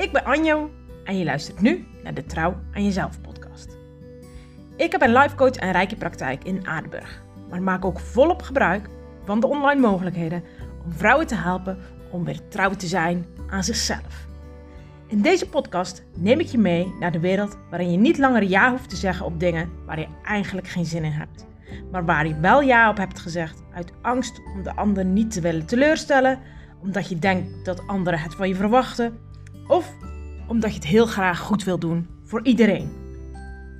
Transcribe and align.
Ik 0.00 0.12
ben 0.12 0.24
Anjo 0.24 0.70
en 1.04 1.18
je 1.18 1.24
luistert 1.24 1.60
nu 1.60 1.86
naar 2.02 2.14
de 2.14 2.24
Trouw 2.24 2.56
aan 2.72 2.84
Jezelf 2.84 3.20
podcast. 3.20 3.76
Ik 4.76 4.92
heb 4.92 5.02
een 5.02 5.12
life 5.12 5.34
coach 5.34 5.54
en 5.54 5.72
rijke 5.72 5.96
praktijk 5.96 6.44
in 6.44 6.66
Aardenburg, 6.66 7.22
maar 7.50 7.62
maak 7.62 7.84
ook 7.84 8.00
volop 8.00 8.42
gebruik 8.42 8.88
van 9.24 9.40
de 9.40 9.46
online 9.46 9.80
mogelijkheden 9.80 10.44
om 10.84 10.92
vrouwen 10.92 11.26
te 11.26 11.34
helpen 11.34 11.78
om 12.10 12.24
weer 12.24 12.48
trouw 12.48 12.70
te 12.70 12.86
zijn 12.86 13.26
aan 13.48 13.64
zichzelf. 13.64 14.26
In 15.06 15.22
deze 15.22 15.48
podcast 15.48 16.04
neem 16.16 16.40
ik 16.40 16.46
je 16.46 16.58
mee 16.58 16.94
naar 17.00 17.12
de 17.12 17.20
wereld 17.20 17.58
waarin 17.70 17.92
je 17.92 17.98
niet 17.98 18.18
langer 18.18 18.42
ja 18.42 18.70
hoeft 18.70 18.88
te 18.88 18.96
zeggen 18.96 19.26
op 19.26 19.40
dingen 19.40 19.70
waar 19.86 19.98
je 19.98 20.08
eigenlijk 20.24 20.68
geen 20.68 20.86
zin 20.86 21.04
in 21.04 21.12
hebt, 21.12 21.46
maar 21.90 22.04
waar 22.04 22.26
je 22.26 22.40
wel 22.40 22.60
ja 22.60 22.90
op 22.90 22.96
hebt 22.96 23.18
gezegd 23.18 23.62
uit 23.74 23.92
angst 24.02 24.40
om 24.54 24.62
de 24.62 24.76
ander 24.76 25.04
niet 25.04 25.30
te 25.30 25.40
willen 25.40 25.66
teleurstellen, 25.66 26.38
omdat 26.82 27.08
je 27.08 27.18
denkt 27.18 27.64
dat 27.64 27.86
anderen 27.86 28.20
het 28.20 28.34
van 28.34 28.48
je 28.48 28.54
verwachten 28.54 29.28
of 29.70 29.96
omdat 30.46 30.70
je 30.70 30.76
het 30.76 30.86
heel 30.86 31.06
graag 31.06 31.38
goed 31.38 31.64
wil 31.64 31.78
doen 31.78 32.08
voor 32.24 32.44
iedereen. 32.44 32.90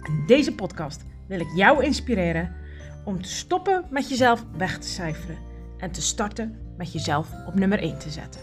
In 0.03 0.25
deze 0.27 0.55
podcast 0.55 1.05
wil 1.29 1.41
ik 1.41 1.53
jou 1.55 1.85
inspireren 1.85 2.57
om 3.05 3.23
te 3.23 3.29
stoppen 3.29 3.87
met 3.91 4.09
jezelf 4.09 4.45
weg 4.57 4.79
te 4.79 4.89
cijferen 4.89 5.39
en 5.79 5.93
te 5.93 6.03
starten 6.03 6.75
met 6.77 6.93
jezelf 6.93 7.29
op 7.47 7.55
nummer 7.55 7.79
1 7.79 7.99
te 7.99 8.11
zetten. 8.11 8.41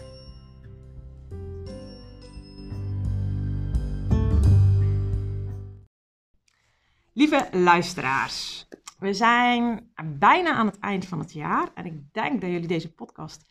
Lieve 7.12 7.48
luisteraars, 7.52 8.68
we 8.98 9.14
zijn 9.14 9.90
bijna 10.18 10.54
aan 10.54 10.66
het 10.66 10.78
eind 10.78 11.06
van 11.06 11.18
het 11.18 11.32
jaar 11.32 11.68
en 11.74 11.84
ik 11.84 12.12
denk 12.12 12.40
dat 12.40 12.50
jullie 12.50 12.68
deze 12.68 12.94
podcast 12.94 13.44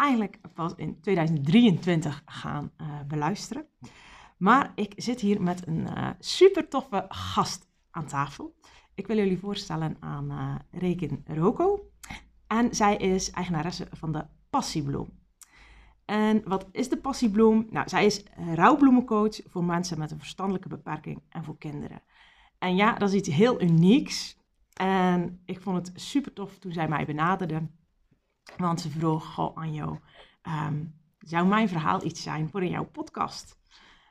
eigenlijk 0.00 0.38
pas 0.54 0.74
in 0.76 1.00
2023 1.00 2.22
gaan 2.26 2.72
uh, 2.80 2.86
beluisteren. 3.08 3.66
Maar 4.38 4.72
ik 4.74 4.92
zit 4.96 5.20
hier 5.20 5.42
met 5.42 5.66
een 5.66 5.80
uh, 5.80 6.10
super 6.18 6.68
toffe 6.68 7.04
gast 7.08 7.68
aan 7.90 8.06
tafel. 8.06 8.54
Ik 8.94 9.06
wil 9.06 9.16
jullie 9.16 9.38
voorstellen 9.38 9.96
aan 10.00 10.30
uh, 10.30 10.54
Reken 10.70 11.24
Roko. 11.26 11.90
En 12.46 12.74
zij 12.74 12.96
is 12.96 13.30
eigenaresse 13.30 13.86
van 13.90 14.12
de 14.12 14.24
Passiebloem. 14.50 15.18
En 16.04 16.42
wat 16.44 16.68
is 16.72 16.88
de 16.88 16.96
Passiebloem? 16.96 17.66
Nou, 17.70 17.88
zij 17.88 18.04
is 18.04 18.24
rouwbloemencoach 18.54 19.40
voor 19.44 19.64
mensen 19.64 19.98
met 19.98 20.10
een 20.10 20.18
verstandelijke 20.18 20.68
beperking 20.68 21.22
en 21.28 21.44
voor 21.44 21.58
kinderen. 21.58 22.02
En 22.58 22.76
ja, 22.76 22.94
dat 22.94 23.08
is 23.08 23.14
iets 23.14 23.28
heel 23.28 23.62
unieks. 23.62 24.38
En 24.72 25.42
ik 25.44 25.60
vond 25.60 25.76
het 25.76 26.00
super 26.00 26.32
tof 26.32 26.58
toen 26.58 26.72
zij 26.72 26.88
mij 26.88 27.06
benaderde. 27.06 27.68
Want 28.56 28.80
ze 28.80 28.90
vroeg, 28.90 29.34
goh 29.34 29.56
Anjo, 29.56 30.00
um, 30.42 30.94
zou 31.18 31.46
mijn 31.46 31.68
verhaal 31.68 32.04
iets 32.04 32.22
zijn 32.22 32.48
voor 32.48 32.62
in 32.62 32.70
jouw 32.70 32.84
podcast? 32.84 33.58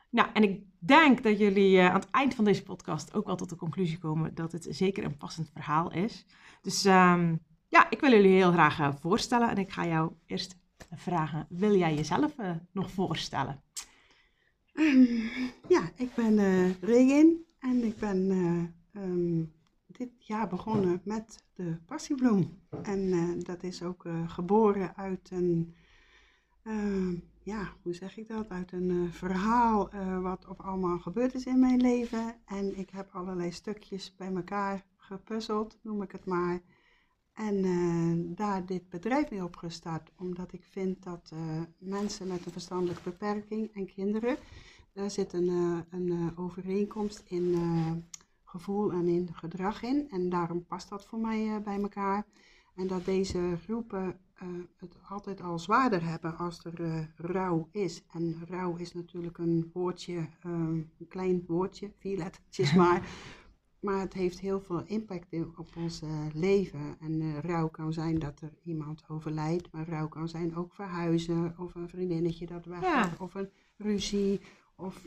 Nou, 0.09 0.27
en 0.33 0.43
ik 0.43 0.63
denk 0.79 1.23
dat 1.23 1.39
jullie 1.39 1.75
uh, 1.75 1.87
aan 1.87 1.99
het 1.99 2.09
eind 2.09 2.35
van 2.35 2.45
deze 2.45 2.63
podcast 2.63 3.13
ook 3.13 3.25
wel 3.25 3.35
tot 3.35 3.49
de 3.49 3.55
conclusie 3.55 3.97
komen 3.97 4.35
dat 4.35 4.51
het 4.51 4.67
zeker 4.69 5.03
een 5.03 5.17
passend 5.17 5.49
verhaal 5.53 5.91
is. 5.91 6.25
Dus 6.61 6.85
um, 6.85 7.39
ja, 7.67 7.89
ik 7.89 7.99
wil 7.99 8.11
jullie 8.11 8.35
heel 8.35 8.51
graag 8.51 8.79
uh, 8.79 8.93
voorstellen. 8.99 9.49
En 9.49 9.57
ik 9.57 9.71
ga 9.71 9.85
jou 9.85 10.11
eerst 10.25 10.57
vragen, 10.95 11.45
wil 11.49 11.75
jij 11.75 11.95
jezelf 11.95 12.33
uh, 12.39 12.51
nog 12.71 12.91
voorstellen? 12.91 13.63
Ja, 15.67 15.91
ik 15.95 16.15
ben 16.15 16.35
Regin 16.81 17.45
en 17.59 17.83
ik 17.83 17.97
ben 17.97 18.31
um, 18.93 19.53
dit 19.99 20.25
jaar 20.27 20.47
begonnen 20.47 21.01
met 21.03 21.43
de 21.53 21.77
passiebloem. 21.85 22.59
En 22.81 23.39
dat 23.39 23.63
is 23.63 23.83
ook 23.83 24.05
geboren 24.27 24.95
uit 24.95 25.31
een 25.31 25.75
ja, 27.43 27.73
hoe 27.81 27.93
zeg 27.93 28.17
ik 28.17 28.27
dat? 28.27 28.49
Uit 28.49 28.71
een 28.71 29.09
verhaal 29.11 29.89
wat 30.21 30.47
of 30.47 30.59
allemaal 30.59 30.99
gebeurd 30.99 31.33
is 31.33 31.45
in 31.45 31.59
mijn 31.59 31.81
leven. 31.81 32.35
En 32.45 32.77
ik 32.77 32.89
heb 32.89 33.09
allerlei 33.11 33.51
stukjes 33.51 34.15
bij 34.15 34.33
elkaar 34.33 34.85
gepuzzeld, 34.97 35.77
noem 35.81 36.01
ik 36.01 36.11
het 36.11 36.25
maar. 36.25 36.59
En 37.33 38.35
daar 38.35 38.65
dit 38.65 38.89
bedrijf 38.89 39.29
mee 39.29 39.43
opgestart, 39.43 40.11
omdat 40.17 40.53
ik 40.53 40.63
vind 40.63 41.03
dat 41.03 41.33
mensen 41.77 42.27
met 42.27 42.45
een 42.45 42.51
verstandelijke 42.51 43.03
beperking 43.03 43.73
en 43.73 43.85
kinderen, 43.85 44.37
daar 44.93 45.11
zit 45.11 45.33
een, 45.33 45.83
een 45.89 46.31
overeenkomst 46.37 47.23
in 47.25 47.55
gevoel 48.49 48.91
en 48.91 49.07
in 49.07 49.29
gedrag 49.33 49.83
in. 49.83 50.07
En 50.09 50.29
daarom 50.29 50.65
past 50.65 50.89
dat 50.89 51.05
voor 51.05 51.19
mij 51.19 51.61
bij 51.63 51.81
elkaar. 51.81 52.25
En 52.75 52.87
dat 52.87 53.05
deze 53.05 53.57
groepen 53.63 54.19
uh, 54.43 54.49
het 54.77 54.97
altijd 55.09 55.41
al 55.41 55.59
zwaarder 55.59 56.03
hebben 56.03 56.37
als 56.37 56.63
er 56.63 56.79
uh, 56.81 56.99
rouw 57.15 57.67
is. 57.71 58.03
En 58.11 58.41
rouw 58.47 58.75
is 58.75 58.93
natuurlijk 58.93 59.37
een 59.37 59.69
woordje, 59.73 60.27
um, 60.45 60.91
een 60.99 61.07
klein 61.07 61.43
woordje, 61.47 61.91
vier 61.97 62.17
lettertjes 62.17 62.73
maar. 62.81 63.09
Maar 63.79 63.99
het 63.99 64.13
heeft 64.13 64.39
heel 64.39 64.61
veel 64.61 64.83
impact 64.85 65.27
op 65.57 65.69
ons 65.75 66.01
uh, 66.03 66.25
leven. 66.33 66.97
En 66.99 67.41
rouw 67.41 67.67
kan 67.67 67.93
zijn 67.93 68.19
dat 68.19 68.41
er 68.41 68.53
iemand 68.63 69.03
overlijdt, 69.07 69.71
maar 69.71 69.89
rouw 69.89 70.07
kan 70.07 70.27
zijn 70.27 70.55
ook 70.55 70.73
verhuizen, 70.73 71.55
of 71.57 71.75
een 71.75 71.89
vriendinnetje 71.89 72.45
dat 72.45 72.65
weggaat, 72.65 73.17
ja. 73.17 73.23
of 73.23 73.33
een 73.33 73.49
ruzie, 73.77 74.41
of 74.75 75.05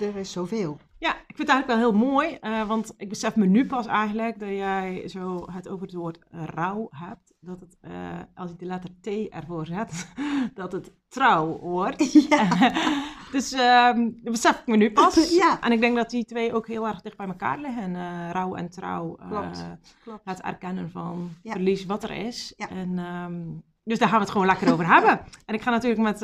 er 0.00 0.16
is 0.16 0.32
zoveel. 0.32 0.78
Ja, 0.98 1.10
ik 1.10 1.36
vind 1.36 1.48
het 1.48 1.48
eigenlijk 1.48 1.66
wel 1.66 1.90
heel 1.90 2.10
mooi, 2.10 2.38
uh, 2.40 2.68
want 2.68 2.94
ik 2.96 3.08
besef 3.08 3.36
me 3.36 3.46
nu 3.46 3.66
pas 3.66 3.86
eigenlijk 3.86 4.38
dat 4.38 4.48
jij 4.48 5.08
zo 5.08 5.46
het 5.52 5.68
over 5.68 5.86
het 5.86 5.94
woord 5.94 6.18
rouw 6.30 6.88
hebt. 6.90 7.34
Dat 7.40 7.60
het, 7.60 7.76
uh, 7.82 8.18
als 8.34 8.50
ik 8.50 8.58
de 8.58 8.64
letter 8.64 8.90
T 9.00 9.06
ervoor 9.06 9.66
zet, 9.66 10.12
dat 10.54 10.72
het 10.72 10.92
trouw 11.08 11.58
wordt. 11.58 12.12
Ja. 12.28 12.72
dus 13.32 13.52
um, 13.52 14.18
dat 14.22 14.32
besef 14.32 14.60
ik 14.60 14.66
me 14.66 14.76
nu 14.76 14.92
pas. 14.92 15.36
Ja. 15.36 15.60
En 15.60 15.72
ik 15.72 15.80
denk 15.80 15.96
dat 15.96 16.10
die 16.10 16.24
twee 16.24 16.54
ook 16.54 16.66
heel 16.66 16.86
erg 16.86 17.00
dicht 17.00 17.16
bij 17.16 17.26
elkaar 17.26 17.58
liggen. 17.58 17.94
Uh, 17.94 18.30
rouw 18.30 18.54
en 18.54 18.70
trouw. 18.70 19.16
Klopt. 19.28 19.64
Klopt. 20.02 20.24
Het 20.24 20.40
erkennen 20.40 20.90
van 20.90 21.30
ja. 21.42 21.52
verlies 21.52 21.86
wat 21.86 22.02
er 22.02 22.10
is. 22.10 22.52
Ja. 22.56 22.68
En, 22.68 22.98
um, 22.98 23.62
dus 23.82 23.98
daar 23.98 24.08
gaan 24.08 24.18
we 24.18 24.24
het 24.24 24.32
gewoon 24.32 24.46
lekker 24.46 24.72
over 24.72 24.86
hebben. 24.86 25.20
En 25.46 25.54
ik 25.54 25.62
ga 25.62 25.70
natuurlijk 25.70 26.02
met 26.02 26.20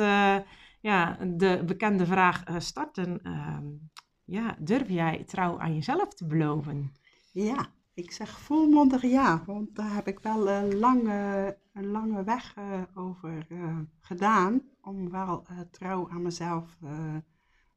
ja, 0.81 1.17
de 1.25 1.63
bekende 1.65 2.05
vraag 2.05 2.49
uh, 2.49 2.55
starten. 2.59 3.19
Uh, 3.23 3.57
ja, 4.23 4.55
durf 4.59 4.89
jij 4.89 5.23
trouw 5.23 5.59
aan 5.59 5.73
jezelf 5.73 6.13
te 6.13 6.27
beloven? 6.27 6.91
Ja, 7.31 7.67
ik 7.93 8.11
zeg 8.11 8.39
volmondig 8.39 9.01
ja, 9.01 9.43
want 9.45 9.75
daar 9.75 9.93
heb 9.93 10.07
ik 10.07 10.19
wel 10.19 10.49
een 10.49 10.79
lange, 10.79 11.57
een 11.73 11.87
lange 11.87 12.23
weg 12.23 12.55
uh, 12.57 12.81
over 12.95 13.45
uh, 13.49 13.77
gedaan 13.99 14.61
om 14.81 15.11
wel 15.11 15.45
trouw 15.71 16.09
aan 16.09 16.21
mezelf 16.21 16.77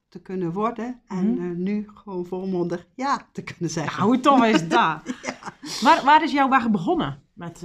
te 0.09 0.23
kunnen 0.23 0.53
worden 0.53 1.03
en 1.07 1.27
mm. 1.27 1.63
nu 1.63 1.89
gewoon 1.95 2.27
volmondig 2.27 2.87
ja 2.95 3.29
te 3.33 3.43
kunnen 3.43 3.71
zeggen. 3.71 4.05
Hoe 4.05 4.21
tof 4.21 4.45
is 4.45 4.69
dat? 4.69 5.01
ja. 5.23 5.39
waar, 5.81 6.05
waar 6.05 6.23
is 6.23 6.33
jouw 6.33 6.49
weg 6.49 6.71
begonnen 6.71 7.23
met 7.33 7.65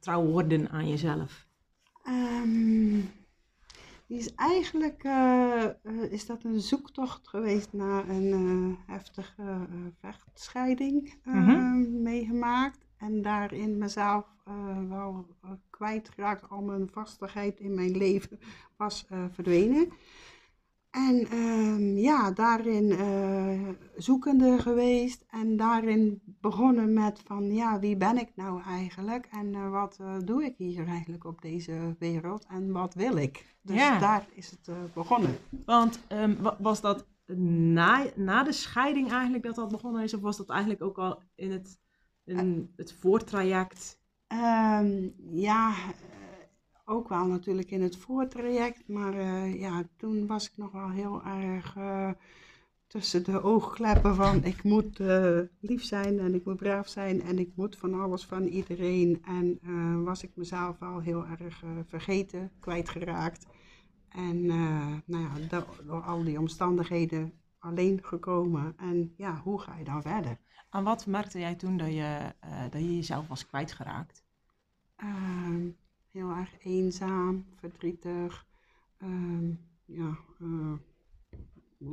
trouw 0.00 0.24
worden 0.24 0.70
aan 0.70 0.88
jezelf? 0.88 1.48
Um, 2.08 3.10
die 4.10 4.18
is 4.18 4.34
eigenlijk 4.34 5.04
uh, 5.04 5.64
is 6.10 6.26
dat 6.26 6.44
een 6.44 6.60
zoektocht 6.60 7.28
geweest 7.28 7.72
naar 7.72 8.08
een 8.08 8.26
uh, 8.26 8.76
heftige 8.86 9.66
vechtscheiding 10.00 11.14
mm-hmm. 11.24 12.02
meegemaakt. 12.02 12.86
En 12.96 13.22
daarin 13.22 13.78
mezelf 13.78 14.26
wel 14.88 15.26
kwijtgeraakt. 15.70 16.50
Al 16.50 16.60
mijn 16.60 16.88
vastigheid 16.92 17.60
in 17.60 17.74
mijn 17.74 17.96
leven 17.96 18.38
was 18.76 19.06
verdwenen. 19.32 19.92
En 20.90 21.32
um, 21.32 21.96
ja, 21.96 22.30
daarin 22.30 22.84
uh, 22.84 23.68
zoekende 23.96 24.58
geweest 24.58 25.24
en 25.28 25.56
daarin 25.56 26.22
begonnen 26.24 26.92
met 26.92 27.20
van 27.24 27.52
ja, 27.52 27.78
wie 27.78 27.96
ben 27.96 28.18
ik 28.18 28.30
nou 28.34 28.62
eigenlijk 28.62 29.26
en 29.30 29.54
uh, 29.54 29.70
wat 29.70 29.98
uh, 30.00 30.14
doe 30.24 30.44
ik 30.44 30.54
hier 30.56 30.86
eigenlijk 30.86 31.24
op 31.24 31.42
deze 31.42 31.96
wereld 31.98 32.46
en 32.48 32.72
wat 32.72 32.94
wil 32.94 33.16
ik. 33.16 33.56
Dus 33.62 33.76
ja. 33.76 33.98
daar 33.98 34.26
is 34.34 34.50
het 34.50 34.92
begonnen. 34.94 35.36
Want 35.64 36.00
um, 36.08 36.38
was 36.58 36.80
dat 36.80 37.06
na, 37.36 38.06
na 38.16 38.42
de 38.42 38.52
scheiding 38.52 39.10
eigenlijk 39.12 39.44
dat 39.44 39.54
dat 39.54 39.70
begonnen 39.70 40.02
is 40.02 40.14
of 40.14 40.20
was 40.20 40.36
dat 40.36 40.48
eigenlijk 40.48 40.82
ook 40.82 40.98
al 40.98 41.22
in 41.34 41.50
het, 41.50 41.80
in 42.24 42.72
het 42.76 42.92
voortraject? 42.92 43.98
Um, 44.32 45.14
ja, 45.30 45.74
ook 46.90 47.08
wel 47.08 47.26
natuurlijk 47.26 47.70
in 47.70 47.82
het 47.82 47.96
voortraject, 47.96 48.88
maar 48.88 49.14
uh, 49.14 49.60
ja, 49.60 49.82
toen 49.96 50.26
was 50.26 50.50
ik 50.50 50.56
nog 50.56 50.72
wel 50.72 50.90
heel 50.90 51.22
erg 51.24 51.76
uh, 51.76 52.10
tussen 52.86 53.24
de 53.24 53.42
oogkleppen 53.42 54.14
van 54.14 54.44
ik 54.44 54.62
moet 54.62 55.00
uh, 55.00 55.40
lief 55.60 55.84
zijn 55.84 56.18
en 56.18 56.34
ik 56.34 56.44
moet 56.44 56.56
braaf 56.56 56.88
zijn 56.88 57.22
en 57.22 57.38
ik 57.38 57.50
moet 57.54 57.76
van 57.76 58.00
alles 58.00 58.24
van 58.24 58.42
iedereen. 58.42 59.22
En 59.24 59.58
was 60.04 60.22
ik 60.22 60.30
mezelf 60.34 60.78
wel 60.78 61.00
heel 61.00 61.26
erg 61.26 61.62
vergeten, 61.86 62.50
kwijtgeraakt. 62.60 63.46
En 64.08 64.46
nou 65.04 65.22
ja, 65.24 65.30
door, 65.48 65.66
door 65.86 66.02
al 66.02 66.24
die 66.24 66.38
omstandigheden 66.38 67.32
alleen 67.58 67.98
gekomen. 68.02 68.74
En 68.76 69.14
ja, 69.16 69.40
hoe 69.44 69.60
ga 69.60 69.76
je 69.76 69.84
dan 69.84 70.02
verder? 70.02 70.38
En 70.70 70.84
wat 70.84 71.06
merkte 71.06 71.38
jij 71.38 71.54
toen 71.54 71.76
dat 71.76 71.92
je, 71.92 72.32
dat 72.70 72.80
je 72.80 72.96
jezelf 72.96 73.28
was 73.28 73.46
kwijtgeraakt? 73.46 74.24
Ehm, 74.96 75.68
heel 76.10 76.30
erg 76.30 76.56
eenzaam, 76.64 77.44
verdrietig. 77.56 78.46
Um, 79.02 79.60
ja, 79.84 80.18
uh, 80.42 80.72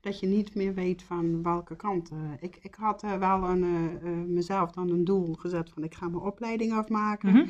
dat 0.00 0.20
je 0.20 0.26
niet 0.26 0.54
meer 0.54 0.74
weet 0.74 1.02
van 1.02 1.42
welke 1.42 1.76
kant. 1.76 2.10
eh. 2.10 2.32
ik, 2.40 2.56
ik 2.62 2.74
had 2.74 3.02
eh, 3.02 3.18
wel 3.18 3.44
een, 3.44 3.62
eh, 3.64 3.94
eh, 4.12 4.26
mezelf 4.26 4.70
dan 4.72 4.90
een 4.90 5.04
doel 5.04 5.34
gezet 5.34 5.70
van 5.70 5.84
ik 5.84 5.94
ga 5.94 6.08
mijn 6.08 6.22
opleiding 6.22 6.72
afmaken. 6.72 7.32
Mhm. 7.32 7.48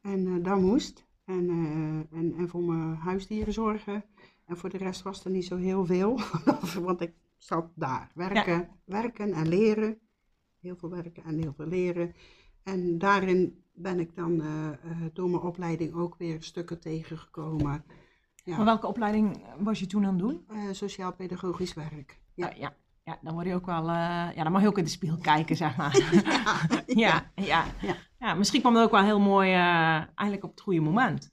En 0.00 0.26
eh, 0.26 0.44
dat 0.44 0.60
moest. 0.60 1.06
En, 1.24 1.48
eh, 1.48 2.18
en, 2.18 2.34
en 2.36 2.48
voor 2.48 2.62
mijn 2.62 2.94
huisdieren 2.94 3.52
zorgen. 3.52 4.04
En 4.44 4.56
voor 4.56 4.70
de 4.70 4.78
rest 4.78 5.02
was 5.02 5.24
er 5.24 5.30
niet 5.30 5.44
zo 5.44 5.56
heel 5.56 5.84
veel. 5.86 6.20
Want 6.82 7.00
ik 7.00 7.12
zat 7.36 7.70
daar. 7.74 8.10
Werken, 8.14 8.68
werken 8.84 9.32
en 9.32 9.48
leren. 9.48 9.98
Heel 10.60 10.76
veel 10.76 10.90
werken 10.90 11.24
en 11.24 11.38
heel 11.38 11.52
veel 11.56 11.66
leren. 11.66 12.14
En 12.64 12.98
daarin 12.98 13.62
ben 13.74 14.00
ik 14.00 14.14
dan 14.16 14.40
eh, 14.40 14.68
eh, 14.68 14.76
door 15.12 15.30
mijn 15.30 15.42
opleiding 15.42 15.94
ook 15.94 16.14
weer 16.18 16.42
stukken 16.42 16.80
tegengekomen. 16.80 17.84
Ja, 18.44 18.56
Maar 18.56 18.64
welke 18.64 18.86
opleiding 18.86 19.44
was 19.58 19.78
je 19.78 19.86
toen 19.86 20.04
aan 20.06 20.10
het 20.14 20.18
doen? 20.18 20.44
eh, 20.48 20.58
sociaal-pedagogisch 20.72 21.74
werk. 21.74 22.20
Ja. 22.34 22.46
Ja. 22.46 22.54
ja. 22.56 22.74
Ja, 23.04 23.18
dan 23.22 23.34
word 23.34 23.46
je 23.46 23.54
ook 23.54 23.66
wel, 23.66 23.88
eh, 23.88 24.28
ja, 24.34 24.42
dan 24.42 24.52
mag 24.52 24.62
je 24.62 24.68
ook 24.68 24.78
in 24.78 24.84
de 24.84 24.90
spiegel 24.90 25.18
kijken, 25.18 25.56
zeg 25.56 25.76
maar. 25.76 25.96
ja, 26.86 27.30
ja. 27.34 27.64
Ja. 27.80 27.96
ja. 28.18 28.34
misschien 28.34 28.60
kwam 28.60 28.74
dat 28.74 28.84
ook 28.84 28.90
wel 28.90 29.02
heel 29.02 29.20
mooi, 29.20 29.50
eh, 29.52 29.94
eigenlijk 29.94 30.44
op 30.44 30.50
het 30.50 30.60
goede 30.60 30.80
moment. 30.80 31.32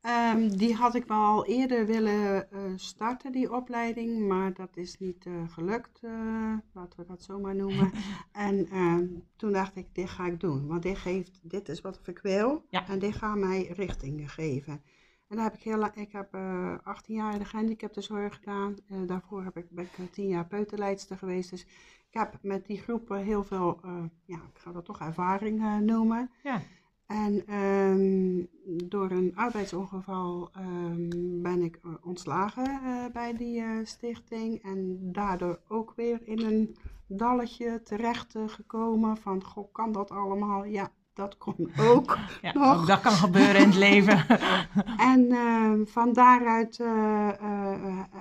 Ehm, 0.00 0.48
die 0.48 0.74
had 0.74 0.94
ik 0.94 1.04
wel 1.04 1.18
al 1.24 1.46
eerder 1.46 1.86
willen 1.86 2.50
eh, 2.52 2.60
starten, 2.76 3.32
die 3.32 3.52
opleiding, 3.52 4.28
maar 4.28 4.52
dat 4.54 4.76
is 4.76 4.98
niet 4.98 5.26
eh, 5.26 5.32
gelukt, 5.48 6.00
eh, 6.02 6.54
laten 6.72 7.00
we 7.00 7.04
dat 7.06 7.22
zo 7.22 7.38
maar 7.38 7.54
noemen. 7.54 7.92
en 8.32 8.66
ehm, 8.70 9.06
toen 9.36 9.52
dacht 9.52 9.76
ik, 9.76 9.86
dit 9.94 10.08
ga 10.08 10.26
ik 10.26 10.40
doen, 10.40 10.66
want 10.66 10.82
dit, 10.82 10.98
geeft, 10.98 11.40
dit 11.42 11.68
is 11.68 11.80
wat 11.80 12.00
ik 12.04 12.18
wil 12.18 12.64
Ja. 12.70 12.88
en 12.88 12.98
dit 12.98 13.14
gaat 13.14 13.36
mij 13.36 13.66
richting 13.66 14.32
geven. 14.32 14.82
En 15.28 15.36
daar 15.36 15.44
heb 15.44 15.54
ik 15.54 15.62
heel 15.62 15.78
lang, 15.78 15.94
ik 15.94 16.12
heb 16.12 16.34
eh 16.34 16.74
18 16.82 17.14
jaar 17.14 17.32
in 17.32 17.38
de 17.38 17.44
gehandicaptenzorg 17.44 18.34
gedaan. 18.34 18.76
Daarvoor 19.06 19.44
heb 19.44 19.56
ik, 19.56 19.70
ben 19.70 19.84
ik 19.84 19.98
eh, 19.98 20.04
10 20.12 20.28
jaar 20.28 20.46
peuterleidster 20.46 21.16
geweest. 21.16 21.50
Dus 21.50 21.62
ik 22.10 22.18
heb 22.18 22.38
met 22.42 22.66
die 22.66 22.78
groepen 22.78 23.18
heel 23.18 23.44
veel, 23.44 23.80
ja, 24.24 24.36
ik 24.36 24.58
ga 24.58 24.72
dat 24.72 24.84
toch 24.84 25.00
ervaring 25.00 25.80
noemen. 25.80 26.30
Ja. 26.42 26.62
En 27.10 27.46
ehm, 27.46 28.44
door 28.88 29.10
een 29.10 29.32
arbeidsongeval 29.34 30.50
ehm, 30.52 31.08
ben 31.42 31.62
ik 31.62 31.78
eh, 31.82 31.90
ontslagen 32.02 32.64
eh, 32.64 33.12
bij 33.12 33.36
die 33.36 33.60
eh, 33.60 33.68
stichting. 33.82 34.62
En 34.62 34.98
daardoor 35.12 35.60
ook 35.68 35.92
weer 35.96 36.20
in 36.24 36.40
een 36.40 36.76
dalletje 37.06 37.82
terecht 37.82 38.34
gekomen 38.46 39.16
van, 39.16 39.44
goh, 39.44 39.72
kan 39.72 39.92
dat 39.92 40.10
allemaal? 40.10 40.64
Ja, 40.64 40.92
dat 41.14 41.38
kon 41.38 41.70
ook. 41.90 42.18
Ja, 42.42 42.52
Nog. 42.52 42.80
ook 42.80 42.86
dat 42.86 43.00
kan 43.00 43.12
gebeuren 43.12 43.60
in 43.60 43.68
het 43.68 43.78
leven. 43.78 44.26
En 45.14 45.30
ehm, 45.30 45.84
van 45.84 46.12
daaruit 46.12 46.78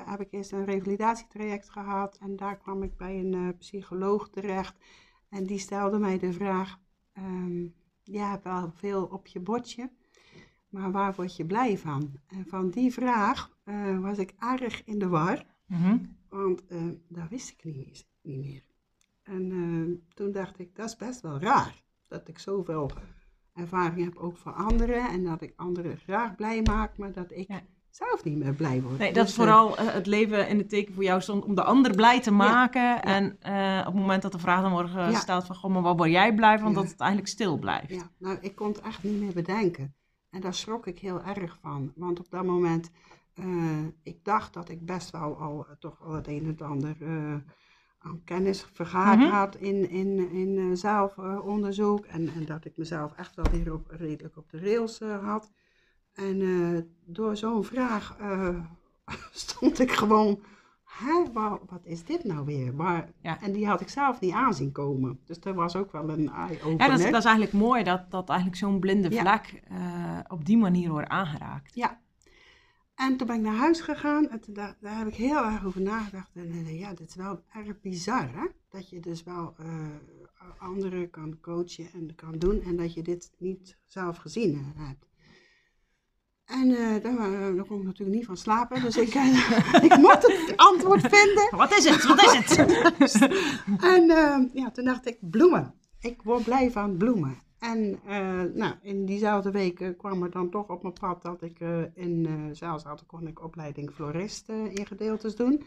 heb 0.05 0.21
ik 0.21 0.31
eerst 0.31 0.51
een 0.51 0.65
revalidatietraject 0.65 1.69
gehad. 1.69 2.17
En 2.21 2.35
daar 2.35 2.57
kwam 2.57 2.83
ik 2.83 2.97
bij 2.97 3.19
een 3.19 3.55
psycholoog 3.57 4.29
terecht. 4.29 4.75
En 5.29 5.45
die 5.45 5.59
stelde 5.59 5.99
mij 5.99 6.17
de 6.17 6.33
vraag: 6.33 6.79
Je 8.11 8.19
hebt 8.19 8.43
wel 8.43 8.71
veel 8.75 9.05
op 9.05 9.27
je 9.27 9.39
bordje, 9.39 9.89
maar 10.69 10.91
waar 10.91 11.15
word 11.15 11.35
je 11.35 11.45
blij 11.45 11.77
van? 11.77 12.19
En 12.27 12.45
van 12.47 12.69
die 12.69 12.93
vraag 12.93 13.57
eh, 13.63 13.99
was 13.99 14.17
ik 14.17 14.33
erg 14.39 14.83
in 14.85 14.99
de 14.99 15.07
war. 15.07 15.45
Mhm. 15.65 15.97
Want 16.29 16.67
eh, 16.67 16.87
dat 17.07 17.29
wist 17.29 17.49
ik 17.49 17.63
niet 17.63 17.75
meer. 17.75 18.03
Niet 18.21 18.39
meer. 18.45 18.63
En 19.23 19.51
eh, 19.51 20.15
toen 20.15 20.31
dacht 20.31 20.59
ik, 20.59 20.75
dat 20.75 20.89
is 20.89 20.95
best 20.95 21.21
wel 21.21 21.39
raar. 21.39 21.83
Dat 22.07 22.27
ik 22.27 22.39
zoveel 22.39 22.91
ervaring 23.53 24.03
heb 24.03 24.15
ook 24.15 24.37
voor 24.37 24.53
anderen. 24.53 25.09
En 25.09 25.23
dat 25.23 25.41
ik 25.41 25.53
anderen 25.55 25.97
graag 25.97 26.35
blij 26.35 26.61
maak, 26.61 26.97
maar 26.97 27.11
dat 27.11 27.31
ik 27.31 27.47
Ja. 27.47 27.61
Zelf 27.99 28.23
niet 28.23 28.37
meer 28.37 28.53
blij 28.53 28.81
word. 28.81 28.97
Nee, 28.97 29.13
dat 29.13 29.21
Dus, 29.21 29.29
is 29.29 29.35
vooral 29.35 29.77
eh, 29.77 29.85
het 29.93 30.05
leven 30.07 30.47
in 30.47 30.57
het 30.57 30.69
teken 30.69 30.93
voor 30.93 31.03
jou 31.03 31.21
stond 31.21 31.45
om 31.45 31.55
de 31.55 31.63
ander 31.63 31.95
blij 31.95 32.21
te 32.21 32.31
maken. 32.31 33.01
En 33.03 33.37
eh, 33.41 33.79
op 33.79 33.85
het 33.93 34.01
moment 34.01 34.21
dat 34.21 34.31
de 34.31 34.39
vraag 34.39 34.61
dan 34.61 34.71
wordt 34.71 34.89
gesteld 34.91 35.45
van, 35.45 35.55
goh, 35.55 35.71
maar 35.71 35.81
waar 35.81 35.95
word 35.95 36.11
jij 36.11 36.33
blij 36.33 36.59
van? 36.59 36.73
Dat 36.73 36.87
het 36.89 36.99
eigenlijk 36.99 37.29
stil 37.31 37.57
blijft. 37.57 37.89
eh, 37.89 37.95
ja, 37.97 38.09
nou, 38.17 38.37
ik 38.41 38.55
kon 38.55 38.67
het 38.67 38.81
echt 38.81 39.03
niet 39.03 39.19
meer 39.19 39.33
bedenken. 39.33 39.93
En 40.29 40.41
daar 40.41 40.53
schrok 40.53 40.87
ik 40.87 40.99
heel 40.99 41.21
erg 41.23 41.57
van. 41.61 41.91
Want 41.95 42.19
op 42.19 42.29
dat 42.29 42.43
moment, 42.45 42.91
eh, 43.33 43.45
ik 44.03 44.23
dacht 44.23 44.53
dat 44.53 44.69
ik 44.69 44.85
best 44.85 45.09
wel 45.11 45.37
al 45.37 45.65
eh, 45.69 45.75
toch 45.79 46.01
al 46.05 46.13
het 46.13 46.27
een 46.27 46.39
en 46.39 46.45
het 46.47 46.61
ander 46.61 46.95
eh, 47.01 47.33
aan 47.99 48.21
kennis 48.25 48.65
vergaard 48.73 49.19
Mhm. 49.19 49.29
had 49.29 49.55
in, 49.55 49.89
in, 49.89 50.31
in 50.31 50.57
eh, 50.57 50.77
zelfonderzoek. 50.77 52.05
En, 52.05 52.29
en 52.35 52.45
dat 52.45 52.65
ik 52.65 52.77
mezelf 52.77 53.13
echt 53.15 53.35
wel 53.35 53.45
weer 53.51 53.73
op, 53.73 53.89
redelijk 53.89 54.37
op 54.37 54.49
de 54.49 54.59
rails 54.59 54.99
eh, 55.01 55.23
had. 55.25 55.51
En 56.13 56.41
eh, 56.41 56.81
door 57.05 57.37
zo'n 57.37 57.63
vraag 57.63 58.15
eh, 58.19 58.55
stond 59.31 59.79
ik 59.79 59.91
gewoon, 59.91 60.39
hè, 60.83 61.23
wat 61.65 61.81
is 61.83 62.03
dit 62.05 62.23
nou 62.23 62.45
weer? 62.45 62.73
Maar, 62.73 63.09
Ja. 63.21 63.41
En 63.41 63.51
die 63.51 63.67
had 63.67 63.81
ik 63.81 63.89
zelf 63.89 64.19
niet 64.19 64.33
aanzien 64.33 64.71
komen. 64.71 65.19
Dus 65.25 65.39
dat 65.39 65.55
was 65.55 65.75
ook 65.75 65.91
wel 65.91 66.09
een 66.09 66.29
eye-opener. 66.29 66.79
Ja, 66.79 66.87
dat, 66.87 66.99
is- 66.99 67.05
dat 67.11 67.19
is 67.19 67.25
eigenlijk 67.25 67.53
mooi 67.53 67.83
dat, 67.83 68.11
dat 68.11 68.29
eigenlijk 68.29 68.59
zo'n 68.59 68.79
blinde 68.79 69.09
Ja. 69.11 69.21
vlek 69.21 69.61
eh, 69.67 70.19
op 70.27 70.45
die 70.45 70.57
manier 70.57 70.89
wordt 70.89 71.09
aangeraakt. 71.09 71.75
Ja. 71.75 72.01
En 72.95 73.17
toen 73.17 73.27
ben 73.27 73.35
ik 73.35 73.41
naar 73.41 73.55
huis 73.55 73.81
gegaan 73.81 74.29
en 74.29 74.39
toen 74.39 74.53
da- 74.53 74.75
daar 74.81 74.97
heb 74.97 75.07
ik 75.07 75.15
heel 75.15 75.45
erg 75.45 75.65
over 75.65 75.81
nagedacht. 75.81 76.31
En 76.35 76.75
ja, 76.77 76.93
dit 76.93 77.09
is 77.09 77.15
wel 77.15 77.43
erg 77.53 77.79
bizar, 77.81 78.29
hè? 78.33 78.45
Dat 78.69 78.89
je 78.89 78.99
dus 78.99 79.23
wel 79.23 79.55
anderen 80.57 81.09
kan 81.09 81.39
coachen 81.41 81.87
en 81.93 82.15
kan 82.15 82.31
doen 82.37 82.61
en 82.61 82.75
dat 82.75 82.93
je 82.93 83.01
dit 83.03 83.31
niet 83.37 83.77
zelf 83.85 84.17
gezien 84.17 84.73
hebt. 84.77 85.08
En 86.49 86.71
eh, 86.71 87.03
daar, 87.03 87.65
kon 87.65 87.79
ik 87.79 87.85
natuurlijk 87.85 88.17
niet 88.17 88.25
van 88.25 88.37
slapen, 88.37 88.81
dus 88.81 88.97
ik, 88.97 89.13
eh, 89.13 89.83
ik 89.87 89.97
mocht 89.97 90.27
het 90.27 90.53
antwoord 90.55 91.01
vinden. 91.01 91.47
Wat 91.51 91.77
is 91.77 91.89
het? 91.89 92.03
Wat 92.03 92.23
is 92.23 93.19
het? 93.19 93.29
En 93.93 94.05
ja, 94.53 94.71
toen 94.71 94.85
dacht 94.85 95.07
ik, 95.07 95.17
bloemen. 95.21 95.73
Ik 95.99 96.21
word 96.23 96.43
blij 96.43 96.71
van 96.71 96.97
bloemen. 96.97 97.37
En 97.59 97.99
nou, 98.53 98.73
in 98.81 99.05
diezelfde 99.05 99.51
week 99.51 99.93
kwam 99.97 100.23
er 100.23 100.31
dan 100.31 100.49
toch 100.49 100.67
op 100.67 100.81
mijn 100.81 100.93
pad 100.93 101.21
dat 101.21 101.41
ik 101.41 101.59
in 101.93 102.25
uh, 102.29 102.33
Zeilzaten 102.51 103.05
kon 103.05 103.27
ik 103.27 103.43
opleiding 103.43 103.91
florist 103.91 104.49
in 104.49 104.85
gedeeltes 104.85 105.35
doen. 105.35 105.63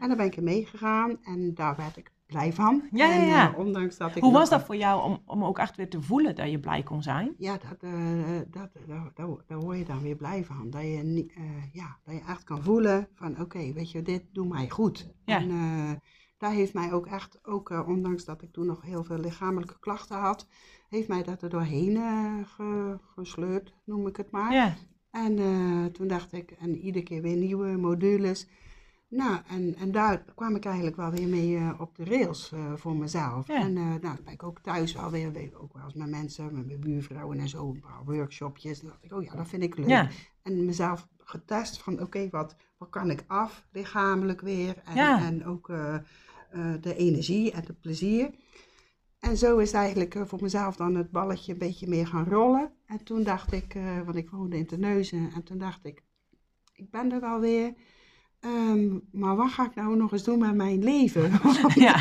En 0.00 0.08
daar 0.08 0.16
ben 0.16 0.26
ik 0.26 0.36
in 0.36 0.44
meegegaan 0.44 1.18
en 1.24 1.54
daar 1.54 1.76
werd 1.76 1.96
ik 1.96 2.10
blij 2.26 2.52
van. 2.52 2.82
Ja, 2.90 3.06
ja, 3.06 3.46
en, 3.46 3.52
eh, 3.52 3.58
ondanks 3.58 3.96
dat 3.96 4.16
ik 4.16 4.22
Hoe 4.22 4.32
was 4.32 4.50
dat 4.50 4.62
voor 4.62 4.76
jou 4.76 5.02
om, 5.02 5.22
om 5.26 5.44
ook 5.44 5.58
echt 5.58 5.76
weer 5.76 5.88
te 5.90 6.02
voelen 6.02 6.34
dat 6.34 6.50
je 6.50 6.58
blij 6.58 6.82
kon 6.82 7.02
zijn? 7.02 7.34
Ja, 7.38 7.52
dat, 7.52 7.82
eh, 7.82 7.92
dat, 8.50 8.70
daar, 8.86 9.10
daar, 9.14 9.28
daar 9.46 9.58
word 9.58 9.78
je 9.78 9.84
dan 9.84 10.00
weer 10.00 10.16
blij 10.16 10.44
van. 10.44 10.70
Dat 10.70 10.82
je, 10.82 11.02
niet, 11.02 11.32
eh, 11.32 11.72
ja, 11.72 11.98
dat 12.04 12.14
je 12.14 12.20
echt 12.28 12.44
kan 12.44 12.62
voelen 12.62 13.08
van 13.14 13.40
oké, 13.40 13.72
weet 13.72 13.90
je, 13.90 14.02
dit 14.02 14.22
doet 14.32 14.48
mij 14.48 14.70
goed. 14.70 15.14
Ja. 15.24 15.38
En 15.38 16.00
daar 16.38 16.52
heeft 16.52 16.74
mij 16.74 16.92
ook 16.92 17.06
echt, 17.06 17.38
ook 17.42 17.86
ondanks 17.86 18.24
dat 18.24 18.42
ik 18.42 18.52
toen 18.52 18.66
nog 18.66 18.82
heel 18.82 19.04
veel 19.04 19.18
lichamelijke 19.18 19.78
klachten 19.78 20.16
had, 20.16 20.46
heeft 20.88 21.08
mij 21.08 21.22
dat 21.22 21.42
er 21.42 21.48
doorheen 21.48 21.96
ge, 22.46 22.98
gesleurd, 23.14 23.74
noem 23.84 24.06
ik 24.06 24.16
het 24.16 24.30
maar. 24.30 24.52
Ja. 24.52 24.74
En 25.10 25.36
toen 25.92 26.06
dacht 26.06 26.32
ik, 26.32 26.50
en 26.50 26.76
iedere 26.76 27.04
keer 27.04 27.22
weer 27.22 27.36
nieuwe 27.36 27.76
modules. 27.76 28.48
Nou, 29.16 29.40
en, 29.48 29.74
en 29.76 29.92
daar 29.92 30.24
kwam 30.34 30.56
ik 30.56 30.64
eigenlijk 30.64 30.96
wel 30.96 31.10
weer 31.10 31.28
mee 31.28 31.50
uh, 31.50 31.80
op 31.80 31.96
de 31.96 32.04
rails 32.04 32.52
uh, 32.54 32.72
voor 32.74 32.96
mezelf. 32.96 33.46
Ja. 33.46 33.60
En 33.60 33.76
uh, 33.76 33.84
nou, 33.84 34.00
dan 34.00 34.18
ben 34.24 34.32
ik 34.32 34.42
ook 34.42 34.58
thuis 34.60 34.92
wel 34.92 35.10
weer, 35.10 35.50
ook 35.60 35.72
wel 35.72 35.84
eens 35.84 35.94
met 35.94 36.08
mensen, 36.08 36.54
met 36.54 36.66
mijn 36.66 36.80
buurvrouwen 36.80 37.38
en 37.38 37.48
zo, 37.48 37.68
een 37.70 37.80
paar 37.80 38.04
workshopjes. 38.04 38.80
Dan 38.80 38.90
dacht 38.90 39.04
ik, 39.04 39.12
oh 39.12 39.22
ja, 39.22 39.36
dat 39.36 39.48
vind 39.48 39.62
ik 39.62 39.76
leuk. 39.76 39.88
Ja. 39.88 40.08
En 40.42 40.64
mezelf 40.64 41.08
getest 41.18 41.82
van, 41.82 41.92
oké, 41.92 42.02
okay, 42.02 42.28
wat, 42.30 42.56
wat 42.78 42.90
kan 42.90 43.10
ik 43.10 43.24
af, 43.26 43.66
lichamelijk 43.72 44.40
weer. 44.40 44.82
En, 44.84 44.94
Ja. 44.94 45.20
en 45.24 45.46
ook 45.46 45.66
de 46.80 46.94
energie 46.96 47.52
en 47.52 47.64
het 47.66 47.80
plezier. 47.80 48.30
En 49.18 49.36
zo 49.36 49.58
is 49.58 49.72
eigenlijk 49.72 50.16
voor 50.24 50.42
mezelf 50.42 50.76
dan 50.76 50.94
het 50.94 51.10
balletje 51.10 51.52
een 51.52 51.58
beetje 51.58 51.88
meer 51.88 52.06
gaan 52.06 52.28
rollen. 52.28 52.72
En 52.86 53.04
toen 53.04 53.22
dacht 53.22 53.52
ik, 53.52 53.76
want 54.04 54.16
ik 54.16 54.30
woonde 54.30 54.56
in 54.56 54.66
Terneuzen, 54.66 55.30
en 55.34 55.42
toen 55.42 55.58
dacht 55.58 55.84
ik, 55.84 56.02
ik 56.72 56.90
ben 56.90 57.12
er 57.12 57.20
wel 57.20 57.40
weer. 57.40 57.74
Um, 58.46 59.02
maar 59.12 59.36
wat 59.36 59.50
ga 59.50 59.64
ik 59.64 59.74
nou 59.74 59.96
nog 59.96 60.12
eens 60.12 60.24
doen 60.24 60.38
met 60.38 60.54
mijn 60.54 60.84
leven? 60.84 61.30
ja. 61.74 61.94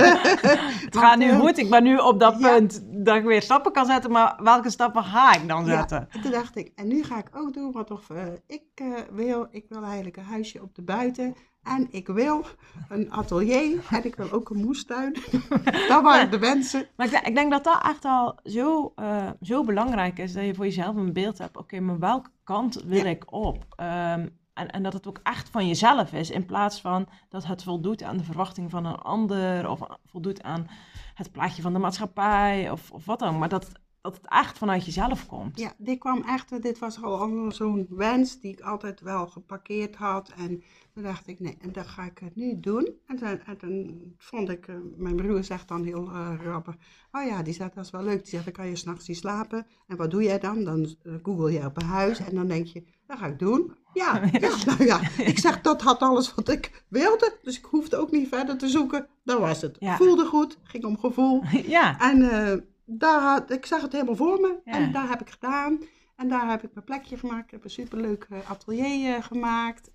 het 0.85 0.97
gaat 0.97 1.17
nu 1.17 1.31
goed. 1.31 1.57
Ik 1.57 1.69
ben 1.69 1.83
nu 1.83 1.97
op 1.97 2.19
dat 2.19 2.39
ja. 2.39 2.53
punt 2.53 2.83
dat 3.05 3.15
ik 3.15 3.23
weer 3.23 3.41
stappen 3.41 3.71
kan 3.71 3.85
zetten. 3.85 4.11
Maar 4.11 4.39
welke 4.43 4.69
stappen 4.69 5.03
ga 5.03 5.33
ik 5.33 5.47
dan 5.47 5.65
zetten? 5.65 6.07
Ja, 6.11 6.21
toen 6.21 6.31
dacht 6.31 6.55
ik, 6.55 6.71
en 6.75 6.87
nu 6.87 7.03
ga 7.03 7.17
ik 7.17 7.29
ook 7.33 7.53
doen 7.53 7.71
wat 7.71 7.91
of, 7.91 8.09
uh, 8.09 8.17
ik 8.47 8.63
uh, 8.81 8.97
wil. 9.11 9.47
Ik 9.51 9.65
wil 9.69 9.83
eigenlijk 9.83 10.17
een 10.17 10.23
huisje 10.23 10.61
op 10.61 10.75
de 10.75 10.81
buiten. 10.81 11.35
En 11.63 11.87
ik 11.91 12.07
wil 12.07 12.45
een 12.89 13.11
atelier. 13.11 13.83
En 13.89 14.05
ik 14.05 14.15
wil 14.15 14.31
ook 14.31 14.49
een 14.49 14.65
moestuin. 14.65 15.15
dat 15.87 16.03
waren 16.03 16.31
de 16.31 16.39
wensen. 16.39 16.87
Maar 16.95 17.07
ik, 17.07 17.27
ik, 17.27 17.35
denk 17.35 17.51
dat 17.51 17.63
dat 17.63 17.83
echt 17.83 18.05
al 18.05 18.39
zo, 18.43 18.93
uh, 18.95 19.29
zo 19.41 19.63
belangrijk 19.63 20.19
is. 20.19 20.33
Dat 20.33 20.45
je 20.45 20.55
voor 20.55 20.65
jezelf 20.65 20.95
een 20.95 21.13
beeld 21.13 21.37
hebt. 21.37 21.57
Oké, 21.57 21.59
okay, 21.59 21.79
maar 21.79 21.99
welke 21.99 22.29
kant 22.43 22.83
wil 22.83 23.05
ik 23.05 23.33
op? 23.33 23.65
Um, 23.81 24.37
en, 24.55 24.71
en, 24.71 24.83
dat 24.83 24.93
het 24.93 25.07
ook 25.07 25.19
echt 25.23 25.49
van 25.49 25.67
jezelf 25.67 26.13
is, 26.13 26.29
in 26.29 26.45
plaats 26.45 26.81
van 26.81 27.07
dat 27.29 27.45
het 27.45 27.63
voldoet 27.63 28.03
aan 28.03 28.17
de 28.17 28.23
verwachting 28.23 28.71
van 28.71 28.85
een 28.85 28.95
ander 28.95 29.69
of 29.69 29.79
voldoet 30.05 30.43
aan 30.43 30.67
het 31.13 31.31
plaatje 31.31 31.61
van 31.61 31.73
de 31.73 31.79
maatschappij 31.79 32.71
of, 32.71 32.91
of 32.91 33.05
wat 33.05 33.19
dan. 33.19 33.37
Maar 33.37 33.49
dat, 33.49 33.71
dat 34.01 34.15
het 34.15 34.27
echt 34.27 34.57
vanuit 34.57 34.85
jezelf 34.85 35.25
komt. 35.25 35.59
Ja, 35.59 35.73
dit 35.77 35.99
kwam 35.99 36.23
echt, 36.27 36.61
dit 36.61 36.79
was 36.79 37.03
al 37.03 37.51
zo'n 37.51 37.87
wens 37.89 38.39
die 38.39 38.51
ik 38.51 38.59
altijd 38.59 39.01
wel 39.01 39.27
geparkeerd 39.27 39.95
had. 39.95 40.29
En 40.37 40.63
toen 40.95 41.03
dacht 41.03 41.27
ik, 41.27 41.39
nee, 41.39 41.57
en 41.61 41.71
dat 41.71 41.87
ga 41.87 42.03
ik 42.03 42.17
het 42.19 42.35
nu 42.35 42.59
doen. 42.59 42.89
En 43.05 43.57
toen 43.57 44.13
vond 44.17 44.49
ik, 44.49 44.67
eh, 44.67 44.75
mijn 44.95 45.15
broer 45.15 45.43
zegt 45.43 45.67
dan 45.67 45.83
heel 45.83 46.07
uh, 46.09 46.39
grappig, 46.39 46.75
oh 47.11 47.25
ja, 47.25 47.43
die 47.43 47.53
zegt, 47.53 47.75
dat 47.75 47.85
is 47.85 47.91
wel 47.91 48.03
leuk. 48.03 48.21
Die 48.21 48.29
zegt, 48.29 48.43
dan 48.43 48.53
kan 48.53 48.67
je 48.67 48.75
s'nachts 48.75 49.07
niet 49.07 49.17
slapen. 49.17 49.67
En 49.87 49.97
wat 49.97 50.11
doe 50.11 50.23
jij 50.23 50.39
dan? 50.39 50.63
Dan 50.63 50.95
uh, 51.03 51.13
google 51.23 51.51
je 51.51 51.65
op 51.65 51.77
een 51.81 51.87
huis 51.87 52.19
en 52.19 52.35
dan 52.35 52.47
denk 52.47 52.65
je, 52.65 52.83
dat 53.07 53.17
ga 53.17 53.25
ik 53.25 53.39
doen. 53.39 53.75
Ja, 53.93 54.21
ja, 54.31 54.55
nou 54.65 54.85
ja, 54.85 54.99
ik 55.17 55.39
zeg, 55.39 55.61
dat 55.61 55.81
had 55.81 55.99
alles 55.99 56.35
wat 56.35 56.49
ik 56.49 56.83
wilde. 56.87 57.37
Dus 57.41 57.57
ik 57.57 57.65
hoefde 57.65 57.97
ook 57.97 58.11
niet 58.11 58.27
verder 58.27 58.57
te 58.57 58.67
zoeken. 58.67 59.07
Dat 59.23 59.39
was 59.39 59.61
het. 59.61 59.75
Ja. 59.79 59.97
Voelde 59.97 60.25
goed, 60.25 60.57
ging 60.63 60.83
om 60.83 60.99
gevoel. 60.99 61.43
Ja, 61.77 61.99
En 61.99 62.65
daar 62.85 63.21
had, 63.21 63.51
ik 63.51 63.65
zag 63.65 63.81
het 63.81 63.91
helemaal 63.91 64.15
voor 64.15 64.39
me. 64.39 64.59
Ja. 64.65 64.73
En 64.73 64.91
daar 64.91 65.09
heb 65.09 65.21
ik 65.21 65.29
gedaan. 65.29 65.79
En 66.15 66.27
daar 66.27 66.49
heb 66.49 66.63
ik 66.63 66.73
mijn 66.73 66.85
plekje 66.85 67.17
gemaakt. 67.17 67.45
Ik 67.45 67.51
heb 67.51 67.63
een 67.63 67.69
superleuk 67.69 68.27
uh, 68.31 68.49
atelier 68.49 69.17
uh, 69.17 69.23
gemaakt. 69.23 69.91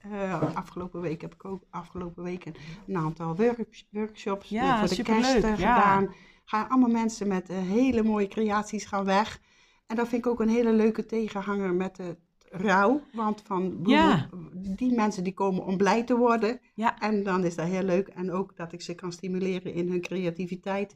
afgelopen 0.54 1.00
week 1.00 1.20
heb 1.20 1.34
ik 1.34 1.44
ook 1.44 1.62
afgelopen 1.70 2.22
week 2.22 2.44
een, 2.44 2.54
een 2.86 2.96
aantal 2.96 3.36
work, 3.36 3.84
workshops 3.90 4.48
ja, 4.48 4.86
voor 4.86 4.96
de 4.96 5.02
kerst 5.02 5.44
gedaan. 5.44 6.14
Gaan 6.44 6.68
allemaal 6.68 6.90
mensen 6.90 7.28
met 7.28 7.48
hele 7.48 8.02
mooie 8.02 8.28
creaties 8.28 8.84
gaan 8.84 9.04
weg. 9.04 9.40
En 9.86 9.96
dat 9.96 10.08
vind 10.08 10.24
ik 10.24 10.30
ook 10.30 10.40
een 10.40 10.48
hele 10.48 10.72
leuke 10.72 11.06
tegenhanger 11.06 11.74
met 11.74 11.96
de 11.96 12.16
rouw. 12.50 13.00
Want 13.12 13.42
van 13.46 13.80
Ja. 13.84 14.28
die 14.54 14.94
mensen 14.94 15.24
die 15.24 15.34
komen 15.34 15.64
om 15.64 15.76
blij 15.76 16.04
te 16.04 16.16
worden. 16.16 16.60
Ja. 16.74 16.98
En 16.98 17.22
dan 17.22 17.44
is 17.44 17.54
dat 17.54 17.66
heel 17.66 17.82
leuk. 17.82 18.08
En 18.08 18.32
ook 18.32 18.56
dat 18.56 18.72
ik 18.72 18.80
ze 18.82 18.94
kan 18.94 19.12
stimuleren 19.12 19.74
in 19.74 19.88
hun 19.90 20.00
creativiteit. 20.00 20.94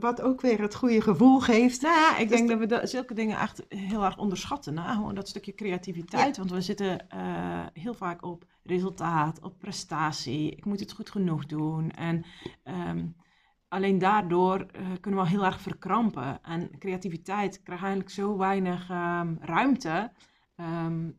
Wat 0.00 0.20
ook 0.20 0.40
weer 0.40 0.60
het 0.60 0.74
goede 0.74 1.00
gevoel 1.00 1.40
geeft. 1.40 1.82
Nou 1.82 1.94
ja, 1.94 2.16
ik 2.16 2.28
Dus 2.28 2.36
denk 2.36 2.48
dat 2.48 2.58
we 2.58 2.66
dat, 2.66 2.90
zulke 2.90 3.14
dingen 3.14 3.38
echt 3.38 3.62
heel 3.68 4.04
erg 4.04 4.18
onderschatten. 4.18 4.74
Nou, 4.74 4.94
gewoon 4.94 5.14
dat 5.14 5.28
stukje 5.28 5.54
creativiteit. 5.54 6.36
Want 6.36 6.50
we 6.50 6.60
zitten 6.60 7.06
uh, 7.14 7.66
heel 7.72 7.94
vaak 7.94 8.22
op 8.24 8.44
resultaat, 8.62 9.40
op 9.40 9.58
prestatie. 9.58 10.50
Ik 10.50 10.64
moet 10.64 10.80
het 10.80 10.92
goed 10.92 11.10
genoeg 11.10 11.46
doen. 11.46 11.90
En 11.90 12.24
um, 12.64 13.16
alleen 13.68 13.98
daardoor 13.98 14.58
uh, 14.58 14.86
kunnen 15.00 15.20
we 15.20 15.26
al 15.26 15.32
heel 15.32 15.44
erg 15.44 15.60
verkrampen. 15.60 16.38
En 16.42 16.78
creativiteit 16.78 17.62
krijgt 17.62 17.82
eigenlijk 17.82 18.12
zo 18.14 18.36
weinig 18.36 18.90
um, 18.90 19.38
ruimte. 19.40 20.12
Um, 20.56 21.18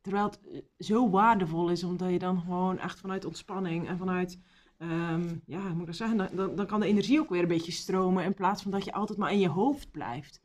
terwijl 0.00 0.24
het 0.24 0.40
eh, 0.52 0.60
zo 0.78 1.10
waardevol 1.10 1.70
is, 1.70 1.84
omdat 1.84 2.10
je 2.10 2.18
dan 2.18 2.40
gewoon 2.40 2.78
echt 2.78 3.00
vanuit 3.00 3.24
ontspanning 3.24 3.88
en 3.88 3.98
vanuit 3.98 4.38
Um, 4.82 5.42
ja, 5.46 5.60
hoe 5.60 5.70
moet 5.70 5.80
ik 5.80 5.86
dat 5.86 5.96
zeggen? 5.96 6.36
Dan, 6.36 6.56
dan, 6.56 6.66
kan 6.66 6.80
de 6.80 6.86
energie 6.86 7.20
ook 7.20 7.28
weer 7.28 7.42
een 7.42 7.48
beetje 7.48 7.72
stromen 7.72 8.24
in 8.24 8.34
plaats 8.34 8.62
van 8.62 8.70
dat 8.70 8.84
je 8.84 8.92
altijd 8.92 9.18
maar 9.18 9.32
in 9.32 9.38
je 9.38 9.48
hoofd 9.48 9.90
blijft. 9.90 10.42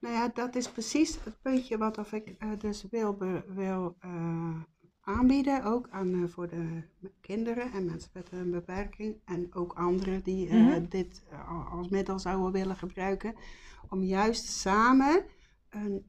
Nou 0.00 0.14
ja, 0.14 0.30
dat 0.34 0.54
is 0.54 0.70
precies 0.70 1.24
het 1.24 1.42
puntje 1.42 1.78
wat 1.78 1.98
of 1.98 2.12
ik 2.12 2.36
uh, 2.38 2.50
dus 2.58 2.86
wil, 2.90 3.18
wil 3.46 3.96
uh, 4.04 4.60
aanbieden, 5.00 5.64
ook 5.64 5.88
aan, 5.90 6.08
uh, 6.08 6.28
voor 6.28 6.48
de 6.48 6.82
kinderen 7.20 7.72
en 7.72 7.84
mensen 7.84 8.10
met 8.12 8.28
een 8.32 8.50
beperking 8.50 9.16
en 9.24 9.54
ook 9.54 9.72
anderen 9.72 10.22
die 10.22 10.52
mm 10.52 10.68
-hmm. 10.68 10.88
dit 10.88 11.22
als 11.70 11.88
middel 11.88 12.18
zouden 12.18 12.52
willen 12.52 12.76
gebruiken, 12.76 13.34
om 13.88 14.02
juist 14.02 14.44
samen 14.44 15.24
een, 15.70 16.04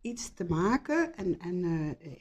iets 0.00 0.34
te 0.34 0.44
maken. 0.44 1.16
En, 1.16 1.38
en 1.38 1.64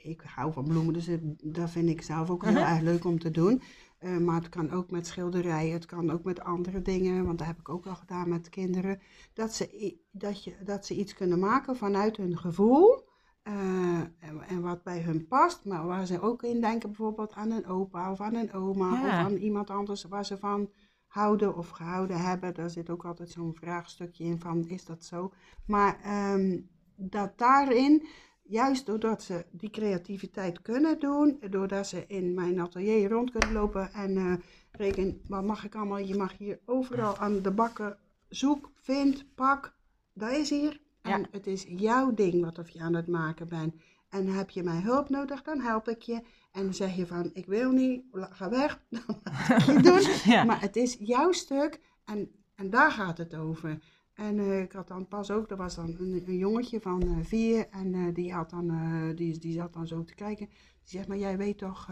ik 0.03 0.21
hou 0.21 0.53
van 0.53 0.63
bloemen, 0.63 0.93
dus 0.93 1.09
dat 1.43 1.69
vind 1.69 1.89
ik 1.89 2.01
zelf 2.01 2.29
ook 2.29 2.43
heel 2.43 2.51
Mhm. 2.51 2.61
erg 2.61 2.81
leuk 2.81 3.05
om 3.05 3.19
te 3.19 3.31
doen. 3.31 3.61
Uh, 3.99 4.17
maar 4.17 4.35
het 4.35 4.49
kan 4.49 4.71
ook 4.71 4.91
met 4.91 5.07
schilderijen, 5.07 5.73
het 5.73 5.85
kan 5.85 6.11
ook 6.11 6.23
met 6.23 6.39
andere 6.39 6.81
dingen, 6.81 7.25
want 7.25 7.37
dat 7.37 7.47
heb 7.47 7.59
ik 7.59 7.69
ook 7.69 7.85
al 7.85 7.95
gedaan 7.95 8.29
met 8.29 8.49
kinderen. 8.49 8.99
Dat 9.33 9.53
ze, 9.53 9.97
dat 10.11 10.43
je, 10.43 10.55
dat 10.63 10.85
ze 10.85 10.95
iets 10.95 11.13
kunnen 11.13 11.39
maken 11.39 11.75
vanuit 11.75 12.17
hun 12.17 12.37
gevoel 12.37 13.03
uh, 13.43 13.99
en, 13.99 14.41
en, 14.47 14.61
wat 14.61 14.83
bij 14.83 15.01
hun 15.01 15.27
past, 15.27 15.65
maar 15.65 15.85
waar 15.85 16.05
ze 16.05 16.21
ook 16.21 16.43
in 16.43 16.61
denken, 16.61 16.89
bijvoorbeeld 16.89 17.33
aan 17.33 17.51
een 17.51 17.65
opa 17.65 18.11
of 18.11 18.21
aan 18.21 18.35
een 18.35 18.53
oma 18.53 18.89
Ja. 18.89 19.01
of 19.01 19.25
aan 19.25 19.35
iemand 19.35 19.69
anders 19.69 20.03
waar 20.03 20.25
ze 20.25 20.37
van 20.37 20.69
houden 21.07 21.55
of 21.55 21.69
gehouden 21.69 22.21
hebben. 22.21 22.53
Daar 22.53 22.69
zit 22.69 22.89
ook 22.89 23.05
altijd 23.05 23.29
zo'n 23.29 23.55
vraagstukje 23.55 24.23
in 24.23 24.39
van, 24.39 24.67
is 24.67 24.85
dat 24.85 25.03
zo? 25.03 25.33
Maar 25.65 25.99
um, 26.33 26.69
dat 26.95 27.37
daarin 27.37 28.07
juist 28.47 28.85
doordat 28.85 29.23
ze 29.23 29.45
die 29.51 29.69
creativiteit 29.69 30.61
kunnen 30.61 30.99
doen, 30.99 31.39
doordat 31.49 31.87
ze 31.87 32.03
in 32.07 32.33
mijn 32.33 32.59
atelier 32.59 33.09
rond 33.09 33.31
kunnen 33.31 33.51
lopen 33.51 33.93
en 33.93 34.11
uh, 34.17 34.33
reken, 34.71 35.21
wat 35.27 35.43
mag 35.43 35.65
ik 35.65 35.75
allemaal? 35.75 35.97
Je 35.97 36.15
mag 36.15 36.37
hier 36.37 36.59
overal 36.65 37.17
aan 37.17 37.41
de 37.41 37.51
bakken 37.51 37.97
zoek, 38.29 38.71
vind, 38.75 39.35
pak, 39.35 39.73
dat 40.13 40.31
is 40.31 40.49
hier. 40.49 40.79
En 41.01 41.19
Ja. 41.19 41.27
het 41.31 41.47
is 41.47 41.65
jouw 41.67 42.13
ding 42.13 42.43
wat 42.43 42.59
of 42.59 42.69
je 42.69 42.79
aan 42.79 42.93
het 42.93 43.07
maken 43.07 43.47
bent. 43.47 43.75
En 44.09 44.27
heb 44.27 44.49
je 44.49 44.63
mijn 44.63 44.83
hulp 44.83 45.09
nodig, 45.09 45.41
dan 45.43 45.59
help 45.61 45.87
ik 45.87 46.01
je. 46.01 46.21
En 46.51 46.73
zeg 46.73 46.95
je 46.95 47.07
van, 47.07 47.29
ik 47.33 47.45
wil 47.45 47.71
niet, 47.71 48.03
ga 48.11 48.49
weg, 48.49 48.79
dan 48.89 49.01
laat 49.23 49.59
ik 49.59 49.65
je 49.65 49.81
doen. 49.81 50.01
Ja. 50.33 50.43
Maar 50.43 50.61
het 50.61 50.75
is 50.75 50.95
jouw 50.99 51.31
stuk 51.31 51.79
en, 52.05 52.31
en 52.55 52.69
daar 52.69 52.91
gaat 52.91 53.17
het 53.17 53.35
over. 53.35 53.79
En 54.15 54.39
eh, 54.39 54.61
ik 54.61 54.71
had 54.71 54.87
dan 54.87 55.07
pas 55.07 55.31
ook, 55.31 55.49
er 55.49 55.57
was 55.57 55.75
dan 55.75 55.95
een, 55.99 56.23
een 56.27 56.37
jongetje 56.37 56.81
van 56.81 57.01
eh, 57.01 57.17
vier 57.21 57.67
en 57.69 57.93
eh, 57.93 58.13
die, 58.13 58.33
had 58.33 58.49
dan, 58.49 58.71
die, 59.15 59.39
die 59.39 59.53
zat 59.53 59.73
dan 59.73 59.87
zo 59.87 60.03
te 60.03 60.15
kijken. 60.15 60.47
Die 60.47 60.93
zegt, 60.97 61.07
maar 61.07 61.17
jij 61.17 61.37
weet 61.37 61.57
toch 61.57 61.89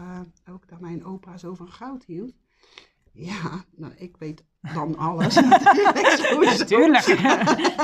ook 0.50 0.68
dat 0.68 0.80
mijn 0.80 1.04
opa 1.04 1.36
zo 1.36 1.54
van 1.54 1.68
goud 1.68 2.04
hield? 2.04 2.34
Ja, 3.12 3.64
nou 3.76 3.92
ik 3.96 4.16
weet 4.16 4.44
dan 4.74 4.96
alles. 4.96 5.34
natuurlijk. 6.58 6.58
Natuurlijk. 6.58 7.04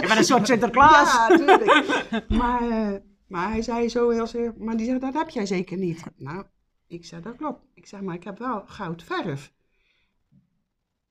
Je 0.01 0.05
bent 0.07 0.17
een 0.17 0.25
soort 0.25 0.47
Sinterklaas. 0.47 1.13
Ja, 1.13 1.29
natuurlijk. 1.29 2.29
Maar, 2.29 3.01
maar 3.27 3.51
hij 3.51 3.63
zei 3.63 3.89
zo 3.89 4.09
heel 4.11 4.27
zeer, 4.27 4.55
maar 4.59 4.77
die 4.77 4.87
zegt, 4.87 5.01
dat 5.01 5.15
heb 5.15 5.29
jij 5.29 5.47
zeker 5.47 5.77
niet. 5.77 6.05
Nou, 6.17 6.45
ik 6.87 7.05
zeg, 7.05 7.21
dat 7.21 7.37
klopt. 7.37 7.65
Ik 7.75 7.87
zeg, 7.87 8.01
maar 8.01 8.15
ik 8.15 8.25
heb 8.25 8.39
wel 8.39 8.63
goud 8.67 9.03
verf. 9.03 9.53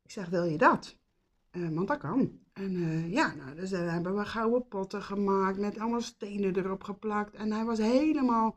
Ik 0.04 0.12
zeg, 0.12 0.30
wil 0.30 0.44
je 0.44 0.58
dat? 0.58 0.98
Want 1.52 1.88
dat 1.88 1.98
kan. 1.98 2.40
En 2.60 2.76
eh, 2.76 3.12
ja, 3.12 3.34
nou, 3.36 3.56
dus 3.56 3.70
dan 3.70 3.82
hebben 3.82 4.16
we 4.16 4.26
gouden 4.26 4.68
potten 4.68 5.02
gemaakt 5.02 5.58
met 5.58 5.80
allemaal 5.80 6.02
stenen 6.02 6.56
erop 6.58 6.84
geplakt. 6.84 7.36
En 7.36 7.52
hij 7.52 7.64
was 7.64 7.78
helemaal 7.78 8.56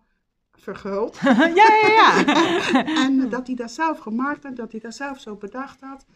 verguld. 0.52 1.18
ja, 1.60 1.68
ja, 1.82 1.88
ja. 1.88 2.24
en 3.04 3.28
dat 3.28 3.46
hij 3.46 3.56
dat 3.56 3.70
zelf 3.70 3.98
gemaakt 3.98 4.42
had, 4.42 4.56
dat 4.56 4.72
hij 4.72 4.80
dat 4.80 4.94
zelf 4.94 5.20
zo 5.20 5.36
bedacht 5.36 5.80
had. 5.80 6.06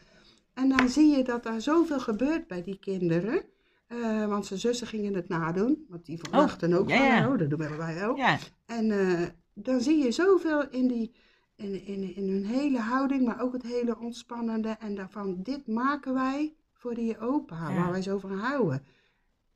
En 0.55 0.69
dan 0.69 0.88
zie 0.88 1.16
je 1.16 1.25
dat 1.25 1.47
er 1.47 1.61
zoveel 1.61 2.00
gebeurt 2.00 2.47
bij 2.47 2.62
die 2.62 2.78
kinderen. 2.78 3.43
Eh, 3.87 4.26
want 4.26 4.47
zijn 4.47 4.61
zussen 4.61 4.87
gingen 4.87 5.14
het 5.14 5.28
nadoen. 5.28 5.87
Want 5.88 6.07
die 6.07 6.19
verwachten 6.19 6.73
ook 6.73 6.88
ja, 6.88 6.97
van, 6.97 7.07
ja. 7.07 7.28
oh, 7.28 7.38
dat 7.38 7.50
doen 7.50 7.76
wij 7.76 8.07
ook. 8.09 8.16
ja. 8.16 8.38
En 8.66 8.90
eh, 8.90 9.26
dan 9.55 9.81
zie 9.81 10.05
je 10.05 10.12
zoveel 10.12 10.71
in, 10.71 10.87
die, 10.88 11.14
in, 11.57 11.87
in, 11.87 12.16
in 12.16 12.28
hun 12.28 12.45
hele 12.45 12.78
houding, 12.78 13.25
maar 13.25 13.40
ook 13.40 13.52
het 13.52 13.62
hele 13.62 13.99
ontspannende. 13.99 14.76
En 14.81 14.95
daarvan, 14.95 15.43
dit 15.43 15.66
maken 15.66 16.14
wij 16.14 16.55
voor 16.87 16.95
die 16.95 17.19
opa, 17.19 17.69
Ja. 17.71 17.75
waar 17.75 17.90
wij 17.90 18.02
zo 18.02 18.19
van 18.19 18.38
houden. 18.38 18.85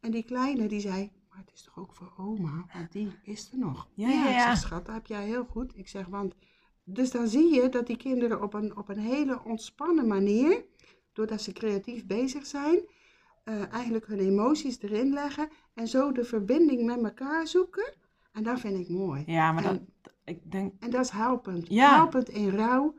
En 0.00 0.10
die 0.10 0.22
kleine, 0.22 0.68
die 0.68 0.80
zei, 0.80 1.10
maar 1.28 1.38
het 1.38 1.50
is 1.54 1.62
toch 1.62 1.78
ook 1.78 1.92
voor 1.94 2.12
oma, 2.16 2.66
want 2.74 2.92
die 2.92 3.12
is 3.22 3.50
er 3.52 3.58
nog. 3.58 3.88
Ja, 3.94 4.08
ja, 4.08 4.28
ik 4.28 4.34
ja. 4.34 4.48
zeg, 4.48 4.56
schat, 4.58 4.86
dat 4.86 4.94
heb 4.94 5.06
jij 5.06 5.24
heel 5.24 5.44
goed. 5.44 5.76
Ik 5.76 5.88
zeg, 5.88 6.06
want... 6.06 6.34
Dus 6.84 7.10
dan 7.10 7.28
zie 7.28 7.54
je 7.54 7.68
dat 7.68 7.86
die 7.86 7.96
kinderen 7.96 8.42
op 8.42 8.54
een, 8.54 8.76
op 8.76 8.88
een 8.88 8.98
hele 8.98 9.44
ontspannen 9.44 10.06
manier, 10.06 10.64
doordat 11.12 11.42
ze 11.42 11.52
creatief 11.52 12.06
bezig 12.06 12.46
zijn, 12.46 12.80
eh, 13.44 13.72
eigenlijk 13.72 14.06
hun 14.06 14.18
emoties 14.18 14.80
erin 14.82 15.12
leggen 15.12 15.48
en 15.74 15.88
zo 15.88 16.12
de 16.12 16.24
verbinding 16.24 16.84
met 16.86 17.02
elkaar 17.02 17.46
zoeken. 17.46 17.94
En 18.32 18.42
dat 18.42 18.60
vind 18.60 18.78
ik 18.78 18.88
mooi. 18.88 19.22
Ja, 19.26 19.52
maar 19.52 19.62
dat, 19.62 19.72
En- 19.72 19.88
ik 20.24 20.50
denk, 20.52 20.72
En 20.78 20.90
dat 20.90 21.04
is 21.04 21.10
helpend. 21.10 21.68
Ja. 21.68 21.94
Helpend 21.94 22.28
in 22.28 22.48
rouw 22.50 22.94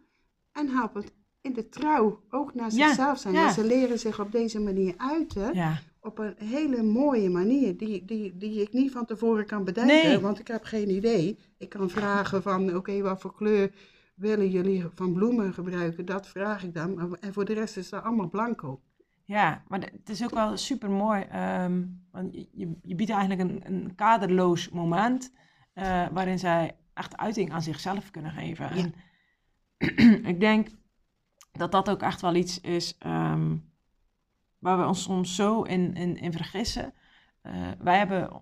en 0.51 0.69
helpend 0.69 1.11
in 1.41 1.53
de 1.53 1.69
trouw. 1.69 2.21
Ook 2.29 2.53
naar 2.53 2.71
zichzelf 2.71 3.17
zijn. 3.19 3.33
ja. 3.33 3.51
Ze 3.51 3.65
leren 3.65 4.00
zich 4.00 4.19
op 4.19 4.31
deze 4.31 4.60
manier 4.60 4.93
uiten. 4.98 5.53
ja. 5.55 5.79
Op 6.03 6.17
een 6.17 6.36
hele 6.38 6.83
mooie 6.83 7.29
manier. 7.29 7.77
Die, 7.77 8.05
die, 8.05 8.38
die 8.38 8.62
ik 8.62 8.74
niet 8.74 8.91
van 8.91 9.05
tevoren 9.05 9.45
kan 9.45 9.63
bedenken. 9.63 10.07
Nee. 10.10 10.19
Want 10.19 10.39
ik 10.39 10.48
heb 10.48 10.63
geen 10.63 10.89
idee. 10.89 11.38
Ik 11.57 11.69
kan 11.69 11.89
vragen 11.89 12.41
van 12.41 12.75
oké, 12.75 13.01
wat 13.01 13.21
voor 13.21 13.36
kleur 13.36 13.71
willen 14.15 14.50
jullie 14.50 14.86
van 14.95 15.13
bloemen 15.13 15.53
gebruiken? 15.53 16.05
Dat 16.05 16.27
vraag 16.27 16.63
ik 16.63 16.74
dan. 16.74 17.17
En 17.19 17.33
voor 17.33 17.45
de 17.45 17.53
rest 17.53 17.77
is 17.77 17.89
dat 17.89 18.03
allemaal 18.03 18.29
blanco. 18.29 18.81
Ja, 19.25 19.63
maar 19.67 19.79
het 19.79 20.10
is 20.10 20.24
ook 20.24 20.33
wel 20.33 20.57
super 20.57 20.89
mooi. 20.89 21.25
want 22.12 22.33
je, 22.33 22.75
je- 22.83 22.95
biedt 22.95 23.12
eigenlijk 23.12 23.50
een, 23.50 23.62
een 23.74 23.95
kaderloos 23.95 24.69
moment 24.69 25.31
eh, 25.74 26.07
waarin 26.12 26.39
zij 26.39 26.75
echt 26.93 27.17
uiting 27.17 27.51
aan 27.51 27.62
zichzelf 27.62 28.12
kunnen 28.12 28.31
geven. 28.31 28.75
Ja. 28.77 28.83
En 29.77 30.25
ik 30.33 30.39
denk 30.39 30.67
dat 31.51 31.72
dat 31.72 31.89
ook 31.89 32.01
echt 32.01 32.22
wel 32.22 32.36
iets 32.36 32.60
is 32.62 32.96
ehm, 32.98 33.55
waar 34.60 34.77
we 34.79 34.86
ons 34.86 35.01
soms 35.03 35.36
zo 35.36 35.62
in, 35.62 35.93
in, 35.96 36.17
in 36.17 36.31
vergissen. 36.31 36.93
Eh, 37.41 37.53
wij 37.79 37.98
hebben 37.98 38.41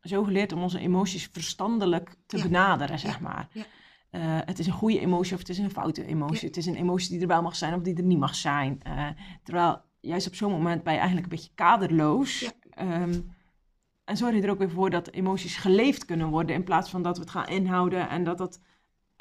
zo 0.00 0.24
geleerd 0.24 0.52
om 0.52 0.62
onze 0.62 0.78
emoties 0.78 1.28
verstandelijk 1.32 2.16
te 2.26 2.36
Ja. 2.36 2.42
benaderen, 2.42 2.98
zeg 2.98 3.20
maar. 3.20 3.48
Ja. 3.52 3.64
Eh, 4.10 4.20
het 4.46 4.58
is 4.58 4.66
een 4.66 4.72
goede 4.72 5.00
emotie 5.00 5.32
of 5.32 5.38
het 5.38 5.48
is 5.48 5.58
een 5.58 5.70
foute 5.70 6.04
emotie. 6.06 6.40
Ja. 6.40 6.46
Het 6.46 6.56
is 6.56 6.66
een 6.66 6.76
emotie 6.76 7.10
die 7.10 7.20
er 7.20 7.26
wel 7.26 7.42
mag 7.42 7.56
zijn 7.56 7.74
of 7.74 7.80
die 7.82 7.94
er 7.96 8.02
niet 8.02 8.18
mag 8.18 8.34
zijn. 8.34 8.82
Eh, 8.82 9.08
terwijl 9.42 9.80
juist 10.00 10.26
op 10.26 10.34
zo'n 10.34 10.52
moment 10.52 10.82
ben 10.82 10.92
je 10.92 10.98
eigenlijk 10.98 11.30
een 11.32 11.36
beetje 11.38 11.54
kaderloos. 11.54 12.52
Ehm, 12.70 13.20
en 14.04 14.16
zorg 14.16 14.34
je 14.34 14.42
er 14.42 14.50
ook 14.50 14.58
weer 14.58 14.70
voor 14.70 14.90
dat 14.90 15.10
emoties 15.10 15.56
geleefd 15.56 16.04
kunnen 16.04 16.28
worden 16.28 16.54
in 16.56 16.64
plaats 16.64 16.90
van 16.90 17.02
dat 17.02 17.16
we 17.16 17.22
het 17.22 17.30
gaan 17.32 17.46
inhouden 17.48 18.08
en 18.08 18.24
dat 18.24 18.38
dat 18.38 18.60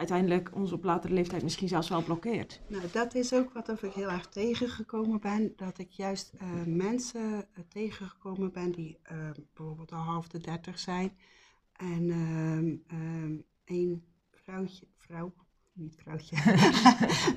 uiteindelijk 0.01 0.55
ons 0.55 0.71
op 0.71 0.83
latere 0.83 1.13
leeftijd 1.13 1.43
misschien 1.43 1.67
zelfs 1.67 1.89
wel 1.89 2.03
blokkeert. 2.03 2.61
Nou, 2.67 2.83
dat 2.91 3.15
is 3.15 3.33
ook 3.33 3.53
wat 3.53 3.69
ik 3.69 3.93
heel 3.93 4.09
erg 4.11 4.27
tegengekomen 4.27 5.19
ben. 5.19 5.53
Dat 5.55 5.77
ik 5.77 5.91
juist 5.91 6.33
uh, 6.33 6.63
mensen 6.65 7.21
uh, 7.21 7.63
tegengekomen 7.67 8.51
ben 8.51 8.71
die 8.71 8.99
uh, 9.11 9.17
bijvoorbeeld 9.53 9.91
al 9.91 9.99
half 9.99 10.27
de 10.27 10.37
dertig 10.37 10.79
zijn. 10.79 11.17
En 11.71 12.09
um, 12.09 12.83
een 13.65 14.03
vrouwtje, 14.31 14.87
vrouw, 14.97 15.33
niet 15.73 15.95
vrouwtje, 15.95 16.37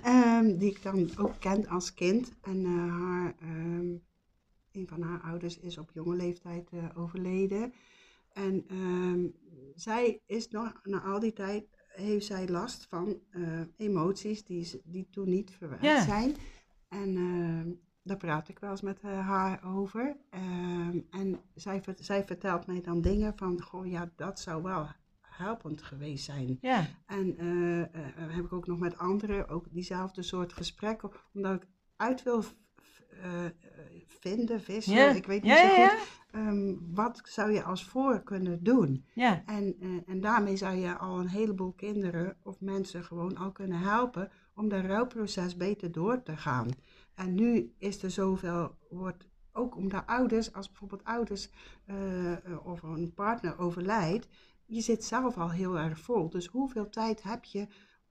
um, 0.06 0.56
die 0.58 0.70
ik 0.70 0.82
dan 0.82 1.10
ook 1.18 1.34
ken 1.38 1.66
als 1.68 1.94
kind. 1.94 2.32
En 2.42 2.64
haar, 2.64 3.34
um, 3.42 4.02
een 4.72 4.88
van 4.88 5.02
haar 5.02 5.20
ouders 5.20 5.58
is 5.58 5.78
op 5.78 5.90
jonge 5.94 6.16
leeftijd 6.16 6.70
overleden. 6.94 7.72
En 8.32 8.66
zij 9.74 10.20
is 10.26 10.48
nog 10.48 10.80
na 10.82 11.02
al 11.02 11.20
die 11.20 11.32
tijd 11.32 11.73
heeft 11.94 12.26
zij 12.26 12.48
last 12.48 12.86
van 12.86 13.20
uh, 13.30 13.60
emoties 13.76 14.44
die, 14.44 14.80
die 14.84 15.08
toen 15.10 15.28
niet 15.28 15.50
verwerkt 15.50 16.04
zijn. 16.04 16.36
En 16.88 17.16
uh, 17.16 17.72
daar 18.02 18.16
praat 18.16 18.48
ik 18.48 18.58
wel 18.58 18.70
eens 18.70 18.80
met 18.80 19.02
uh, 19.04 19.28
haar 19.28 19.64
over. 19.64 20.16
Ehm, 20.30 20.98
en 21.10 21.40
zij, 21.54 21.82
zij 21.96 22.24
vertelt 22.24 22.66
mij 22.66 22.80
dan 22.80 23.00
dingen 23.00 23.36
van, 23.36 23.62
goh 23.62 23.86
ja, 23.86 24.10
dat 24.16 24.40
zou 24.40 24.62
wel 24.62 24.88
helpend 25.20 25.82
geweest 25.82 26.24
zijn. 26.24 26.58
Ja. 26.60 26.86
En 27.06 27.36
heb 28.16 28.44
ik 28.44 28.52
ook 28.52 28.66
nog 28.66 28.78
met 28.78 28.98
anderen 28.98 29.48
ook 29.48 29.66
diezelfde 29.70 30.22
soort 30.22 30.52
gesprekken, 30.52 31.10
omdat 31.32 31.54
ik 31.62 31.68
uit 31.96 32.22
wil 32.22 32.44
vinden, 34.28 34.60
vissen, 34.60 35.16
ik 35.16 35.26
weet 35.26 35.42
niet 35.42 35.56
zo 35.56 35.68
goed. 35.68 36.22
Um, 36.34 36.78
wat 36.94 37.20
zou 37.24 37.52
je 37.52 37.62
als 37.62 37.84
voor 37.84 38.22
kunnen 38.22 38.62
doen? 38.62 39.04
Ja. 39.14 39.42
En, 39.46 39.76
uh, 39.80 40.00
en 40.06 40.20
daarmee 40.20 40.56
zou 40.56 40.74
je 40.74 40.98
al 40.98 41.18
een 41.18 41.28
heleboel 41.28 41.72
kinderen 41.72 42.36
of 42.42 42.60
mensen 42.60 43.04
gewoon 43.04 43.36
al 43.36 43.52
kunnen 43.52 43.78
helpen 43.78 44.30
om 44.54 44.68
dat 44.68 44.84
rouwproces 44.84 45.56
beter 45.56 45.92
door 45.92 46.22
te 46.22 46.36
gaan. 46.36 46.68
En 47.14 47.34
nu 47.34 47.74
is 47.78 48.02
er 48.02 48.10
zoveel, 48.10 48.76
wordt 48.90 49.28
ook 49.52 49.76
omdat 49.76 50.06
ouders, 50.06 50.52
als 50.52 50.68
bijvoorbeeld 50.68 51.04
ouders 51.04 51.50
uh, 51.86 52.32
of 52.64 52.82
een 52.82 53.12
partner 53.14 53.58
overlijdt, 53.58 54.28
je 54.66 54.80
zit 54.80 55.04
zelf 55.04 55.38
al 55.38 55.50
heel 55.50 55.78
erg 55.78 55.98
vol. 55.98 56.30
Dus 56.30 56.46
hoeveel 56.46 56.88
tijd 56.88 57.22
heb 57.22 57.44
je 57.44 57.66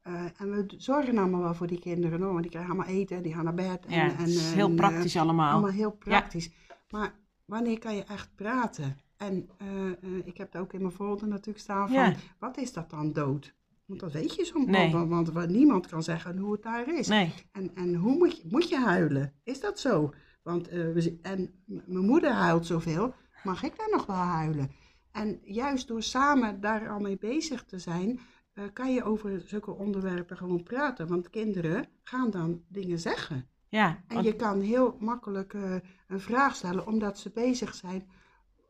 uh, 0.08 0.24
en 0.38 0.52
we 0.52 0.66
zorgen 0.78 1.18
allemaal 1.18 1.42
wel 1.42 1.54
voor 1.54 1.68
die 1.68 1.80
kinderen 1.80 2.22
hoor, 2.22 2.32
want 2.32 2.42
die 2.42 2.52
krijgen 2.52 2.72
allemaal 2.72 2.94
eten, 2.94 3.24
die 3.24 3.34
gaan 3.34 3.44
naar 3.44 3.54
bed. 3.54 3.86
En, 3.86 3.96
ja, 3.96 4.10
het 4.10 4.28
is 4.28 4.50
en, 4.50 4.56
heel 4.56 4.70
en, 4.70 4.76
praktisch 4.76 5.18
allemaal. 5.18 5.52
Allemaal 5.52 5.72
heel 5.72 5.92
praktisch. 5.92 6.46
Ja. 6.46 6.76
Maar 6.90 7.14
wanneer 7.46 7.80
kan 7.80 7.96
je 7.96 8.04
echt 8.04 8.36
praten? 8.36 8.98
En 9.18 9.50
uh, 9.62 10.26
ik 10.26 10.38
heb 10.38 10.54
het 10.54 10.62
ook 10.62 10.74
in 10.74 10.82
mijn 10.82 10.94
folder 10.94 11.28
natuurlijk 11.28 11.60
staan 11.60 11.88
van, 11.88 11.98
ja. 11.98 12.16
wat 12.40 12.58
is 12.58 12.74
dat 12.74 12.90
dan 12.90 13.14
dood? 13.14 13.54
Want 13.86 14.00
dat 14.00 14.12
weet 14.12 14.36
je 14.36 14.46
soms 14.46 14.66
nee. 14.66 14.92
want, 14.92 15.10
want, 15.10 15.32
want, 15.32 15.50
niemand 15.50 15.88
kan 15.88 16.04
zeggen 16.04 16.38
hoe 16.38 16.52
het 16.52 16.64
daar 16.64 16.98
is. 16.98 17.08
Nee. 17.08 17.34
En, 17.52 17.72
en 17.76 17.96
hoe 17.96 18.18
moet 18.18 18.38
je, 18.38 18.44
moet 18.50 18.70
je 18.70 18.78
huilen? 18.78 19.34
Is 19.44 19.60
dat 19.60 19.80
zo? 19.80 20.14
Want, 20.42 20.74
uh, 20.74 20.94
we, 20.94 21.20
en 21.22 21.54
mijn 21.66 22.06
moeder 22.06 22.32
huilt 22.32 22.66
zoveel, 22.66 23.14
mag 23.44 23.64
ik 23.64 23.78
dan 23.78 23.90
nog 23.90 24.06
wel 24.06 24.16
huilen? 24.16 24.72
En 25.12 25.40
juist 25.44 25.88
door 25.88 26.04
samen 26.04 26.62
daar 26.62 26.90
al 26.90 27.00
mee 27.00 27.18
bezig 27.18 27.64
te 27.64 27.80
zijn, 27.80 28.20
uh, 28.54 28.64
kan 28.74 28.94
je 28.94 29.04
over 29.04 29.42
zulke 29.46 29.72
onderwerpen 29.72 30.38
gewoon 30.38 30.64
praten. 30.64 31.08
Want 31.08 31.30
kinderen 31.30 31.88
gaan 32.04 32.30
dan 32.30 32.62
dingen 32.68 33.00
zeggen. 33.00 33.48
Ja, 33.68 34.04
en 34.08 34.24
je 34.24 34.36
kan 34.36 34.62
heel 34.62 34.96
makkelijk 35.00 35.54
uh, 35.54 35.76
een 36.08 36.20
vraag 36.20 36.56
stellen, 36.56 36.88
omdat 36.88 37.20
ze 37.20 37.32
bezig 37.34 37.76
zijn. 37.76 38.08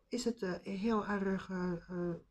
Is 0.10 0.25
het 0.25 0.42
uh, 0.42 0.52
heel 0.63 1.06
erg, 1.06 1.52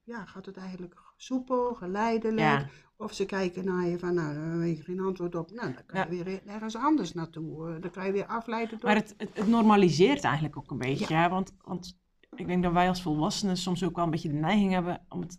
ja, 0.05 0.25
gaat 0.25 0.47
het 0.47 0.57
eigenlijk 0.57 0.95
soepel, 1.17 1.75
geleidelijk? 1.75 2.39
Ja. 2.39 2.67
Of 2.97 3.13
ze 3.13 3.25
kijken 3.25 3.65
naar 3.65 3.87
je 3.87 3.99
van, 3.99 4.15
nou, 4.15 4.35
daar 4.35 4.59
weet 4.59 4.77
je 4.77 4.83
geen 4.83 5.01
antwoord 5.01 5.35
op. 5.35 5.51
Nou, 5.51 5.73
dan 5.73 5.87
kan 5.87 6.17
je 6.17 6.25
weer 6.25 6.43
ergens 6.47 6.77
anders 6.77 7.13
naartoe. 7.13 7.79
dan 7.81 7.91
kan 7.91 8.07
je 8.07 8.13
weer 8.13 8.27
afleiden 8.27 8.79
door... 8.79 8.89
Maar 8.89 8.99
het, 8.99 9.15
het, 9.17 9.31
het 9.35 9.49
normaliseert 9.49 10.25
eigenlijk 10.25 10.57
ook 10.57 10.71
een 10.71 10.79
beetje. 10.79 11.15
Ja. 11.15 11.31
Want, 11.31 11.55
want 11.63 12.01
ik 12.35 12.47
denk 12.47 12.63
dat 12.63 12.73
wij 12.73 12.89
als 12.89 13.03
volwassenen 13.03 13.57
soms 13.57 13.85
ook 13.85 13.97
wel 13.97 14.05
een 14.05 14.11
beetje 14.11 14.29
de 14.29 14.35
neiging 14.35 14.73
hebben 14.73 15.05
om 15.09 15.21
het 15.21 15.39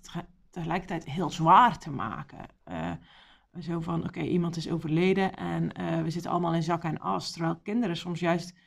tegelijkertijd 0.54 1.06
heel 1.06 1.30
zwaar 1.30 1.78
te 1.78 1.92
maken. 1.92 2.46
Uh, 2.72 2.92
zo 3.60 3.80
van, 3.80 3.98
oké, 4.00 4.08
okay, 4.08 4.28
iemand 4.28 4.56
is 4.56 4.70
overleden 4.70 5.36
en 5.36 5.82
uh, 5.82 6.02
we 6.02 6.10
zitten 6.10 6.32
allemaal 6.32 6.54
in 6.54 6.64
zak 6.64 6.84
en 6.84 7.00
as. 7.00 7.32
Terwijl 7.32 7.60
kinderen 7.64 7.98
soms 7.98 8.20
juist 8.20 8.58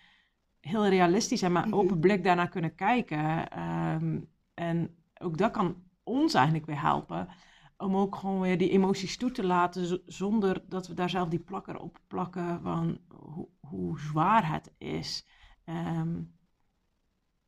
heel 0.60 0.86
realistisch 0.86 1.42
en 1.42 1.52
maar 1.52 1.66
open 1.70 2.00
blik 2.00 2.24
daarnaar 2.24 2.48
kunnen 2.48 2.74
kijken. 2.74 3.58
Um, 3.92 4.28
en 4.54 4.96
ook 5.18 5.38
dat 5.38 5.50
kan 5.50 5.82
ons 6.02 6.34
eigenlijk 6.34 6.66
weer 6.66 6.80
helpen 6.80 7.28
om 7.76 7.96
ook 7.96 8.16
gewoon 8.16 8.40
weer 8.40 8.58
die 8.58 8.70
emoties 8.70 9.16
toe 9.16 9.30
te 9.30 9.44
laten 9.46 10.02
zonder 10.06 10.62
dat 10.68 10.88
we 10.88 10.94
daar 10.94 11.10
zelf 11.10 11.28
die 11.28 11.38
plakker 11.38 11.78
op 11.78 11.98
plakken 12.06 12.60
van 12.62 12.98
hoe, 13.08 13.48
hoe 13.60 13.98
zwaar 13.98 14.52
het 14.52 14.72
is. 14.78 15.26
Um, 15.64 16.34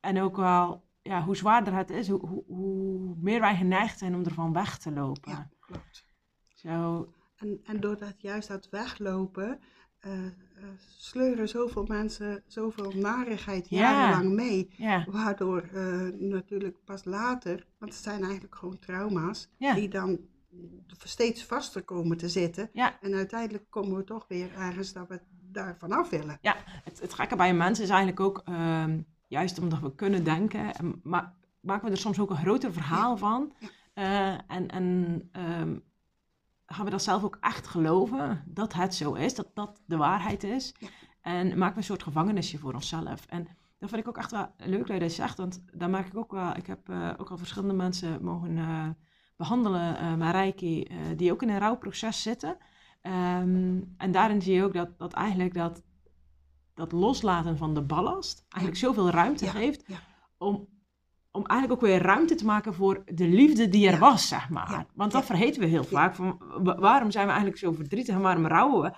en 0.00 0.20
ook 0.20 0.36
wel 0.36 0.87
ja, 1.08 1.22
hoe 1.22 1.36
zwaarder 1.36 1.74
het 1.74 1.90
is, 1.90 2.08
hoe, 2.08 2.26
hoe, 2.26 2.44
hoe, 2.46 3.16
meer 3.20 3.40
wij 3.40 3.56
geneigd 3.56 3.98
zijn 3.98 4.14
om 4.14 4.24
ervan 4.24 4.52
weg 4.52 4.78
te 4.78 4.90
lopen. 4.92 5.30
Ja, 5.30 5.48
klopt. 5.60 6.04
Zo. 6.54 7.08
En, 7.36 7.60
en 7.64 7.80
doordat 7.80 8.14
juist 8.20 8.48
dat 8.48 8.68
weglopen, 8.70 9.60
uh, 10.06 10.24
uh, 10.24 10.30
sleuren 10.96 11.48
zoveel 11.48 11.84
mensen 11.84 12.42
zoveel 12.46 12.92
narigheid 12.94 13.68
jarenlang 13.68 14.28
ja. 14.28 14.34
mee. 14.34 14.70
Waardoor 15.06 15.68
uh, 15.72 16.08
natuurlijk 16.18 16.84
pas 16.84 17.04
later, 17.04 17.66
want 17.78 17.92
het 17.92 18.02
zijn 18.02 18.22
eigenlijk 18.22 18.54
gewoon 18.54 18.78
trauma's, 18.78 19.50
die 19.58 19.88
dan 19.88 20.18
steeds 21.04 21.44
vaster 21.44 21.82
komen 21.82 22.16
te 22.16 22.28
zitten. 22.28 22.70
Ja. 22.72 23.00
En 23.00 23.14
uiteindelijk 23.14 23.64
komen 23.70 23.96
we 23.96 24.04
toch 24.04 24.24
weer 24.28 24.54
ergens 24.54 24.92
dat 24.92 25.08
we 25.08 25.20
daar 25.52 25.76
vanaf 25.78 26.10
willen. 26.10 26.38
Ja, 26.40 26.56
het, 26.84 27.00
het 27.00 27.14
gekke 27.14 27.36
bij 27.36 27.48
een 27.48 27.56
mens 27.56 27.80
is 27.80 27.88
eigenlijk 27.88 28.20
ook 28.20 28.42
ehm, 28.44 29.00
juist 29.28 29.58
omdat 29.58 29.80
we 29.80 29.94
kunnen 29.94 30.24
denken, 30.24 31.00
ma 31.02 31.36
maken 31.60 31.84
we 31.84 31.90
er 31.90 31.98
soms 31.98 32.18
ook 32.18 32.30
een 32.30 32.36
groter 32.36 32.72
verhaal 32.72 33.16
van. 33.16 33.52
Uh, 33.94 34.28
en 34.30 34.68
en 34.68 35.28
um, 35.32 35.82
gaan 36.66 36.84
we 36.84 36.90
dat 36.90 37.02
zelf 37.02 37.24
ook 37.24 37.38
echt 37.40 37.66
geloven, 37.66 38.44
dat 38.46 38.72
het 38.72 38.94
zo 38.94 39.12
is, 39.12 39.34
dat 39.34 39.50
dat 39.54 39.82
de 39.86 39.96
waarheid 39.96 40.44
is. 40.44 40.74
En 41.20 41.46
maken 41.46 41.72
we 41.72 41.78
een 41.78 41.84
soort 41.84 42.02
gevangenisje 42.02 42.58
voor 42.58 42.74
onszelf. 42.74 43.26
En 43.26 43.48
dat 43.78 43.88
vind 43.88 44.02
ik 44.02 44.08
ook 44.08 44.18
echt 44.18 44.30
wel 44.30 44.50
leuk 44.56 44.86
dat 44.86 44.96
je 44.96 45.02
dat 45.02 45.12
zegt, 45.12 45.38
want 45.38 45.64
daar 45.72 45.90
merk 45.90 46.06
ik 46.06 46.16
ook 46.16 46.32
wel, 46.32 46.56
ik 46.56 46.66
heb 46.66 46.88
uh, 46.88 47.10
ook 47.16 47.30
al 47.30 47.36
verschillende 47.36 47.74
mensen 47.74 48.24
mogen 48.24 48.56
uh, 48.56 48.88
behandelen 49.36 50.18
met 50.18 50.30
Reiki, 50.30 50.86
die 51.16 51.32
ook 51.32 51.42
in 51.42 51.48
een 51.48 51.58
rouwproces 51.58 52.22
zitten. 52.22 52.56
Um, 53.02 53.94
en 53.96 54.10
daarin 54.10 54.42
zie 54.42 54.54
je 54.54 54.64
ook 54.64 54.72
dat, 54.72 54.98
dat 54.98 55.12
eigenlijk 55.12 55.54
dat 55.54 55.82
dat 56.78 56.92
loslaten 56.92 57.56
van 57.56 57.74
de 57.74 57.82
ballast 57.82 58.44
eigenlijk 58.48 58.82
zoveel 58.84 59.10
ruimte 59.10 59.44
ja, 59.44 59.50
geeft 59.50 59.84
om, 60.38 60.68
om 61.30 61.44
eigenlijk 61.46 61.82
ook 61.82 61.88
weer 61.88 62.02
ruimte 62.02 62.34
te 62.34 62.44
maken 62.44 62.74
voor 62.74 63.02
de 63.14 63.28
liefde 63.28 63.68
die 63.68 63.86
er 63.86 63.92
Ja. 63.92 63.98
was, 63.98 64.28
zeg 64.28 64.48
maar. 64.48 64.70
Ja, 64.70 64.86
Want 64.94 65.12
dat 65.12 65.20
ja. 65.20 65.26
vergeten 65.26 65.60
we 65.60 65.66
heel 65.66 65.84
vaak. 65.84 66.14
Van, 66.14 66.42
wa- 66.62 66.78
waarom 66.78 67.10
zijn 67.10 67.24
we 67.24 67.30
eigenlijk 67.32 67.60
zo 67.60 67.72
verdrietig 67.72 68.14
en 68.14 68.20
waarom 68.20 68.46
rouwen 68.46 68.82
we? 68.82 68.90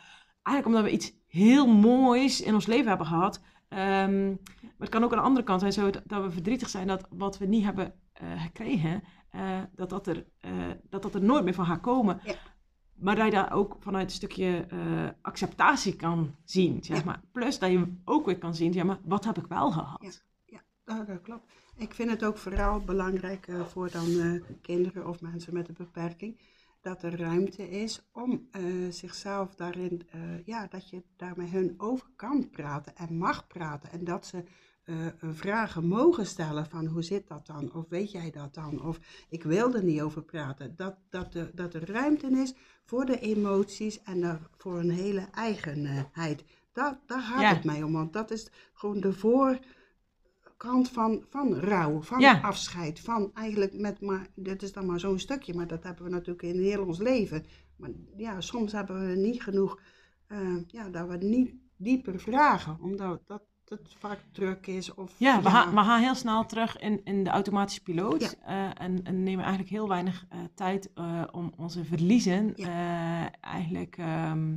Eigenlijk 0.43 0.67
omdat 0.67 0.83
we 0.83 0.91
iets 0.97 1.13
heel 1.27 1.67
moois 1.67 2.41
in 2.41 2.55
ons 2.55 2.67
leven 2.67 2.89
hebben 2.89 3.07
gehad. 3.07 3.43
Ehm, 3.69 4.29
maar 4.29 4.79
het 4.79 4.89
kan 4.89 5.05
ook 5.05 5.11
aan 5.13 5.19
de 5.19 5.25
andere 5.25 5.45
kant 5.47 5.61
zijn 5.61 5.73
zo 5.73 5.91
dat, 5.91 6.03
dat 6.07 6.23
we 6.23 6.31
verdrietig 6.31 6.69
zijn 6.69 6.87
dat 6.87 7.07
wat 7.11 7.39
we 7.39 7.47
niet 7.47 7.65
hebben 7.65 7.95
eh, 8.13 8.43
gekregen, 8.43 9.03
eh, 9.31 9.59
dat, 9.75 9.91
dat, 9.91 10.07
er, 10.07 10.27
eh, 10.41 10.51
dat 10.89 11.03
dat 11.03 11.15
er 11.15 11.23
nooit 11.23 11.45
meer 11.45 11.55
van 11.55 11.67
gaat 11.67 11.81
komen. 11.81 12.21
Ja. 13.01 13.07
Maar 13.07 13.17
dat 13.17 13.25
je 13.25 13.31
dat 13.31 13.51
ook 13.51 13.77
vanuit 13.79 14.05
een 14.05 14.17
stukje 14.17 14.67
eh, 14.69 15.09
acceptatie 15.23 15.97
kan 15.97 16.35
zien, 16.45 16.85
zeg 16.85 16.99
Ja. 16.99 17.05
maar. 17.05 17.21
Plus 17.33 17.59
dat 17.59 17.71
je 17.71 17.95
ook 18.05 18.27
weer 18.27 18.39
kan 18.39 18.55
zien, 18.55 18.73
zeg 18.73 18.85
maar, 18.85 18.99
wat 19.05 19.25
heb 19.25 19.39
ik 19.39 19.47
wel 19.47 19.71
gehad? 19.71 20.23
Ja, 20.85 21.05
dat 21.05 21.21
klopt. 21.23 21.53
Ik 21.77 21.95
vind 21.95 22.11
het 22.11 22.25
ook 22.25 22.39
vooral 22.39 22.81
belangrijk 22.81 23.47
eh, 23.47 23.65
voor 23.65 23.91
dan 23.91 24.07
eh, 24.21 24.43
kinderen 24.63 25.09
of 25.09 25.21
mensen 25.21 25.55
met 25.55 25.69
een 25.69 25.75
beperking, 25.79 26.41
dat 26.81 27.03
er 27.03 27.19
ruimte 27.19 27.69
is 27.71 28.09
om 28.13 28.49
zichzelf 28.91 29.55
daarin, 29.55 30.09
ja, 30.45 30.67
dat 30.67 30.91
je 30.91 31.03
daar 31.17 31.33
met 31.37 31.51
hun 31.51 31.75
over 31.79 32.07
kan 32.17 32.51
praten 32.51 32.97
en 32.97 33.17
mag 33.19 33.47
praten. 33.47 33.91
En 33.91 34.05
dat 34.05 34.27
ze 34.27 34.45
eh, 34.85 35.07
vragen 35.23 35.87
mogen 35.87 36.27
stellen 36.27 36.67
van 36.67 36.87
hoe 36.87 37.03
zit 37.03 37.29
dat 37.29 37.47
dan? 37.47 37.75
Of 37.75 37.85
weet 37.89 38.11
jij 38.11 38.31
dat 38.31 38.55
dan? 38.55 38.83
Of 38.83 38.99
ik 39.29 39.43
wil 39.43 39.75
er 39.75 39.85
niet 39.85 40.01
over 40.01 40.23
praten. 40.23 40.77
Dat, 40.77 40.97
dat, 41.11 41.35
er, 41.35 41.51
dat 41.55 41.75
er 41.75 41.91
ruimte 41.93 42.31
is 42.31 42.55
voor 42.85 43.05
de 43.05 43.19
emoties 43.19 44.03
en 44.03 44.41
voor 44.57 44.79
een 44.79 44.91
hele 44.91 45.29
eigenheid. 45.35 46.45
Dat, 46.73 46.99
daar 47.07 47.21
gaat 47.21 47.41
Ja. 47.41 47.55
het 47.55 47.65
mij 47.65 47.83
om, 47.83 47.93
want 47.93 48.13
dat 48.13 48.31
is 48.31 48.51
gewoon 48.73 49.01
de 49.01 49.13
voorkant 49.13 50.89
van, 50.89 51.25
van 51.29 51.55
rouw, 51.55 52.03
van 52.03 52.21
Ja. 52.21 52.41
afscheid, 52.41 53.01
van 53.01 53.31
eigenlijk 53.35 53.79
met 53.79 54.01
maar, 54.01 54.27
dit 54.35 54.63
is 54.63 54.73
dan 54.73 54.87
maar 54.87 55.01
zo'n 55.01 55.19
stukje, 55.19 55.55
maar 55.55 55.67
dat 55.67 55.83
hebben 55.83 56.05
we 56.05 56.11
natuurlijk 56.11 56.43
in 56.43 56.61
heel 56.61 56.87
ons 56.87 56.99
leven. 56.99 57.45
Maar 57.77 57.91
ja, 58.17 58.41
soms 58.41 58.73
hebben 58.73 59.09
we 59.09 59.15
niet 59.17 59.43
genoeg, 59.43 59.81
eh, 60.27 60.57
ja, 60.67 60.89
dat 60.89 61.09
we 61.09 61.17
niet 61.17 61.55
dieper 61.77 62.21
vragen, 62.21 62.79
omdat 62.81 63.23
dat 63.27 63.43
het 63.71 63.95
vaak 63.99 64.19
druk 64.33 64.67
is. 64.67 64.95
Of, 64.95 65.13
Ja, 65.17 65.43
we, 65.43 65.51
Gaan, 65.51 65.71
we 65.71 65.77
gaan 65.77 66.01
heel 66.01 66.15
snel 66.15 66.47
terug 66.47 66.79
in, 66.79 67.01
in 67.05 67.25
de 67.25 67.31
automatische 67.31 67.83
piloot. 67.83 68.21
Ja. 68.21 68.31
eh, 68.47 68.85
en, 68.85 69.05
en 69.05 69.23
nemen 69.23 69.41
eigenlijk 69.41 69.71
heel 69.71 69.89
weinig 69.89 70.27
eh, 70.29 70.39
tijd 70.55 70.91
eh, 70.95 71.23
om 71.31 71.53
onze 71.57 71.85
verliezen 71.85 72.55
eigenlijk 73.41 73.97
ehm, 73.99 74.51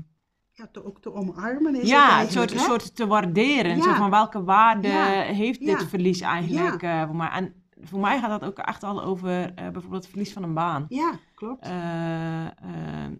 ja, 0.52 0.68
te, 0.72 0.86
ook 0.86 1.02
te 1.02 1.14
omarmen 1.14 1.76
is 1.76 1.90
ja, 1.90 2.22
een 2.22 2.32
soort, 2.32 2.52
soort 2.52 2.96
te 2.96 3.08
waarderen. 3.08 3.82
Zo 3.82 3.94
van 3.94 4.10
welke 4.10 4.44
waarde 4.44 4.88
heeft 5.28 5.60
dit 5.60 5.84
verlies 5.84 6.22
eigenlijk 6.22 6.80
voor 6.80 7.16
mij. 7.16 7.30
En 7.30 7.54
voor 7.82 8.00
mij 8.00 8.20
gaat 8.20 8.40
dat 8.40 8.50
ook 8.50 8.58
echt 8.58 8.84
al 8.84 9.04
over 9.04 9.54
bijvoorbeeld 9.54 10.02
het 10.02 10.08
verlies 10.08 10.34
van 10.34 10.44
een 10.44 10.54
baan. 10.54 10.86
Ja, 10.90 11.14
klopt. 11.36 11.68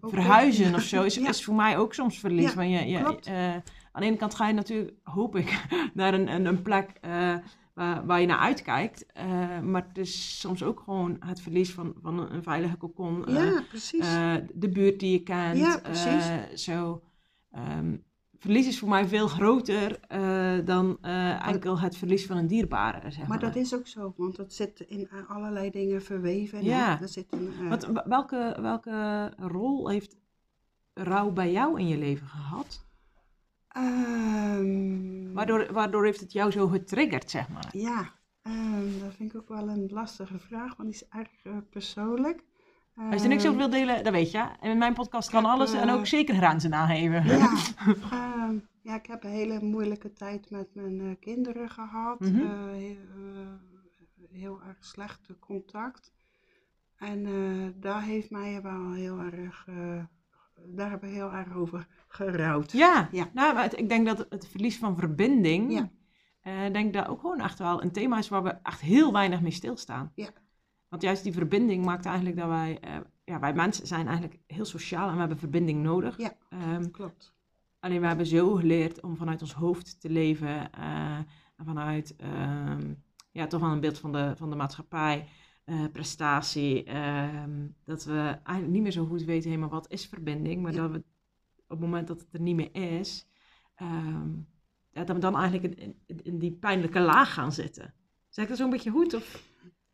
Verhuizen 0.00 0.74
of 0.74 0.82
zo 0.82 1.02
is, 1.02 1.18
is 1.28 1.44
voor 1.44 1.54
mij 1.54 1.78
ook 1.78 1.94
soms 1.94 2.18
verlies. 2.18 2.54
Want 2.54 2.70
je, 2.70 2.86
je, 2.86 3.02
klopt. 3.02 3.30
Aan 3.94 4.00
de 4.00 4.06
ene 4.06 4.16
kant 4.16 4.34
ga 4.34 4.46
je 4.46 4.54
natuurlijk, 4.54 4.92
hoop 5.02 5.36
ik, 5.36 5.66
naar 5.94 6.14
een, 6.14 6.28
een, 6.28 6.46
een 6.46 6.62
plek 6.62 6.90
eh, 7.00 7.34
waar, 7.74 8.06
waar 8.06 8.20
je 8.20 8.26
naar 8.26 8.38
uitkijkt. 8.38 9.06
Eh, 9.12 9.60
maar 9.60 9.86
het 9.88 9.98
is 9.98 10.40
soms 10.40 10.62
ook 10.62 10.80
gewoon 10.80 11.16
het 11.20 11.40
verlies 11.40 11.72
van, 11.72 11.94
van 12.02 12.32
een, 12.32 12.42
veilige 12.42 12.76
cocon. 12.76 13.26
eh, 13.26 13.34
ja, 13.34 13.62
precies. 13.68 14.06
de 14.54 14.68
buurt 14.68 15.00
die 15.00 15.12
je 15.12 15.22
kent. 15.22 15.58
Ja, 15.58 15.78
precies. 15.78 16.64
zo. 16.64 17.02
Ehm, 17.50 17.96
verlies 18.38 18.66
is 18.66 18.78
voor 18.78 18.88
mij 18.88 19.06
veel 19.08 19.28
groter 19.28 20.00
eh, 20.00 20.58
dan 20.64 20.98
eh, 21.00 21.46
enkel 21.48 21.80
het 21.80 21.96
verlies 21.96 22.26
van 22.26 22.36
een 22.36 22.46
dierbare. 22.46 23.00
Zeg 23.10 23.18
maar, 23.18 23.28
maar 23.28 23.40
dat 23.40 23.56
is 23.56 23.74
ook 23.74 23.86
zo, 23.86 24.14
want 24.16 24.36
dat 24.36 24.52
zit 24.52 24.80
in 24.80 25.08
allerlei 25.28 25.70
dingen 25.70 26.02
verweven. 26.02 26.64
Ja. 26.64 27.06
Zit 27.06 27.26
Wat, 27.68 27.88
welke, 28.04 28.56
welke 28.60 29.32
rol 29.36 29.88
heeft 29.88 30.16
rouw 30.94 31.30
bij 31.30 31.52
jou 31.52 31.80
in 31.80 31.88
je 31.88 31.98
leven 31.98 32.26
gehad? 32.26 32.84
Ehm, 33.74 35.32
Waardoor, 35.32 35.72
waardoor 35.72 36.04
heeft 36.04 36.20
het 36.20 36.32
jou 36.32 36.50
zo 36.50 36.66
getriggerd, 36.68 37.30
zeg 37.30 37.48
maar? 37.48 37.68
Ja, 37.72 38.10
ehm, 38.42 38.98
dat 39.00 39.14
vind 39.14 39.34
ik 39.34 39.40
ook 39.40 39.48
wel 39.48 39.68
een 39.68 39.88
lastige 39.92 40.38
vraag, 40.38 40.76
want 40.76 40.88
die 40.92 41.00
is 41.00 41.08
erg 41.08 41.28
eh, 41.44 41.52
persoonlijk. 41.70 42.44
Als 43.10 43.22
je 43.22 43.28
niks 43.28 43.46
over 43.46 43.60
Ehm, 43.60 43.70
wil 43.70 43.80
delen, 43.80 44.04
dat 44.04 44.12
weet 44.12 44.30
je. 44.30 44.38
En 44.60 44.70
in 44.70 44.78
mijn 44.78 44.94
podcast 44.94 45.30
kan 45.30 45.42
heb, 45.44 45.52
alles 45.52 45.72
en 45.72 45.88
eh, 45.88 45.94
ook 45.94 46.06
zeker 46.06 46.34
grenzen 46.34 46.74
aangeven. 46.74 47.24
Ja, 47.26 47.52
ja, 48.82 48.94
ik 48.94 49.06
heb 49.06 49.24
een 49.24 49.30
hele 49.30 49.60
moeilijke 49.62 50.12
tijd 50.12 50.50
met 50.50 50.74
mijn 50.74 51.00
eh, 51.00 51.06
kinderen 51.20 51.70
gehad. 51.70 52.20
Mhm. 52.20 52.36
He- 52.36 52.98
heel 54.32 54.60
erg 54.68 54.76
slechte 54.84 55.38
contact. 55.38 56.12
En 56.96 57.24
daar 57.80 58.02
heeft 58.02 58.30
mij 58.30 58.62
wel 58.62 58.92
heel 58.92 59.18
erg, 59.18 59.64
daar 60.66 60.90
hebben 60.90 61.08
we 61.08 61.14
heel 61.14 61.32
erg 61.32 61.54
over 61.54 61.86
gerouwd. 62.14 62.72
Ja, 62.72 63.08
Ja. 63.12 63.30
Nou, 63.32 63.54
maar 63.54 63.62
het- 63.62 63.78
ik 63.78 63.88
denk 63.88 64.06
dat 64.06 64.26
het 64.28 64.46
verlies 64.48 64.78
van 64.78 64.96
verbinding, 64.98 65.72
Ja. 65.72 65.90
eh, 66.40 66.72
denk 66.72 66.92
dat 66.92 67.06
ook 67.08 67.20
gewoon 67.20 67.40
echt 67.40 67.58
wel 67.58 67.82
een 67.82 67.92
thema 67.92 68.18
is 68.18 68.28
waar 68.28 68.42
we 68.42 68.50
echt 68.62 68.80
heel 68.80 69.12
weinig 69.12 69.40
mee 69.40 69.50
stilstaan. 69.50 70.12
Ja. 70.14 70.28
Want 70.88 71.02
juist 71.02 71.22
die 71.22 71.32
verbinding 71.32 71.84
maakt 71.84 72.06
eigenlijk 72.06 72.36
dat 72.36 72.48
wij, 72.48 72.78
eh, 72.80 72.96
ja, 73.24 73.40
wij 73.40 73.54
mensen 73.54 73.86
zijn 73.86 74.06
eigenlijk 74.06 74.38
heel 74.46 74.64
sociaal 74.64 75.06
en 75.08 75.12
we 75.14 75.18
hebben 75.20 75.38
verbinding 75.38 75.82
nodig. 75.82 76.18
Ja. 76.18 76.32
Ehm, 76.48 76.90
Klopt. 76.90 77.34
alleen 77.80 78.00
we 78.00 78.06
hebben 78.06 78.26
zo 78.26 78.54
geleerd 78.54 79.00
om 79.02 79.16
vanuit 79.16 79.40
ons 79.40 79.52
hoofd 79.54 80.00
te 80.00 80.10
leven 80.10 80.70
eh, 80.72 81.16
en 81.56 81.64
vanuit, 81.64 82.16
ehm, 82.16 82.94
ja, 83.30 83.46
toch 83.46 83.60
wel 83.60 83.70
een 83.70 83.80
beeld 83.80 83.98
van 83.98 84.12
de, 84.12 84.32
van 84.36 84.50
de 84.50 84.56
maatschappij, 84.56 85.28
prestatie, 85.92 86.84
ehm, 86.84 87.66
dat 87.84 88.04
we 88.04 88.18
eigenlijk 88.42 88.68
niet 88.68 88.82
meer 88.82 88.90
zo 88.92 89.04
goed 89.06 89.22
weten 89.22 89.50
helemaal 89.50 89.70
wat 89.70 89.90
is 89.90 90.06
verbinding, 90.06 90.62
maar 90.62 90.72
Ja. 90.72 90.80
dat 90.82 90.90
we 90.90 91.04
het 91.74 91.84
moment 91.84 92.08
dat 92.08 92.20
het 92.20 92.28
er 92.32 92.40
niet 92.40 92.56
meer 92.56 92.98
is, 92.98 93.28
ehm, 93.74 94.28
ja, 94.90 95.04
dat 95.04 95.16
we 95.16 95.22
dan 95.22 95.36
eigenlijk 95.36 95.78
in, 95.78 95.96
in, 96.22 96.38
die 96.38 96.52
pijnlijke 96.52 97.00
laag 97.00 97.34
gaan 97.34 97.52
zitten. 97.52 97.94
Zeg 98.28 98.44
ik 98.44 98.50
dat 98.50 98.58
zo'n 98.58 98.70
beetje 98.70 98.90
goed? 98.90 99.14
Of? 99.14 99.42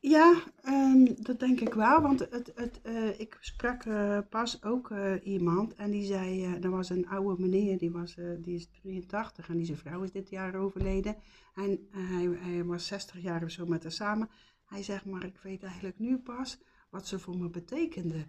Ja, 0.01 0.43
ehm, 0.63 1.05
dat 1.17 1.41
denk 1.41 1.61
ik 1.61 1.75
wel. 1.75 2.01
Want 2.01 2.21
het, 2.21 2.53
het, 2.55 2.81
eh, 2.83 3.21
ik 3.21 3.37
sprak 3.41 3.85
eh, 3.85 4.19
pas 4.29 4.63
ook 4.63 4.91
eh, 4.91 5.13
iemand 5.23 5.75
en 5.75 5.91
die 5.91 6.05
zei, 6.05 6.45
er 6.45 6.71
was 6.71 6.91
een 6.91 7.09
oude 7.09 7.43
meneer, 7.43 7.79
die, 7.79 7.91
was, 7.91 8.17
die 8.39 8.55
is 8.55 8.69
83 8.71 9.49
en 9.49 9.57
die 9.57 9.67
zijn 9.67 9.79
vrouw 9.79 10.03
is 10.03 10.13
dit 10.13 10.31
jaar 10.31 10.55
overleden. 10.55 11.17
En 11.55 11.89
hij, 11.91 12.29
hij 12.41 12.65
was 12.65 12.87
60 12.87 13.23
jaar 13.23 13.43
of 13.45 13.51
zo 13.51 13.67
met 13.67 13.83
haar 13.83 13.93
samen. 13.93 14.29
Hij 14.65 14.83
zegt, 14.83 15.05
maar 15.05 15.25
ik 15.25 15.39
weet 15.43 15.63
eigenlijk 15.63 15.99
nu 15.99 16.19
pas 16.19 16.59
wat 16.91 17.07
ze 17.07 17.19
voor 17.19 17.39
me 17.39 17.49
betekende. 17.49 18.27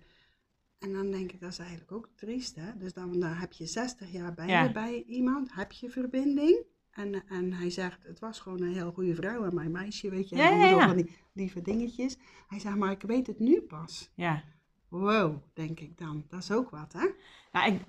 En 0.81 0.93
dan 0.93 1.11
denk 1.11 1.31
ik, 1.31 1.39
dat 1.39 1.51
is 1.51 1.59
eigenlijk 1.59 1.91
ook 1.91 2.09
triest, 2.15 2.55
hè. 2.55 2.77
Dus 2.77 2.93
dan, 2.93 3.19
dan 3.19 3.33
heb 3.33 3.51
je 3.53 3.65
60 3.65 4.11
jaar 4.11 4.33
bij 4.33 4.47
Ja. 4.47 4.63
je 4.63 4.71
bij 4.71 5.03
iemand, 5.07 5.53
heb 5.53 5.71
je 5.71 5.89
verbinding. 5.89 6.63
En, 6.91 7.27
en 7.27 7.53
hij 7.53 7.69
zegt, 7.69 8.03
het 8.03 8.19
was 8.19 8.39
gewoon 8.39 8.61
een 8.61 8.73
heel 8.73 8.91
goede 8.91 9.15
vrouw 9.15 9.43
en 9.43 9.55
mijn 9.55 9.71
meisje, 9.71 10.09
weet 10.09 10.29
je. 10.29 10.35
Ja, 10.35 10.51
en 10.51 10.75
ja, 10.75 10.87
van 10.87 10.95
die 10.97 11.15
lieve 11.33 11.61
dingetjes. 11.61 12.17
Hij 12.47 12.59
zegt, 12.59 12.75
maar 12.75 12.91
ik 12.91 13.01
weet 13.01 13.27
het 13.27 13.39
nu 13.39 13.61
pas. 13.61 14.11
Ja. 14.15 14.43
Wow, 14.87 15.43
denk 15.53 15.79
ik 15.79 15.97
dan. 15.97 16.25
Dat 16.29 16.39
is 16.39 16.51
ook 16.51 16.69
wat, 16.69 16.93
hè? 16.93 17.07
Nou, 17.51 17.73
ik, 17.73 17.81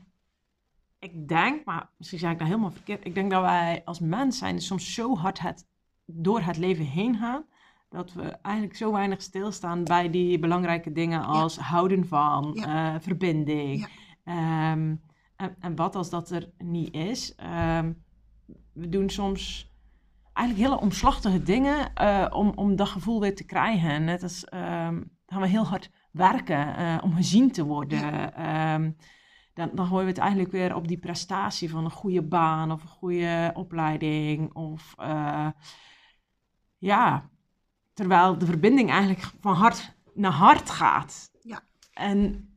ik 0.98 1.28
denk, 1.28 1.64
maar 1.64 1.90
misschien 1.96 2.18
zeg 2.18 2.32
ik 2.32 2.38
dat 2.38 2.46
helemaal 2.46 2.70
verkeerd. 2.70 3.04
Ik 3.04 3.14
denk 3.14 3.30
dat 3.30 3.42
wij 3.42 3.82
als 3.84 4.00
mens 4.00 4.38
zijn 4.38 4.60
soms 4.60 4.94
zo 4.94 5.16
hard 5.16 5.40
het, 5.40 5.66
door 6.04 6.40
het 6.40 6.56
leven 6.56 6.84
heen 6.84 7.16
gaan. 7.16 7.44
Dat 7.92 8.12
we 8.12 8.22
eigenlijk 8.22 8.76
zo 8.76 8.92
weinig 8.92 9.22
stilstaan 9.22 9.84
bij 9.84 10.10
die 10.10 10.38
belangrijke 10.38 10.92
dingen 10.92 11.24
als 11.24 11.58
houden 11.58 12.06
van, 12.06 12.54
eh, 12.54 12.94
verbinding. 13.00 13.80
Ja. 13.80 13.88
Ehm, 14.24 14.94
en, 15.36 15.56
en 15.60 15.76
wat 15.76 15.96
als 15.96 16.10
dat 16.10 16.30
er 16.30 16.50
niet 16.58 16.94
is? 16.94 17.34
Ehm, 17.34 17.92
we 18.72 18.88
doen 18.88 19.10
soms 19.10 19.70
eigenlijk 20.32 20.68
hele 20.68 20.82
omslachtige 20.82 21.42
dingen 21.42 21.94
eh, 21.94 22.26
om, 22.30 22.52
om 22.54 22.76
dat 22.76 22.88
gevoel 22.88 23.20
weer 23.20 23.34
te 23.34 23.44
krijgen. 23.44 24.04
Net 24.04 24.22
als 24.22 24.44
ehm, 24.44 25.02
gaan 25.26 25.40
we 25.40 25.46
heel 25.46 25.66
hard 25.66 25.90
werken 26.12 26.76
eh, 26.76 26.98
om 27.02 27.14
gezien 27.14 27.50
te 27.50 27.64
worden. 27.64 28.34
Ehm, 28.34 28.90
dan, 29.54 29.70
dan 29.74 29.86
gooien 29.86 30.04
we 30.04 30.10
het 30.10 30.20
eigenlijk 30.20 30.52
weer 30.52 30.74
op 30.74 30.88
die 30.88 30.98
prestatie 30.98 31.70
van 31.70 31.84
een 31.84 31.90
goede 31.90 32.22
baan 32.22 32.72
of 32.72 32.82
een 32.82 32.88
goede 32.88 33.50
opleiding. 33.54 34.54
Of 34.54 34.94
ja, 36.78 37.30
terwijl 38.02 38.38
de 38.38 38.46
verbinding 38.46 38.90
eigenlijk 38.90 39.30
van 39.40 39.54
hart 39.54 39.94
naar 40.14 40.32
hart 40.32 40.70
gaat. 40.70 41.30
Ja. 41.40 41.62
En 41.92 42.48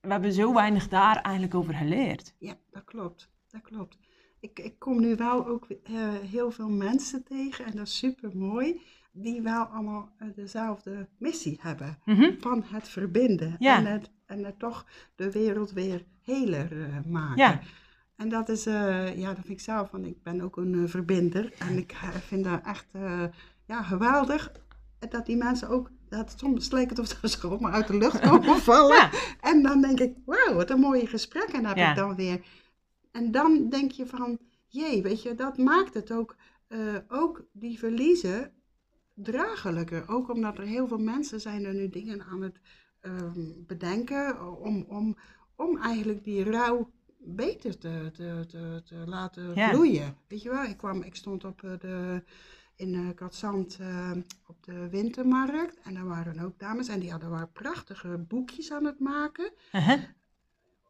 we 0.00 0.08
hebben 0.08 0.32
zo 0.32 0.54
weinig 0.54 0.88
daar 0.88 1.16
eigenlijk 1.16 1.54
over 1.54 1.74
geleerd. 1.74 2.34
Ja, 2.38 2.54
dat 2.70 2.84
klopt. 2.84 3.30
Dat 3.48 3.60
klopt. 3.60 3.98
Ik, 4.40 4.58
ik 4.58 4.78
kom 4.78 5.00
nu 5.00 5.16
wel 5.16 5.46
ook 5.46 5.66
eh, 5.68 5.92
heel 6.30 6.50
veel 6.50 6.68
mensen 6.68 7.24
tegen 7.24 7.64
en 7.64 7.76
dat 7.76 7.86
is 7.86 7.98
super 7.98 8.36
mooi. 8.36 8.80
Die 9.12 9.42
wel 9.42 9.64
allemaal 9.64 10.12
eh, 10.18 10.28
dezelfde 10.34 11.08
missie 11.18 11.58
hebben. 11.62 11.98
Mhm. 12.04 12.32
Van 12.40 12.64
het 12.66 12.88
verbinden. 12.88 13.56
Ja. 13.58 13.76
En, 13.76 13.86
het, 13.86 14.10
en 14.26 14.44
het 14.44 14.58
toch 14.58 14.86
de 15.14 15.30
wereld 15.30 15.72
weer 15.72 16.04
heler 16.22 16.82
eh, 16.82 17.04
maken. 17.06 17.36
Ja. 17.36 17.60
En 18.16 18.28
dat 18.28 18.48
is, 18.48 18.64
ja, 18.64 19.26
dat 19.34 19.44
vind 19.44 19.48
ik 19.48 19.60
zelf, 19.60 19.90
want 19.90 20.06
ik 20.06 20.22
ben 20.22 20.40
ook 20.40 20.56
een 20.56 20.88
verbinder. 20.88 21.52
En 21.58 21.78
ik 21.78 21.94
vind 22.26 22.44
dat 22.44 22.64
echt 22.64 22.86
ja, 23.66 23.82
geweldig 23.82 24.52
dat 25.08 25.26
die 25.26 25.36
mensen 25.36 25.68
ook, 25.68 25.90
dat 26.08 26.34
soms 26.36 26.70
lijkt 26.70 26.90
het 26.90 26.98
of 26.98 27.30
ze 27.30 27.38
gewoon 27.38 27.60
maar 27.60 27.72
uit 27.72 27.86
de 27.86 27.96
lucht 27.96 28.20
komen 28.20 28.56
vallen. 28.70 28.96
Ja. 28.96 29.10
En 29.40 29.62
dan 29.62 29.80
denk 29.80 30.00
ik, 30.00 30.14
wauw, 30.24 30.54
wat 30.54 30.70
een 30.70 30.80
mooie 30.80 31.06
gesprekken 31.06 31.64
heb 31.64 31.76
Ja. 31.76 31.90
ik 31.90 31.96
dan 31.96 32.16
weer. 32.16 32.44
En 33.12 33.30
dan 33.30 33.68
denk 33.68 33.90
je 33.90 34.06
van, 34.06 34.38
jee, 34.66 35.02
weet 35.02 35.22
je, 35.22 35.34
dat 35.34 35.58
maakt 35.58 35.94
het 35.94 36.12
ook, 36.12 36.36
eh, 36.68 36.78
ook 37.08 37.44
die 37.52 37.78
verliezen 37.78 38.52
draaglijker. 39.14 40.08
Ook 40.08 40.30
omdat 40.30 40.58
er 40.58 40.64
heel 40.64 40.86
veel 40.88 40.98
mensen 40.98 41.40
zijn 41.40 41.64
er 41.64 41.74
nu 41.74 41.88
dingen 41.88 42.22
aan 42.22 42.42
het 42.42 42.60
ehm, 43.00 43.40
bedenken 43.66 44.56
om, 44.60 44.84
om, 44.88 45.16
om 45.56 45.78
eigenlijk 45.78 46.24
die 46.24 46.44
rouw 46.50 46.90
beter 47.18 47.78
te, 47.78 48.10
te, 48.12 48.44
te, 48.48 48.82
te 48.84 48.94
laten 49.06 49.54
Ja. 49.54 49.68
vloeien. 49.70 50.16
Weet 50.28 50.42
je 50.42 50.50
wel, 50.50 50.64
ik, 50.64 50.76
kwam, 50.76 51.02
ik 51.02 51.14
stond 51.14 51.44
op 51.44 51.62
eh, 51.62 51.70
de, 51.78 52.22
in 52.80 52.94
uh, 52.94 53.08
Katzand 53.14 53.76
eh, 53.80 54.10
op 54.46 54.62
de 54.64 54.88
wintermarkt 54.88 55.80
en 55.82 55.94
daar 55.94 56.06
waren 56.06 56.44
ook 56.44 56.58
dames 56.58 56.88
en 56.88 57.00
die 57.00 57.10
hadden 57.10 57.30
waar 57.30 57.48
prachtige 57.48 58.18
boekjes 58.28 58.72
aan 58.72 58.84
het 58.84 58.98
maken 59.00 59.52
Uh-huh. 59.72 59.98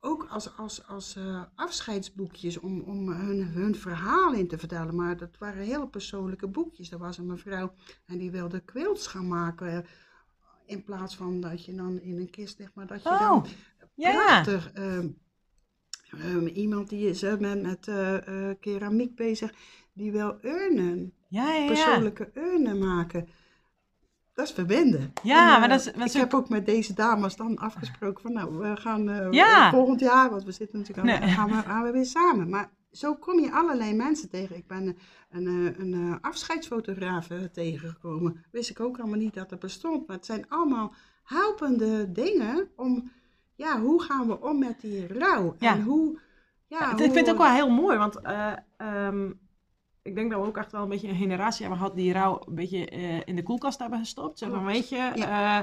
ook 0.00 0.26
als, 0.30 0.56
als, 0.56 0.86
als 0.86 1.16
eh, 1.16 1.42
afscheidsboekjes 1.54 2.58
om, 2.58 2.80
om 2.80 3.08
hun, 3.08 3.42
hun 3.42 3.74
verhaal 3.74 4.32
in 4.34 4.48
te 4.48 4.58
vertellen. 4.58 4.94
Maar 4.96 5.16
dat 5.16 5.38
waren 5.38 5.62
hele 5.62 5.88
persoonlijke 5.88 6.46
boekjes. 6.48 6.90
Er 6.90 6.98
was 6.98 7.18
een 7.18 7.26
mevrouw 7.26 7.74
en 8.06 8.18
die 8.18 8.30
wilde 8.30 8.60
quilts 8.60 9.06
gaan 9.06 9.28
maken. 9.28 9.72
eh, 9.72 9.78
In 10.64 10.84
plaats 10.84 11.16
van 11.16 11.40
dat 11.40 11.64
je 11.64 11.74
dan 11.74 12.00
in 12.00 12.18
een 12.18 12.30
kist 12.30 12.58
ligt, 12.58 12.74
maar 12.74 12.86
dat 12.86 13.02
je 13.02 13.08
Oh, 13.08 13.18
dan 13.18 13.46
Ja. 13.94 14.10
prachtig... 14.12 14.72
ehm, 14.72 15.08
iemand 16.54 16.88
die 16.88 17.08
is 17.08 17.22
met, 17.22 17.62
met 17.62 17.88
eh, 17.88 18.48
eh, 18.50 18.56
keramiek 18.60 19.14
bezig, 19.16 19.52
die 19.92 20.12
wil 20.12 20.38
urnen, 20.42 21.12
Ja, 21.28 21.48
ja, 21.52 21.54
ja. 21.54 21.66
persoonlijke 21.66 22.30
urnen 22.34 22.78
maken. 22.78 23.28
Dat 24.34 24.46
is 24.48 24.54
verbinden. 24.54 25.12
Ja, 25.22 25.46
En, 25.48 25.52
eh, 25.54 25.58
maar 25.60 25.68
dat 25.68 25.78
is- 25.78 25.84
dat 25.92 26.04
is 26.06 26.14
ik 26.14 26.20
heb 26.20 26.34
ook 26.34 26.48
met 26.48 26.66
deze 26.66 26.94
dames 26.94 27.36
dan 27.36 27.56
afgesproken 27.58 28.22
van 28.22 28.32
nou, 28.32 28.58
we 28.58 28.76
gaan 28.76 29.28
volgend 29.70 30.00
jaar, 30.00 30.30
want 30.30 30.44
we 30.44 30.52
zitten 30.52 30.78
natuurlijk 30.78 31.08
aan, 31.08 31.20
Nee. 31.20 31.30
gaan, 31.30 31.48
we, 31.48 31.54
gaan 31.54 31.82
we 31.84 31.90
weer 31.90 32.04
samen. 32.06 32.48
Maar 32.48 32.70
zo 32.92 33.14
kom 33.14 33.40
je 33.40 33.52
allerlei 33.52 33.94
mensen 33.94 34.28
tegen. 34.30 34.56
Ik 34.56 34.66
ben 34.66 34.96
een, 35.30 35.46
een, 35.46 35.92
een, 35.92 36.20
afscheidsfotograaf 36.20 37.28
tegengekomen. 37.52 38.44
Wist 38.50 38.70
ik 38.70 38.80
ook 38.80 38.98
allemaal 38.98 39.18
niet 39.18 39.34
dat 39.34 39.48
dat 39.48 39.58
bestond. 39.58 40.06
Maar 40.06 40.16
het 40.16 40.26
zijn 40.26 40.48
allemaal 40.48 40.94
helpende 41.24 42.12
dingen 42.12 42.68
om, 42.76 43.10
ja, 43.60 43.80
hoe 43.80 44.02
gaan 44.02 44.26
we 44.26 44.40
om 44.40 44.58
met 44.58 44.80
die 44.80 45.06
rouw? 45.18 45.54
Ja. 45.58 45.72
En 45.74 45.82
hoe, 45.82 46.18
ja, 46.66 46.80
ik 46.92 46.98
hoe- 46.98 46.98
vind 46.98 47.14
het 47.26 47.30
ook 47.30 47.38
wel 47.42 47.50
heel 47.52 47.70
mooi, 47.70 47.98
want 47.98 48.20
eh, 48.20 48.52
ehm, 48.76 49.30
ik 50.02 50.14
denk 50.14 50.30
dat 50.30 50.40
we 50.40 50.46
ook 50.46 50.56
echt 50.56 50.72
wel 50.72 50.82
een 50.82 50.88
beetje 50.88 51.08
een 51.08 51.16
generatie 51.16 51.60
hebben 51.60 51.78
gehad 51.78 51.96
die 51.96 52.12
rouw 52.12 52.42
een 52.46 52.54
beetje 52.54 52.86
eh, 52.86 53.20
in 53.24 53.36
de 53.36 53.42
koelkast 53.42 53.78
hebben 53.78 53.98
gestopt. 53.98 54.38
Van, 54.38 54.48
Klopt. 54.50 54.64
weet 54.66 54.88
je, 54.88 54.96
eh, 54.96 55.58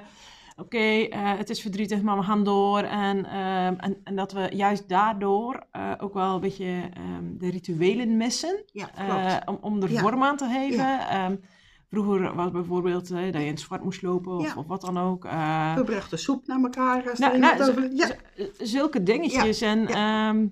oké, 0.56 1.16
het 1.18 1.50
is 1.50 1.62
verdrietig, 1.62 2.02
maar 2.02 2.18
we 2.18 2.24
gaan 2.24 2.44
door. 2.44 2.80
En, 2.80 3.26
ehm, 3.26 3.74
en, 3.78 3.98
en 4.04 4.16
dat 4.16 4.32
we 4.32 4.50
juist 4.54 4.90
daardoor 4.90 5.64
ook 5.98 6.14
wel 6.14 6.36
een 6.36 6.42
beetje 6.42 6.90
ehm, 6.94 7.38
de 7.38 7.50
rituelen 7.50 8.18
missen. 8.18 8.64
Ja, 8.72 9.42
om, 9.46 9.58
om 9.62 9.82
er 9.82 9.90
vorm 9.90 10.24
aan 10.24 10.38
te 10.38 10.46
geven. 10.48 11.40
Vroeger 11.89 12.36
was 12.36 12.52
bijvoorbeeld 12.52 13.12
eh, 13.12 13.23
dat 13.23 13.34
je 13.34 13.39
in 13.41 13.47
het 13.47 13.60
zwart 13.60 13.84
moest 13.84 14.02
lopen 14.02 14.32
of, 14.38 14.45
Ja. 14.47 14.56
of 14.56 14.65
wat 14.67 14.82
dan 14.82 14.97
ook. 14.97 15.26
eh, 15.26 15.76
we 15.76 15.84
brachten 15.84 16.19
soep 16.19 16.47
naar 16.47 16.62
elkaar. 16.62 17.10
als 17.10 17.19
nou, 17.19 17.38
nou, 17.38 17.69
over- 17.69 17.91
ja, 17.95 18.15
zulke 18.58 19.04
dingetjes. 19.04 19.62
En 19.62 19.88
ehm, 19.88 20.47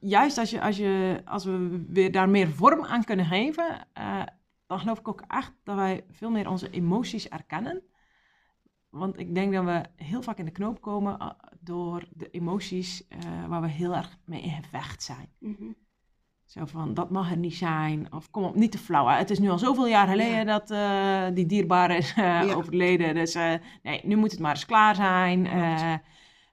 juist 0.00 0.38
als, 0.38 0.50
je, 0.50 0.60
als, 0.62 0.76
je, 0.76 1.22
als 1.24 1.44
we 1.44 1.84
weer 1.88 2.12
daar 2.12 2.28
meer 2.28 2.48
vorm 2.48 2.84
aan 2.84 3.04
kunnen 3.04 3.26
geven, 3.26 3.86
eh, 3.92 4.22
dan 4.66 4.78
geloof 4.78 4.98
ik 4.98 5.08
ook 5.08 5.22
echt 5.28 5.52
dat 5.64 5.76
wij 5.76 6.04
veel 6.10 6.30
meer 6.30 6.48
onze 6.48 6.70
emoties 6.70 7.28
erkennen. 7.28 7.82
Want 8.90 9.18
ik 9.18 9.34
denk 9.34 9.52
dat 9.52 9.64
we 9.64 9.82
heel 10.04 10.22
vaak 10.22 10.38
in 10.38 10.44
de 10.44 10.50
knoop 10.50 10.80
komen 10.80 11.18
eh, 11.18 11.30
door 11.60 12.08
de 12.10 12.30
emoties 12.30 13.06
eh, 13.08 13.18
waar 13.48 13.60
we 13.60 13.68
heel 13.68 13.94
erg 13.94 14.18
mee 14.24 14.40
in 14.42 14.50
gevecht 14.62 15.02
zijn. 15.02 15.28
Mhm. 15.38 15.64
Zo 16.48 16.64
van, 16.64 16.94
dat 16.94 17.10
mag 17.10 17.30
er 17.30 17.36
niet 17.36 17.54
zijn. 17.54 18.12
Of 18.12 18.30
kom 18.30 18.44
op, 18.44 18.54
niet 18.54 18.72
te 18.72 18.78
flauw. 18.78 19.06
hè. 19.06 19.16
Het 19.16 19.30
is 19.30 19.38
nu 19.38 19.50
al 19.50 19.58
zoveel 19.58 19.86
jaar 19.86 20.06
geleden 20.08 20.36
Ja. 20.36 20.44
dat 20.58 20.70
eh, 20.70 21.34
die 21.34 21.46
dierbare 21.46 21.96
is 21.96 22.10
eh, 22.16 22.24
Ja. 22.46 22.54
overleden. 22.54 23.14
Dus 23.14 23.34
eh, 23.34 23.52
nee, 23.82 24.00
nu 24.04 24.16
moet 24.16 24.30
het 24.30 24.40
maar 24.40 24.50
eens 24.50 24.66
klaar 24.66 24.94
zijn. 24.94 25.42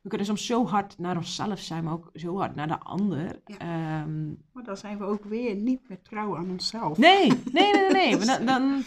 We 0.02 0.10
kunnen 0.12 0.28
soms 0.28 0.46
zo 0.46 0.66
hard 0.68 0.98
naar 0.98 1.16
onszelf 1.18 1.60
zijn, 1.60 1.84
maar 1.84 1.94
ook 1.94 2.10
zo 2.14 2.38
hard 2.38 2.56
naar 2.56 2.68
de 2.68 2.80
ander. 2.80 3.42
Ehm, 3.58 4.26
Maar 4.54 4.64
dan 4.64 4.78
zijn 4.78 4.98
we 4.98 5.04
ook 5.04 5.24
weer 5.24 5.56
niet 5.56 5.90
meer 5.90 6.02
trouw 6.02 6.38
aan 6.38 6.50
onszelf. 6.50 6.98
nee, 6.98 7.28
nee, 7.54 7.72
nee, 7.74 7.90
nee. 7.92 8.18
dan, 8.26 8.46
dan, 8.46 8.84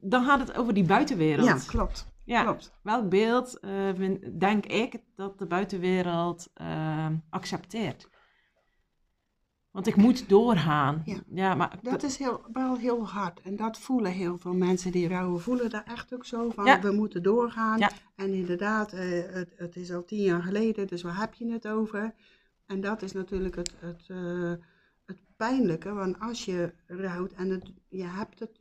dan 0.00 0.24
gaat 0.24 0.40
het 0.40 0.56
over 0.56 0.74
die 0.74 0.84
buitenwereld. 0.84 1.46
Ja, 1.46 1.56
klopt. 1.66 2.08
Ja, 2.24 2.42
klopt. 2.42 2.72
welk 2.82 3.08
beeld 3.08 3.60
denk 4.38 4.66
ik 4.66 4.98
dat 5.16 5.38
de 5.38 5.46
buitenwereld 5.46 6.48
ehm, 6.54 7.14
accepteert? 7.30 8.08
Want 9.78 9.90
ik 9.90 9.96
moet 9.96 10.28
doorgaan. 10.28 11.04
Ja. 11.34 11.54
maar 11.54 11.78
Dat 11.82 12.02
is 12.02 12.16
heel, 12.16 12.40
wel 12.52 12.76
heel 12.76 13.06
hard. 13.06 13.40
En 13.40 13.56
dat 13.56 13.78
voelen 13.78 14.12
heel 14.12 14.38
veel 14.38 14.54
mensen 14.54 14.92
die 14.92 15.08
rouwen, 15.08 15.40
voelen 15.40 15.70
daar 15.70 15.84
echt 15.84 16.14
ook 16.14 16.24
zo 16.24 16.50
van. 16.50 16.64
Ja. 16.64 16.80
We 16.80 16.92
moeten 16.92 17.22
doorgaan. 17.22 17.78
Ja. 17.78 17.90
En 18.14 18.32
inderdaad, 18.32 18.92
eh, 18.92 19.22
het, 19.30 19.52
het 19.56 19.76
is 19.76 19.92
al 19.92 20.04
tien 20.04 20.22
jaar 20.22 20.42
geleden, 20.42 20.86
dus 20.86 21.02
waar 21.02 21.20
heb 21.20 21.34
je 21.34 21.52
het 21.52 21.68
over? 21.68 22.14
En 22.66 22.80
dat 22.80 23.02
is 23.02 23.12
natuurlijk 23.12 23.56
het, 23.56 23.72
het, 23.78 24.04
eh, 24.08 24.52
het 25.06 25.18
pijnlijke. 25.36 25.92
Want 25.92 26.20
als 26.20 26.44
je 26.44 26.72
rouwt 26.86 27.32
en 27.32 27.50
het, 27.50 27.72
je, 27.88 28.04
hebt 28.04 28.38
het, 28.38 28.58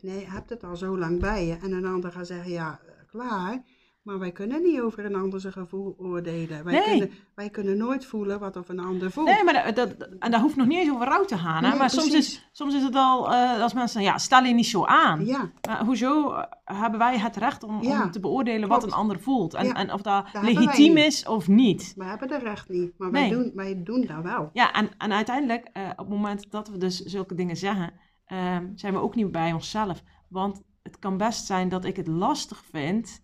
nee, 0.00 0.20
je 0.20 0.30
hebt 0.30 0.50
het 0.50 0.64
al 0.64 0.76
zo 0.76 0.98
lang 0.98 1.20
bij 1.20 1.46
je. 1.46 1.56
En 1.56 1.72
een 1.72 1.86
ander 1.86 2.12
gaat 2.12 2.26
zeggen, 2.26 2.50
ja, 2.50 2.80
eh, 2.86 2.92
klaar. 3.06 3.62
Maar 4.02 4.18
wij 4.18 4.32
kunnen 4.32 4.62
niet 4.62 4.80
over 4.80 5.04
een 5.04 5.14
ander 5.14 5.40
zijn 5.40 5.52
gevoel 5.52 5.94
oordelen. 5.98 6.64
Wij, 6.64 6.72
Nee. 6.74 6.84
kunnen, 6.84 7.10
wij 7.34 7.50
kunnen 7.50 7.76
nooit 7.76 8.04
voelen 8.06 8.38
wat 8.40 8.56
of 8.56 8.68
een 8.68 8.78
ander 8.80 9.10
voelt. 9.10 9.26
Nee, 9.26 9.44
maar 9.44 9.72
dat, 9.74 9.76
dat- 9.98 10.08
en 10.18 10.30
dat 10.30 10.40
hoeft 10.40 10.56
nog 10.56 10.66
niet 10.66 10.78
eens 10.78 10.90
over 10.90 11.06
rouw 11.06 11.24
te 11.24 11.38
gaan. 11.38 11.62
Hè? 11.64 11.68
Nee, 11.70 11.78
maar 11.78 11.90
soms 11.90 12.14
is, 12.14 12.48
soms 12.52 12.74
is 12.74 12.82
het 12.82 12.94
al, 12.94 13.32
eh, 13.32 13.62
als 13.62 13.72
mensen 13.72 13.92
zeggen, 13.92 14.12
ja, 14.12 14.18
stel 14.18 14.42
je 14.44 14.54
niet 14.54 14.66
zo 14.66 14.84
aan. 14.84 15.26
Ja, 15.26 15.50
Maar 15.68 15.84
hoezo 15.84 16.32
eh, 16.32 16.42
hebben 16.64 16.98
wij 16.98 17.18
het 17.18 17.36
recht 17.36 17.62
om, 17.62 17.82
Ja, 17.82 18.02
om 18.02 18.10
te 18.10 18.20
beoordelen 18.20 18.68
wat 18.68 18.82
een 18.82 18.92
ander 18.92 19.20
voelt? 19.20 19.54
En, 19.54 19.66
Ja, 19.66 19.74
en 19.74 19.92
of 19.92 20.02
dat 20.02 20.24
legitiem 20.42 20.96
is 20.96 21.26
of 21.26 21.48
niet. 21.48 21.92
we 21.96 22.04
hebben 22.04 22.28
de 22.28 22.38
recht 22.38 22.68
niet. 22.68 22.92
Maar 22.98 23.10
wij, 23.10 23.20
Nee. 23.20 23.30
doen, 23.30 23.52
wij 23.54 23.82
doen 23.82 24.04
dat 24.06 24.22
wel. 24.22 24.50
Ja, 24.52 24.72
en, 24.72 24.88
en 24.98 25.12
uiteindelijk, 25.12 25.68
eh, 25.72 25.82
op 25.90 25.98
het 25.98 26.08
moment 26.08 26.50
dat 26.50 26.68
we 26.68 26.78
dus 26.78 27.00
zulke 27.00 27.34
dingen 27.34 27.56
zeggen, 27.56 27.92
ehm, 28.26 28.66
zijn 28.74 28.92
we 28.92 29.00
ook 29.00 29.14
niet 29.14 29.32
bij 29.32 29.52
onszelf. 29.52 30.02
Want 30.28 30.62
het 30.82 30.98
kan 30.98 31.16
best 31.16 31.46
zijn 31.46 31.68
dat 31.68 31.84
ik 31.84 31.96
het 31.96 32.06
lastig 32.06 32.62
vind 32.70 33.20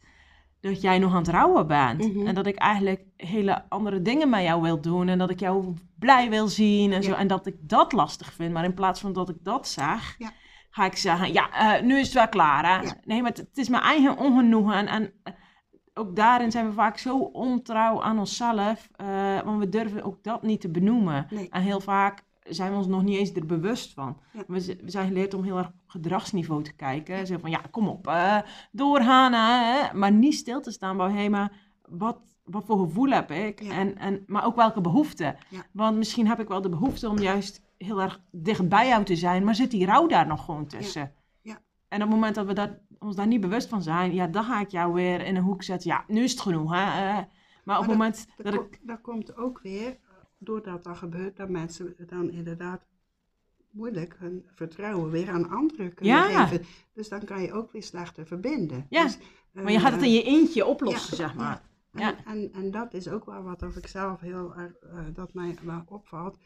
dat 0.71 0.81
jij 0.81 0.99
nog 0.99 1.11
aan 1.13 1.19
het 1.19 1.29
rouwen 1.29 1.67
bent. 1.67 2.15
Mhm. 2.15 2.27
En 2.27 2.35
dat 2.35 2.47
ik 2.47 2.57
eigenlijk 2.57 3.03
hele 3.17 3.65
andere 3.69 4.03
dingen 4.03 4.29
met 4.29 4.43
jou 4.43 4.63
wil 4.63 4.81
doen. 4.81 5.09
En 5.09 5.19
dat 5.19 5.31
ik 5.31 5.41
jou 5.41 5.75
blij 5.99 6.31
wil 6.31 6.49
zien 6.49 6.93
en 6.93 7.03
zo. 7.03 7.13
En 7.13 7.27
dat 7.27 7.47
ik 7.47 7.57
dat 7.61 7.93
lastig 7.93 8.33
vind. 8.33 8.53
Maar 8.53 8.65
in 8.65 8.75
plaats 8.75 9.01
van 9.01 9.13
dat 9.13 9.29
ik 9.29 9.37
dat 9.43 9.69
zeg, 9.69 10.15
Ja. 10.19 10.31
ga 10.71 10.85
ik 10.85 10.97
zeggen, 10.97 11.33
ja, 11.33 11.51
eh, 11.77 11.83
nu 11.83 11.99
is 11.99 12.05
het 12.05 12.15
wel 12.15 12.29
klaar. 12.29 12.65
Hè? 12.65 12.83
Ja. 12.87 12.95
Nee, 13.05 13.21
maar 13.23 13.31
het, 13.31 13.39
het 13.39 13.59
is 13.59 13.69
mijn 13.69 13.83
eigen 13.83 14.19
ongenoegen. 14.19 14.75
En, 14.75 14.87
en 14.87 15.13
eh, 15.23 15.33
ook 15.95 16.17
daarin 16.17 16.51
zijn 16.51 16.67
we 16.67 16.73
vaak 16.73 16.99
zo 16.99 17.19
ontrouw 17.19 18.03
aan 18.03 18.19
onszelf. 18.19 18.89
eh, 18.97 19.41
want 19.45 19.59
we 19.59 19.69
durven 19.69 20.03
ook 20.03 20.23
dat 20.23 20.43
niet 20.43 20.61
te 20.61 20.71
benoemen. 20.71 21.27
Nee. 21.31 21.49
En 21.51 21.63
heel 21.63 21.81
vaak 21.81 22.23
zijn 22.43 22.71
we 22.71 22.77
ons 22.77 22.87
nog 22.87 23.03
niet 23.03 23.19
eens 23.19 23.33
er 23.33 23.47
bewust 23.47 23.93
van. 23.95 24.17
We 24.47 24.77
zijn 24.85 25.07
geleerd 25.07 25.35
om 25.35 25.43
heel 25.45 25.59
erg 25.59 25.71
gedragsniveau 25.95 26.63
te 26.63 26.73
kijken. 26.73 27.27
Zo 27.27 27.39
van, 27.39 27.51
ja, 27.51 27.61
kom 27.71 27.89
op. 27.89 28.05
Hè? 28.07 28.41
Maar 29.93 30.13
niet 30.13 30.35
stil 30.35 30.61
te 30.61 30.71
staan 30.71 30.97
bij, 30.97 31.13
hé, 31.13 31.29
maar 31.29 31.53
wat, 31.89 32.19
wat 32.45 32.65
voor 32.65 32.79
gevoel 32.79 33.11
heb 33.11 33.31
ik? 33.31 33.63
Ja. 33.63 33.73
En, 33.73 33.99
en, 33.99 34.23
maar 34.27 34.45
ook 34.45 34.57
welke 34.57 34.81
behoeften. 34.81 35.37
Ja. 35.49 35.67
Want 35.73 35.97
misschien 35.97 36.27
heb 36.27 36.41
ik 36.41 36.49
wel 36.49 36.61
de 36.61 36.69
behoefte 36.69 37.09
om 37.09 37.19
juist 37.19 37.63
heel 37.79 38.01
erg 38.01 38.21
dicht 38.31 38.69
bij 38.69 38.89
jou 38.89 39.05
te 39.05 39.17
zijn. 39.17 39.45
Maar 39.45 39.55
zit 39.55 39.71
die 39.71 39.87
rouw 39.87 40.07
daar 40.07 40.27
nog 40.27 40.45
gewoon 40.45 40.67
tussen? 40.67 41.13
Ja. 41.43 41.61
En 41.89 42.03
op 42.03 42.09
het 42.09 42.17
moment 42.17 42.35
dat 42.35 42.47
we 42.47 42.53
dat, 42.53 42.71
ons 42.99 43.17
daar 43.17 43.27
niet 43.27 43.41
bewust 43.41 43.69
van 43.69 43.83
zijn, 43.83 44.15
ja, 44.15 44.27
dan 44.27 44.45
ga 44.45 44.61
ik 44.61 44.71
jou 44.71 44.93
weer 44.93 45.21
in 45.21 45.37
een 45.37 45.43
hoek 45.43 45.63
zetten. 45.63 45.91
Ja, 45.91 46.05
nu 46.07 46.23
is 46.23 46.31
het 46.31 46.41
genoeg. 46.41 46.73
Hè? 46.73 46.83
Eh, 46.83 47.19
maar 47.65 47.79
op 47.79 47.83
het 47.83 47.93
moment 47.93 48.27
Dat, 48.37 48.47
dat 48.47 48.55
ik... 48.55 48.81
dat 48.83 49.01
komt 49.01 49.37
ook 49.37 49.61
weer, 49.63 49.99
doordat 50.39 50.85
dat 50.85 50.97
gebeurt, 50.97 51.37
dat 51.37 51.49
mensen 51.49 51.95
dan 52.07 52.31
inderdaad 52.31 52.87
moeilijk 53.75 54.15
hun 54.19 54.45
vertrouwen 54.55 55.11
weer 55.11 55.29
aan 55.31 55.49
anderen 55.51 55.95
kunnen 55.95 56.15
Ja. 56.15 56.47
geven. 56.47 56.67
Dus 56.93 57.09
dan 57.09 57.25
kan 57.25 57.43
je 57.43 57.53
ook 57.53 57.73
weer 57.73 57.83
slechter 57.83 58.27
verbinden. 58.27 58.87
Ja, 58.89 59.03
Dus, 59.03 59.19
Maar 59.53 59.73
je 59.73 59.79
gaat 59.81 59.93
het 59.93 60.03
in 60.03 60.13
je 60.13 60.23
eentje 60.23 60.67
oplossen, 60.67 61.17
ja, 61.17 61.23
zeg 61.29 61.35
maar. 61.37 61.63
En, 61.93 62.01
Ja. 62.01 62.25
en, 62.25 62.53
en 62.53 62.71
dat 62.71 62.95
is 62.95 63.09
ook 63.09 63.25
wel 63.25 63.43
wat 63.43 63.63
of 63.63 63.77
ik 63.77 63.87
zelf 63.87 64.21
heel 64.21 64.55
erg, 64.57 64.73
eh, 64.75 64.99
dat 65.15 65.35
mij 65.35 65.57
wel 65.63 65.83
opvalt. 65.87 66.39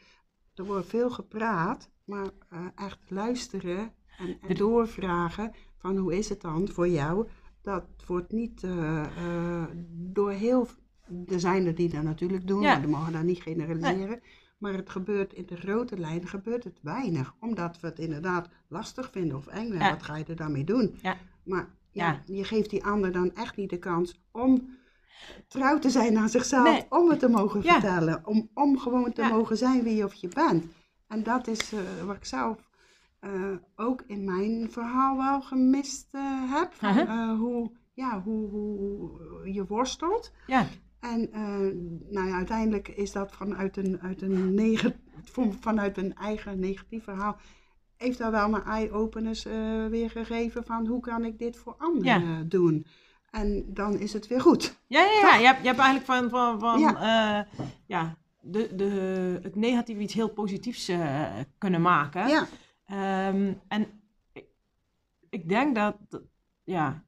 Er 0.55 0.65
wordt 0.65 0.87
veel 0.87 1.09
gepraat, 1.09 1.89
maar 2.05 2.29
eh, 2.49 2.65
echt 2.75 2.99
luisteren 3.07 3.91
en, 4.17 4.37
en 4.47 4.55
doorvragen 4.55 5.51
van 5.77 5.97
hoe 5.97 6.17
is 6.17 6.29
het 6.29 6.41
dan 6.41 6.67
voor 6.67 6.87
jou, 6.87 7.27
dat 7.61 7.85
wordt 8.07 8.31
niet 8.31 8.63
eh, 8.63 9.03
eh, 9.03 9.63
door 9.89 10.31
heel... 10.31 10.67
Er 11.27 11.39
zijn 11.39 11.65
er 11.65 11.75
die 11.75 11.89
dat 11.89 12.03
natuurlijk 12.03 12.47
doen, 12.47 12.61
maar 12.61 12.81
we 12.81 12.87
mogen 12.87 13.13
dat 13.13 13.23
niet 13.23 13.41
generaliseren. 13.41 14.21
Maar 14.59 14.73
het 14.73 14.89
gebeurt 14.89 15.33
in 15.33 15.45
de 15.45 15.55
grote 15.55 15.97
lijn 15.97 16.27
gebeurt 16.27 16.63
het 16.63 16.79
weinig, 16.81 17.35
omdat 17.39 17.79
we 17.79 17.87
het 17.87 17.99
inderdaad 17.99 18.49
lastig 18.67 19.11
vinden 19.11 19.37
of 19.37 19.47
eng. 19.47 19.73
Ja. 19.73 19.89
Wat 19.89 20.03
ga 20.03 20.15
je 20.15 20.25
er 20.25 20.35
dan 20.35 20.51
mee 20.51 20.63
doen? 20.63 20.97
Ja. 21.01 21.17
Maar 21.43 21.67
ja, 21.91 22.21
je 22.25 22.43
geeft 22.43 22.69
die 22.69 22.85
ander 22.85 23.11
dan 23.11 23.35
echt 23.35 23.55
niet 23.55 23.69
de 23.69 23.77
kans 23.79 24.21
om 24.31 24.77
trouw 25.47 25.79
te 25.79 25.89
zijn 25.89 26.17
aan 26.17 26.29
zichzelf, 26.29 26.63
Nee. 26.63 26.85
om 26.89 27.09
het 27.09 27.19
te 27.19 27.29
mogen 27.29 27.63
vertellen, 27.63 28.21
om, 28.25 28.49
om 28.53 28.77
gewoon 28.77 29.13
te 29.13 29.23
mogen 29.23 29.57
zijn 29.57 29.83
wie 29.83 30.03
of 30.03 30.13
je 30.13 30.27
bent. 30.27 30.65
En 31.07 31.23
dat 31.23 31.47
is 31.47 31.73
eh, 31.73 31.79
wat 32.05 32.15
ik 32.15 32.25
zelf 32.25 32.69
eh, 33.19 33.31
ook 33.75 34.03
in 34.07 34.23
mijn 34.25 34.71
verhaal 34.71 35.17
wel 35.17 35.41
gemist 35.41 36.07
eh, 36.11 36.21
heb. 36.53 36.73
Van, 36.73 37.35
hoe, 37.37 37.71
ja, 37.93 38.21
hoe, 38.21 38.49
hoe 38.49 39.53
je 39.53 39.65
worstelt. 39.65 40.31
Ja, 40.47 40.67
En 40.99 41.31
eh, 41.31 41.41
nou 42.13 42.27
ja, 42.27 42.35
uiteindelijk 42.35 42.87
is 42.87 43.11
dat 43.11 43.31
vanuit 43.35 43.77
een, 43.77 43.99
uit 44.01 44.21
een 44.21 44.53
neg- 44.53 44.91
van- 45.23 45.53
vanuit 45.59 45.97
een 45.97 46.15
eigen 46.15 46.59
negatief 46.59 47.03
verhaal. 47.03 47.37
Heeft 47.97 48.17
daar 48.17 48.31
wel 48.31 48.49
mijn 48.49 48.63
eye-openers 48.63 49.45
eh, 49.45 49.85
weer 49.85 50.09
gegeven 50.09 50.63
van 50.65 50.87
hoe 50.87 50.99
kan 51.01 51.25
ik 51.25 51.39
dit 51.39 51.57
voor 51.57 51.75
anderen 51.77 52.21
eh, 52.21 52.37
doen. 52.45 52.85
En 53.31 53.65
dan 53.73 53.97
is 53.97 54.13
het 54.13 54.27
weer 54.27 54.41
goed. 54.41 54.79
ja, 54.87 55.01
ja, 55.01 55.11
ja. 55.21 55.35
Je, 55.35 55.45
hebt, 55.45 55.59
je 55.61 55.67
hebt 55.67 55.79
eigenlijk 55.79 56.05
van, 56.05 56.29
van, 56.29 56.59
van 56.59 56.79
Ja. 56.79 56.89
ja. 56.91 57.47
ja, 57.85 58.17
de, 58.41 58.75
de, 58.75 59.39
het 59.41 59.55
negatieve 59.55 60.01
iets 60.01 60.13
heel 60.13 60.29
positiefs 60.29 60.91
kunnen 61.57 61.81
maken. 61.81 62.27
Ja, 62.27 62.47
Ehm, 62.85 63.53
en 63.67 63.87
ik, 64.33 64.45
ik 65.29 65.49
denk 65.49 65.75
dat, 65.75 65.95
dat- 66.09 66.21
ja, 66.63 67.03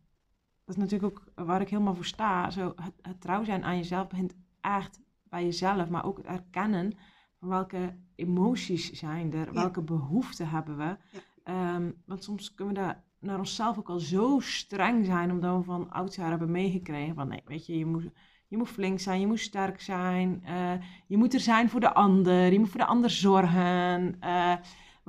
dat 0.76 0.84
is 0.84 0.92
natuurlijk 0.92 1.20
ook 1.38 1.46
waar 1.46 1.62
ik 1.62 1.70
helemaal 1.70 1.96
voor 1.96 2.06
sta. 2.06 2.50
Zo, 2.50 2.74
het, 2.82 2.94
het 3.02 3.22
trouw 3.22 3.44
zijn 3.44 3.64
aan 3.64 3.78
jezelf 3.78 4.08
begint 4.08 4.36
echt 4.62 5.00
bij 5.24 5.44
jezelf, 5.44 5.90
maar 5.90 6.06
ook 6.06 6.18
het 6.18 6.26
erkennen 6.26 6.94
van 7.40 7.50
welke 7.50 7.96
emoties 8.16 8.92
zijn 8.92 9.34
er, 9.34 9.46
Ja. 9.46 9.52
welke 9.54 9.82
behoeften 9.82 10.50
hebben 10.50 10.78
we. 10.78 10.84
Ja. 11.12 11.20
Ehm, 11.44 11.92
want 12.06 12.24
soms 12.24 12.54
kunnen 12.54 12.74
we 12.76 12.80
daar 12.82 13.04
naar 13.20 13.38
onszelf 13.40 13.78
ook 13.78 13.90
al 13.90 14.00
zo 14.00 14.40
streng 14.40 15.06
zijn, 15.06 15.32
omdat 15.32 15.58
we 15.58 15.64
van 15.64 15.92
oudsher 15.92 16.26
hebben 16.30 16.52
meegekregen 16.52 17.16
van 17.16 17.28
nee, 17.28 17.42
weet 17.46 17.66
je, 17.66 17.78
je 17.78 17.86
moet, 17.86 18.04
je 18.48 18.58
moet 18.58 18.70
flink 18.70 19.00
zijn, 19.00 19.20
je 19.20 19.28
moet 19.28 19.40
sterk 19.40 19.82
zijn, 19.82 20.42
eh, 20.46 20.74
je 21.08 21.18
moet 21.18 21.34
er 21.34 21.40
zijn 21.40 21.70
voor 21.70 21.80
de 21.80 21.94
ander, 21.94 22.52
je 22.54 22.60
moet 22.60 22.70
voor 22.70 22.80
de 22.80 22.86
ander 22.86 23.10
zorgen. 23.10 24.16
eh, 24.20 24.54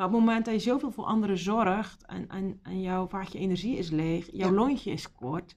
maar 0.02 0.10
op 0.10 0.16
het 0.16 0.26
moment 0.26 0.44
dat 0.44 0.54
je 0.54 0.70
zoveel 0.70 0.90
voor 0.90 1.04
anderen 1.04 1.38
zorgt 1.38 2.06
en, 2.06 2.28
en, 2.28 2.58
en 2.62 2.80
jouw 2.80 3.06
vaatje 3.06 3.38
energie 3.38 3.76
is 3.76 3.90
leeg, 3.90 4.28
jouw 4.32 4.48
Ja. 4.48 4.54
lontje 4.54 4.90
is 4.90 5.12
kort, 5.12 5.56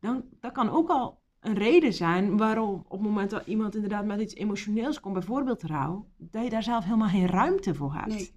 dan 0.00 0.24
dat 0.40 0.52
kan 0.52 0.70
ook 0.70 0.88
al 0.88 1.20
een 1.40 1.54
reden 1.54 1.92
zijn 1.92 2.36
waarom 2.36 2.84
op 2.88 2.90
het 2.98 3.08
moment 3.08 3.30
dat 3.30 3.46
iemand 3.46 3.74
inderdaad 3.74 4.04
met 4.04 4.20
iets 4.20 4.34
emotioneels 4.34 5.00
komt, 5.00 5.14
bijvoorbeeld 5.14 5.62
rouw, 5.62 6.06
dat 6.16 6.44
je 6.44 6.50
daar 6.50 6.62
zelf 6.62 6.84
helemaal 6.84 7.08
geen 7.08 7.26
ruimte 7.26 7.74
voor 7.74 7.92
hebt. 7.94 8.06
Nee. 8.06 8.34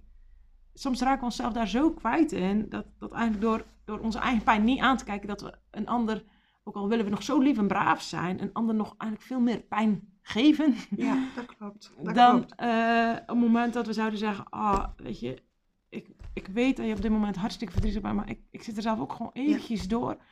Soms 0.74 1.00
raken 1.00 1.18
we 1.18 1.24
onszelf 1.24 1.52
daar 1.52 1.68
zo 1.68 1.90
kwijt 1.90 2.32
in, 2.32 2.66
dat, 2.68 2.86
dat 2.98 3.12
eigenlijk 3.12 3.42
door, 3.42 3.64
door 3.84 3.98
onze 3.98 4.18
eigen 4.18 4.42
pijn 4.42 4.64
niet 4.64 4.80
aan 4.80 4.96
te 4.96 5.04
kijken, 5.04 5.28
dat 5.28 5.40
we 5.40 5.58
een 5.70 5.86
ander, 5.86 6.24
ook 6.64 6.74
al 6.74 6.88
willen 6.88 7.04
we 7.04 7.10
nog 7.10 7.22
zo 7.22 7.38
lief 7.38 7.58
en 7.58 7.66
braaf 7.68 8.02
zijn, 8.02 8.42
een 8.42 8.52
ander 8.52 8.74
nog 8.74 8.94
eigenlijk 8.98 9.22
veel 9.22 9.40
meer 9.40 9.60
pijn 9.60 10.09
geven 10.22 10.74
Ja, 10.96 11.28
dat 11.34 11.46
klopt. 11.56 11.92
Dat 12.02 12.14
dan 12.14 12.36
klopt. 12.36 12.54
eh, 12.56 13.10
op 13.20 13.26
het 13.28 13.38
moment 13.38 13.72
dat 13.72 13.86
we 13.86 13.92
zouden 13.92 14.18
zeggen, 14.18 14.48
ah, 14.50 14.84
weet 14.96 15.20
je, 15.20 15.42
ik, 15.88 16.08
ik 16.34 16.46
weet 16.46 16.76
dat 16.76 16.86
je 16.86 16.92
op 16.94 17.02
dit 17.02 17.10
moment 17.10 17.36
hartstikke 17.36 17.72
verdrietig 17.72 18.02
bent, 18.02 18.14
maar 18.14 18.28
ik, 18.30 18.40
ik 18.50 18.62
zit 18.62 18.76
er 18.76 18.82
zelf 18.82 18.98
ook 19.00 19.12
gewoon 19.12 19.30
eventjes 19.34 19.88
door. 19.88 20.08
Vind 20.10 20.22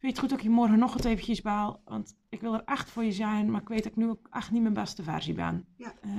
je 0.00 0.08
het 0.08 0.18
goed 0.18 0.28
dat 0.28 0.38
ik 0.38 0.44
je 0.44 0.50
morgen 0.50 0.78
nog 0.78 0.94
het 0.94 1.04
eventjes 1.04 1.40
baal? 1.42 1.82
Want 1.84 2.16
ik 2.28 2.40
wil 2.40 2.54
er 2.54 2.62
echt 2.64 2.90
voor 2.90 3.04
je 3.04 3.12
zijn, 3.12 3.50
maar 3.50 3.60
ik 3.60 3.68
weet 3.68 3.82
dat 3.82 3.92
ik 3.92 3.96
nu 3.98 4.08
ook 4.08 4.28
echt 4.30 4.50
niet 4.50 4.62
mijn 4.62 4.74
beste 4.74 5.02
versie 5.02 5.34
ben. 5.34 5.64
Ja. 5.76 5.92
Eh, 6.00 6.10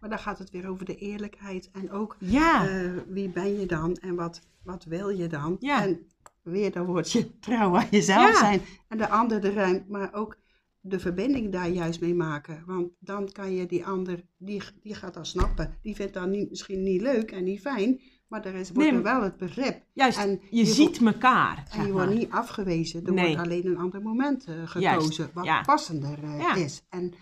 Maar 0.00 0.10
dan 0.10 0.18
gaat 0.18 0.38
het 0.38 0.50
weer 0.50 0.68
over 0.68 0.84
de 0.84 0.96
eerlijkheid 0.96 1.70
en 1.70 1.90
ook 1.90 2.16
ja, 2.18 2.68
eh, 2.68 2.90
wie 3.08 3.28
ben 3.28 3.60
je 3.60 3.66
dan 3.66 3.94
en 3.94 4.14
wat, 4.14 4.40
wat 4.62 4.84
wil 4.84 5.08
je 5.08 5.26
dan? 5.26 5.56
Ja. 5.60 5.82
En 5.82 6.06
weer 6.42 6.72
dat 6.72 6.86
woordje 6.86 7.38
trouw 7.38 7.76
aan 7.76 7.86
jezelf 7.90 8.28
Ja. 8.32 8.38
zijn 8.38 8.60
en 8.88 8.98
de 8.98 9.08
ander 9.08 9.40
de 9.40 9.52
ruimte, 9.52 9.84
maar 9.90 10.12
ook 10.12 10.36
de 10.80 10.98
verbinding 11.00 11.52
daar 11.52 11.68
juist 11.68 12.00
mee 12.00 12.14
maken. 12.14 12.62
Want 12.66 12.90
dan 12.98 13.32
kan 13.32 13.52
je 13.54 13.66
die 13.66 13.86
ander, 13.86 14.22
die, 14.38 14.62
die 14.82 14.94
gaat 14.94 15.14
dat 15.14 15.26
snappen. 15.26 15.78
Die 15.82 15.94
vindt 15.94 16.14
dat 16.14 16.28
niet, 16.28 16.48
misschien 16.50 16.82
niet 16.82 17.00
leuk 17.00 17.30
en 17.30 17.44
niet 17.44 17.60
fijn, 17.60 18.00
maar 18.28 18.44
er 18.46 18.54
is, 18.54 18.70
wordt 18.70 18.88
Nee, 18.90 18.98
er 18.98 19.04
wel 19.04 19.22
het 19.22 19.36
begrip. 19.36 19.82
juist, 19.92 20.18
en 20.18 20.30
je, 20.30 20.56
je 20.56 20.64
ziet 20.64 21.00
elkaar. 21.00 21.66
En 21.70 21.86
je 21.86 21.92
maar. 21.92 21.92
wordt 22.06 22.18
niet 22.18 22.30
afgewezen. 22.30 23.06
Er 23.06 23.12
Nee. 23.12 23.26
wordt 23.26 23.42
alleen 23.48 23.66
een 23.66 23.76
ander 23.78 24.02
moment 24.02 24.44
eh, 24.44 24.54
gekozen 24.54 24.80
Juist, 24.80 25.32
wat 25.32 25.44
ja. 25.44 25.62
passender 25.62 26.22
eh, 26.22 26.38
Ja. 26.38 26.54
is. 26.54 26.82
En 26.88 27.12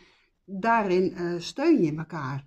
daarin 0.44 1.14
eh, 1.14 1.34
steun 1.38 1.82
je 1.82 1.94
elkaar. 1.96 2.46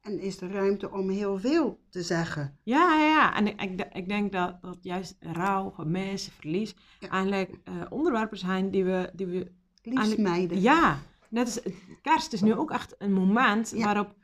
En 0.00 0.20
is 0.20 0.40
er 0.40 0.50
ruimte 0.50 0.90
om 0.90 1.08
heel 1.10 1.38
veel 1.38 1.78
te 1.90 2.02
zeggen. 2.02 2.58
Ja, 2.62 2.98
ja, 2.98 3.04
ja. 3.06 3.36
En 3.36 3.46
ik, 3.46 3.60
ik, 3.60 3.88
ik 3.92 4.08
denk 4.08 4.32
dat, 4.32 4.62
dat 4.62 4.78
juist 4.80 5.16
rouw, 5.20 5.70
gemis, 5.70 6.30
verlies 6.38 6.74
Ja. 7.00 7.08
eigenlijk 7.08 7.54
onderwerpen 7.88 8.38
zijn 8.38 8.70
die 8.70 8.84
we, 8.84 9.10
die 9.14 9.26
we 9.26 9.52
Liefst 9.92 10.18
mijden. 10.18 10.60
Ja, 10.60 10.98
net 11.28 11.46
als 11.46 11.74
kerst 12.02 12.32
is 12.32 12.40
nu 12.40 12.54
ook 12.54 12.70
echt 12.70 12.94
een 12.98 13.12
moment 13.12 13.70
Ja. 13.70 13.84
waarop, 13.84 14.14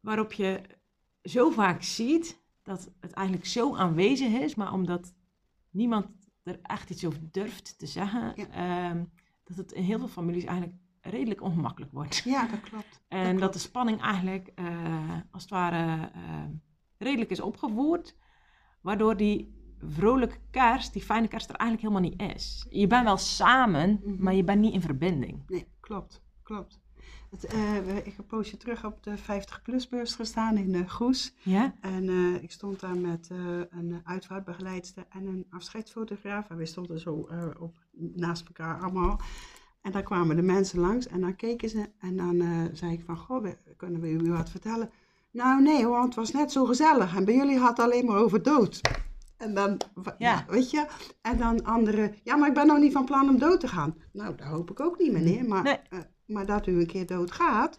waarop 0.00 0.32
je 0.32 0.60
zo 1.22 1.50
vaak 1.50 1.82
ziet 1.82 2.40
dat 2.62 2.90
het 3.00 3.12
eigenlijk 3.12 3.46
zo 3.46 3.76
aanwezig 3.76 4.28
is, 4.28 4.54
maar 4.54 4.72
omdat 4.72 5.14
niemand 5.70 6.06
er 6.42 6.58
echt 6.62 6.90
iets 6.90 7.04
over 7.04 7.20
durft 7.30 7.78
te 7.78 7.86
zeggen, 7.86 8.32
Ja. 8.36 8.48
ehm, 8.50 9.04
dat 9.44 9.56
het 9.56 9.72
in 9.72 9.82
heel 9.82 9.98
veel 9.98 10.08
families 10.08 10.44
eigenlijk 10.44 10.78
redelijk 11.00 11.42
ongemakkelijk 11.42 11.92
wordt. 11.92 12.16
Ja, 12.24 12.46
dat 12.46 12.60
klopt. 12.60 13.00
En 13.08 13.26
dat, 13.30 13.36
klopt. 13.36 13.52
de 13.52 13.58
spanning 13.58 14.00
eigenlijk 14.02 14.50
eh, 14.54 15.12
als 15.30 15.42
het 15.42 15.50
ware 15.50 16.10
eh, 16.14 16.44
redelijk 16.98 17.30
is 17.30 17.40
opgevoerd, 17.40 18.16
waardoor 18.80 19.16
die 19.16 19.57
vrolijke 19.86 20.36
kerst, 20.50 20.92
die 20.92 21.02
fijne 21.02 21.28
kerst 21.28 21.48
er 21.50 21.56
eigenlijk 21.56 21.88
helemaal 21.88 22.10
niet 22.10 22.34
is. 22.36 22.66
Je 22.70 22.86
bent 22.86 23.04
wel 23.04 23.16
samen, 23.16 24.00
Mhm. 24.04 24.22
maar 24.22 24.34
je 24.34 24.44
bent 24.44 24.60
niet 24.60 24.72
in 24.74 24.80
verbinding. 24.82 25.42
Nee, 25.46 25.66
klopt. 25.80 26.22
Klopt. 26.42 26.80
Het, 27.30 27.44
eh, 27.44 27.96
ik 27.96 28.04
heb 28.04 28.18
een 28.18 28.26
poosje 28.26 28.56
terug 28.56 28.84
op 28.84 29.02
de 29.02 29.16
50-plus-beurs 29.18 30.14
gestaan 30.14 30.56
in 30.56 30.74
eh, 30.74 30.88
Goes. 30.90 31.34
Ja? 31.42 31.74
En 31.80 32.08
eh, 32.08 32.42
ik 32.42 32.50
stond 32.50 32.80
daar 32.80 32.96
met 32.96 33.28
een 33.70 34.00
uitvaartbegeleidster 34.04 35.06
en 35.08 35.26
een 35.26 35.46
afscheidsfotograaf. 35.50 36.50
En 36.50 36.56
we 36.56 36.66
stonden 36.66 36.98
zo 36.98 37.28
op, 37.58 37.74
naast 38.14 38.46
elkaar 38.46 38.80
allemaal. 38.80 39.20
En 39.82 39.92
daar 39.92 40.02
kwamen 40.02 40.36
de 40.36 40.42
mensen 40.42 40.78
langs 40.80 41.06
en 41.06 41.20
dan 41.20 41.36
keken 41.36 41.68
ze. 41.68 41.90
En 41.98 42.16
dan 42.16 42.68
zei 42.72 42.92
ik 42.92 43.02
van, 43.06 43.16
goh, 43.16 43.46
kunnen 43.76 44.00
we 44.00 44.10
u 44.10 44.30
wat 44.32 44.50
vertellen? 44.50 44.90
Nou 45.30 45.62
nee, 45.62 45.86
want 45.86 46.04
het 46.04 46.14
was 46.14 46.32
net 46.32 46.52
zo 46.52 46.64
gezellig. 46.64 47.16
En 47.16 47.24
bij 47.24 47.34
jullie 47.34 47.58
had 47.58 47.68
het 47.76 47.78
alleen 47.86 48.06
maar 48.06 48.16
over 48.18 48.42
dood. 48.42 48.80
En 49.38 49.54
dan, 49.54 49.80
Ja. 49.94 50.14
ja. 50.18 50.44
weet 50.48 50.70
je. 50.70 50.86
En 51.22 51.38
dan 51.38 51.64
anderen, 51.64 52.14
ja, 52.24 52.36
maar 52.36 52.48
ik 52.48 52.54
ben 52.54 52.66
nog 52.66 52.78
niet 52.78 52.92
van 52.92 53.04
plan 53.04 53.28
om 53.28 53.38
dood 53.38 53.60
te 53.60 53.68
gaan. 53.68 53.94
Nou, 54.12 54.34
dat 54.36 54.46
hoop 54.46 54.70
ik 54.70 54.80
ook 54.80 54.98
niet, 54.98 55.12
meneer. 55.12 55.44
Maar, 55.48 55.62
Nee. 55.62 55.78
eh, 55.90 55.98
maar 56.26 56.46
dat 56.46 56.66
u 56.66 56.80
een 56.80 56.86
keer 56.86 57.06
dood 57.06 57.30
gaat, 57.30 57.78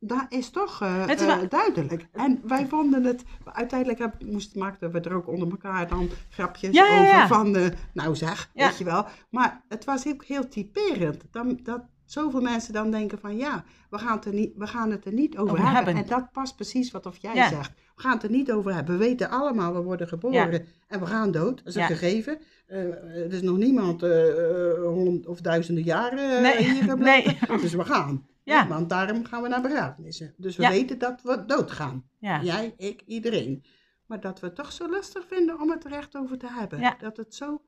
dat 0.00 0.26
is 0.28 0.50
toch 0.50 0.78
Het 0.78 1.20
is 1.20 1.26
wel- 1.26 1.48
duidelijk. 1.48 2.06
En 2.12 2.40
wij 2.44 2.66
vonden 2.66 3.04
het, 3.04 3.24
uiteindelijk 3.44 3.98
heb, 3.98 4.24
moest, 4.24 4.54
maakten 4.56 4.90
we 4.92 5.00
er 5.00 5.14
ook 5.14 5.28
onder 5.28 5.50
elkaar 5.50 5.88
dan 5.88 6.08
grapjes 6.30 6.74
Ja, 6.74 6.84
ja, 6.86 7.00
over 7.24 7.36
van, 7.36 7.72
nou 7.92 8.16
zeg, 8.16 8.50
weet 8.54 8.78
je 8.78 8.84
wel. 8.84 9.06
Maar 9.30 9.62
het 9.68 9.84
was 9.84 10.06
ook 10.08 10.24
heel 10.24 10.48
typerend. 10.48 11.22
Dan, 11.30 11.60
dat 11.62 11.80
zoveel 12.04 12.40
mensen 12.40 12.72
dan 12.72 12.90
denken 12.90 13.18
van, 13.18 13.36
ja, 13.36 13.64
we 13.90 13.98
gaan 13.98 14.16
het 14.16 14.24
er 14.24 14.32
niet, 14.34 14.52
we 14.56 14.66
gaan 14.66 14.90
het 14.90 15.04
er 15.04 15.12
niet 15.12 15.38
over, 15.38 15.52
Over 15.52 15.64
hebben. 15.64 15.84
hebben. 15.84 16.02
En 16.02 16.08
dat 16.20 16.32
past 16.32 16.54
precies 16.56 16.90
wat 16.90 17.06
of 17.06 17.16
jij 17.16 17.48
zegt. 17.48 17.72
We 17.98 18.04
gaan 18.04 18.12
het 18.12 18.22
er 18.22 18.30
niet 18.30 18.52
over 18.52 18.74
hebben. 18.74 18.98
We 18.98 19.04
weten 19.04 19.30
allemaal, 19.30 19.74
we 19.74 19.82
worden 19.82 20.08
geboren 20.08 20.66
en 20.86 21.00
we 21.00 21.06
gaan 21.06 21.30
dood. 21.30 21.56
Dat 21.56 21.66
is 21.66 21.74
een 21.74 21.80
Ja. 21.80 21.86
gegeven. 21.86 22.38
Eh, 22.66 22.78
er 23.24 23.32
is 23.32 23.42
nog 23.42 23.56
niemand 23.56 24.02
eh, 24.02 24.28
eh, 24.28 24.82
honderd 24.82 25.26
of 25.26 25.40
duizenden 25.40 25.84
jaren 25.84 26.42
Nee, 26.42 26.56
hier 26.56 26.82
gebleven. 26.82 27.36
nee. 27.48 27.58
Dus 27.60 27.74
we 27.74 27.84
gaan. 27.84 28.26
Ja. 28.44 28.68
Want 28.68 28.88
daarom 28.88 29.24
gaan 29.24 29.42
we 29.42 29.48
naar 29.48 29.62
begrafenissen. 29.62 30.34
Dus 30.36 30.56
we 30.56 30.68
weten 30.68 30.98
dat 30.98 31.22
we 31.22 31.44
doodgaan. 31.46 32.08
Ja. 32.18 32.42
Jij, 32.42 32.74
ik, 32.76 33.02
iedereen. 33.06 33.64
Maar 34.06 34.20
dat 34.20 34.40
we 34.40 34.46
het 34.46 34.54
toch 34.56 34.72
zo 34.72 34.90
lastig 34.90 35.26
vinden 35.26 35.60
om 35.60 35.70
het 35.70 35.84
er 35.84 35.92
echt 35.92 36.16
over 36.16 36.38
te 36.38 36.46
hebben. 36.50 36.80
Ja. 36.80 36.96
Dat 37.00 37.16
het 37.16 37.34
zo, 37.34 37.62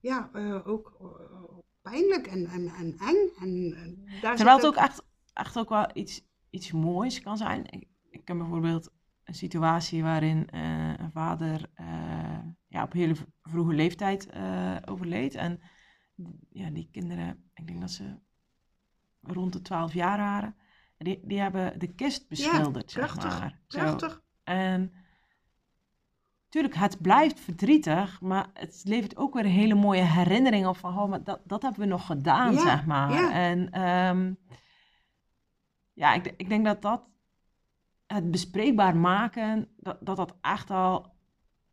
ja, 0.00 0.30
ook 0.64 0.96
pijnlijk 1.82 2.26
en, 2.26 2.46
en, 2.46 2.72
en 2.78 2.96
eng. 2.98 3.30
En, 3.40 3.98
daar 4.20 4.36
Terwijl 4.36 4.56
het 4.56 4.66
ook 4.66 4.74
echt, 4.76 5.02
echt 5.32 5.58
ook 5.58 5.68
wel 5.68 5.90
iets, 5.94 6.22
iets 6.50 6.72
moois 6.72 7.20
kan 7.20 7.36
zijn. 7.36 7.64
Ik, 7.70 7.84
ik 8.10 8.24
ken 8.24 8.38
bijvoorbeeld 8.38 8.90
een 9.26 9.34
situatie 9.34 10.02
waarin 10.02 10.50
eh, 10.50 10.94
een 10.96 11.10
vader 11.12 11.70
eh, 11.74 12.38
ja, 12.66 12.82
op 12.82 12.92
hele 12.92 13.14
vroege 13.42 13.74
leeftijd 13.74 14.26
eh, 14.26 14.76
overleed. 14.84 15.34
En 15.34 15.60
ja, 16.48 16.70
die 16.70 16.88
kinderen, 16.92 17.50
ik 17.54 17.66
denk 17.66 17.80
dat 17.80 17.90
ze 17.90 18.18
rond 19.20 19.52
de 19.52 19.62
12 19.62 19.92
jaar 19.92 20.18
waren, 20.18 20.56
die, 20.98 21.20
die 21.24 21.40
hebben 21.40 21.78
de 21.78 21.94
kist 21.94 22.28
beschilderd, 22.28 22.90
zeg 22.90 23.04
prachtig, 23.04 23.38
maar. 23.40 23.60
Zo. 23.68 23.78
Prachtig. 23.78 24.22
En 24.44 24.92
natuurlijk, 26.44 26.74
het 26.74 27.00
blijft 27.00 27.40
verdrietig, 27.40 28.20
maar 28.20 28.46
het 28.54 28.82
levert 28.84 29.16
ook 29.16 29.34
weer 29.34 29.44
een 29.44 29.50
hele 29.50 29.74
mooie 29.74 30.02
herinnering 30.02 30.66
op 30.66 30.76
van, 30.76 30.98
oh, 30.98 31.08
maar 31.08 31.24
dat, 31.24 31.40
dat 31.44 31.62
hebben 31.62 31.80
we 31.80 31.86
nog 31.86 32.06
gedaan, 32.06 32.52
Ja, 32.52 32.60
zeg 32.60 32.86
maar. 32.86 33.12
ja. 33.12 33.32
En 33.32 33.70
ehm, 33.70 34.34
ja, 35.92 36.14
ik, 36.14 36.34
ik 36.36 36.48
denk 36.48 36.64
dat 36.64 36.82
dat, 36.82 37.02
het 38.06 38.30
bespreekbaar 38.30 38.96
maken, 38.96 39.68
dat 39.76 39.96
dat, 40.00 40.16
dat 40.16 40.36
echt 40.40 40.70
al 40.70 41.14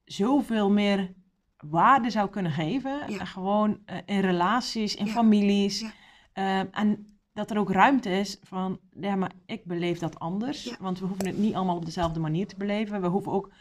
zoveel 0.06 0.72
meer 0.72 1.14
waarde 1.58 2.10
zou 2.10 2.30
kunnen 2.30 2.52
geven. 2.52 3.00
Ja. 3.12 3.26
Gewoon 3.26 3.80
eh, 3.86 3.98
in 4.06 4.20
relaties, 4.20 4.96
in 4.96 5.06
Ja, 5.06 5.12
families. 5.12 5.80
ja. 5.80 5.92
Ehm, 6.34 6.66
en 6.72 7.18
dat 7.34 7.52
er 7.52 7.58
ook 7.58 7.72
ruimte 7.72 8.10
is 8.10 8.40
van, 8.44 8.80
ja, 9.00 9.16
maar 9.16 9.32
ik 9.46 9.66
beleef 9.66 10.00
dat 10.00 10.20
anders. 10.20 10.76
Want 10.80 11.00
we 11.00 11.06
hoeven 11.06 11.26
het 11.28 11.38
niet 11.38 11.54
allemaal 11.56 11.76
op 11.76 11.86
dezelfde 11.86 12.20
manier 12.20 12.48
te 12.48 12.58
beleven. 12.58 13.02
We 13.02 13.08
hoeven 13.08 13.32
ook 13.32 13.52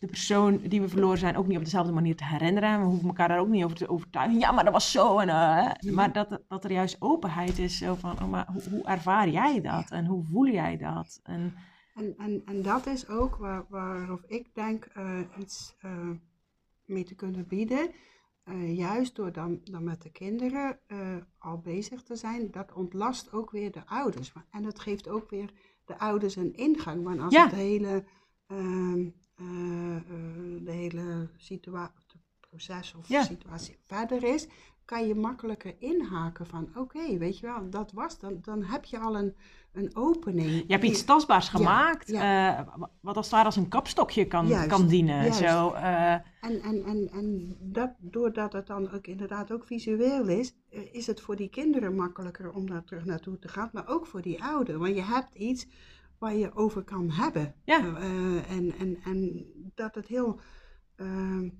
de 0.00 0.06
persoon 0.06 0.60
die 0.62 0.80
we 0.80 0.88
verloren 0.88 1.18
zijn 1.18 1.36
ook 1.36 1.46
niet 1.46 1.56
op 1.58 1.64
dezelfde 1.64 1.92
manier 1.92 2.16
te 2.16 2.24
herinneren. 2.24 2.80
We 2.80 2.86
hoeven 2.86 3.08
elkaar 3.08 3.28
daar 3.28 3.38
ook 3.38 3.48
niet 3.48 3.64
over 3.64 3.76
te 3.76 3.88
overtuigen. 3.88 4.38
Ja, 4.38 4.52
maar 4.52 4.64
dat 4.64 4.72
was 4.72 4.90
zo. 4.90 5.18
En, 5.18 5.28
eh. 5.28 5.92
Maar 5.92 6.12
dat, 6.12 6.40
dat 6.48 6.64
er 6.64 6.72
juist 6.72 6.96
openheid 6.98 7.58
is. 7.58 7.78
Zo 7.78 7.94
van, 7.94 8.22
oh, 8.22 8.28
maar 8.28 8.46
hoe, 8.52 8.62
hoe 8.70 8.84
ervaar 8.84 9.28
jij 9.28 9.60
dat? 9.60 9.90
En 9.90 10.06
hoe 10.06 10.24
voel 10.24 10.46
jij 10.46 10.76
dat? 10.76 11.20
En, 11.22 11.54
En, 11.98 12.14
en, 12.18 12.42
en 12.44 12.62
dat 12.62 12.86
is 12.86 13.08
ook 13.08 13.36
waar, 13.36 13.64
waarop 13.68 14.24
ik 14.26 14.54
denk 14.54 14.84
eh, 14.84 15.20
iets 15.38 15.74
eh, 15.80 16.10
mee 16.84 17.04
te 17.04 17.14
kunnen 17.14 17.46
bieden. 17.46 17.90
Eh, 18.42 18.76
juist 18.76 19.16
door 19.16 19.32
dan, 19.32 19.60
dan 19.64 19.84
met 19.84 20.02
de 20.02 20.10
kinderen 20.10 20.78
al 21.38 21.58
bezig 21.58 22.02
te 22.02 22.16
zijn, 22.16 22.50
dat 22.50 22.72
ontlast 22.72 23.32
ook 23.32 23.50
weer 23.50 23.72
de 23.72 23.86
ouders. 23.86 24.32
En 24.50 24.62
dat 24.62 24.78
geeft 24.78 25.08
ook 25.08 25.30
weer 25.30 25.50
de 25.84 25.98
ouders 25.98 26.36
een 26.36 26.54
ingang. 26.56 27.04
Want 27.04 27.20
als 27.20 27.34
Ja. 27.34 27.44
het 27.44 27.54
hele, 27.54 28.04
ehm, 28.46 29.08
eh, 29.34 29.96
eh, 29.96 30.02
de 30.64 30.72
hele 30.72 31.28
situatie, 31.36 32.20
proces 32.40 32.94
of 32.94 33.08
Ja. 33.08 33.22
situatie 33.22 33.76
verder 33.84 34.22
is, 34.24 34.48
kan 34.84 35.06
je 35.06 35.14
makkelijker 35.14 35.74
inhaken 35.78 36.46
van 36.46 36.68
oké, 36.76 37.18
weet 37.18 37.38
je 37.38 37.46
wel, 37.46 37.70
dat 37.70 37.92
was, 37.92 38.18
dan, 38.18 38.38
dan 38.42 38.62
heb 38.62 38.84
je 38.84 38.98
al 38.98 39.16
een, 39.16 39.36
een 39.78 39.96
opening. 39.96 40.50
Je 40.50 40.72
hebt 40.72 40.84
iets 40.84 41.04
tastbaars 41.04 41.48
gemaakt, 41.48 42.08
ja. 42.08 42.58
eh, 42.58 42.66
wat 43.00 43.16
als 43.16 43.24
het 43.26 43.34
ware 43.34 43.44
als 43.46 43.56
een 43.56 43.68
kapstokje 43.68 44.26
kan, 44.26 44.46
Juist, 44.46 44.68
kan 44.68 44.86
dienen. 44.86 45.22
juist. 45.22 45.38
Zo, 45.38 45.70
eh, 45.72 46.12
En, 46.12 46.22
en, 46.40 46.84
en, 46.84 47.08
en 47.12 47.56
dat, 47.60 47.90
doordat 47.98 48.52
het 48.52 48.66
dan 48.66 48.90
ook 48.90 49.06
inderdaad 49.06 49.52
ook 49.52 49.64
visueel 49.64 50.28
is, 50.28 50.54
eh, 50.70 50.94
is 50.94 51.06
het 51.06 51.20
voor 51.20 51.36
die 51.36 51.48
kinderen 51.48 51.94
makkelijker 51.94 52.52
om 52.52 52.66
daar 52.68 52.84
terug 52.84 53.04
naartoe 53.04 53.38
te 53.38 53.48
gaan, 53.48 53.70
maar 53.72 53.88
ook 53.88 54.06
voor 54.06 54.22
die 54.22 54.42
ouderen. 54.42 54.80
Want 54.80 54.94
je 54.94 55.02
hebt 55.02 55.34
iets 55.34 55.66
waar 56.18 56.34
je 56.34 56.54
over 56.54 56.82
kan 56.82 57.10
hebben. 57.10 57.54
Ja. 57.64 57.96
En, 58.48 58.74
en, 58.78 58.98
en 59.04 59.46
dat 59.74 59.94
het 59.94 60.06
heel 60.06 60.40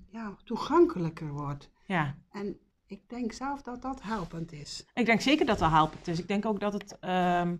ja, 0.09 0.35
toegankelijker 0.43 1.31
wordt. 1.31 1.69
ja. 1.85 2.15
En 2.31 2.59
ik 2.89 3.09
denk 3.09 3.31
zelf 3.31 3.61
dat 3.61 3.81
dat 3.81 4.01
helpend 4.01 4.51
is. 4.51 4.85
Ik 4.93 5.05
denk 5.05 5.21
zeker 5.21 5.45
dat 5.45 5.59
dat 5.59 5.69
helpend 5.69 6.07
is. 6.07 6.19
Ik 6.19 6.27
denk 6.27 6.45
ook 6.45 6.59
dat 6.59 6.73
het 6.73 6.97
ehm, 6.99 7.55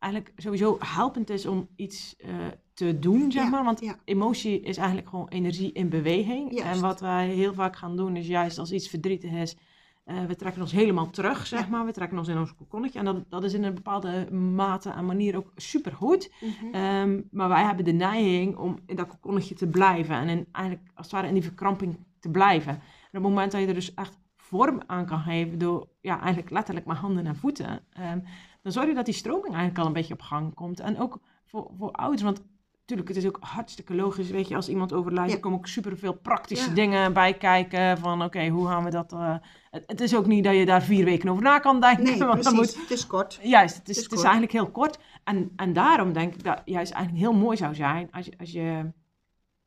eigenlijk 0.00 0.32
sowieso 0.36 0.76
helpend 0.80 1.30
is 1.30 1.46
om 1.46 1.68
iets 1.76 2.16
eh, 2.16 2.28
te 2.74 2.98
doen, 2.98 3.32
zeg 3.32 3.42
Ja, 3.44 3.50
maar. 3.50 3.64
Want 3.64 3.80
ja. 3.80 3.96
emotie 4.04 4.60
is 4.60 4.76
eigenlijk 4.76 5.08
gewoon 5.08 5.28
energie 5.28 5.72
in 5.72 5.88
beweging. 5.88 6.52
Juist. 6.58 6.74
En 6.74 6.80
wat 6.80 7.00
wij 7.00 7.28
heel 7.28 7.54
vaak 7.54 7.76
gaan 7.76 7.96
doen 7.96 8.16
is 8.16 8.26
juist 8.26 8.58
als 8.58 8.72
iets 8.72 8.88
verdrietig 8.88 9.30
is, 9.32 9.56
eh, 10.04 10.24
we 10.24 10.36
trekken 10.36 10.62
ons 10.62 10.72
helemaal 10.72 11.10
terug, 11.10 11.46
zeg 11.46 11.60
Ja. 11.60 11.66
maar. 11.68 11.84
We 11.84 11.92
trekken 11.92 12.18
ons 12.18 12.28
in 12.28 12.38
ons 12.38 12.54
kokonnetje. 12.54 12.98
En 12.98 13.04
dat, 13.04 13.30
dat 13.30 13.44
is 13.44 13.52
in 13.54 13.64
een 13.64 13.74
bepaalde 13.74 14.30
mate 14.32 14.90
en 14.90 15.04
manier 15.06 15.36
ook 15.36 15.52
supergoed. 15.56 16.32
Ehm, 16.72 17.20
maar 17.30 17.48
wij 17.48 17.62
hebben 17.64 17.84
de 17.84 17.92
neiging 17.92 18.56
om 18.56 18.78
in 18.86 18.96
dat 18.96 19.08
kokonnetje 19.08 19.54
te 19.54 19.66
blijven. 19.66 20.14
En 20.14 20.28
in, 20.28 20.46
eigenlijk 20.52 20.88
als 20.94 21.06
het 21.06 21.14
ware 21.14 21.26
in 21.28 21.34
die 21.34 21.42
verkramping 21.42 21.96
te 22.20 22.30
blijven. 22.30 22.72
En 22.72 22.78
op 22.78 23.12
het 23.12 23.22
moment 23.22 23.52
dat 23.52 23.60
je 23.60 23.66
er 23.66 23.74
dus 23.74 23.94
echt 23.94 24.18
vorm 24.36 24.80
aan 24.86 25.06
kan 25.06 25.20
geven 25.20 25.58
door 25.58 25.88
ja, 26.00 26.18
eigenlijk 26.20 26.50
letterlijk 26.50 26.86
maar 26.86 26.96
handen 26.96 27.26
en 27.26 27.36
voeten. 27.36 27.80
ehm, 27.92 28.18
dan 28.62 28.72
zorg 28.72 28.86
je 28.88 28.94
dat 28.94 29.04
die 29.04 29.14
stroming 29.14 29.54
eigenlijk 29.54 29.78
al 29.78 29.86
een 29.86 29.92
beetje 29.92 30.14
op 30.14 30.20
gang 30.22 30.54
komt. 30.54 30.80
En 30.80 30.98
ook 30.98 31.18
voor, 31.46 31.70
voor 31.78 31.90
ouders, 31.92 32.22
want 32.22 32.42
natuurlijk, 32.80 33.08
het 33.08 33.16
is 33.16 33.26
ook 33.26 33.38
hartstikke 33.40 33.94
logisch. 33.94 34.30
Weet 34.30 34.48
je, 34.48 34.54
als 34.56 34.68
iemand 34.68 34.92
overlijdt, 34.92 35.30
Ja. 35.30 35.36
er 35.36 35.42
komen 35.42 35.58
ook 35.58 35.66
superveel 35.66 36.12
praktische 36.14 36.68
Ja. 36.68 36.74
dingen 36.74 37.12
bij 37.12 37.34
kijken. 37.34 37.98
Van 37.98 38.22
oké, 38.22 38.48
hoe 38.48 38.66
gaan 38.66 38.84
we 38.84 38.90
dat... 38.90 39.12
eh, 39.12 39.34
het, 39.70 39.82
het 39.86 40.00
is 40.00 40.16
ook 40.16 40.26
niet 40.26 40.44
dat 40.44 40.54
je 40.54 40.66
daar 40.66 40.82
vier 40.82 41.04
weken 41.04 41.28
over 41.28 41.42
na 41.42 41.58
kan 41.58 41.80
denken. 41.80 42.04
Nee, 42.04 42.18
want 42.24 42.32
precies. 42.40 42.52
moet, 42.52 42.76
Het 42.80 42.90
is 42.90 43.06
kort. 43.06 43.38
Juist, 43.42 43.76
het 43.76 43.88
is, 43.88 43.96
is 43.96 44.02
het 44.02 44.12
is 44.12 44.22
eigenlijk 44.22 44.52
heel 44.52 44.70
kort. 44.70 44.98
En, 45.24 45.52
en 45.56 45.72
daarom 45.72 46.12
denk 46.12 46.34
ik 46.34 46.44
dat 46.44 46.62
juist 46.64 46.92
eigenlijk 46.92 47.24
heel 47.24 47.34
mooi 47.38 47.56
zou 47.56 47.74
zijn 47.74 48.08
als 48.12 48.26
je, 48.26 48.32
als 48.38 48.50
je, 48.52 48.90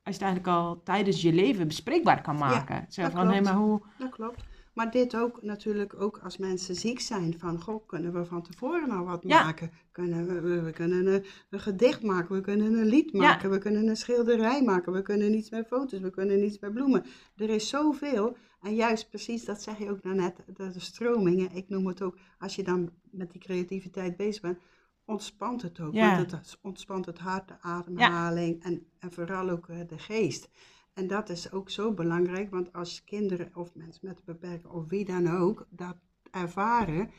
als 0.04 0.16
je 0.16 0.24
het 0.24 0.32
eigenlijk 0.34 0.48
al 0.48 0.82
tijdens 0.84 1.22
je 1.22 1.34
leven 1.34 1.68
bespreekbaar 1.68 2.22
kan 2.22 2.38
maken. 2.38 2.86
Zo 2.90 3.10
van, 3.10 3.32
hé, 3.32 3.42
maar 3.42 3.54
hoe... 3.56 3.82
Dat 3.98 4.10
klopt. 4.10 4.44
Maar 4.74 4.92
dit 4.92 5.16
ook 5.16 5.42
natuurlijk 5.42 6.02
ook 6.02 6.18
als 6.24 6.38
mensen 6.38 6.76
ziek 6.76 7.00
zijn. 7.00 7.40
Van, 7.40 7.62
goh, 7.62 7.88
kunnen 7.88 8.14
we 8.14 8.26
van 8.26 8.42
tevoren 8.42 8.90
al 8.92 9.04
wat 9.06 9.24
Ja. 9.28 9.44
maken? 9.44 9.72
Kunnen 9.92 10.28
we, 10.28 10.42
we, 10.42 10.62
we 10.62 10.72
kunnen 10.72 11.06
een, 11.08 11.24
een 11.50 11.60
gedicht 11.60 12.04
maken, 12.04 12.36
we 12.36 12.42
kunnen 12.42 12.74
een 12.74 12.86
lied 12.86 13.12
Ja. 13.12 13.20
maken, 13.20 13.50
we 13.50 13.58
kunnen 13.58 13.88
een 13.88 13.98
schilderij 13.98 14.64
maken, 14.64 14.94
we 14.94 15.02
kunnen 15.02 15.34
iets 15.34 15.50
met 15.50 15.68
foto's, 15.68 16.00
we 16.00 16.10
kunnen 16.10 16.44
iets 16.44 16.60
met 16.60 16.74
bloemen. 16.74 17.06
Er 17.36 17.50
is 17.50 17.70
zoveel. 17.70 18.38
En 18.62 18.76
juist 18.76 19.10
precies, 19.10 19.46
dat 19.46 19.62
zeg 19.62 19.78
je 19.78 19.90
ook 19.90 20.02
daarnet, 20.02 20.36
de, 20.54 20.70
de 20.70 20.80
stromingen. 20.80 21.52
Ik 21.52 21.70
noem 21.70 21.88
het 21.88 22.02
ook, 22.02 22.18
als 22.40 22.56
je 22.56 22.64
dan 22.64 22.90
met 23.12 23.32
die 23.32 23.42
creativiteit 23.42 24.18
bezig 24.18 24.42
bent, 24.42 24.60
ontspant 25.06 25.62
het 25.62 25.80
ook. 25.80 25.94
Ja. 25.94 26.16
Want 26.16 26.32
het 26.32 26.58
ontspant 26.62 27.06
het 27.06 27.20
hart, 27.20 27.48
de 27.48 27.62
ademhaling 27.62 28.64
en, 28.64 28.86
en 29.00 29.12
vooral 29.12 29.50
ook 29.50 29.68
eh, 29.70 29.78
de 29.88 29.98
geest. 29.98 30.50
En 30.94 31.08
dat 31.08 31.30
is 31.30 31.52
ook 31.52 31.70
zo 31.70 31.94
belangrijk, 31.94 32.52
want 32.52 32.74
als 32.74 33.04
kinderen 33.04 33.50
of 33.54 33.76
mensen 33.76 34.08
met 34.08 34.18
een 34.18 34.24
beperking 34.26 34.74
of 34.74 34.90
wie 34.90 35.06
dan 35.06 35.30
ook 35.30 35.68
dat 35.70 35.96
ervaren, 36.32 37.12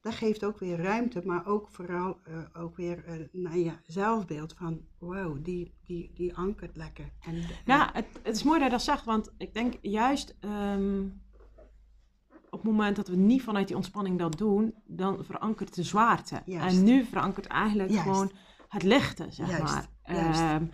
dat 0.00 0.14
geeft 0.14 0.44
ook 0.44 0.58
weer 0.58 0.76
ruimte, 0.76 1.22
maar 1.24 1.46
ook 1.46 1.68
vooral 1.70 2.18
eh, 2.24 2.34
ook 2.52 2.76
weer 2.76 3.04
eh 3.04 3.14
nou 3.32 3.56
ja, 3.58 3.80
zelfbeeld 3.86 4.52
van 4.52 4.80
wow, 4.98 5.44
die, 5.44 5.74
die, 5.84 6.10
die 6.14 6.36
ankert 6.36 6.76
lekker. 6.76 7.12
En, 7.20 7.42
Ja, 7.64 7.90
het, 7.92 8.06
het 8.22 8.36
is 8.36 8.42
mooi 8.42 8.58
dat 8.58 8.66
je 8.70 8.74
dat 8.76 8.82
zegt, 8.84 9.04
want 9.04 9.32
ik 9.38 9.54
denk 9.54 9.74
juist 9.80 10.36
ehm, 10.40 11.04
op 12.50 12.58
het 12.58 12.70
moment 12.70 12.96
dat 12.96 13.08
we 13.08 13.16
niet 13.16 13.42
vanuit 13.42 13.66
die 13.66 13.76
ontspanning 13.76 14.18
dat 14.18 14.38
doen, 14.38 14.74
dan 14.84 15.24
verankert 15.24 15.74
de 15.74 15.82
zwaarte. 15.82 16.42
Juist. 16.44 16.76
En 16.76 16.84
nu 16.84 17.04
verankert 17.04 17.46
eigenlijk 17.46 17.90
Juist. 17.90 18.04
gewoon 18.08 18.32
het 18.68 18.82
lichte, 18.82 19.26
zeg 19.30 19.48
Juist, 19.48 19.62
maar. 19.74 19.88
juist. 20.04 20.72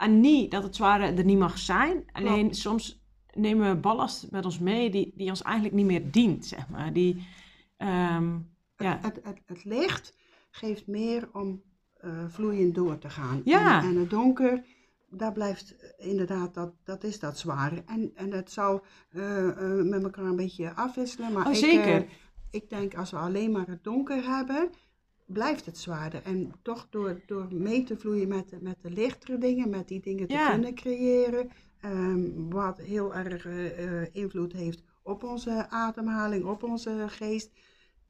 En 0.00 0.20
niet 0.20 0.50
dat 0.50 0.62
het 0.62 0.76
zware 0.76 1.04
er 1.04 1.24
niet 1.24 1.38
mag 1.38 1.58
zijn, 1.58 2.04
alleen 2.12 2.54
soms 2.54 3.02
nemen 3.34 3.68
we 3.68 3.80
ballast 3.80 4.30
met 4.30 4.44
ons 4.44 4.58
mee 4.58 4.90
die, 4.90 5.12
die 5.16 5.28
ons 5.28 5.42
eigenlijk 5.42 5.74
niet 5.74 5.86
meer 5.86 6.10
dient, 6.10 6.46
zeg 6.46 6.68
maar. 6.68 6.92
Die, 6.92 7.26
ehm, 7.76 8.38
ja, 8.76 8.98
het, 9.02 9.20
het, 9.22 9.40
het 9.46 9.64
licht 9.64 10.16
geeft 10.50 10.86
meer 10.86 11.28
om 11.32 11.62
eh, 11.94 12.24
vloeiend 12.28 12.74
door 12.74 12.98
te 12.98 13.10
gaan. 13.10 13.40
Ja. 13.44 13.82
En, 13.82 13.88
en 13.88 13.96
het 13.96 14.10
donker, 14.10 14.64
daar 15.10 15.32
blijft 15.32 15.76
eh, 15.76 16.08
inderdaad, 16.08 16.54
dat, 16.54 16.72
dat 16.84 17.04
is 17.04 17.18
dat 17.18 17.38
zware. 17.38 17.82
En, 17.86 18.10
en 18.14 18.32
het 18.32 18.50
zal 18.50 18.84
eh, 19.10 19.82
met 19.82 20.02
elkaar 20.02 20.24
een 20.24 20.36
beetje 20.36 20.74
afwisselen. 20.74 21.32
Maar 21.32 21.46
Oh, 21.46 21.52
ik, 21.52 21.58
zeker. 21.58 22.06
ik 22.50 22.70
denk 22.70 22.94
als 22.94 23.10
we 23.10 23.16
alleen 23.16 23.52
maar 23.52 23.66
het 23.66 23.84
donker 23.84 24.24
hebben, 24.24 24.70
blijft 25.32 25.66
het 25.66 25.78
zwaarder. 25.78 26.22
En 26.24 26.52
toch 26.62 26.86
door, 26.90 27.20
door 27.26 27.46
mee 27.50 27.82
te 27.82 27.96
vloeien 27.96 28.28
met, 28.28 28.48
de- 28.48 28.58
met 28.60 28.76
de 28.82 28.90
lichtere 28.90 29.38
dingen, 29.38 29.70
met 29.70 29.88
die 29.88 30.00
dingen 30.00 30.26
te 30.28 30.34
Ja. 30.34 30.50
kunnen 30.50 30.74
creëren, 30.74 31.50
ehm, 31.80 32.20
wat 32.48 32.78
heel 32.78 33.14
erg 33.14 33.46
eh, 33.46 34.00
eh, 34.02 34.08
invloed 34.12 34.52
heeft 34.52 34.82
op 35.02 35.22
onze 35.24 35.66
ademhaling, 35.70 36.44
op 36.44 36.62
onze 36.62 37.04
geest, 37.08 37.50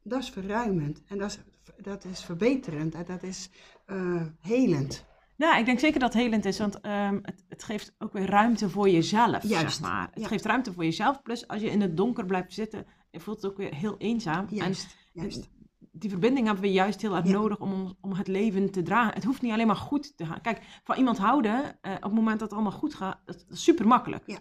dat 0.03 0.21
is 0.21 0.29
verruimend. 0.29 1.01
En 1.07 1.17
dat 1.17 1.29
is, 1.29 1.39
dat 1.83 2.05
is 2.05 2.23
verbeterend 2.23 2.93
en 2.95 3.05
dat 3.05 3.23
is 3.23 3.49
eh, 3.85 4.21
helend. 4.41 5.05
Nou, 5.37 5.59
ik 5.59 5.65
denk 5.65 5.79
zeker 5.79 5.99
dat 5.99 6.13
het 6.13 6.21
helend 6.21 6.45
is, 6.45 6.57
want 6.59 6.79
ehm, 6.81 7.19
het, 7.21 7.43
het 7.49 7.63
geeft 7.63 7.93
ook 7.99 8.13
weer 8.13 8.25
ruimte 8.29 8.69
voor 8.69 8.89
jezelf, 8.89 9.43
Juist, 9.43 9.75
zeg 9.77 9.81
maar. 9.89 10.09
Het 10.13 10.21
ja. 10.21 10.27
geeft 10.27 10.45
ruimte 10.45 10.73
voor 10.73 10.83
jezelf, 10.83 11.21
plus 11.21 11.47
als 11.47 11.61
je 11.61 11.69
in 11.69 11.81
het 11.81 11.97
donker 11.97 12.25
blijft 12.25 12.53
zitten, 12.53 12.85
je 13.11 13.19
voelt 13.19 13.41
het 13.41 13.51
ook 13.51 13.57
weer 13.57 13.73
heel 13.75 13.95
eenzaam. 13.97 14.45
Juist, 14.49 14.97
En 15.13 15.21
juist. 15.21 15.49
Die 15.91 16.09
verbinding 16.09 16.45
hebben 16.45 16.63
we 16.63 16.71
juist 16.71 17.01
heel 17.01 17.15
erg 17.15 17.25
Ja. 17.25 17.31
nodig 17.31 17.59
om, 17.59 17.73
ons- 17.73 17.93
om 18.01 18.13
het 18.13 18.27
leven 18.27 18.71
te 18.71 18.81
dragen. 18.81 19.13
Het 19.13 19.23
hoeft 19.23 19.41
niet 19.41 19.51
alleen 19.51 19.67
maar 19.67 19.75
goed 19.75 20.17
te 20.17 20.25
gaan. 20.25 20.41
Kijk, 20.41 20.61
van 20.83 20.97
iemand 20.97 21.17
houden, 21.17 21.77
eh, 21.81 21.93
op 21.95 22.01
het 22.03 22.13
moment 22.13 22.39
dat 22.39 22.49
het 22.49 22.59
allemaal 22.59 22.79
goed 22.79 22.93
gaat, 22.93 23.19
dat 23.25 23.45
is 23.49 23.63
super 23.63 23.87
makkelijk. 23.87 24.23
Ja. 24.25 24.37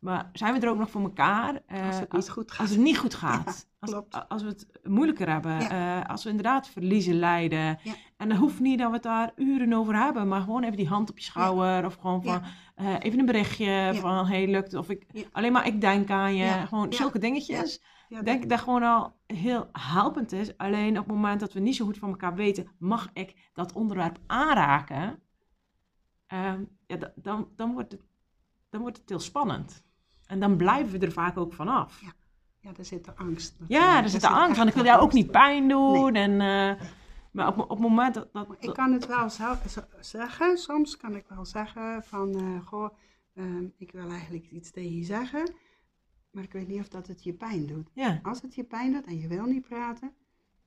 Maar 0.00 0.30
zijn 0.32 0.54
we 0.54 0.60
er 0.60 0.68
ook 0.70 0.78
nog 0.78 0.90
voor 0.90 1.00
elkaar? 1.02 1.62
eh, 1.66 1.86
Als 1.86 1.98
het 1.98 2.12
niet 2.12 2.28
goed 2.30 2.50
gaat. 2.50 2.60
Als 2.60 2.70
het 2.70 2.78
niet 2.78 2.98
goed 2.98 3.14
gaat. 3.14 3.68
als, 3.80 3.94
als 4.28 4.42
we 4.42 4.48
het 4.48 4.66
moeilijker 4.82 5.28
hebben. 5.30 5.60
Ja. 5.60 6.00
eh, 6.02 6.10
als 6.10 6.22
we 6.24 6.28
inderdaad 6.30 6.68
verliezen 6.68 7.14
lijden. 7.18 7.78
Ja. 7.82 7.92
En 8.16 8.28
dat 8.28 8.38
hoeft 8.38 8.60
niet 8.60 8.78
dat 8.78 8.88
we 8.88 8.94
het 8.94 9.02
daar 9.02 9.32
uren 9.36 9.72
over 9.72 9.96
hebben. 9.96 10.28
Maar 10.28 10.40
gewoon 10.40 10.62
even 10.62 10.76
die 10.76 10.88
hand 10.88 11.10
op 11.10 11.18
je 11.18 11.24
schouder. 11.24 11.84
Of 11.84 11.94
gewoon 11.94 12.22
van 12.22 12.42
eh, 12.74 12.94
even 12.98 13.18
een 13.18 13.26
berichtje 13.26 13.90
van 13.94 14.26
hey 14.26 14.46
lukt. 14.50 14.74
Of 14.74 14.90
ik, 14.90 15.06
alleen 15.32 15.52
maar 15.52 15.66
ik 15.66 15.80
denk 15.80 16.10
aan 16.10 16.34
je. 16.34 16.50
Gewoon 16.68 16.92
zulke 16.92 17.18
dingetjes. 17.18 17.82
Ja, 18.10 18.18
Ik 18.18 18.24
denk 18.24 18.48
dat 18.48 18.60
gewoon 18.60 18.82
al 18.82 19.12
heel 19.26 19.68
helpend 19.72 20.32
is. 20.32 20.56
Alleen 20.58 20.98
op 20.98 21.04
het 21.06 21.14
moment 21.14 21.40
dat 21.40 21.52
we 21.52 21.60
niet 21.60 21.76
zo 21.76 21.84
goed 21.84 21.98
van 21.98 22.08
elkaar 22.08 22.34
weten. 22.34 22.68
Mag 22.78 23.10
ik 23.12 23.50
dat 23.52 23.72
onderwerp 23.72 24.18
aanraken? 24.26 25.22
Ehm, 26.26 26.64
ja, 26.86 26.96
da- 26.96 27.12
dan, 27.16 27.48
dan, 27.56 27.72
wordt 27.72 27.92
het, 27.92 28.00
dan 28.70 28.80
wordt 28.80 28.96
het 28.98 29.08
heel 29.08 29.18
spannend. 29.20 29.84
En 30.26 30.40
dan 30.40 30.56
blijven 30.56 30.98
we 30.98 31.06
er 31.06 31.12
vaak 31.12 31.36
ook 31.38 31.52
vanaf. 31.52 32.00
Ja. 32.00 32.12
ja, 32.60 32.72
daar 32.72 32.84
zit 32.84 33.04
de 33.04 33.14
angst. 33.16 33.56
Ja, 33.68 34.02
er 34.02 34.08
zit 34.08 34.20
de 34.20 34.26
Daar 34.28 34.36
angst, 34.40 34.56
want 34.56 34.68
ik 34.68 34.74
wil 34.74 34.84
jou 34.84 35.00
ook 35.00 35.12
niet 35.12 35.30
pijn 35.30 35.68
doen. 35.68 36.14
En, 36.14 36.30
eh, 36.40 36.86
maar 37.32 37.48
op, 37.48 37.58
op 37.58 37.68
het 37.68 37.78
moment 37.78 38.14
dat... 38.14 38.32
dat, 38.32 38.46
Ik 38.58 38.72
kan 38.72 38.92
het 38.92 39.06
wel 39.06 39.30
zelf 39.30 39.62
z- 39.66 39.78
zeggen, 40.00 40.58
soms 40.58 40.96
kan 40.96 41.16
ik 41.16 41.24
wel 41.28 41.44
zeggen 41.44 42.02
van, 42.04 42.34
eh, 42.34 42.66
goh, 42.66 42.90
ehm, 43.34 43.64
ik 43.76 43.92
wil 43.92 44.08
eigenlijk 44.10 44.46
iets 44.50 44.70
tegen 44.70 44.96
je 44.96 45.04
zeggen, 45.04 45.52
maar 46.30 46.42
ik 46.44 46.52
weet 46.52 46.68
niet 46.68 46.80
of 46.80 46.88
dat 46.88 47.06
het 47.06 47.22
je 47.24 47.32
pijn 47.32 47.66
doet. 47.66 47.90
ja. 47.94 48.20
Als 48.22 48.42
het 48.42 48.54
je 48.54 48.64
pijn 48.64 48.92
doet 48.92 49.04
en 49.06 49.18
je 49.18 49.28
wil 49.28 49.44
niet 49.44 49.62
praten, 49.68 50.12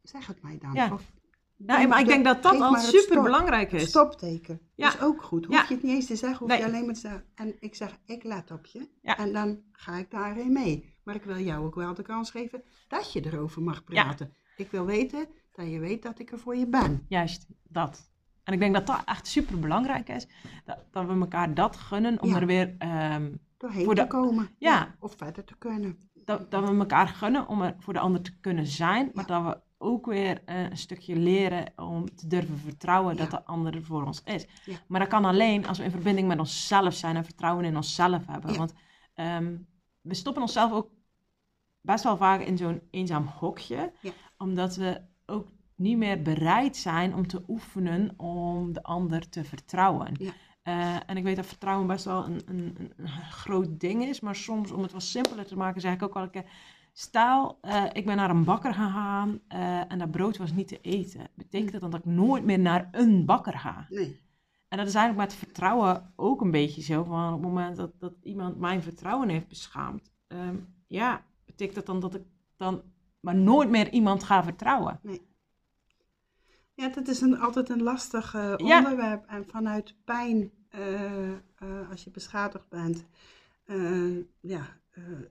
zeg 0.02 0.28
het 0.28 0.42
mij 0.42 0.58
dan. 0.62 0.74
Ja. 0.74 0.94
Of 0.94 1.12
Nou, 1.58 1.88
maar 1.88 2.00
ik 2.00 2.08
denk 2.08 2.26
dat 2.26 2.44
dat 2.44 2.60
al 2.62 2.76
super 2.76 3.22
belangrijk 3.24 3.72
is. 3.72 3.90
stopteken. 3.90 4.60
Ja. 4.76 4.86
Dat 4.86 4.96
is 4.96 5.02
ook 5.02 5.22
goed. 5.24 5.46
Hoef 5.46 5.68
je 5.68 5.74
het 5.74 5.84
niet 5.84 5.92
eens 5.96 6.06
te 6.06 6.16
zeggen, 6.16 6.40
hoef 6.40 6.48
Nee. 6.48 6.58
je 6.58 6.66
alleen 6.66 6.86
maar 6.86 6.94
te 6.94 7.00
zeggen. 7.00 7.26
En 7.36 7.56
ik 7.60 7.76
zeg, 7.76 7.98
ik 8.06 8.24
let 8.24 8.52
op 8.52 8.66
je. 8.66 8.90
Ja. 9.02 9.18
En 9.18 9.34
dan 9.34 9.60
ga 9.72 9.98
ik 9.98 10.12
daarin 10.12 10.52
mee. 10.54 10.96
Maar 11.04 11.16
ik 11.16 11.24
wil 11.24 11.40
jou 11.40 11.66
ook 11.66 11.76
wel 11.76 11.94
de 11.94 12.02
kans 12.02 12.32
geven 12.32 12.64
dat 12.88 13.14
je 13.14 13.26
erover 13.26 13.62
mag 13.62 13.76
Ja. 13.88 14.04
praten. 14.04 14.34
Ik 14.58 14.72
wil 14.72 14.86
weten 14.86 15.28
dat 15.54 15.72
je 15.72 15.80
weet 15.80 16.04
dat 16.04 16.20
ik 16.20 16.32
er 16.32 16.40
voor 16.40 16.56
je 16.56 16.68
ben. 16.68 17.06
Juist, 17.08 17.46
dat. 17.64 18.12
En 18.44 18.54
ik 18.54 18.60
denk 18.60 18.74
dat 18.74 18.88
dat 18.88 19.02
echt 19.06 19.28
super 19.28 19.60
belangrijk 19.60 20.10
is. 20.10 20.28
Dat, 20.66 20.78
dat 20.92 21.06
we 21.06 21.14
elkaar 21.20 21.54
dat 21.54 21.76
gunnen 21.78 22.22
om 22.22 22.36
er 22.36 22.46
weer... 22.46 22.76
ehm, 22.78 23.32
Doorheen 23.64 23.86
Voor 23.86 23.96
te 23.96 24.02
de- 24.02 24.08
komen. 24.08 24.50
Ja. 24.58 24.96
Of 25.00 25.16
verder 25.18 25.44
te 25.44 25.56
kunnen. 25.58 25.98
dat, 26.26 26.52
dat 26.52 26.70
we 26.70 26.76
elkaar 26.78 27.08
gunnen 27.08 27.48
om 27.48 27.62
er 27.62 27.76
voor 27.80 27.94
de 27.94 28.00
ander 28.00 28.22
te 28.22 28.40
kunnen 28.40 28.68
zijn. 28.68 29.10
Maar 29.14 29.26
Ja. 29.30 29.42
dat 29.42 29.54
we 29.54 29.62
ook 29.78 30.06
weer 30.06 30.42
eh, 30.46 30.62
een 30.70 30.78
stukje 30.78 31.16
leren 31.16 31.72
om 31.76 32.16
te 32.16 32.28
durven 32.28 32.58
vertrouwen 32.58 33.18
dat 33.18 33.32
de 33.32 33.46
ander 33.46 33.76
er 33.76 33.84
voor 33.84 34.06
ons 34.06 34.22
is. 34.24 34.48
Maar 34.88 35.00
dat 35.00 35.10
kan 35.10 35.26
alleen 35.26 35.68
als 35.68 35.78
we 35.78 35.84
in 35.84 35.92
verbinding 35.92 36.28
met 36.28 36.40
onszelf 36.40 36.94
zijn 36.94 37.16
en 37.16 37.26
vertrouwen 37.26 37.66
in 37.66 37.76
onszelf 37.76 38.26
hebben. 38.26 38.58
Want 38.58 38.74
ehm, 39.14 39.58
we 40.02 40.14
stoppen 40.14 40.42
onszelf 40.42 40.72
ook 40.72 40.90
best 41.82 42.04
wel 42.04 42.18
vaak 42.18 42.42
in 42.42 42.58
zo'n 42.58 42.82
eenzaam 42.92 43.26
hokje. 43.26 43.94
Omdat 44.38 44.76
we 44.76 45.02
ook 45.26 45.48
niet 45.76 45.98
meer 45.98 46.22
bereid 46.22 46.78
zijn 46.78 47.16
om 47.16 47.28
te 47.28 47.44
oefenen 47.48 48.14
om 48.20 48.74
de 48.74 48.84
ander 48.84 49.30
te 49.30 49.44
vertrouwen. 49.44 50.14
Eh, 50.64 50.96
en 51.10 51.18
ik 51.18 51.24
weet 51.24 51.36
dat 51.36 51.46
vertrouwen 51.46 51.88
best 51.88 52.06
wel 52.06 52.26
een, 52.26 52.42
een, 52.46 52.78
een- 52.98 53.10
groot 53.30 53.80
ding 53.80 54.04
is. 54.06 54.20
Maar 54.20 54.36
soms, 54.36 54.72
om 54.72 54.82
het 54.82 54.92
wat 54.92 55.04
simpeler 55.04 55.46
te 55.46 55.56
maken, 55.58 55.82
zeg 55.82 55.94
ik 55.94 56.04
ook 56.04 56.14
wel 56.14 56.24
een 56.24 56.30
keer... 56.30 56.46
Stel, 56.96 57.58
eh, 57.62 57.84
ik 57.94 58.06
ben 58.06 58.16
naar 58.16 58.30
een 58.30 58.44
bakker 58.44 58.74
gegaan 58.74 59.40
eh, 59.48 59.92
en 59.92 60.00
dat 60.00 60.12
brood 60.12 60.38
was 60.38 60.52
niet 60.52 60.68
te 60.68 60.80
eten. 60.82 61.28
Betekent 61.36 61.72
dat 61.72 61.82
dan 61.82 61.90
dat 61.90 62.00
ik 62.00 62.06
nooit 62.06 62.44
meer 62.46 62.60
naar 62.60 62.88
een 62.92 63.26
bakker 63.26 63.54
ga? 63.60 63.86
Nee. 63.90 64.20
En 64.68 64.78
dat 64.78 64.88
is 64.88 64.96
eigenlijk 64.96 65.30
met 65.30 65.40
vertrouwen 65.40 66.14
ook 66.16 66.42
een 66.42 66.52
beetje 66.52 66.82
zo. 66.82 67.04
Van 67.04 67.28
op 67.28 67.34
het 67.34 67.42
moment 67.42 67.76
dat, 67.78 67.92
dat 68.00 68.14
iemand 68.24 68.60
mijn 68.60 68.82
vertrouwen 68.82 69.30
heeft 69.30 69.48
beschaamd. 69.48 70.12
ehm, 70.28 70.56
ja, 70.88 71.24
betekent 71.46 71.76
dat 71.76 71.86
dan 71.86 72.00
dat 72.00 72.16
ik 72.16 72.22
dan 72.58 72.82
maar 73.20 73.36
nooit 73.36 73.70
meer 73.70 73.92
iemand 73.92 74.24
ga 74.24 74.44
vertrouwen? 74.44 75.00
Ja, 76.76 76.90
dat 76.90 77.08
is 77.08 77.22
een, 77.22 77.40
altijd 77.40 77.70
een 77.70 77.84
lastig 77.84 78.34
eh, 78.34 78.54
Ja. 78.58 78.78
onderwerp. 78.78 79.26
En 79.28 79.46
vanuit 79.46 79.96
pijn, 80.06 80.52
eh, 80.70 81.32
eh, 81.32 81.38
als 81.90 82.04
je 82.04 82.12
beschadigd 82.12 82.70
bent, 82.70 83.06
ja, 84.40 84.82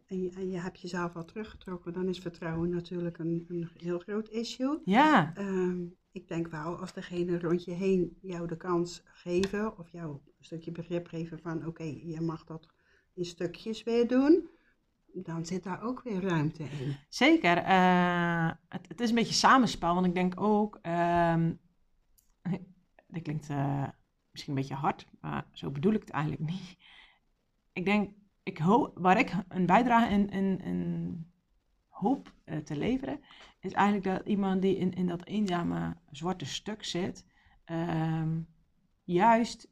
en, 0.06 0.22
je, 0.22 0.30
en 0.36 0.50
je 0.50 0.58
hebt 0.58 0.80
jezelf 0.80 1.16
al 1.16 1.24
teruggetrokken, 1.24 1.92
dan 1.92 2.08
is 2.08 2.18
vertrouwen 2.18 2.70
natuurlijk 2.70 3.18
een, 3.18 3.44
een 3.48 3.68
heel 3.78 3.98
groot 3.98 4.28
issue. 4.28 4.78
Ja, 4.84 5.32
Ehm, 5.34 5.84
ik 6.12 6.28
denk 6.28 6.48
wel, 6.48 6.76
als 6.76 6.92
degene 6.92 7.38
rond 7.38 7.64
je 7.64 7.70
heen 7.72 8.16
jou 8.20 8.46
de 8.46 8.56
kans 8.56 9.02
geven, 9.04 9.78
of 9.78 9.90
jou 9.90 10.10
een 10.10 10.44
stukje 10.44 10.70
begrip 10.70 11.06
geven 11.06 11.38
van, 11.38 11.66
oké, 11.66 11.82
je 12.04 12.20
mag 12.20 12.44
dat 12.44 12.68
in 13.14 13.24
stukjes 13.24 13.82
weer 13.82 14.08
doen, 14.08 14.48
dan 15.14 15.46
zit 15.46 15.62
daar 15.62 15.82
ook 15.82 16.02
weer 16.02 16.22
ruimte 16.22 16.62
in. 16.62 16.96
zeker. 17.08 17.56
Eh, 17.56 18.50
het, 18.68 18.88
het 18.88 19.00
is 19.00 19.08
een 19.08 19.14
beetje 19.14 19.34
samenspel, 19.34 19.94
want 19.94 20.06
ik 20.06 20.14
denk 20.14 20.40
ook... 20.40 20.78
ehm 20.82 21.52
dit 23.08 23.22
klinkt 23.22 23.48
eh, 23.48 23.88
misschien 24.30 24.54
een 24.54 24.60
beetje 24.60 24.74
hard, 24.74 25.06
maar 25.20 25.46
zo 25.52 25.70
bedoel 25.70 25.92
ik 25.92 26.00
het 26.00 26.10
eigenlijk 26.10 26.50
niet. 26.50 26.76
Ik 27.72 27.84
denk, 27.84 28.10
ik 28.42 28.58
hoop, 28.58 28.98
waar 28.98 29.18
ik 29.18 29.32
een 29.48 29.66
bijdrage 29.66 30.12
in, 30.12 30.30
in, 30.30 30.60
in 30.60 31.32
hoop 31.88 32.34
eh, 32.44 32.58
te 32.58 32.76
leveren, 32.76 33.20
is 33.60 33.72
eigenlijk 33.72 34.16
dat 34.16 34.26
iemand 34.26 34.62
die 34.62 34.76
in, 34.76 34.92
in 34.92 35.06
dat 35.06 35.24
eenzame 35.24 35.96
zwarte 36.10 36.46
stuk 36.46 36.84
zit, 36.84 37.26
ehm, 37.64 38.40
juist 39.04 39.68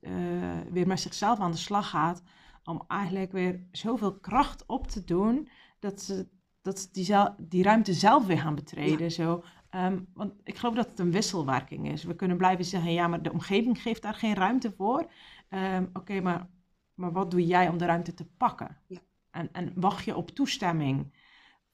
weer 0.70 0.86
met 0.86 1.00
zichzelf 1.00 1.38
aan 1.38 1.50
de 1.50 1.56
slag 1.56 1.90
gaat 1.90 2.22
om 2.64 2.84
eigenlijk 2.88 3.32
weer 3.32 3.66
zoveel 3.72 4.18
kracht 4.18 4.66
op 4.66 4.86
te 4.86 5.04
doen 5.04 5.48
dat 5.78 6.00
ze, 6.00 6.28
dat 6.62 6.78
ze 6.78 6.88
die, 6.92 7.14
die 7.48 7.62
ruimte 7.62 7.92
zelf 7.92 8.26
weer 8.26 8.38
gaan 8.38 8.54
betreden. 8.54 9.10
Zo. 9.10 9.44
Ehm, 9.70 9.98
want 10.14 10.32
ik 10.44 10.56
geloof 10.56 10.74
dat 10.74 10.88
het 10.90 10.98
een 10.98 11.10
wisselwerking 11.10 11.90
is. 11.90 12.04
We 12.04 12.14
kunnen 12.14 12.36
blijven 12.36 12.64
zeggen, 12.64 12.92
ja, 12.92 13.08
maar 13.08 13.22
de 13.22 13.32
omgeving 13.32 13.82
geeft 13.82 14.02
daar 14.02 14.14
geen 14.14 14.34
ruimte 14.34 14.72
voor. 14.72 15.10
Ehm, 15.48 15.86
Oké, 15.92 16.20
maar, 16.20 16.48
maar 16.94 17.12
wat 17.12 17.30
doe 17.30 17.46
jij 17.46 17.68
om 17.68 17.78
de 17.78 17.84
ruimte 17.84 18.14
te 18.14 18.26
pakken? 18.26 18.76
Ja. 18.86 18.98
En, 19.30 19.48
en 19.52 19.72
wacht 19.74 20.04
je 20.04 20.16
op 20.16 20.30
toestemming 20.30 21.12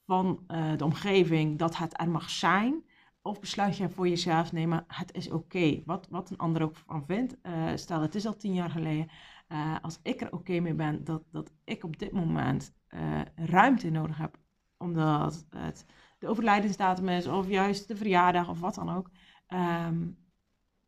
van 0.07 0.45
eh, 0.47 0.76
de 0.76 0.84
omgeving 0.84 1.59
dat 1.59 1.76
het 1.76 2.01
er 2.01 2.09
mag 2.09 2.30
zijn? 2.30 2.84
Of 3.22 3.41
besluit 3.41 3.76
je 3.76 3.89
voor 3.89 4.09
jezelf, 4.09 4.53
nee, 4.53 4.66
maar 4.66 4.84
het 4.89 5.14
is 5.14 5.30
oké. 5.30 5.82
Wat, 5.84 6.07
wat 6.11 6.30
een 6.30 6.39
ander 6.39 6.62
ook 6.62 6.76
van 6.76 7.05
vindt. 7.07 7.37
Eh, 7.43 7.72
stel, 7.74 8.01
het 8.01 8.14
is 8.14 8.26
al 8.26 8.37
tien 8.37 8.55
jaar 8.55 8.70
geleden. 8.70 9.09
Eh, 9.47 9.76
als 9.82 9.99
ik 10.03 10.20
er 10.20 10.32
oké 10.32 10.61
mee 10.61 10.74
ben 10.74 11.05
dat, 11.05 11.22
dat 11.30 11.51
ik 11.64 11.84
op 11.84 11.99
dit 11.99 12.12
moment 12.12 12.72
eh, 12.86 13.20
ruimte 13.34 13.90
nodig 13.90 14.16
heb, 14.18 14.36
omdat 14.78 15.47
het 15.51 15.86
de 16.18 16.28
overlijdensdatum 16.28 17.09
is, 17.09 17.26
of 17.26 17.49
juist 17.49 17.88
de 17.88 17.97
verjaardag, 17.97 18.49
of 18.49 18.61
wat 18.61 18.74
dan 18.74 18.90
ook. 18.90 19.11
ehm, 19.47 20.07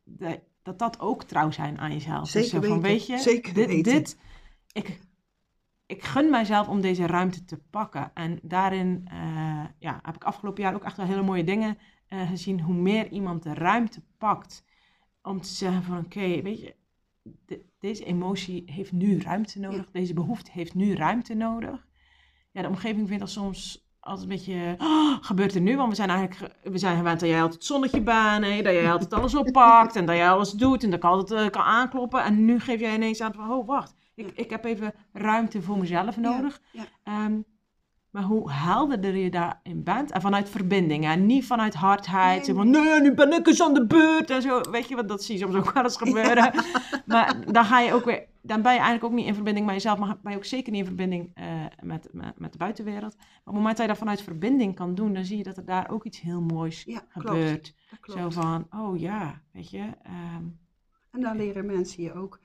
de- 0.03 0.41
dat 0.61 0.79
dat 0.79 0.99
ook 0.99 1.23
trouw 1.23 1.51
zijn 1.51 1.77
aan 1.79 1.91
jezelf. 1.91 2.21
Dus 2.21 2.31
Zeker 2.31 2.49
zo 2.67 2.73
van, 2.73 2.81
weet 2.81 3.05
je, 3.05 3.17
zeker 3.17 3.53
dit, 3.53 3.67
weten. 3.67 3.91
dit 3.93 4.17
ik, 4.71 4.99
ik 5.85 6.03
gun 6.03 6.29
mijzelf 6.29 6.67
om 6.67 6.81
deze 6.81 7.05
ruimte 7.07 7.43
te 7.45 7.57
pakken. 7.69 8.11
En 8.13 8.39
daarin 8.43 9.07
eh, 9.11 9.65
ja, 9.79 9.99
heb 10.01 10.15
ik 10.15 10.23
afgelopen 10.23 10.63
jaar 10.63 10.73
ook 10.73 10.83
echt 10.83 10.97
wel 10.97 11.05
hele 11.05 11.21
mooie 11.21 11.43
dingen 11.43 11.77
gezien. 12.07 12.61
Hoe 12.61 12.73
meer 12.75 13.09
iemand 13.11 13.43
de 13.43 13.53
ruimte 13.53 14.01
pakt 14.17 14.63
om 15.21 15.41
te 15.41 15.47
zeggen 15.49 15.83
van 15.83 15.97
oké, 15.97 16.41
weet 16.41 16.61
je, 16.61 16.75
de- 17.45 17.65
deze 17.79 18.05
emotie 18.05 18.63
heeft 18.65 18.91
nu 18.91 19.19
ruimte 19.19 19.59
nodig. 19.59 19.91
Deze 19.91 20.13
behoefte 20.13 20.51
heeft 20.53 20.73
nu 20.75 20.95
ruimte 20.95 21.33
nodig. 21.33 21.87
Ja, 22.51 22.61
de 22.61 22.67
omgeving 22.67 23.07
vindt 23.07 23.21
dat 23.23 23.31
soms 23.31 23.87
altijd 23.99 24.29
een 24.29 24.35
beetje, 24.35 24.75
"Oh, 24.77 25.17
gebeurt 25.21 25.55
er 25.55 25.61
nu? 25.61 25.75
Want 25.77 25.89
we 25.89 25.95
zijn 25.95 26.09
eigenlijk, 26.09 26.39
ge- 26.63 26.69
we 26.69 26.77
zijn 26.77 26.97
gewend 26.97 27.19
dat 27.19 27.29
jij 27.29 27.37
altijd 27.41 27.55
het 27.59 27.65
zonnetje 27.65 28.01
hè, 28.43 28.61
dat 28.61 28.73
jij 28.73 28.91
altijd 28.91 29.13
alles 29.13 29.35
oppakt 29.35 29.95
en 29.95 30.05
dat 30.05 30.15
jij 30.15 30.29
alles 30.29 30.51
doet 30.51 30.83
en 30.83 30.89
dat 30.89 30.99
ik 30.99 31.05
altijd 31.05 31.41
eh, 31.45 31.49
kan 31.49 31.61
aankloppen. 31.63 32.23
En 32.23 32.45
nu 32.45 32.59
geef 32.59 32.79
jij 32.79 32.95
ineens 32.95 33.21
aan 33.21 33.33
van, 33.33 33.51
oh 33.51 33.67
wacht, 33.67 33.93
ik, 34.15 34.31
ik 34.35 34.49
heb 34.49 34.65
even 34.65 34.93
ruimte 35.13 35.61
voor 35.61 35.77
mezelf 35.77 36.17
nodig. 36.17 36.61
ja. 36.71 36.83
Ehm, 37.03 37.39
maar 38.19 38.27
hoe 38.27 38.51
helderder 38.51 39.15
je 39.15 39.29
daarin 39.29 39.83
bent, 39.83 40.11
en 40.11 40.21
vanuit 40.21 40.49
verbinding, 40.49 41.05
en 41.05 41.25
niet 41.25 41.45
vanuit 41.45 41.73
hardheid, 41.73 42.47
Nee, 42.47 42.55
van 42.55 42.69
nee, 42.69 43.01
nu 43.01 43.13
ben 43.13 43.33
ik 43.33 43.47
eens 43.47 43.61
aan 43.61 43.73
de 43.73 43.85
beurt 43.85 44.29
en 44.29 44.41
zo, 44.41 44.61
weet 44.71 44.87
je 44.87 44.95
wat, 44.95 45.07
dat 45.07 45.23
zie 45.23 45.37
je 45.37 45.41
soms 45.41 45.55
ook 45.55 45.73
wel 45.73 45.83
eens 45.83 45.97
gebeuren. 45.97 46.53
maar 47.05 47.51
dan 47.51 47.65
ga 47.65 47.79
je 47.79 47.93
ook 47.93 48.05
weer, 48.05 48.25
dan 48.41 48.61
ben 48.61 48.71
je 48.71 48.77
eigenlijk 48.77 49.03
ook 49.03 49.19
niet 49.19 49.25
in 49.27 49.33
verbinding 49.33 49.65
met 49.65 49.75
jezelf, 49.75 49.99
maar 49.99 50.17
ben 50.21 50.31
je 50.31 50.37
ook 50.37 50.45
zeker 50.45 50.71
niet 50.71 50.79
in 50.81 50.87
verbinding 50.87 51.31
eh, 51.33 51.45
met, 51.81 52.07
met, 52.11 52.39
met 52.39 52.51
de 52.51 52.57
buitenwereld. 52.57 53.15
Maar 53.17 53.27
op 53.27 53.45
het 53.45 53.53
moment 53.53 53.77
dat 53.77 53.85
je 53.85 53.91
dat 53.91 53.97
vanuit 54.01 54.21
verbinding 54.21 54.75
kan 54.75 54.95
doen, 54.95 55.13
dan 55.13 55.25
zie 55.25 55.37
je 55.37 55.43
dat 55.43 55.57
er 55.57 55.65
daar 55.65 55.89
ook 55.89 56.03
iets 56.03 56.19
heel 56.21 56.41
moois 56.41 56.83
Ja, 56.83 57.01
gebeurt. 57.09 57.75
Klopt. 58.01 58.19
Zo 58.19 58.29
van, 58.29 58.67
oh 58.75 58.99
ja, 58.99 59.41
weet 59.51 59.69
je. 59.69 59.89
ehm, 60.03 60.43
En 61.11 61.21
dan 61.21 61.37
leren 61.37 61.65
mensen 61.65 62.03
je 62.03 62.13
ook 62.13 62.39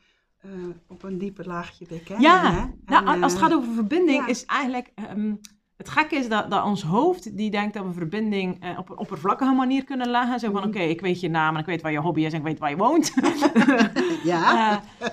eh, 0.44 0.50
op 0.86 1.02
een 1.02 1.18
dieper 1.18 1.46
laagje 1.46 1.86
weer 1.88 2.00
kennen. 2.00 2.24
Ja, 2.24 2.52
hè? 2.52 2.64
nou, 2.84 3.06
als 3.22 3.32
het 3.32 3.42
eh, 3.42 3.48
gaat 3.48 3.56
over 3.56 3.72
verbinding, 3.72 4.18
ja. 4.18 4.26
is 4.26 4.44
eigenlijk. 4.44 4.90
ehm, 4.94 5.34
het 5.76 5.88
gekke 5.88 6.16
is 6.16 6.28
dat, 6.28 6.50
dat 6.50 6.64
ons 6.64 6.82
hoofd, 6.82 7.36
die 7.36 7.50
denkt 7.50 7.74
dat 7.74 7.84
we 7.84 7.92
verbinding 7.92 8.60
eh, 8.62 8.78
op 8.78 8.90
een 8.90 8.98
oppervlakkige 8.98 9.52
manier 9.52 9.84
kunnen 9.84 10.10
leggen. 10.10 10.38
Zo 10.40 10.50
van, 10.50 10.60
Mhm. 10.60 10.68
oké, 10.68 10.78
ik 10.80 11.00
weet 11.00 11.20
je 11.20 11.28
naam 11.30 11.54
en 11.54 11.60
ik 11.60 11.66
weet 11.66 11.82
waar 11.82 11.92
je 11.92 11.98
hobby 12.00 12.24
is 12.24 12.32
en 12.32 12.38
ik 12.38 12.44
weet 12.44 12.58
waar 12.58 12.70
je 12.70 12.76
woont. 12.76 13.12
ja, 14.24 14.72
Eh, 14.72 15.08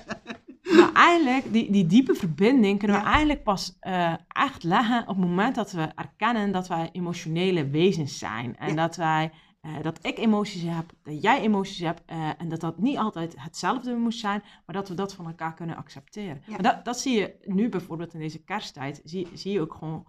maar 0.78 0.92
eigenlijk, 0.94 1.54
die, 1.54 1.72
die 1.72 1.86
diepe 1.88 2.14
verbinding 2.14 2.80
kunnen 2.80 2.98
we 2.98 3.04
Ja. 3.04 3.10
eigenlijk 3.12 3.44
pas 3.44 3.78
eh, 3.80 4.14
echt 4.28 4.64
leggen 4.64 5.02
op 5.02 5.08
het 5.08 5.18
moment 5.18 5.56
dat 5.56 5.72
we 5.72 5.88
erkennen 5.96 6.52
dat 6.52 6.68
wij 6.68 6.90
emotionele 6.92 7.70
wezens 7.70 8.18
zijn. 8.18 8.58
En 8.58 8.68
Ja. 8.70 8.74
dat 8.76 8.96
wij, 8.96 9.32
eh, 9.62 9.72
dat 9.82 10.00
ik 10.02 10.18
emoties 10.18 10.62
heb, 10.64 10.86
dat 11.04 11.22
jij 11.22 11.42
emoties 11.42 11.80
hebt. 11.80 12.02
en 12.38 12.50
dat 12.50 12.60
dat 12.60 12.78
niet 12.78 12.98
altijd 12.98 13.34
hetzelfde 13.38 13.96
moet 13.96 14.16
zijn, 14.16 14.44
maar 14.66 14.76
dat 14.76 14.90
we 14.90 14.94
dat 14.96 15.14
van 15.14 15.26
elkaar 15.28 15.54
kunnen 15.54 15.76
accepteren. 15.76 16.42
Ja. 16.46 16.52
Maar 16.52 16.62
dat, 16.62 16.86
dat 16.86 17.00
zie 17.00 17.20
je 17.20 17.36
nu 17.46 17.70
bijvoorbeeld 17.70 18.14
in 18.14 18.20
deze 18.20 18.44
kersttijd, 18.44 19.02
zie, 19.04 19.28
zie 19.34 19.52
je 19.52 19.62
ook 19.62 19.74
gewoon 19.74 20.06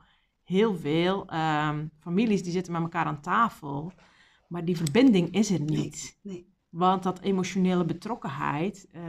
heel 0.52 0.76
veel 0.76 1.26
ehm, 1.28 1.86
families 2.00 2.42
die 2.42 2.52
zitten 2.52 2.72
met 2.72 2.82
elkaar 2.82 3.04
aan 3.04 3.20
tafel. 3.20 3.92
Maar 4.48 4.64
die 4.64 4.76
verbinding 4.76 5.34
is 5.34 5.50
er 5.50 5.60
niet. 5.60 6.18
nee. 6.22 6.50
Want 6.68 7.02
dat 7.02 7.20
emotionele 7.20 7.84
betrokkenheid 7.84 8.88
eh, 8.92 9.02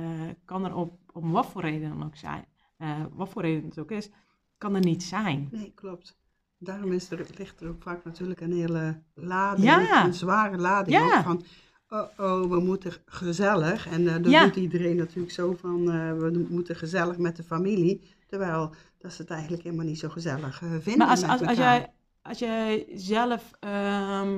kan 0.46 0.66
er 0.66 0.76
op, 0.76 1.00
om 1.14 1.32
wat 1.32 1.46
voor 1.46 1.62
reden 1.62 1.90
dan 1.90 2.04
ook 2.06 2.16
zijn, 2.16 2.46
eh, 2.78 3.06
wat 3.14 3.30
voor 3.30 3.42
reden 3.42 3.66
het 3.70 3.80
ook 3.80 3.92
is, 3.92 4.10
kan 4.58 4.76
er 4.76 4.82
niet 4.82 5.04
zijn. 5.04 5.48
Nee, 5.52 5.72
klopt. 5.76 6.18
Daarom 6.58 6.92
is 6.92 7.12
er, 7.12 7.26
ligt 7.38 7.62
er 7.62 7.68
ook 7.70 7.82
vaak 7.84 8.04
natuurlijk 8.06 8.42
een 8.42 8.54
hele 8.54 9.02
lading, 9.14 9.66
Ja. 9.66 10.06
een 10.06 10.14
zware 10.14 10.58
lading 10.58 10.98
Ja. 10.98 11.06
ook 11.18 11.24
van, 11.24 11.44
oh, 11.90 12.08
oh, 12.18 12.50
we 12.50 12.60
moeten 12.60 12.94
gezellig. 13.06 13.88
En 13.88 14.08
eh 14.08 14.14
dan 14.22 14.32
Ja. 14.32 14.44
doet 14.46 14.56
iedereen 14.56 14.96
natuurlijk 14.96 15.34
zo 15.34 15.54
van, 15.54 15.86
we 16.20 16.46
moeten 16.50 16.76
gezellig 16.76 17.18
met 17.18 17.36
de 17.36 17.44
familie. 17.44 18.02
Terwijl 18.34 18.74
dat 18.98 19.14
ze 19.14 19.22
het 19.22 19.32
eigenlijk 19.32 19.64
helemaal 19.64 19.86
niet 19.86 20.00
zo 20.00 20.10
gezellig 20.10 20.62
eh, 20.62 20.70
vinden 20.70 20.98
Maar 20.98 21.08
als, 21.08 21.24
als, 21.24 21.42
als, 21.42 21.58
jij, 21.58 21.94
als 22.22 22.40
jij 22.40 22.86
zelf, 22.94 23.52
ehm, 23.60 24.30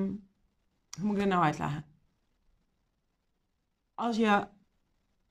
hoe 0.97 1.03
moet 1.05 1.13
ik 1.13 1.19
dat 1.19 1.27
nou 1.27 1.43
uitleggen? 1.43 1.85
Als 3.93 4.17
je, 4.17 4.47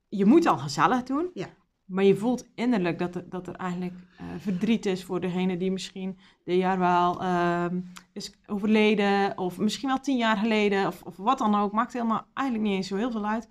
je 0.08 0.24
moet 0.24 0.46
al 0.46 0.58
gezellig 0.58 1.02
doen, 1.02 1.30
Ja. 1.34 1.46
maar 1.84 2.04
je 2.04 2.16
voelt 2.16 2.46
innerlijk 2.54 2.98
dat 2.98 3.14
er, 3.14 3.28
dat 3.28 3.46
er 3.46 3.54
eigenlijk 3.54 3.94
eh, 4.18 4.26
verdriet 4.38 4.86
is 4.86 5.04
voor 5.04 5.20
degene 5.20 5.56
die 5.56 5.72
misschien 5.72 6.18
dit 6.44 6.56
jaar 6.58 6.78
wel 6.78 7.22
ehm, 7.22 7.80
is 8.12 8.32
overleden, 8.46 9.38
of 9.38 9.58
misschien 9.58 9.88
wel 9.88 10.00
tien 10.00 10.16
jaar 10.16 10.36
geleden, 10.36 10.86
of, 10.86 11.02
of 11.02 11.16
wat 11.16 11.38
dan 11.38 11.54
ook, 11.54 11.72
maakt 11.72 11.92
helemaal 11.92 12.26
eigenlijk 12.34 12.68
niet 12.68 12.76
eens 12.76 12.88
zo 12.88 12.96
heel 12.96 13.10
veel 13.10 13.26
uit. 13.26 13.48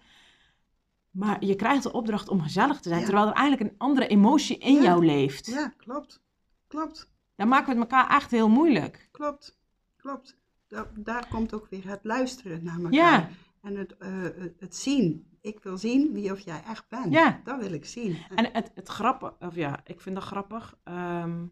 Maar 1.14 1.45
je 1.45 1.55
krijgt 1.55 1.84
de 1.84 1.91
opdracht 1.91 2.30
om 2.30 2.41
gezellig 2.41 2.80
te 2.80 2.88
zijn, 2.89 2.99
Ja. 2.99 3.05
terwijl 3.05 3.28
er 3.28 3.34
eigenlijk 3.34 3.72
een 3.72 3.78
andere 3.78 4.07
emotie 4.07 4.57
in 4.57 4.74
Ja. 4.74 4.82
jou 4.82 5.05
leeft. 5.05 5.45
Ja, 5.45 5.74
klopt. 5.78 6.22
Klopt. 6.68 7.11
Dan 7.36 7.47
maken 7.47 7.74
we 7.74 7.80
het 7.82 7.91
elkaar 7.91 8.09
echt 8.16 8.32
heel 8.32 8.49
moeilijk. 8.49 9.07
Klopt, 9.11 9.59
klopt. 9.97 10.38
Da- 10.68 10.91
daar 10.95 11.28
komt 11.28 11.53
ook 11.53 11.68
weer 11.70 11.88
het 11.88 11.99
luisteren 12.03 12.64
naar 12.64 12.76
elkaar. 12.78 12.91
Ja. 12.93 13.30
En 13.61 13.76
het, 13.76 13.97
eh, 13.97 14.22
het- 14.22 14.53
het 14.59 14.76
zien. 14.76 15.28
Ik 15.41 15.59
wil 15.64 15.78
zien 15.78 16.14
wie 16.14 16.32
of 16.32 16.39
jij 16.39 16.61
echt 16.68 16.88
bent. 16.89 17.14
Ja. 17.14 17.41
Dat 17.43 17.59
wil 17.59 17.72
ik 17.74 17.86
zien. 17.86 18.18
En 18.36 18.49
het, 18.53 18.72
het 18.76 18.88
grappige, 18.88 19.34
of 19.39 19.55
ja, 19.55 19.80
ik 19.86 20.01
vind 20.01 20.16
dat 20.16 20.24
grappig. 20.24 20.78
ehm, 20.84 21.45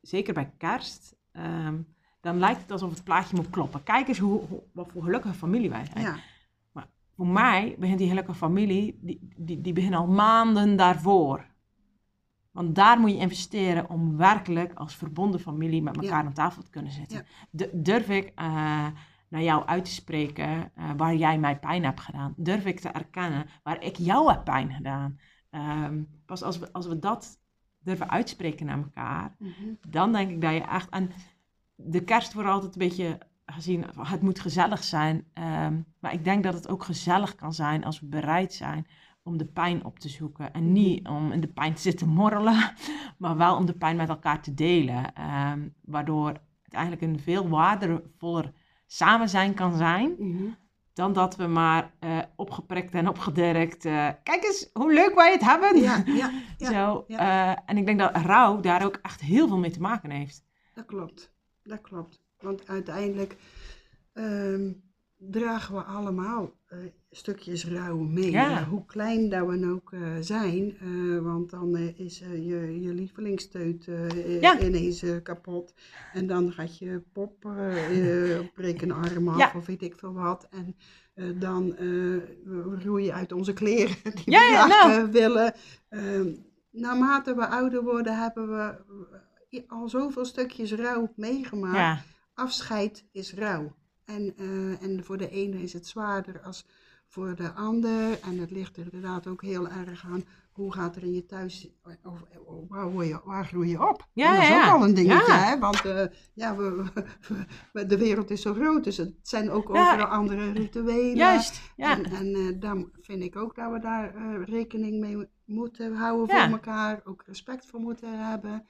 zeker 0.00 0.34
bij 0.34 0.52
kerst, 0.58 1.16
ehm, 1.32 1.78
dan 2.20 2.38
lijkt 2.38 2.60
het 2.62 2.70
alsof 2.70 2.90
het 2.90 3.04
plaatje 3.04 3.36
moet 3.36 3.50
kloppen. 3.50 3.82
Kijk 3.82 4.08
eens 4.08 4.18
hoe, 4.18 4.40
hoe- 4.46 4.62
wat 4.72 4.88
voor 4.92 5.02
gelukkige 5.02 5.34
familie 5.34 5.70
wij 5.70 5.84
zijn. 5.92 6.04
Ja, 6.04 6.18
Voor 7.20 7.28
mij 7.28 7.76
begint 7.78 7.98
die 7.98 8.08
gelukkige 8.08 8.38
familie, 8.38 8.98
die, 9.00 9.28
die, 9.36 9.60
die 9.60 9.72
begint 9.72 9.94
al 9.94 10.06
maanden 10.06 10.76
daarvoor. 10.76 11.46
Want 12.50 12.74
daar 12.74 13.00
moet 13.00 13.10
je 13.10 13.16
investeren 13.16 13.88
om 13.88 14.16
werkelijk 14.16 14.72
als 14.74 14.94
verbonden 14.94 15.40
familie 15.40 15.82
met 15.82 15.96
elkaar 15.96 16.20
Ja. 16.20 16.26
aan 16.26 16.32
tafel 16.32 16.62
te 16.62 16.70
kunnen 16.70 16.92
zitten. 16.92 17.26
Ja. 17.50 17.66
Durf 17.72 18.08
ik 18.08 18.32
eh, 18.34 18.46
naar 19.28 19.42
jou 19.42 19.66
uit 19.66 19.84
te 19.84 19.90
spreken 19.90 20.72
eh, 20.74 20.90
waar 20.96 21.14
jij 21.14 21.38
mij 21.38 21.58
pijn 21.58 21.84
hebt 21.84 22.00
gedaan? 22.00 22.34
Durf 22.36 22.66
ik 22.66 22.80
te 22.80 22.88
erkennen 22.88 23.46
waar 23.62 23.82
ik 23.82 23.96
jou 23.96 24.30
heb 24.30 24.44
pijn 24.44 24.72
gedaan? 24.72 25.18
Ehm, 25.50 26.02
pas 26.26 26.42
als 26.42 26.58
we, 26.58 26.72
als 26.72 26.86
we 26.86 26.98
dat 26.98 27.40
durven 27.78 28.10
uitspreken 28.10 28.66
naar 28.66 28.78
elkaar, 28.78 29.34
mhm. 29.38 29.74
dan 29.88 30.12
denk 30.12 30.30
ik 30.30 30.40
dat 30.40 30.52
je 30.52 30.60
echt. 30.60 30.88
En 30.88 31.10
de 31.74 32.04
kerst 32.04 32.32
wordt 32.32 32.48
altijd 32.48 32.72
een 32.72 32.88
beetje 32.88 33.18
gezien, 33.52 33.84
het 34.02 34.22
moet 34.22 34.40
gezellig 34.40 34.84
zijn. 34.84 35.24
ehm, 35.34 35.80
maar 36.00 36.12
ik 36.12 36.24
denk 36.24 36.42
dat 36.44 36.54
het 36.54 36.68
ook 36.68 36.84
gezellig 36.84 37.34
kan 37.34 37.52
zijn 37.52 37.84
als 37.84 38.00
we 38.00 38.06
bereid 38.06 38.52
zijn 38.52 38.86
om 39.22 39.36
de 39.38 39.44
pijn 39.46 39.84
op 39.84 39.98
te 39.98 40.08
zoeken. 40.08 40.52
En 40.52 40.72
niet 40.72 41.08
om 41.08 41.32
in 41.32 41.40
de 41.40 41.48
pijn 41.48 41.74
te 41.74 41.80
zitten 41.80 42.08
morrelen, 42.08 42.72
maar 43.18 43.36
wel 43.36 43.56
om 43.56 43.66
de 43.66 43.72
pijn 43.72 43.96
met 43.96 44.08
elkaar 44.08 44.42
te 44.42 44.54
delen. 44.54 45.14
ehm, 45.14 45.68
waardoor 45.84 46.28
het 46.62 46.72
eigenlijk 46.72 47.02
een 47.02 47.20
veel 47.20 47.48
waardevoller 47.48 48.52
samen 48.86 49.28
zijn 49.28 49.54
kan 49.54 49.76
zijn. 49.76 50.14
Mhm. 50.18 50.44
Dan 50.92 51.12
dat 51.12 51.36
we 51.36 51.46
maar 51.46 51.90
eh, 51.98 52.18
opgeprikt 52.36 52.94
en 52.94 53.08
opgedirkt. 53.08 53.84
eh, 53.84 54.08
kijk 54.22 54.42
eens 54.44 54.70
hoe 54.72 54.92
leuk 54.92 55.14
wij 55.14 55.32
het 55.32 55.40
hebben. 55.44 55.80
ja, 55.80 56.02
ja, 56.06 56.30
ja, 56.58 56.70
Zo, 56.72 57.04
ja. 57.08 57.18
eh, 57.54 57.62
en 57.66 57.76
ik 57.76 57.86
denk 57.86 57.98
dat 57.98 58.16
rouw 58.16 58.60
daar 58.60 58.84
ook 58.84 58.98
echt 59.02 59.20
heel 59.20 59.48
veel 59.48 59.58
mee 59.58 59.70
te 59.70 59.80
maken 59.80 60.10
heeft. 60.10 60.44
dat 60.74 60.86
klopt. 60.86 61.32
Dat 61.62 61.80
klopt. 61.80 62.20
Want 62.40 62.68
uiteindelijk 62.68 63.36
ehm, 64.12 64.72
dragen 65.18 65.74
we 65.74 65.80
allemaal 65.82 66.52
eh, 66.66 66.78
stukjes 67.10 67.66
rouw 67.66 67.98
mee. 67.98 68.30
Ja. 68.30 68.64
Hoe 68.64 68.84
klein 68.86 69.28
dat 69.28 69.46
we 69.46 69.70
ook 69.72 69.92
eh, 69.92 70.00
zijn. 70.20 70.76
eh, 70.80 71.18
want 71.18 71.50
dan 71.50 71.76
is 71.76 72.18
je, 72.18 72.80
je 72.80 72.94
lievelingsteut 72.94 73.88
Ja. 74.40 74.60
ineens 74.60 75.04
kapot. 75.22 75.74
En 76.12 76.26
dan 76.26 76.52
gaat 76.52 76.78
je 76.78 77.02
pop 77.12 77.44
een 78.82 78.92
arm 78.92 79.28
af 79.28 79.38
Ja. 79.38 79.52
of 79.56 79.66
weet 79.66 79.82
ik 79.82 79.94
veel 79.98 80.12
wat. 80.12 80.48
En 80.50 80.76
dan 81.38 81.76
roei 82.84 83.04
je 83.04 83.12
uit 83.12 83.32
onze 83.32 83.52
kleren 83.52 83.96
die 84.24 84.24
we 84.24 84.66
nou. 84.68 85.10
willen. 85.10 85.54
Ehm, 85.88 86.34
naarmate 86.70 87.34
we 87.34 87.46
ouder 87.46 87.82
worden 87.82 88.18
hebben 88.18 88.48
we 88.48 88.74
al 89.68 89.88
zoveel 89.88 90.24
stukjes 90.24 90.72
rouw 90.72 91.12
meegemaakt. 91.16 92.02
Afscheid 92.40 93.04
is 93.12 93.34
rouw. 93.34 93.74
En, 94.04 94.34
eh, 94.36 94.82
en 94.82 95.04
voor 95.04 95.16
de 95.18 95.30
ene 95.30 95.62
is 95.62 95.72
het 95.72 95.86
zwaarder 95.86 96.40
als 96.40 96.66
voor 97.06 97.34
de 97.34 97.52
ander. 97.52 98.20
En 98.22 98.38
het 98.38 98.50
ligt 98.50 98.76
er 98.76 98.82
inderdaad 98.84 99.26
ook 99.26 99.42
heel 99.42 99.68
erg 99.68 100.04
aan 100.04 100.24
hoe 100.52 100.72
gaat 100.72 100.96
er 100.96 101.02
in 101.02 101.12
je 101.14 101.26
thuis, 101.26 101.68
of, 102.04 102.22
of 102.44 102.68
waar, 102.68 102.90
word 102.90 103.06
je, 103.06 103.20
waar 103.24 103.46
groei 103.46 103.68
je 103.68 103.88
op? 103.88 104.06
Ja, 104.12 104.28
En 104.28 104.34
dat 104.34 104.42
is 104.42 104.48
ja, 104.48 104.66
ook 104.68 104.74
al 104.80 104.84
een 104.88 104.94
dingetje, 104.94 105.32
Ja. 105.32 105.38
hè? 105.38 105.58
Want 105.58 105.84
eh, 105.84 106.04
ja, 106.34 106.56
we, 106.56 106.84
we- 107.72 107.86
de 107.86 107.98
wereld 107.98 108.30
is 108.30 108.42
zo 108.42 108.54
groot, 108.54 108.84
dus 108.84 108.96
het 108.96 109.14
zijn 109.22 109.50
ook 109.50 109.70
overal 109.70 110.06
andere 110.06 110.52
rituelen. 110.52 111.16
juist. 111.16 111.60
Ja. 111.76 111.96
En, 111.96 112.04
en 112.04 112.34
eh, 112.34 112.60
dan 112.60 112.90
vind 113.00 113.22
ik 113.22 113.36
ook 113.36 113.54
dat 113.54 113.72
we 113.72 113.78
daar 113.80 114.14
eh, 114.14 114.44
rekening 114.44 115.00
mee 115.00 115.28
moeten 115.44 115.94
houden 115.94 116.28
voor 116.36 116.52
elkaar, 116.52 117.00
ook 117.04 117.22
respect 117.26 117.66
voor 117.66 117.80
moeten 117.80 118.28
hebben. 118.28 118.66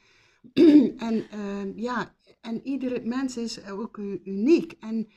en 1.09 1.25
eh, 1.31 1.77
ja, 1.77 2.15
en 2.41 2.67
iedere 2.67 3.01
mens 3.05 3.37
is 3.37 3.67
ook 3.69 3.97
uniek. 4.25 4.73
En 4.81 5.09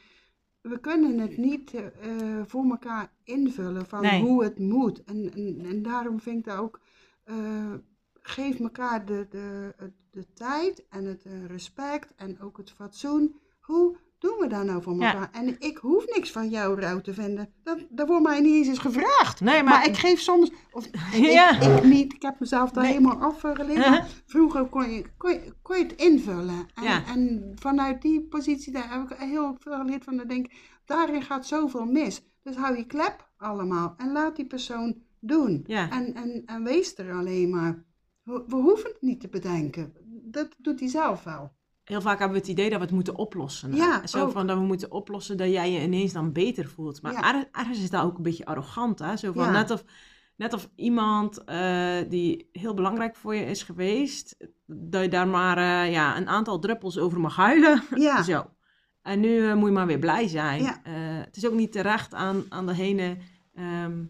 we 0.61 0.79
kunnen 0.79 1.19
het 1.19 1.37
niet 1.37 1.73
eh, 1.73 2.41
voor 2.45 2.65
elkaar 2.65 3.13
invullen 3.23 3.85
van 3.85 4.01
Nee. 4.01 4.21
hoe 4.21 4.43
het 4.43 4.59
moet. 4.59 5.03
En, 5.03 5.33
en, 5.33 5.61
en 5.65 5.81
daarom 5.81 6.19
vind 6.21 6.37
ik 6.37 6.45
dat 6.45 6.57
ook, 6.57 6.79
eh, 7.23 7.73
geef 8.13 8.59
elkaar 8.59 9.05
de, 9.05 9.27
de, 9.29 9.73
het- 9.77 10.01
de 10.11 10.33
tijd 10.33 10.87
en 10.89 11.05
het 11.05 11.25
eh, 11.25 11.45
respect 11.45 12.13
en 12.15 12.39
ook 12.39 12.57
het 12.57 12.71
fatsoen. 12.71 13.35
Hoe 13.59 13.95
doen 14.23 14.37
we 14.39 14.47
dat 14.47 14.63
nou 14.63 14.81
voor 14.81 14.95
Ja. 14.99 15.13
elkaar? 15.13 15.29
En 15.31 15.55
ik 15.59 15.77
hoef 15.77 16.05
niks 16.15 16.31
van 16.31 16.49
jou 16.49 16.79
rouw 16.79 17.01
te 17.01 17.13
vinden. 17.13 17.53
Dat, 17.63 17.77
dat 17.89 18.07
wordt 18.07 18.23
mij 18.23 18.39
niet 18.41 18.53
eens 18.55 18.67
eens 18.67 18.77
gevraagd. 18.79 19.41
Nee, 19.41 19.63
Maar, 19.63 19.73
maar, 19.73 19.87
ik 19.87 19.97
geef 19.97 20.19
soms, 20.19 20.51
of 20.71 20.85
ik, 21.13 21.15
Ja. 21.15 21.59
ik 21.59 21.83
niet, 21.83 22.13
ik 22.13 22.21
heb 22.21 22.39
mezelf 22.39 22.71
daar 22.71 22.83
Nee. 22.83 22.93
helemaal 22.93 23.21
afgeleerd. 23.21 23.77
Uh-huh. 23.77 23.89
maar 23.89 24.07
Vroeger 24.25 24.65
kon 24.65 24.91
je, 24.91 25.05
kon, 25.17 25.31
je, 25.31 25.53
kon 25.61 25.77
je 25.77 25.83
het 25.83 25.93
invullen. 25.95 26.67
En, 26.75 26.83
Ja. 26.83 27.03
en 27.05 27.51
vanuit 27.55 28.01
die 28.01 28.21
positie 28.21 28.73
daar 28.73 28.91
heb 28.91 29.11
ik 29.11 29.17
heel 29.17 29.55
veel 29.59 29.77
geleerd 29.77 30.03
van. 30.03 30.21
Ik 30.21 30.29
denk, 30.29 30.51
daarin 30.85 31.21
gaat 31.21 31.45
zoveel 31.45 31.85
mis. 31.85 32.21
Dus 32.43 32.55
hou 32.55 32.77
je 32.77 32.85
klep 32.85 33.29
allemaal 33.37 33.93
en 33.97 34.11
laat 34.11 34.35
die 34.35 34.45
persoon 34.47 34.95
doen. 35.19 35.63
En, 35.67 36.13
en, 36.13 36.41
en 36.45 36.63
wees 36.63 36.97
er 36.97 37.13
alleen 37.13 37.49
maar. 37.49 37.83
We, 38.23 38.43
we 38.47 38.55
hoeven 38.55 38.89
het 38.89 39.01
niet 39.01 39.19
te 39.19 39.27
bedenken. 39.27 39.93
Dat 40.25 40.55
doet 40.57 40.79
hij 40.79 40.89
zelf 40.89 41.23
wel. 41.23 41.51
Heel 41.83 42.01
vaak 42.01 42.19
hebben 42.19 42.37
we 42.37 42.43
het 42.43 42.51
idee 42.51 42.69
dat 42.69 42.77
we 42.79 42.85
het 42.85 42.93
moeten 42.93 43.15
oplossen. 43.17 43.75
Ja, 43.75 44.07
Zo 44.07 44.23
ook. 44.25 44.31
van 44.31 44.47
dat 44.47 44.57
we 44.57 44.63
moeten 44.63 44.91
oplossen 44.91 45.37
dat 45.37 45.49
jij 45.49 45.71
je 45.71 45.81
ineens 45.81 46.13
dan 46.13 46.31
beter 46.31 46.67
voelt. 46.67 47.01
Maar 47.01 47.11
Ja. 47.13 47.33
erg- 47.35 47.47
ergens 47.51 47.79
is 47.81 47.89
dat 47.89 48.03
ook 48.03 48.17
een 48.17 48.23
beetje 48.23 48.45
arrogant. 48.45 48.99
Hè? 48.99 49.17
Zo 49.17 49.31
van 49.31 49.43
Ja. 49.43 49.51
net, 49.51 49.71
of, 49.71 49.83
net 50.35 50.53
of 50.53 50.69
iemand 50.75 51.43
eh, 51.43 51.97
die 52.09 52.49
heel 52.51 52.73
belangrijk 52.73 53.15
voor 53.15 53.35
je 53.35 53.45
is 53.45 53.63
geweest, 53.63 54.37
dat 54.65 55.01
je 55.01 55.09
daar 55.09 55.27
maar 55.27 55.57
eh, 55.57 55.91
ja, 55.91 56.17
een 56.17 56.27
aantal 56.27 56.59
druppels 56.59 56.97
over 56.97 57.19
mag 57.19 57.35
huilen. 57.35 57.83
Ja, 57.95 58.21
Zo. 58.31 58.45
En 59.01 59.19
nu 59.19 59.47
eh, 59.49 59.55
moet 59.55 59.67
je 59.67 59.73
maar 59.73 59.87
weer 59.87 59.99
blij 59.99 60.27
zijn. 60.27 60.65
Het 61.25 61.35
is 61.37 61.45
ook 61.47 61.53
niet 61.53 61.71
terecht 61.71 62.13
aan, 62.13 62.43
aan 62.49 62.65
degene 62.65 63.17
ehm, 63.55 64.03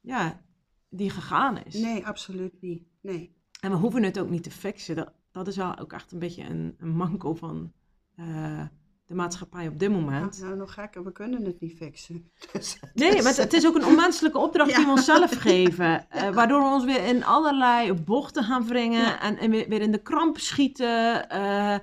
ja, 0.00 0.40
die 0.88 1.10
gegaan 1.10 1.64
is. 1.64 1.74
nee, 1.74 2.06
absoluut 2.06 2.52
niet. 2.60 2.82
Nee. 3.02 3.36
En 3.60 3.70
we 3.70 3.76
hoeven 3.76 4.02
het 4.02 4.18
ook 4.18 4.30
niet 4.30 4.42
te 4.42 4.50
fixen. 4.50 4.96
Dat, 4.96 5.12
dat 5.32 5.46
is 5.46 5.56
wel 5.56 5.78
ook 5.78 5.92
echt 5.92 6.12
een 6.12 6.18
beetje 6.18 6.44
een, 6.44 6.74
een 6.78 6.90
manco 6.96 7.34
van 7.34 7.72
eh, 8.16 8.62
de 9.06 9.14
maatschappij 9.14 9.68
op 9.68 9.78
dit 9.78 9.90
moment. 9.90 10.40
Nou, 10.40 10.56
nog 10.56 10.74
gekker, 10.74 11.04
we 11.04 11.12
kunnen 11.12 11.44
het 11.44 11.60
niet 11.60 11.76
fixen. 11.76 12.30
Dus- 12.52 12.80
Nee, 12.94 13.22
maar 13.22 13.36
het, 13.36 13.52
is 13.52 13.66
ook 13.66 13.74
een 13.74 13.84
onmenselijke 13.84 14.38
opdracht 14.38 14.74
die 14.76 14.84
we 14.84 14.90
onszelf 14.90 15.30
geven. 15.48 16.10
eh, 16.10 16.30
waardoor 16.30 16.60
we 16.62 16.68
ons 16.68 16.84
weer 16.84 17.04
in 17.04 17.24
allerlei 17.24 17.92
bochten 17.94 18.44
gaan 18.44 18.66
wringen 18.66 19.00
Ja. 19.02 19.20
en, 19.20 19.38
en 19.38 19.50
weer, 19.50 19.80
in 19.80 19.92
de 19.92 20.02
kramp 20.02 20.38
schieten. 20.38 21.28
eh, 21.28 21.78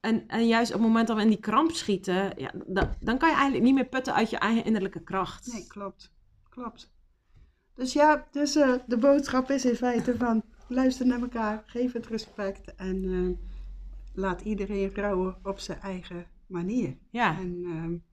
en, 0.00 0.26
en 0.28 0.46
juist 0.46 0.70
op 0.74 0.78
het 0.78 0.86
moment 0.88 1.06
dat 1.06 1.16
we 1.16 1.22
in 1.22 1.28
die 1.28 1.40
kramp 1.40 1.70
schieten, 1.70 2.32
ja, 2.36 2.50
da- 2.66 2.96
dan 3.00 3.18
kan 3.18 3.28
je 3.28 3.34
eigenlijk 3.34 3.64
niet 3.64 3.74
meer 3.74 3.86
putten 3.88 4.14
uit 4.14 4.30
je 4.30 4.38
eigen 4.38 4.64
innerlijke 4.64 5.02
kracht. 5.02 5.52
Nee, 5.52 5.66
klopt. 5.66 6.12
Klopt. 6.48 6.92
Dus 7.74 7.92
ja, 7.92 8.26
dus 8.30 8.52
de 8.86 8.96
boodschap 9.00 9.50
is 9.50 9.64
in 9.64 9.74
feite 9.74 10.16
van 10.16 10.42
luister 10.68 11.06
naar 11.06 11.20
elkaar, 11.20 11.62
geef 11.66 11.92
het 11.92 12.06
respect 12.06 12.74
en 12.74 13.04
eh, 13.04 13.48
laat 14.14 14.40
iedereen 14.40 14.94
rouwen 14.94 15.36
op 15.42 15.58
zijn 15.58 15.80
eigen 15.80 16.26
manier. 16.46 16.96
Ja. 17.10 17.38
En 17.38 17.62
eh, 17.64 18.12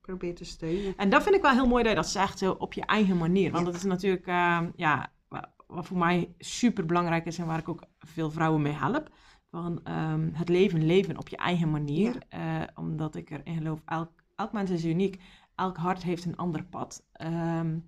probeer 0.00 0.34
te 0.34 0.44
steunen. 0.44 0.96
En 0.96 1.10
dat 1.10 1.22
vind 1.22 1.34
ik 1.34 1.42
wel 1.42 1.50
heel 1.52 1.66
mooi 1.66 1.82
dat 1.82 1.92
je 1.92 1.98
dat 1.98 2.08
zegt, 2.08 2.56
op 2.58 2.72
je 2.72 2.86
eigen 2.86 3.16
manier. 3.16 3.50
Want 3.52 3.66
dat 3.66 3.74
is 3.74 3.82
natuurlijk, 3.84 4.26
eh, 4.26 4.60
ja, 4.76 5.12
wa- 5.28 5.54
wat 5.66 5.86
voor 5.86 5.98
mij 5.98 6.34
super 6.38 6.86
belangrijk 6.86 7.24
is 7.26 7.38
en 7.38 7.46
waar 7.46 7.58
ik 7.58 7.68
ook 7.68 7.82
veel 7.98 8.30
vrouwen 8.30 8.62
mee 8.62 8.72
help. 8.72 9.10
Van 9.50 9.80
ehm, 9.84 10.28
het 10.32 10.48
leven 10.48 10.86
leven 10.86 11.18
op 11.18 11.28
je 11.28 11.36
eigen 11.36 11.70
manier. 11.70 12.22
Eh, 12.28 12.62
omdat 12.74 13.14
ik 13.14 13.30
erin 13.30 13.56
geloof, 13.56 13.82
elk, 13.84 14.10
elk 14.36 14.52
mens 14.52 14.70
is 14.70 14.84
uniek. 14.84 15.20
Elk 15.54 15.76
hart 15.76 16.02
heeft 16.02 16.24
een 16.24 16.36
ander 16.36 16.64
pad. 16.64 17.06
Ehm, 17.12 17.78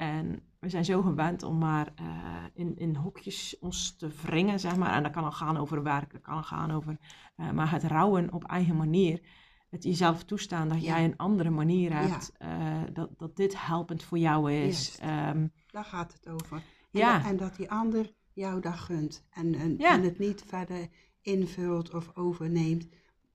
en 0.00 0.42
we 0.58 0.68
zijn 0.68 0.84
zo 0.84 1.02
gewend 1.02 1.42
om 1.42 1.58
maar 1.58 1.92
eh, 1.94 2.06
in, 2.54 2.76
in 2.78 2.96
hokjes 2.96 3.56
ons 3.60 3.96
te 3.96 4.08
wringen, 4.22 4.60
zeg 4.60 4.76
maar. 4.76 4.92
En 4.92 5.02
dat 5.02 5.12
kan 5.12 5.24
al 5.24 5.32
gaan 5.32 5.56
over 5.56 5.82
werk, 5.82 6.12
dat 6.12 6.20
kan 6.20 6.34
al 6.34 6.42
gaan 6.42 6.70
over... 6.70 6.96
eh, 7.36 7.50
maar 7.50 7.70
het 7.70 7.84
rouwen 7.84 8.32
op 8.32 8.44
eigen 8.44 8.76
manier 8.76 9.20
het 9.68 9.82
jezelf 9.84 10.24
toestaan 10.24 10.68
dat 10.68 10.82
Ja. 10.82 10.94
jij 10.94 11.04
een 11.04 11.16
andere 11.16 11.50
manier 11.50 11.90
Ja. 11.90 11.96
hebt, 12.06 12.32
eh, 12.38 12.82
dat, 12.92 13.18
dat 13.18 13.36
dit 13.36 13.66
helpend 13.66 14.02
voor 14.02 14.18
jou 14.18 14.52
is. 14.52 14.98
Ehm, 15.00 15.46
Daar 15.66 15.84
gaat 15.84 16.12
het 16.12 16.28
over. 16.28 16.56
En, 16.56 16.62
Ja. 16.90 17.18
dat, 17.18 17.26
en 17.30 17.36
dat 17.36 17.56
die 17.56 17.70
ander 17.70 18.12
jou 18.32 18.60
dat 18.60 18.74
gunt. 18.78 19.24
En, 19.30 19.54
en, 19.54 19.74
Ja. 19.78 19.92
en 19.92 20.02
het 20.02 20.18
niet 20.18 20.44
verder 20.46 20.88
invult 21.22 21.94
of 21.94 22.10
overneemt. 22.16 22.88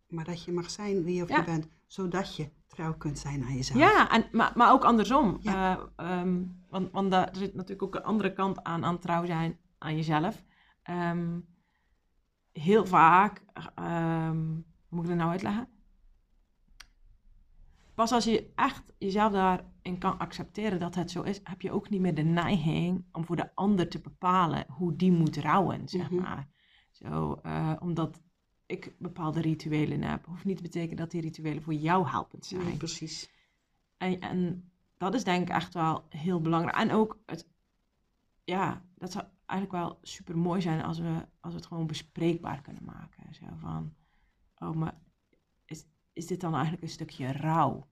Maar 0.08 0.26
dat 0.26 0.44
je 0.44 0.52
mag 0.52 0.70
zijn 0.70 1.04
wie 1.04 1.24
of 1.24 1.30
je 1.30 1.44
bent. 1.44 1.68
Zodat 1.88 2.36
je 2.36 2.50
trouw 2.68 2.98
kunt 2.98 3.20
zijn 3.20 3.44
aan 3.44 3.54
jezelf. 3.56 3.80
ja, 3.80 4.10
en, 4.12 4.26
maar, 4.32 4.52
maar 4.56 4.72
ook 4.72 4.84
andersom. 4.86 5.38
Ja. 5.42 5.78
Eh, 5.96 6.20
ehm, 6.20 6.44
want 6.70 6.92
want 6.92 7.12
daar 7.12 7.30
zit 7.32 7.54
natuurlijk 7.54 7.84
ook 7.84 7.96
een 7.96 8.04
andere 8.04 8.34
kant 8.34 8.64
aan, 8.64 8.86
aan 8.86 9.00
trouw 9.00 9.26
zijn 9.26 9.58
aan 9.78 9.96
jezelf. 9.96 10.44
Ehm, 10.84 11.40
heel 12.52 12.86
vaak, 12.86 13.44
ehm, 13.76 14.38
hoe 14.46 14.64
moet 14.90 15.04
ik 15.04 15.10
dat 15.10 15.18
nou 15.18 15.32
uitleggen? 15.32 15.68
Pas 17.94 18.12
als 18.12 18.24
je 18.24 18.52
echt 18.56 18.84
jezelf 18.98 19.32
daarin 19.32 19.98
kan 20.00 20.18
accepteren 20.18 20.80
dat 20.80 20.96
het 20.96 21.12
zo 21.12 21.22
is, 21.22 21.40
heb 21.44 21.62
je 21.62 21.72
ook 21.72 21.90
niet 21.90 22.02
meer 22.02 22.16
de 22.16 22.24
neiging 22.24 23.06
om 23.12 23.26
voor 23.26 23.36
de 23.36 23.56
ander 23.56 23.90
te 23.90 24.00
bepalen 24.02 24.66
hoe 24.70 24.96
die 24.96 25.12
moet 25.12 25.38
rouwen, 25.38 25.90
zeg 25.90 26.10
Mhm. 26.12 26.22
maar. 26.22 26.48
Zo, 26.92 27.34
eh, 27.44 27.74
omdat 27.80 28.22
ik 28.66 28.96
bepaalde 28.98 29.42
rituelen 29.42 30.02
heb, 30.02 30.26
hoeft 30.26 30.46
niet 30.46 30.58
te 30.58 30.64
betekenen 30.64 30.98
dat 30.98 31.12
die 31.12 31.22
rituelen 31.22 31.64
voor 31.64 31.74
jou 31.74 32.08
helpend 32.08 32.46
zijn. 32.46 32.64
Nee, 32.64 32.78
precies. 32.78 33.30
En, 33.98 34.20
en 34.20 34.72
dat 34.98 35.14
is 35.14 35.24
denk 35.24 35.42
ik 35.50 35.56
echt 35.56 35.74
wel 35.74 36.06
heel 36.10 36.42
belangrijk. 36.42 36.78
En 36.78 36.92
ook, 36.92 37.20
het, 37.26 37.48
ja, 38.44 38.82
dat 38.96 39.12
zou 39.12 39.26
eigenlijk 39.46 39.84
wel 39.84 40.00
super 40.02 40.38
mooi 40.38 40.62
zijn 40.62 40.84
als 40.84 41.00
we, 41.00 41.26
als 41.40 41.54
we 41.54 41.60
het 41.60 41.68
gewoon 41.68 41.88
bespreekbaar 41.88 42.62
kunnen 42.62 42.84
maken. 42.84 43.34
Zo 43.34 43.46
van, 43.60 43.94
oh, 44.58 44.76
maar 44.76 44.98
is, 45.66 45.86
is 46.14 46.28
dit 46.28 46.42
dan 46.42 46.54
eigenlijk 46.54 46.84
een 46.84 46.90
stukje 46.90 47.32
rouw? 47.32 47.88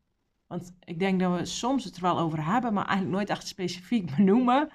Want 0.48 0.76
ik 0.80 1.00
denk 1.00 1.20
dat 1.20 1.40
we 1.40 1.46
soms 1.46 1.84
het 1.84 1.96
er 1.96 2.02
wel 2.02 2.20
over 2.20 2.46
hebben, 2.46 2.74
maar 2.74 2.86
eigenlijk 2.86 3.16
nooit 3.16 3.30
echt 3.30 3.48
specifiek 3.48 4.12
benoemen. 4.16 4.70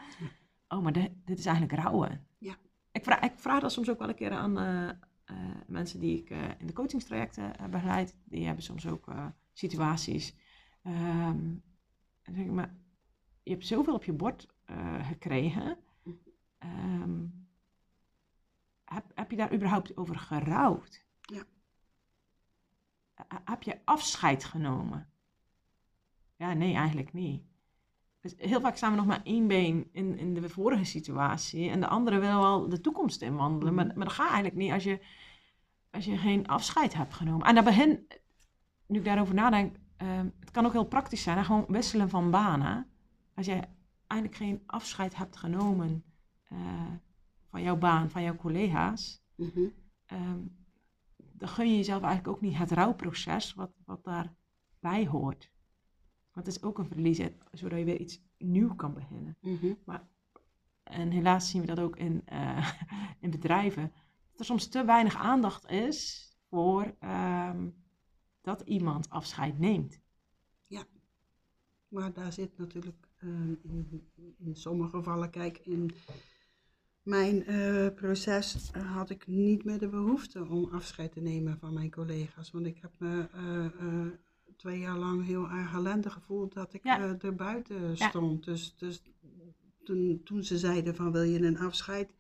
Oh, 0.69 0.83
maar 0.83 0.93
dit, 0.93 1.11
dit 1.25 1.39
is 1.39 1.47
eigenlijk 1.47 1.81
rouwen. 1.83 2.27
Ja. 2.39 2.57
Ik 2.93 3.05
vraag, 3.05 3.21
ik 3.21 3.39
vraag 3.39 3.61
dat 3.61 3.73
soms 3.73 3.91
ook 3.91 3.99
wel 3.99 4.09
een 4.09 4.15
keer 4.15 4.33
aan 4.33 4.59
eh, 4.59 4.91
mensen 5.67 6.01
die 6.01 6.19
ik 6.19 6.31
eh, 6.31 6.49
in 6.59 6.67
de 6.67 6.73
coachingstrajecten 6.73 7.53
uh, 7.61 7.67
begeleid. 7.67 8.19
Die 8.25 8.47
hebben 8.47 8.65
soms 8.65 8.87
ook 8.87 9.13
situaties. 9.53 10.37
Um, 10.83 10.93
en 10.93 11.63
dan 12.23 12.35
denk 12.35 12.47
ik, 12.47 12.53
maar 12.53 12.77
je 13.43 13.51
hebt 13.51 13.67
zoveel 13.67 13.95
op 13.95 14.05
je 14.05 14.13
bord 14.13 14.49
gekregen. 15.03 15.79
Um, 16.59 17.49
heb, 18.85 19.05
heb 19.15 19.31
je 19.31 19.37
daar 19.37 19.55
überhaupt 19.55 19.97
over 19.97 20.19
gerouwd? 20.19 21.07
Ja. 21.21 21.45
Heb 23.45 23.63
je 23.63 23.81
afscheid 23.85 24.45
genomen? 24.45 25.11
Ja, 26.37 26.53
nee, 26.53 26.75
eigenlijk 26.75 27.13
niet. 27.13 27.48
Dus 28.37 28.49
heel 28.49 28.61
vaak 28.61 28.77
staan 28.77 28.91
we 28.91 28.97
nog 28.97 29.07
maar 29.07 29.21
één 29.23 29.47
been 29.47 29.89
in, 29.93 30.19
in 30.19 30.35
de 30.35 30.49
vorige 30.49 30.85
situatie 30.85 31.71
en 31.71 31.81
de 31.81 31.87
andere 31.87 32.19
wil 32.19 32.41
wel 32.41 32.69
de 32.69 32.81
toekomst 32.81 33.23
inwandelen. 33.23 33.75
Maar, 33.75 33.87
maar 33.87 34.07
dat 34.07 34.13
gaat 34.13 34.27
eigenlijk 34.27 34.57
niet 34.57 34.73
als 34.73 34.85
je, 34.85 35.01
als 35.91 36.05
je 36.05 36.17
geen 36.17 36.47
afscheid 36.47 36.95
hebt 36.95 37.15
genomen. 37.15 37.47
En 37.47 37.55
dat 37.55 37.65
begin, 37.65 38.07
nu 38.87 38.99
ik 38.99 39.05
daarover 39.05 39.35
nadenk, 39.35 39.77
um, 40.03 40.35
het 40.41 40.51
kan 40.51 40.67
ook 40.67 40.73
heel 40.73 40.85
praktisch 40.85 41.23
zijn, 41.23 41.45
gewoon 41.45 41.65
wisselen 41.69 42.09
van 42.09 42.31
banen. 42.31 42.87
Als 43.35 43.47
je 43.47 43.61
eigenlijk 44.07 44.43
geen 44.43 44.63
afscheid 44.67 45.17
hebt 45.17 45.37
genomen 45.37 46.05
uh, 46.53 46.59
van 47.51 47.63
jouw 47.63 47.77
baan, 47.77 48.11
van 48.11 48.23
jouw 48.23 48.37
collega's, 48.37 49.27
Mm 49.39 49.51
-hmm. 49.55 49.73
um, 50.13 50.57
dan 51.17 51.49
gun 51.49 51.69
je 51.71 51.77
jezelf 51.77 52.03
eigenlijk 52.03 52.37
ook 52.37 52.41
niet 52.41 52.59
het 52.59 52.73
rouwproces 52.73 53.55
wat, 53.55 53.71
wat 53.85 54.05
daarbij 54.05 55.07
hoort. 55.07 55.51
Het 56.39 56.47
is 56.47 56.63
ook 56.63 56.79
een 56.79 56.87
verlies, 56.87 57.21
zodat 57.53 57.79
je 57.79 57.85
weer 57.85 58.01
iets 58.01 58.21
nieuw 58.39 58.75
kan 58.75 58.95
beginnen. 58.95 59.37
Mm 59.41 59.59
-hmm. 59.61 59.79
maar, 59.85 60.09
en 60.83 61.11
helaas 61.11 61.51
zien 61.51 61.61
we 61.61 61.67
dat 61.67 61.81
ook 61.81 61.97
in, 61.97 62.23
uh, 62.33 62.73
in 63.21 63.31
bedrijven. 63.31 63.93
Dat 64.31 64.41
er 64.41 64.45
soms 64.45 64.69
te 64.69 64.85
weinig 64.85 65.17
aandacht 65.17 65.71
is 65.71 66.29
voor 66.49 66.95
um, 67.05 67.75
dat 68.41 68.61
iemand 68.61 69.11
afscheid 69.11 69.59
neemt. 69.59 70.01
Ja, 70.67 70.85
maar 71.89 72.13
daar 72.13 72.33
zit 72.33 72.59
natuurlijk 72.59 73.09
um, 73.23 73.59
in, 73.63 74.11
in, 74.39 74.55
sommige 74.55 74.97
gevallen, 74.97 75.31
kijk, 75.31 75.59
in 75.59 75.91
mijn 77.03 77.51
uh, 77.51 77.95
proces 77.95 78.71
had 78.73 79.11
ik 79.11 79.27
niet 79.27 79.65
meer 79.65 79.79
de 79.79 79.89
behoefte 79.89 80.49
om 80.49 80.65
afscheid 80.65 81.13
te 81.13 81.21
nemen 81.21 81.59
van 81.59 81.75
mijn 81.75 81.91
collega's. 81.91 82.51
Want 82.51 82.67
ik 82.67 82.79
heb 82.81 82.93
me 82.99 83.29
uh, 83.35 83.98
twee 84.59 84.79
jaar 84.79 84.99
lang 84.99 85.27
heel 85.27 85.49
erg 85.51 85.75
ellendig 85.75 86.13
gevoeld 86.13 86.55
dat 86.55 86.75
ik 86.75 86.81
Ja. 86.85 87.17
er 87.21 87.35
buiten 87.35 87.97
stond. 87.97 88.45
Dus, 88.45 88.75
dus 88.79 89.03
toen, 89.85 90.21
toen 90.25 90.43
ze 90.45 90.59
zeiden 90.59 90.95
van 90.97 91.13
wil 91.13 91.23
je 91.23 91.39
een 91.43 91.59
afscheid, 91.59 92.11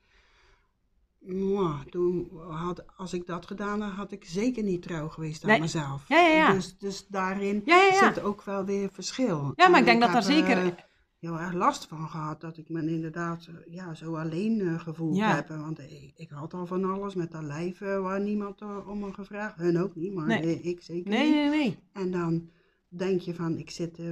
mwah, 1.18 1.80
toen 1.80 2.30
had, 2.50 2.96
als 2.96 3.12
ik 3.12 3.26
dat 3.26 3.46
gedaan 3.46 3.80
had, 3.80 3.92
had 3.92 4.12
ik 4.12 4.24
zeker 4.24 4.62
niet 4.62 4.82
trouw 4.82 5.08
geweest 5.08 5.42
aan 5.44 5.50
Nee. 5.50 5.60
mezelf. 5.60 6.08
Ja, 6.08 6.20
ja, 6.20 6.28
ja. 6.34 6.52
Dus, 6.52 6.78
dus 6.78 7.06
daarin 7.06 7.62
zit 8.00 8.20
ook 8.22 8.42
wel 8.42 8.64
weer 8.64 8.88
verschil. 8.92 9.52
Ja, 9.54 9.68
maar 9.68 9.72
En 9.74 9.78
ik 9.78 9.84
denk 9.84 10.00
dat 10.00 10.12
daar 10.12 10.22
zeker- 10.22 10.58
eh, 10.66 10.72
heel 11.18 11.38
erg 11.38 11.52
last 11.52 11.86
van 11.86 12.08
gehad 12.08 12.40
dat 12.40 12.56
ik 12.56 12.68
me 12.68 12.90
inderdaad 12.90 13.46
eh, 13.46 13.74
ja, 13.74 13.94
zo 13.94 14.14
alleen 14.16 14.60
eh, 14.60 14.80
gevoeld 14.80 15.16
Ja. 15.16 15.34
heb. 15.34 15.48
Want 15.48 15.78
ik, 15.78 16.12
ik 16.16 16.30
had 16.30 16.54
al 16.54 16.66
van 16.66 16.84
alles 16.84 17.14
met 17.14 17.30
dat 17.32 17.42
lijf 17.42 17.80
eh, 17.80 18.00
waar 18.00 18.20
niemand 18.20 18.60
eh, 18.60 18.88
om 18.88 18.98
me 18.98 19.12
gevraagd. 19.12 19.56
Hun 19.58 19.78
ook 19.78 19.94
niet, 19.96 20.14
maar 20.14 20.26
Nee. 20.26 20.40
eh, 20.42 20.64
ik 20.66 20.82
zeker 20.82 21.10
Nee, 21.10 21.24
niet. 21.24 21.34
nee, 21.34 21.48
nee. 21.48 21.76
En 21.92 22.10
dan 22.10 22.50
denk 22.88 23.20
je 23.20 23.34
van, 23.34 23.58
ik 23.58 23.70
zit 23.70 23.98
eh, 23.98 24.08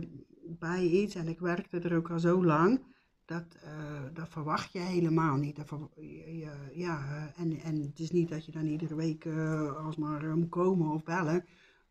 bij 0.58 0.84
iets 0.86 1.14
en 1.14 1.28
ik 1.28 1.38
werkte 1.38 1.78
er 1.78 1.96
ook 1.96 2.10
al 2.10 2.20
zo 2.20 2.44
lang. 2.44 2.80
Dat, 3.24 3.44
eh, 3.64 3.70
dat 4.12 4.28
verwacht 4.28 4.72
je 4.72 4.78
helemaal 4.78 5.36
niet. 5.36 5.56
Dat 5.56 5.68
je- 5.94 6.70
ja, 6.74 6.98
eh, 7.36 7.42
en, 7.42 7.56
en 7.60 7.80
het 7.82 7.98
is 7.98 8.10
niet 8.10 8.28
dat 8.28 8.46
je 8.46 8.52
dan 8.52 8.66
iedere 8.66 8.94
week 8.94 9.24
eh, 9.24 9.84
alsmaar 9.84 10.24
eh, 10.24 10.32
moet 10.34 10.48
komen 10.48 10.90
of 10.92 11.02
bellen. 11.04 11.44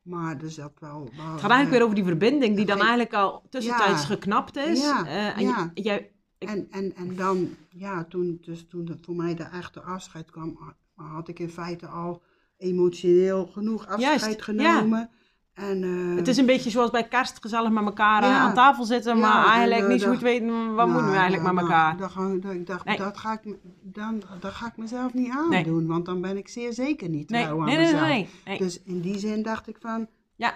Maar 0.06 0.42
er 0.42 0.52
zat 0.52 0.74
wel... 0.80 0.92
wel 1.18 1.32
Het 1.32 1.42
gaat 1.42 1.52
eigenlijk 1.52 1.70
weer 1.70 1.82
over 1.84 1.96
die 1.96 2.04
verbinding 2.04 2.56
die 2.56 2.66
dan 2.66 2.80
eigenlijk 2.80 3.14
al 3.14 3.44
tussentijds 3.50 4.02
Ja. 4.02 4.08
geknapt 4.08 4.56
is. 4.58 4.82
Ja, 4.82 5.06
Eh, 5.06 5.38
en 5.38 5.44
ja. 5.44 5.72
jij- 5.74 6.12
Ik- 6.38 6.50
En, 6.50 6.68
en, 6.72 6.96
en 6.96 7.16
dan, 7.16 7.50
ja, 7.70 8.04
toen, 8.04 8.38
dus 8.42 8.66
toen 8.70 8.88
het 8.88 9.00
voor 9.06 9.16
mij 9.16 9.36
de 9.36 9.44
echte 9.44 9.82
afscheid 9.82 10.32
kwam, 10.32 10.58
ha- 10.60 11.04
had 11.14 11.28
ik 11.28 11.40
in 11.40 11.50
feite 11.50 11.88
al 11.88 12.22
emotioneel 12.58 13.46
genoeg 13.48 13.88
afscheid 13.88 14.22
Juist, 14.22 14.42
genomen. 14.42 15.10
En, 15.56 15.84
eh, 15.84 16.16
het 16.16 16.28
is 16.28 16.38
een 16.38 16.46
beetje 16.46 16.70
zoals 16.70 16.90
bij 16.90 17.08
kerst 17.08 17.38
gezellig 17.42 17.72
met 17.72 17.84
elkaar 17.86 18.24
eh, 18.24 18.30
Ja. 18.30 18.38
aan 18.40 18.54
tafel 18.54 18.86
zitten, 18.86 19.16
Ja, 19.18 19.22
maar 19.22 19.46
en, 19.46 19.52
eigenlijk 19.52 19.88
niet 19.88 20.02
zo 20.02 20.10
goed 20.12 20.22
weten 20.22 20.48
wat 20.48 20.76
nou, 20.76 20.90
moeten 20.92 21.12
we 21.12 21.18
eigenlijk 21.18 21.46
ja, 21.48 21.52
met 21.54 21.64
dan- 21.64 21.72
elkaar. 21.74 21.98
Dan- 22.42 22.52
ik 22.52 22.68
dacht, 22.68 22.86
Nee. 22.86 22.98
dat, 22.98 23.18
ga 23.18 23.40
ik, 23.42 23.56
dan, 23.82 24.22
dat 24.40 24.52
ga 24.54 24.68
ik 24.68 24.78
mezelf 24.78 25.14
niet 25.14 25.34
Nee. 25.50 25.58
aandoen, 25.58 25.88
want 25.88 26.06
dan 26.06 26.22
ben 26.22 26.38
ik 26.38 26.48
zeer 26.48 26.74
zeker 26.74 27.10
niet 27.10 27.30
Nee, 27.30 27.44
trouw 27.44 27.60
aan 27.60 27.66
nee, 27.66 27.78
mezelf. 27.78 28.58
Dus 28.58 28.84
in 28.84 29.02
die 29.02 29.18
zin 29.20 29.42
dacht 29.44 29.68
ik 29.68 29.78
van, 29.80 30.08
Ja, 30.36 30.54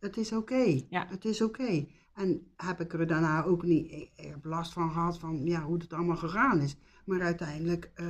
het 0.00 0.16
is 0.16 0.32
oké. 0.32 0.82
Het 0.90 1.24
is 1.24 1.42
oké. 1.42 1.86
En 2.14 2.46
heb 2.56 2.80
ik 2.80 2.92
er 2.92 3.06
daarna 3.06 3.44
ook 3.44 3.62
niet 3.62 3.86
ik, 3.92 4.10
ik 4.16 4.26
heb 4.26 4.44
last 4.44 4.72
van 4.72 4.90
gehad 4.90 5.18
van 5.18 5.40
ja, 5.44 5.60
hoe 5.62 5.76
het 5.78 5.92
allemaal 5.92 6.16
gegaan 6.16 6.60
is. 6.60 6.76
Maar 7.04 7.22
uiteindelijk 7.22 7.90
eh, 7.94 8.06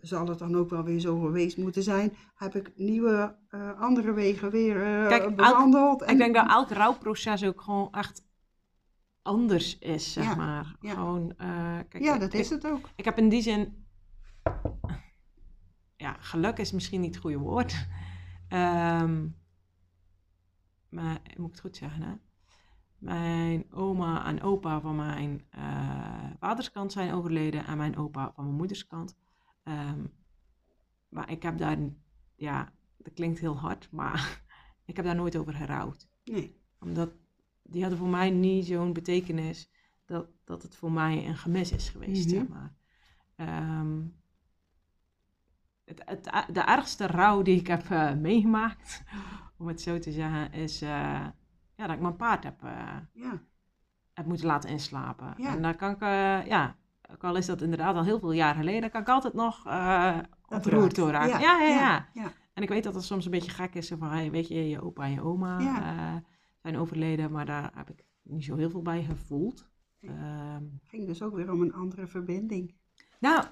zal 0.00 0.26
het 0.28 0.38
dan 0.38 0.56
ook 0.56 0.70
wel 0.70 0.82
weer 0.84 1.00
zo 1.00 1.20
geweest 1.20 1.56
moeten 1.56 1.82
zijn. 1.82 2.12
Heb 2.34 2.54
ik 2.54 2.72
nieuwe, 2.76 3.36
eh, 3.48 3.80
andere 3.80 4.12
wegen 4.12 4.50
weer 4.50 4.76
eh, 4.82 5.08
Kijk, 5.08 5.22
elk- 5.22 5.36
bewandeld. 5.36 6.10
ik 6.10 6.16
denk 6.18 6.34
dat 6.34 6.48
elk 6.50 6.70
rouwproces 6.70 7.44
ook 7.44 7.60
gewoon 7.60 7.92
echt 7.92 8.24
anders 9.22 9.78
is, 9.78 10.12
zeg 10.12 10.24
Ja, 10.24 10.34
maar. 10.34 10.76
ja. 10.80 10.94
Gewoon, 10.94 11.32
eh, 11.36 11.78
kijk, 11.88 12.04
Ja, 12.04 12.14
ik- 12.14 12.20
dat 12.20 12.34
is 12.34 12.50
het 12.50 12.66
ook. 12.66 12.88
Ik 12.96 13.04
heb 13.04 13.18
in 13.18 13.28
die 13.28 13.42
zin. 13.42 13.86
Ja, 15.96 16.16
geluk 16.20 16.58
is 16.58 16.72
misschien 16.72 17.00
niet 17.00 17.14
het 17.14 17.22
goede 17.22 17.38
woord. 17.38 17.74
Ehm, 18.48 19.26
maar 20.88 21.18
moet 21.36 21.46
ik 21.46 21.52
het 21.52 21.60
goed 21.60 21.76
zeggen, 21.76 22.02
hè? 22.02 22.12
Mijn 22.98 23.72
oma 23.72 24.26
en 24.26 24.42
opa 24.42 24.80
van 24.80 24.96
mijn 24.96 25.44
eh, 25.50 26.30
vaderskant 26.40 26.92
zijn 26.92 27.12
overleden 27.14 27.66
en 27.66 27.76
mijn 27.76 27.96
opa 27.96 28.32
van 28.34 28.44
mijn 28.44 28.56
moederskant. 28.56 29.16
Ehm, 29.66 30.04
maar 31.08 31.30
ik 31.30 31.42
heb 31.42 31.58
daar, 31.58 31.78
ja, 32.36 32.72
dat 32.96 33.12
klinkt 33.12 33.38
heel 33.38 33.58
hard, 33.58 33.90
maar 33.90 34.42
ik 34.84 34.96
heb 34.96 35.04
daar 35.04 35.14
nooit 35.14 35.36
over 35.36 35.54
gerouwd 35.54 36.08
Nee. 36.24 36.60
omdat 36.80 37.10
die 37.62 37.80
hadden 37.80 37.98
voor 37.98 38.08
mij 38.08 38.30
niet 38.30 38.66
zo'n 38.66 38.92
betekenis 38.92 39.70
dat, 40.04 40.26
dat 40.44 40.62
het 40.62 40.76
voor 40.76 40.92
mij 40.92 41.26
een 41.26 41.36
gemis 41.36 41.72
is 41.72 41.88
geweest, 41.88 42.26
Mhm. 42.26 42.34
zeg 42.36 42.48
maar. 42.48 42.74
Ehm, 43.36 44.02
het, 45.84 46.02
het, 46.04 46.24
de 46.54 46.60
ergste 46.60 47.06
rouw 47.06 47.42
die 47.42 47.60
ik 47.60 47.66
heb 47.66 47.90
eh, 47.90 48.12
meegemaakt, 48.14 49.02
om 49.58 49.66
het 49.66 49.80
zo 49.80 49.98
te 49.98 50.12
zeggen, 50.12 50.52
is 50.52 50.82
eh, 50.82 50.88
ja, 51.76 51.86
dat 51.86 51.90
ik 51.90 52.00
mijn 52.00 52.16
paard 52.16 52.44
heb, 52.44 52.62
eh, 52.62 52.96
Ja. 53.12 53.42
heb 54.12 54.26
moeten 54.26 54.46
laten 54.46 54.70
inslapen. 54.70 55.34
Ja. 55.38 55.54
En 55.54 55.62
daar 55.62 55.76
kan 55.76 55.90
ik, 55.92 56.00
ja, 56.48 56.76
ook 57.12 57.24
al 57.24 57.36
is 57.36 57.46
dat 57.46 57.62
inderdaad 57.62 57.96
al 57.96 58.04
heel 58.04 58.18
veel 58.18 58.32
jaar 58.32 58.54
geleden, 58.54 58.90
kan 58.90 59.00
ik 59.00 59.08
altijd 59.08 59.34
nog 59.34 59.66
eh 59.66 60.18
ontroerd 60.48 60.80
raakt. 60.82 60.96
door 60.96 61.10
raken. 61.10 61.28
Ja, 61.40 61.60
Ja, 61.60 61.66
ja, 61.68 62.08
ja. 62.14 62.32
En 62.54 62.62
ik 62.62 62.68
weet 62.68 62.84
dat 62.84 62.94
het 62.94 63.04
soms 63.04 63.24
een 63.24 63.30
beetje 63.30 63.50
gek 63.50 63.74
is, 63.74 63.92
van, 63.98 64.08
hey, 64.10 64.30
weet 64.30 64.48
je, 64.48 64.68
je 64.68 64.82
opa 64.82 65.04
en 65.04 65.12
je 65.12 65.22
oma 65.22 65.58
eh, 65.60 66.16
zijn 66.62 66.76
overleden, 66.76 67.30
maar 67.32 67.46
daar 67.46 67.70
heb 67.74 67.90
ik 67.90 68.04
niet 68.22 68.44
zo 68.44 68.56
heel 68.56 68.70
veel 68.70 68.82
bij 68.82 69.02
gevoeld. 69.04 69.68
Ehm, 70.00 70.62
ging 70.84 71.06
dus 71.06 71.22
ook 71.22 71.34
weer 71.34 71.52
om 71.52 71.60
een 71.62 71.72
andere 71.72 72.06
verbinding. 72.06 72.74
nou, 73.20 73.44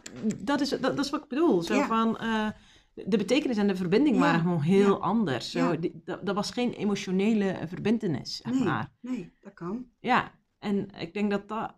dat 0.44 0.60
is, 0.60 0.68
dat, 0.68 0.80
dat 0.82 0.98
is 0.98 1.10
wat 1.10 1.22
ik 1.22 1.28
bedoel. 1.28 1.62
Zo 1.62 1.82
van, 1.82 2.18
eh, 2.18 2.48
de 2.94 3.16
betekenis 3.16 3.56
en 3.56 3.66
de 3.66 3.76
verbinding 3.76 4.18
waren 4.18 4.40
gewoon 4.40 4.60
heel 4.60 5.02
anders. 5.02 5.50
Zo, 5.50 5.78
die- 5.78 6.00
dat, 6.04 6.26
dat 6.26 6.34
was 6.34 6.50
geen 6.50 6.72
emotionele 6.72 7.58
verbindenis, 7.66 8.36
zeg 8.36 8.52
Nee, 8.52 8.64
maar. 8.64 8.92
nee, 9.00 9.36
dat 9.40 9.54
kan. 9.54 9.86
Ja, 10.00 10.30
en 10.58 10.88
ik 10.98 11.14
denk 11.14 11.30
dat 11.30 11.48
dat, 11.48 11.74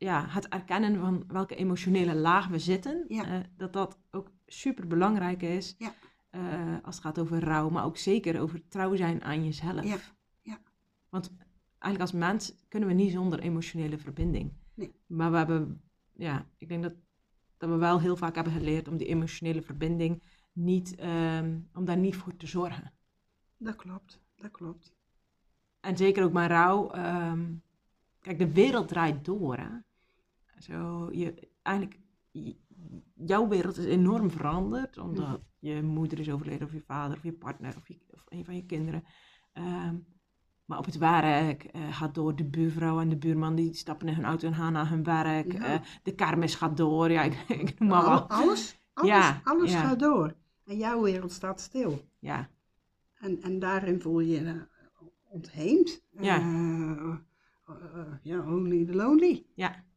ja, 0.00 0.26
het 0.28 0.48
erkennen 0.48 0.98
van 1.00 1.24
welke 1.28 1.54
emotionele 1.56 2.14
laag 2.14 2.48
we 2.48 2.58
zitten, 2.58 3.04
Ja. 3.08 3.24
eh, 3.24 3.40
dat 3.56 3.72
dat 3.72 3.98
ook 4.10 4.30
super 4.46 4.86
belangrijk 4.86 5.42
is. 5.42 5.74
Ja. 5.78 5.94
eh, 6.30 6.76
als 6.82 6.94
het 6.94 7.04
gaat 7.04 7.18
over 7.18 7.44
rouw, 7.44 7.68
maar 7.70 7.84
ook 7.84 7.96
zeker 7.96 8.40
over 8.40 8.68
trouw 8.68 8.96
zijn 8.96 9.22
aan 9.24 9.44
jezelf. 9.44 9.84
Ja, 9.84 9.96
ja. 10.42 10.58
Want 11.08 11.32
eigenlijk 11.78 12.00
als 12.12 12.20
mens 12.20 12.54
kunnen 12.68 12.88
we 12.88 12.94
niet 12.94 13.12
zonder 13.12 13.38
emotionele 13.40 13.98
verbinding. 13.98 14.52
Nee. 14.74 14.94
Maar 15.06 15.30
we 15.30 15.36
hebben, 15.36 15.82
ja, 16.16 16.46
ik 16.56 16.68
denk 16.68 16.82
dat 16.82 16.92
dat 17.56 17.68
we 17.70 17.76
wel 17.76 18.00
heel 18.00 18.16
vaak 18.16 18.34
hebben 18.34 18.52
geleerd 18.52 18.88
om 18.88 18.96
die 18.96 19.06
emotionele 19.06 19.62
verbinding 19.62 20.22
niet, 20.52 20.94
ehm, 20.94 21.58
om 21.74 21.84
daar 21.84 21.96
niet 21.96 22.16
voor 22.16 22.36
te 22.36 22.46
zorgen. 22.46 22.92
Dat 23.56 23.76
klopt, 23.76 24.20
dat 24.36 24.50
klopt. 24.50 24.94
En 25.80 25.96
zeker 25.96 26.24
ook 26.24 26.32
mijn 26.32 26.48
rouw. 26.48 26.90
ehm, 26.90 27.44
kijk, 28.20 28.38
de 28.38 28.52
wereld 28.52 28.88
draait 28.88 29.24
door. 29.24 29.56
Hè? 29.56 29.68
Zo, 30.60 31.08
je, 31.12 31.48
eigenlijk, 31.62 31.98
jouw 33.14 33.48
wereld 33.48 33.76
is 33.76 33.84
enorm 33.84 34.30
veranderd. 34.30 34.98
Omdat 34.98 35.40
je 35.58 35.82
moeder 35.82 36.18
is 36.18 36.30
overleden, 36.30 36.66
of 36.66 36.72
je 36.72 36.82
vader, 36.86 37.16
of 37.16 37.22
je 37.22 37.32
partner, 37.32 37.74
of, 37.76 37.88
je, 37.88 37.98
of 38.10 38.24
een 38.28 38.44
van 38.44 38.54
je 38.54 38.66
kinderen. 38.66 39.04
Ehm, 39.52 39.96
maar 40.64 40.78
op 40.78 40.84
het 40.84 40.98
werk 40.98 41.64
eh, 41.64 41.96
gaat 41.96 42.14
door. 42.14 42.36
De 42.36 42.44
buurvrouw 42.44 43.00
en 43.00 43.08
de 43.08 43.16
buurman 43.16 43.54
die 43.54 43.74
stappen 43.74 44.08
in 44.08 44.14
hun 44.14 44.24
auto 44.24 44.46
en 44.46 44.54
gaan 44.54 44.72
naar 44.72 44.88
hun 44.88 45.02
werk. 45.04 45.52
Ja. 45.52 45.64
Eh, 45.64 45.80
de 46.02 46.14
kermis 46.14 46.54
gaat 46.54 46.76
door. 46.76 47.10
Ja, 47.10 47.22
ik, 47.22 47.34
ik 47.64 47.78
noem 47.78 47.88
maar 47.88 48.04
wat. 48.04 48.28
alles, 48.28 48.80
alles, 48.92 49.10
Ja, 49.10 49.40
alles 49.44 49.72
ja. 49.72 49.80
gaat 49.80 49.98
door. 49.98 50.34
En 50.64 50.76
jouw 50.76 51.02
wereld 51.02 51.32
staat 51.32 51.60
stil. 51.60 52.00
Ja, 52.18 52.48
En, 53.14 53.42
en 53.42 53.58
daarin 53.58 54.00
voel 54.00 54.20
je 54.20 54.40
je 54.44 54.66
ontheemd. 55.28 56.02
Ja. 56.10 56.38
Eh, 56.38 57.16
ja, 58.22 58.38
only 58.40 58.84
the 58.84 58.94
lonely. 58.94 59.46
ja. 59.54 59.88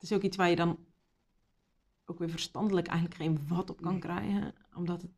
Het 0.00 0.10
is 0.10 0.16
ook 0.16 0.22
iets 0.22 0.36
waar 0.36 0.48
je 0.50 0.56
dan 0.56 0.78
ook 2.04 2.18
weer 2.18 2.30
verstandelijk 2.30 2.86
eigenlijk 2.86 3.20
geen 3.20 3.40
wat 3.48 3.70
op 3.70 3.80
kan 3.82 3.92
Nee. 3.92 4.00
krijgen. 4.00 4.54
Omdat 4.74 5.02
het, 5.02 5.10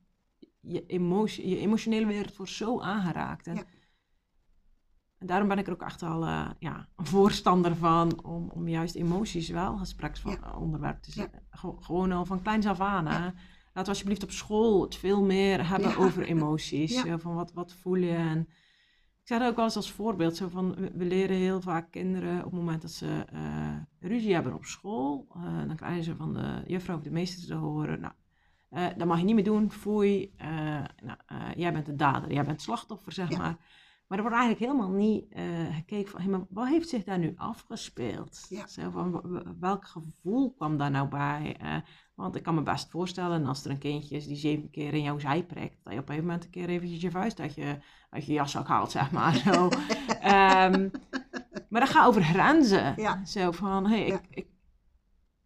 je, 0.61 0.87
emotie, 0.87 1.49
je 1.49 1.59
emotionele 1.59 2.07
wereld 2.07 2.37
wordt 2.37 2.53
zo 2.53 2.81
aangeraakt. 2.81 3.47
En, 3.47 3.55
Ja. 3.55 3.65
en 5.19 5.27
daarom 5.27 5.49
ben 5.49 5.59
ik 5.59 5.67
er 5.67 5.73
ook 5.73 5.83
echt 5.83 6.03
al 6.03 6.25
eh, 6.25 6.51
ja, 6.59 6.89
een 6.97 7.07
voorstander 7.07 7.77
van 7.77 8.23
om, 8.25 8.51
om 8.51 8.69
juist 8.69 8.95
emoties 8.95 9.49
wel 9.49 9.77
gespreksonderwerp 9.79 11.03
te 11.03 11.13
zetten. 11.13 11.47
Gew- 11.51 11.83
gewoon 11.85 12.13
al 12.13 12.25
van 12.25 12.43
kleins 12.43 12.67
af 12.67 12.81
aan. 12.81 13.07
Hè? 13.07 13.19
Ja. 13.19 13.25
Laten 13.65 13.83
we 13.83 13.89
alsjeblieft 13.89 14.23
op 14.23 14.31
school 14.31 14.83
het 14.83 14.95
veel 14.97 15.23
meer 15.25 15.69
hebben 15.69 15.89
Ja. 15.91 15.97
over 15.97 16.23
emoties. 16.23 16.93
Ja. 16.93 17.03
Zo 17.07 17.17
van 17.17 17.35
wat, 17.35 17.53
wat 17.53 17.73
voel 17.73 17.95
je 17.97 18.15
en 18.15 18.49
ik 19.23 19.29
zeg 19.29 19.39
dat 19.39 19.49
ook 19.49 19.57
wel 19.57 19.65
eens 19.65 19.77
als 19.77 19.93
voorbeeld. 19.93 20.37
Zo 20.37 20.49
van, 20.49 20.75
we, 20.75 21.05
leren 21.05 21.37
heel 21.37 21.61
vaak 21.61 21.91
kinderen 21.91 22.39
op 22.39 22.45
het 22.45 22.53
moment 22.53 22.83
dat 22.83 22.91
ze 22.91 23.25
eh, 23.33 23.77
ruzie 24.01 24.35
hebben 24.35 24.55
op 24.55 24.65
school. 24.65 25.27
eh, 25.35 25.67
dan 25.67 25.77
krijgen 25.77 26.05
ze 26.05 26.17
van 26.17 26.33
de 26.35 26.63
juffrouw 26.67 26.97
of 26.97 27.03
de 27.03 27.11
meester 27.11 27.47
te 27.47 27.55
horen. 27.55 28.01
Nou, 28.01 28.13
eh, 28.69 28.87
dat 28.97 29.07
mag 29.07 29.19
je 29.19 29.25
niet 29.25 29.35
meer 29.35 29.45
doen, 29.45 29.71
foei. 29.71 30.33
nou, 31.03 31.19
jij 31.57 31.73
bent 31.73 31.87
de 31.87 31.95
dader, 31.97 32.29
jij 32.33 32.41
bent 32.45 32.51
het 32.53 32.63
slachtoffer, 32.63 33.13
zeg 33.13 33.31
Ja. 33.31 33.39
maar. 33.39 33.57
Maar 34.13 34.21
er 34.21 34.29
wordt 34.29 34.43
eigenlijk 34.43 34.73
helemaal 34.73 34.97
niet 34.99 35.25
eh, 35.29 35.75
gekeken 35.75 36.11
van, 36.11 36.21
hey, 36.21 36.31
maar 36.31 36.47
wat 36.49 36.69
heeft 36.69 36.89
zich 36.89 37.05
daar 37.05 37.19
nu 37.19 37.33
afgespeeld? 37.37 38.47
Ja. 38.49 38.67
Zo 38.67 38.91
van, 38.91 39.43
welk 39.61 39.87
gevoel 39.87 40.55
kwam 40.55 40.77
daar 40.77 40.91
nou 40.91 41.09
bij? 41.09 41.57
Eh, 41.61 41.77
want 42.15 42.37
ik 42.37 42.43
kan 42.43 42.55
me 42.55 42.63
best 42.63 42.91
voorstellen, 42.91 43.47
als 43.47 43.65
er 43.65 43.71
een 43.71 43.79
kindje 43.79 44.17
is 44.17 44.27
die 44.27 44.37
zeven 44.37 44.71
keer 44.71 44.95
in 44.95 45.03
jouw 45.03 45.19
zij 45.19 45.45
prikt, 45.45 45.85
dat 45.85 45.93
je 45.93 45.99
op 45.99 46.09
een 46.09 46.15
gegeven 46.15 46.25
moment 46.25 46.45
een 46.45 46.51
keer 46.51 46.69
eventjes 46.69 47.01
je 47.01 47.11
vuist 47.11 47.41
uit 47.41 47.55
je, 47.55 47.79
uit 48.11 48.27
je 48.27 48.33
jaszak 48.33 48.67
haalt, 48.67 48.91
zeg 48.91 49.11
maar. 49.11 49.35
Zo. 49.35 49.69
Ehm, 50.21 50.89
maar 51.69 51.81
dat 51.81 51.91
gaat 51.91 52.07
over 52.07 52.23
grenzen. 52.23 52.95
Ja. 52.97 53.25
Zo 53.25 53.51
van, 53.51 53.87
hey, 53.87 54.07
Ja. 54.07 54.15
ik, 54.15 54.27
ik, 54.31 54.47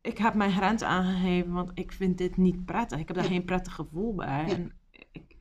ik 0.00 0.18
heb 0.18 0.34
mijn 0.34 0.52
grens 0.52 0.82
aangegeven, 0.82 1.52
want 1.52 1.70
ik 1.74 1.92
vind 1.92 2.18
dit 2.18 2.36
niet 2.36 2.64
prettig. 2.64 2.98
Ik 2.98 3.06
heb 3.06 3.16
daar 3.16 3.26
geen 3.26 3.44
prettig 3.44 3.74
gevoel 3.74 4.14
bij. 4.14 4.44
En 4.48 4.72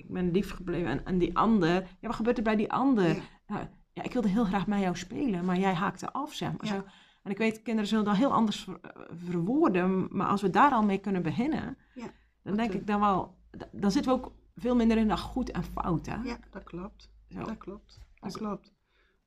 ik, 0.07 0.13
ben 0.13 0.31
lief 0.31 0.51
gebleven. 0.51 0.89
En, 0.89 1.05
en 1.05 1.17
die 1.17 1.37
ander, 1.37 1.73
ja, 1.73 2.07
wat 2.07 2.15
gebeurt 2.15 2.37
er 2.37 2.43
bij 2.43 2.55
die 2.55 2.71
ander? 2.71 3.15
Ja. 3.47 3.69
Ja. 3.93 4.03
ik 4.03 4.13
wilde 4.13 4.27
heel 4.27 4.45
graag 4.45 4.67
met 4.67 4.79
jou 4.79 4.95
spelen, 4.97 5.45
maar 5.45 5.57
jij 5.57 5.73
haakte 5.73 6.11
af, 6.13 6.33
zeg 6.33 6.49
maar. 6.51 6.65
Ja. 6.65 6.73
Zo. 6.75 6.83
En 7.23 7.31
ik 7.31 7.37
weet, 7.37 7.61
kinderen 7.61 7.89
zullen 7.89 8.05
dat 8.05 8.15
heel 8.15 8.33
anders 8.33 8.63
ver- 8.63 8.79
eh, 8.81 9.01
verwoorden, 9.25 10.07
maar 10.17 10.27
als 10.27 10.41
we 10.41 10.49
daar 10.49 10.71
al 10.71 10.83
mee 10.83 10.97
kunnen 10.97 11.21
beginnen, 11.23 11.77
Ja. 11.93 12.11
dan 12.43 12.55
denk 12.55 12.73
ik 12.73 12.87
dan 12.87 12.99
wel, 12.99 13.37
dan 13.71 13.91
zitten 13.91 14.11
we 14.11 14.17
ook 14.17 14.31
veel 14.55 14.75
minder 14.75 14.97
in 14.97 15.07
dat 15.07 15.19
goed 15.19 15.51
en 15.51 15.63
fout, 15.63 16.05
hè? 16.05 16.15
Ja, 16.15 16.37
dat 16.51 16.63
klopt. 16.63 17.11
Zo. 17.29 17.43
Dat 17.43 17.57
klopt. 17.57 17.93
Dat 17.97 18.05
Als- 18.19 18.37
klopt. 18.37 18.73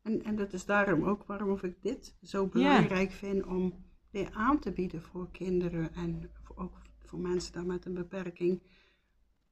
En, 0.03 0.23
en 0.25 0.37
dat 0.37 0.53
is 0.53 0.65
daarom 0.65 1.05
ook 1.05 1.25
waarom 1.27 1.59
ik 1.63 1.83
dit 1.83 2.17
zo 2.23 2.47
belangrijk 2.47 3.11
vind 3.11 3.47
om 3.47 3.75
dit 4.11 4.33
aan 4.33 4.59
te 4.59 4.73
bieden 4.73 5.03
voor 5.03 5.31
kinderen 5.31 5.95
en 5.95 6.31
ook 6.55 6.73
voor 7.05 7.19
mensen 7.19 7.53
dan 7.53 7.67
met 7.67 7.85
een 7.85 7.95
beperking. 7.95 8.63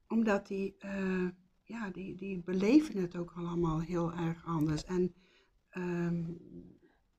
Omdat 0.07 0.47
die, 0.47 0.75
eh, 0.79 1.27
ja, 1.63 1.89
die, 1.89 2.15
die 2.15 2.41
beleven 2.45 3.01
het 3.01 3.17
ook 3.17 3.33
allemaal 3.37 3.79
heel 3.79 4.13
erg 4.13 4.45
anders. 4.45 4.83
En 4.83 5.13
ehm, 5.69 6.23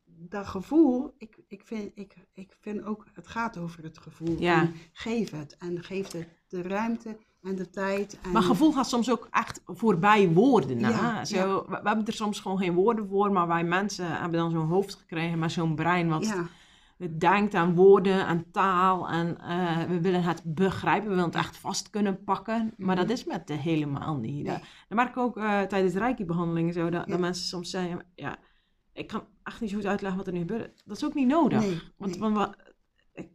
dat 0.04 0.46
gevoel, 0.46 1.14
ik, 1.18 1.38
ik, 1.48 1.62
vind, 1.64 1.90
ik, 1.94 2.14
ik 2.32 2.56
vind 2.60 2.84
ook, 2.84 3.06
het 3.12 3.26
gaat 3.26 3.58
over 3.58 3.82
het 3.82 3.98
gevoel. 3.98 4.36
Ja. 4.40 4.60
En 4.60 4.74
geef 4.92 5.30
het. 5.30 5.56
En 5.58 5.84
geef 5.84 6.12
het 6.12 6.28
de 6.48 6.62
ruimte 6.62 7.16
en 7.42 7.56
de 7.56 7.70
tijd. 7.70 8.18
En, 8.22 8.30
Maar 8.32 8.42
gevoel 8.42 8.72
gaat 8.72 8.88
soms 8.88 9.10
ook 9.10 9.28
echt 9.30 9.62
voorbij 9.66 10.28
woorden. 10.28 10.84
hè? 10.84 10.90
Ja, 10.90 11.24
Zo, 11.24 11.36
ja. 11.36 11.46
We, 11.54 11.80
we 11.82 11.88
hebben 11.88 12.06
er 12.06 12.12
soms 12.12 12.40
gewoon 12.40 12.58
geen 12.58 12.74
woorden 12.74 13.08
voor, 13.08 13.32
maar 13.32 13.46
wij 13.46 13.64
mensen 13.64 14.20
hebben 14.20 14.40
dan 14.40 14.50
zo'n 14.50 14.66
hoofd 14.66 14.94
gekregen 14.94 15.38
met 15.38 15.52
zo'n 15.52 15.74
brein 15.74 16.08
wat 16.08 16.26
ja, 16.26 16.48
denkt 17.18 17.54
aan 17.54 17.74
woorden, 17.74 18.26
aan 18.26 18.44
taal 18.52 19.08
en 19.08 19.40
eh, 19.40 19.82
we 19.82 20.00
willen 20.00 20.22
het 20.22 20.42
begrijpen, 20.44 21.08
we 21.08 21.14
willen 21.14 21.24
het 21.30 21.34
echt 21.38 21.56
vast 21.56 21.90
kunnen 21.90 22.24
pakken, 22.24 22.74
maar 22.76 22.96
Mhm. 22.96 23.06
dat 23.06 23.10
is 23.16 23.24
met 23.24 23.46
de 23.46 23.54
helemaal 23.54 24.16
niet. 24.16 24.34
Nee. 24.34 24.44
Dat, 24.44 24.60
dat 24.88 24.98
merk 24.98 25.08
ik 25.08 25.16
ook 25.16 25.36
eh, 25.36 25.60
tijdens 25.62 25.94
reiki-behandelingen 25.94 26.72
zo, 26.72 26.90
dat, 26.90 27.04
Ja. 27.04 27.10
dat 27.10 27.20
mensen 27.20 27.44
soms 27.46 27.70
zeggen, 27.70 28.06
ja, 28.14 28.36
ik 28.92 29.06
kan 29.06 29.22
echt 29.42 29.60
niet 29.60 29.70
zo 29.70 29.76
goed 29.76 29.86
uitleggen 29.86 30.18
wat 30.18 30.26
er 30.26 30.32
nu 30.32 30.38
gebeurt. 30.38 30.82
Dat 30.84 30.96
is 30.96 31.04
ook 31.04 31.14
niet 31.14 31.26
nodig. 31.28 31.60
Nee, 31.60 31.80
Want, 31.96 32.10
nee. 32.10 32.20
want 32.20 32.36
wat, 32.36 32.56
ik, 33.12 33.28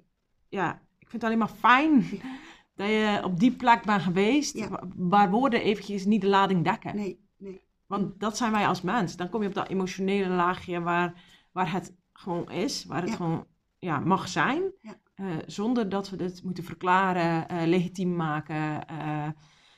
ja, 0.49 0.74
ik 0.99 1.09
vind 1.09 1.11
het 1.11 1.24
alleen 1.24 1.38
maar 1.38 1.47
fijn 1.59 2.05
dat 2.76 2.88
je 2.88 3.22
op 3.24 3.39
die 3.39 3.51
plek 3.51 3.84
bent 3.86 4.01
geweest, 4.01 4.57
Ja. 4.57 4.84
waar 4.95 5.30
woorden 5.30 5.61
eventjes 5.61 6.05
niet 6.05 6.22
de 6.22 6.28
lading 6.28 6.64
dekken. 6.64 6.95
nee, 6.95 7.20
nee. 7.38 7.61
Want 7.88 8.20
dat 8.20 8.38
zijn 8.38 8.51
wij 8.51 8.68
als 8.68 8.82
mens. 8.82 9.16
Dan 9.16 9.30
kom 9.30 9.41
je 9.41 9.47
op 9.47 9.53
dat 9.53 9.68
emotionele 9.68 10.28
laagje 10.30 10.82
waar, 10.82 11.22
waar 11.51 11.72
het 11.72 11.95
gewoon 12.14 12.51
is, 12.51 12.86
waar 12.86 13.01
het 13.01 13.09
Ja. 13.09 13.16
gewoon 13.16 13.45
ja, 13.84 13.99
mag 13.99 14.27
zijn. 14.27 14.71
Ja. 14.81 14.99
eh, 15.15 15.25
zonder 15.45 15.89
dat 15.89 16.09
we 16.09 16.15
dit 16.15 16.43
moeten 16.43 16.63
verklaren, 16.63 17.47
eh, 17.47 17.67
legitiem 17.67 18.15
maken, 18.15 18.88
eh, 18.88 19.27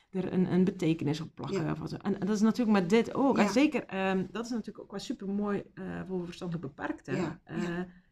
er 0.10 0.34
een, 0.34 0.54
een 0.54 0.64
betekenis 0.64 1.22
op 1.22 1.36
plakken. 1.36 1.66
Ja. 1.66 1.72
Of 1.72 1.80
wat 1.80 1.90
zo. 1.90 1.96
En, 1.96 2.20
en 2.20 2.28
dat 2.28 2.36
is 2.36 2.42
natuurlijk 2.42 2.80
met 2.80 2.90
dit 2.90 3.14
ook. 3.14 3.38
En 3.38 3.50
zeker, 3.50 3.86
ehm, 3.86 4.26
dat 4.32 4.46
is 4.46 4.52
natuurlijk 4.52 4.80
ook 4.80 4.92
wel 4.92 5.00
super 5.00 5.30
mooi 5.30 5.64
voor 6.08 6.26
verstandelijk 6.26 6.76
beperkten. 6.76 7.42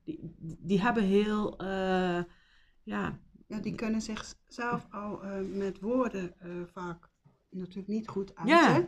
Die, 0.03 0.35
die 0.59 0.81
hebben 0.81 1.03
heel, 1.03 1.63
ja, 2.83 3.19
Ja, 3.47 3.59
die 3.61 3.75
kunnen 3.75 4.01
zichzelf 4.01 4.87
al 4.89 5.21
met 5.53 5.79
woorden 5.79 6.35
vaak 6.73 7.09
natuurlijk 7.49 7.87
niet 7.87 8.07
goed 8.07 8.35
uiten. 8.35 8.87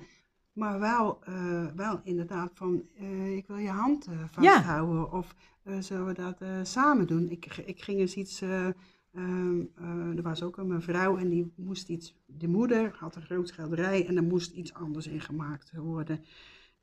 Maar 0.56 0.80
wel, 0.80 1.24
eh, 1.24 1.66
wel 1.76 2.00
inderdaad 2.04 2.52
van, 2.54 2.84
eh, 2.98 3.36
ik 3.36 3.48
wil 3.48 3.58
je 3.58 3.70
hand 3.70 4.06
eh, 4.08 4.14
vasthouden. 4.32 5.12
Of 5.12 5.36
zullen 5.80 6.06
we 6.06 6.14
dat 6.14 6.68
samen 6.68 7.08
doen? 7.08 7.30
Ik, 7.30 7.46
ik 7.66 7.82
ging 7.82 8.00
eens 8.00 8.16
iets, 8.16 8.42
eh, 8.42 8.68
ehm, 9.14 9.60
eh, 9.76 10.16
er 10.18 10.22
was 10.22 10.44
ook 10.44 10.58
een 10.58 10.68
mevrouw 10.68 11.18
en 11.18 11.30
die 11.30 11.54
moest 11.56 11.90
iets, 11.90 12.16
de 12.26 12.48
moeder 12.48 12.96
had 13.00 13.16
een 13.16 13.22
groot 13.22 13.48
schilderij 13.48 14.08
en 14.08 14.16
er 14.18 14.24
moest 14.24 14.52
iets 14.52 14.74
anders 14.74 15.08
in 15.08 15.22
gemaakt 15.22 15.72
worden. 15.76 16.24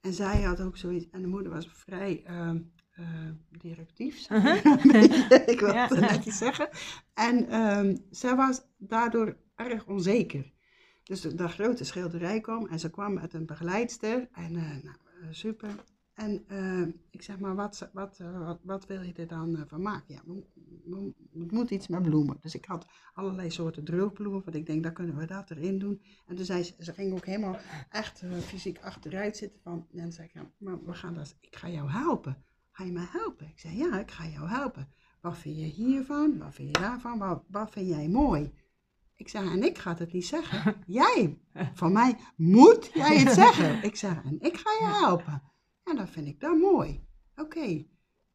En 0.01 0.13
zij 0.13 0.43
had 0.43 0.61
ook 0.61 0.77
zoiets, 0.77 1.07
en 1.11 1.23
de 1.23 1.29
moeder 1.29 1.53
was 1.53 1.69
vrij 1.73 2.23
ehm, 2.25 2.59
eh, 2.93 3.05
directief, 3.59 4.19
zou 4.19 4.41
ik 5.53 5.57
wil 5.61 5.73
Ja. 5.73 5.89
het 5.89 6.01
netjes 6.01 6.39
zeggen. 6.39 6.69
En 7.15 7.49
ehm, 7.49 7.97
zij 8.11 8.37
was 8.37 8.63
daardoor 8.79 9.37
erg 9.55 9.87
onzeker. 9.87 10.53
Dus 11.03 11.21
de, 11.21 11.49
grote 11.49 11.85
schilderij 11.85 12.41
kwam 12.41 12.67
en 12.67 12.79
ze 12.79 12.91
kwam 12.91 13.15
met 13.15 13.35
een 13.35 13.47
begeleidster. 13.47 14.29
En 14.33 14.57
eh, 14.57 14.63
nou, 14.63 14.97
eh, 15.23 15.29
super. 15.31 15.85
En 16.15 16.45
eh, 16.49 16.95
ik 17.11 17.23
zeg 17.23 17.39
maar, 17.39 17.55
wat, 17.55 17.91
wat, 17.93 18.23
wat, 18.63 18.87
wil 18.87 19.03
je 19.03 19.13
er 19.13 19.27
dan 19.27 19.65
van 19.67 19.83
maken? 19.83 20.15
Ja, 20.15 20.23
het 21.41 21.53
moet 21.53 21.71
iets 21.71 21.89
met 21.89 22.03
bloemen. 22.03 22.37
Dus 22.41 22.55
ik 22.55 22.65
had 22.65 22.87
allerlei 23.13 23.51
soorten 23.51 23.85
droogbloemen, 23.85 24.43
want 24.45 24.57
ik 24.57 24.67
denk, 24.67 24.83
dan 24.83 24.93
kunnen 24.93 25.17
we 25.17 25.27
dat 25.27 25.51
erin 25.51 25.79
doen. 25.79 26.03
En 26.27 26.37
toen 26.37 26.45
zei 26.45 26.63
ze, 26.63 26.75
ze 26.79 26.93
ging 26.93 27.13
ook 27.13 27.27
helemaal 27.27 27.59
echt 27.91 28.23
fysiek 28.41 28.79
achteruit 28.81 29.37
zitten. 29.37 29.61
Van, 29.63 29.87
en 29.93 29.99
dan 29.99 30.13
zei 30.13 30.27
ik, 30.27 30.35
ja, 30.35 30.51
maar 30.59 30.85
we 30.85 30.95
gaan 30.95 31.15
dat, 31.15 31.37
ik 31.41 31.57
ga 31.57 31.69
jou 31.69 31.91
helpen. 31.91 32.45
Ga 32.71 32.85
je 32.85 32.93
mij 32.93 33.09
helpen? 33.09 33.49
Ik 33.49 33.59
zei, 33.59 33.77
ja, 33.77 34.01
ik 34.01 34.11
ga 34.11 34.27
jou 34.27 34.49
helpen. 34.49 34.89
Wat 35.21 35.39
vind 35.39 35.57
je 35.57 35.65
hiervan? 35.65 36.39
Wat 36.39 36.55
vind 36.55 36.77
je 36.77 36.83
daarvan? 36.83 37.19
Wat, 37.19 37.45
wat 37.49 37.71
vind 37.71 37.89
jij 37.89 38.09
mooi? 38.09 38.53
Ik 39.17 39.29
zei, 39.29 39.51
en 39.51 39.63
ik 39.63 39.79
ga 39.79 39.97
het 39.99 40.13
niet 40.13 40.27
zeggen. 40.27 40.75
Jij, 40.87 41.39
van 41.75 41.93
mij 41.93 42.17
moet 42.37 42.91
jij 42.95 43.19
het 43.19 43.35
zeggen. 43.35 43.83
Ik 43.89 43.97
zei, 43.97 44.21
en 44.25 44.41
ik 44.41 44.57
ga 44.57 44.71
je 44.71 44.95
helpen. 45.01 45.43
En 45.85 45.97
dat 45.97 46.11
vind 46.11 46.27
ik 46.27 46.41
dan 46.41 46.59
mooi. 46.59 47.05
Oké. 47.37 47.85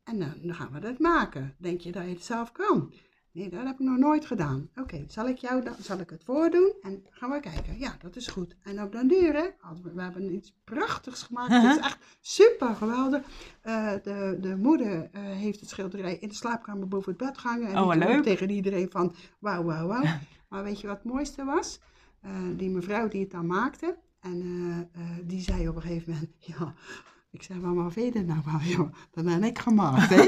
En 0.03 0.19
dan, 0.19 0.33
dan 0.41 0.55
gaan 0.55 0.71
we 0.71 0.79
dat 0.79 0.99
maken. 0.99 1.55
Denk 1.57 1.81
je 1.81 1.91
dat 1.91 2.03
je 2.03 2.09
het 2.09 2.23
zelf 2.23 2.51
kan? 2.51 2.93
Nee, 3.37 3.49
dat 3.49 3.63
heb 3.63 3.73
ik 3.73 3.79
nog 3.79 3.97
nooit 3.97 4.25
gedaan. 4.25 4.69
Oké, 4.75 5.03
zal 5.07 5.27
ik 5.27 5.37
jou 5.37 5.63
dan, 5.63 5.73
zal 5.79 5.99
ik 5.99 6.09
het 6.09 6.23
voordoen? 6.23 6.73
En 6.81 7.05
gaan 7.09 7.29
we 7.29 7.39
kijken. 7.39 7.79
Ja, 7.79 7.95
dat 8.01 8.15
is 8.15 8.27
goed. 8.27 8.55
En 8.63 8.81
op 8.81 8.91
den 8.91 9.07
duur, 9.07 9.33
hè, 9.33 9.47
we, 9.93 10.01
hebben 10.01 10.33
iets 10.33 10.55
prachtigs 10.63 11.23
gemaakt. 11.23 11.51
Het 11.51 11.75
is 11.77 11.85
echt 11.89 11.97
super 12.21 12.75
geweldig. 12.75 13.21
Eh, 13.61 13.93
de, 14.03 14.37
de 14.41 14.55
moeder 14.55 15.09
eh, 15.11 15.21
heeft 15.21 15.59
het 15.59 15.69
schilderij 15.69 16.17
in 16.17 16.27
de 16.27 16.33
slaapkamer 16.35 16.87
boven 16.87 17.09
het 17.09 17.21
bed 17.27 17.37
gehangen. 17.37 17.67
En 17.67 17.77
Oh, 17.77 17.91
die 17.91 17.99
leuk. 17.99 18.23
tegen 18.23 18.49
iedereen 18.49 18.91
van, 18.91 19.15
wauw, 19.39 19.63
wauw, 19.63 19.87
wauw. 19.87 20.03
Maar 20.47 20.63
weet 20.63 20.81
je 20.81 20.87
wat 20.87 20.95
het 21.03 21.11
mooiste 21.13 21.43
was? 21.43 21.79
Eh, 22.21 22.31
die 22.55 22.69
mevrouw 22.69 23.07
die 23.07 23.21
het 23.21 23.31
dan 23.31 23.47
maakte. 23.47 23.97
En 24.19 24.41
eh, 24.41 25.01
eh, 25.01 25.09
die 25.23 25.41
zei 25.41 25.67
op 25.69 25.75
een 25.75 25.81
gegeven 25.81 26.13
moment, 26.13 26.31
ja... 26.57 26.73
Ik 27.31 27.43
zei, 27.43 27.59
maar 27.59 27.75
wat 27.75 27.93
vind 27.93 28.13
je 28.13 28.23
nou 28.23 28.39
van? 28.43 28.59
Ja, 28.63 28.89
dat 29.11 29.25
ben 29.25 29.43
ik 29.43 29.59
gemaakt, 29.59 30.09
hè? 30.09 30.21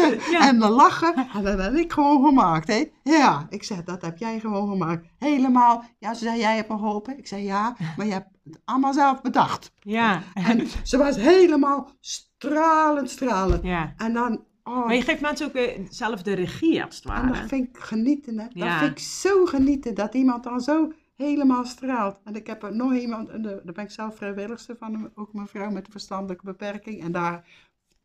En 0.48 0.58
dan 0.58 0.70
lachen, 0.70 1.28
en 1.34 1.42
dat 1.42 1.58
heb 1.58 1.74
ik 1.74 1.92
gewoon 1.92 2.24
gemaakt, 2.24 2.68
hè? 2.68 2.84
Ja, 3.02 3.46
ik 3.48 3.62
zei, 3.62 3.82
dat 3.84 4.02
heb 4.02 4.18
jij 4.18 4.40
gewoon 4.40 4.68
gemaakt. 4.68 5.06
Helemaal. 5.18 5.84
Ja, 5.98 6.14
ze 6.14 6.24
zei, 6.24 6.38
jij 6.38 6.56
hebt 6.56 6.68
me 6.68 6.76
geholpen. 6.76 7.18
Ik 7.18 7.26
zei, 7.26 7.42
ja, 7.42 7.76
maar 7.96 8.06
je 8.06 8.12
hebt 8.12 8.28
het 8.44 8.60
allemaal 8.64 8.92
zelf 8.92 9.20
bedacht. 9.22 9.72
Ja. 9.80 10.22
En 10.34 10.66
ze 10.82 10.96
was 10.96 11.16
helemaal 11.16 11.90
stralend, 12.00 13.10
stralend. 13.10 13.62
ja. 13.62 13.94
En 13.96 14.12
dan, 14.12 14.44
oh, 14.66 14.84
Maar 14.86 14.94
je 14.94 15.02
geeft 15.02 15.20
mensen 15.20 15.46
ook 15.46 15.52
weer 15.52 15.86
zelf 15.90 16.22
de 16.22 16.32
regie, 16.32 16.84
als 16.84 16.96
het 16.96 17.04
en 17.04 17.26
dat 17.26 17.34
ware. 17.36 17.48
vind 17.48 17.68
ik 17.68 17.78
genieten, 17.82 18.38
hè? 18.38 18.44
Dat 18.44 18.52
Ja. 18.54 18.78
vind 18.78 18.90
ik 18.90 18.98
zo 18.98 19.44
genieten, 19.46 19.94
dat 19.94 20.14
iemand 20.14 20.44
dan 20.44 20.60
zo 20.60 20.92
helemaal 21.16 21.64
straalt. 21.64 22.20
En 22.24 22.34
ik 22.36 22.46
heb 22.46 22.62
er 22.62 22.76
nog 22.76 22.94
iemand, 22.94 23.28
en 23.28 23.42
daar 23.42 23.60
ben 23.64 23.84
ik 23.84 23.90
zelf 23.90 24.16
vrijwilligster 24.16 24.76
van, 24.76 25.10
ook 25.14 25.34
een 25.34 25.46
vrouw 25.46 25.70
met 25.70 25.86
een 25.86 25.92
verstandelijke 25.92 26.44
beperking. 26.44 27.02
En 27.02 27.12
daar, 27.12 27.46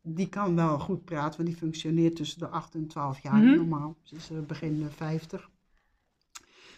die 0.01 0.29
kan 0.29 0.55
wel 0.55 0.79
goed 0.79 1.05
praten, 1.05 1.35
want 1.37 1.49
die 1.49 1.57
functioneert 1.57 2.15
tussen 2.15 2.39
de 2.39 2.47
8 2.47 2.75
en 2.75 2.87
12 2.87 3.19
jaar 3.19 3.37
Mhm. 3.37 3.55
normaal. 3.55 3.95
Ze 4.03 4.15
is 4.15 4.29
eh, 4.29 4.37
begin 4.47 4.81
eh, 4.81 4.95
50. 4.95 5.49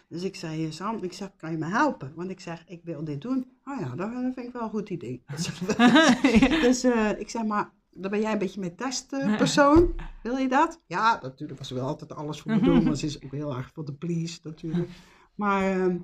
Dus 0.07 0.23
ik 0.23 0.35
zei, 0.35 0.65
eh, 0.65 0.71
Sam, 0.71 0.97
ik 1.03 1.13
zeg, 1.13 1.29
kan 1.37 1.51
je 1.51 1.57
me 1.57 1.65
helpen? 1.65 2.11
Want 2.15 2.29
ik 2.29 2.39
zeg, 2.39 2.63
ik 2.67 2.81
wil 2.83 3.03
dit 3.03 3.21
doen. 3.21 3.45
Oh 3.65 3.79
ja, 3.79 3.85
dat, 3.95 3.97
dat 4.13 4.33
vind 4.33 4.37
ik 4.47 4.53
wel 4.53 4.61
een 4.61 4.69
goed 4.69 4.89
idee. 4.89 5.23
Dus 6.65 6.83
eh, 6.83 7.19
ik 7.19 7.29
zeg 7.29 7.43
maar, 7.45 7.71
dan 7.95 8.11
ben 8.11 8.21
jij 8.21 8.31
een 8.31 8.37
beetje 8.37 8.59
mijn 8.59 8.75
testpersoon. 8.83 9.95
Wil 10.23 10.37
je 10.37 10.47
dat? 10.49 10.81
Ja, 10.87 11.19
natuurlijk 11.21 11.59
was 11.59 11.67
ze 11.67 11.73
wel 11.73 11.87
altijd 11.87 12.13
alles 12.15 12.41
voor 12.41 12.51
me 12.51 12.59
doen. 12.59 12.83
Maar 12.85 12.95
ze 12.95 13.05
is 13.05 13.23
ook 13.23 13.31
heel 13.31 13.55
erg 13.55 13.69
voor 13.73 13.85
de 13.85 13.93
please 13.93 14.39
natuurlijk. 14.43 14.89
Maar 15.35 15.71
ehm, 15.71 15.97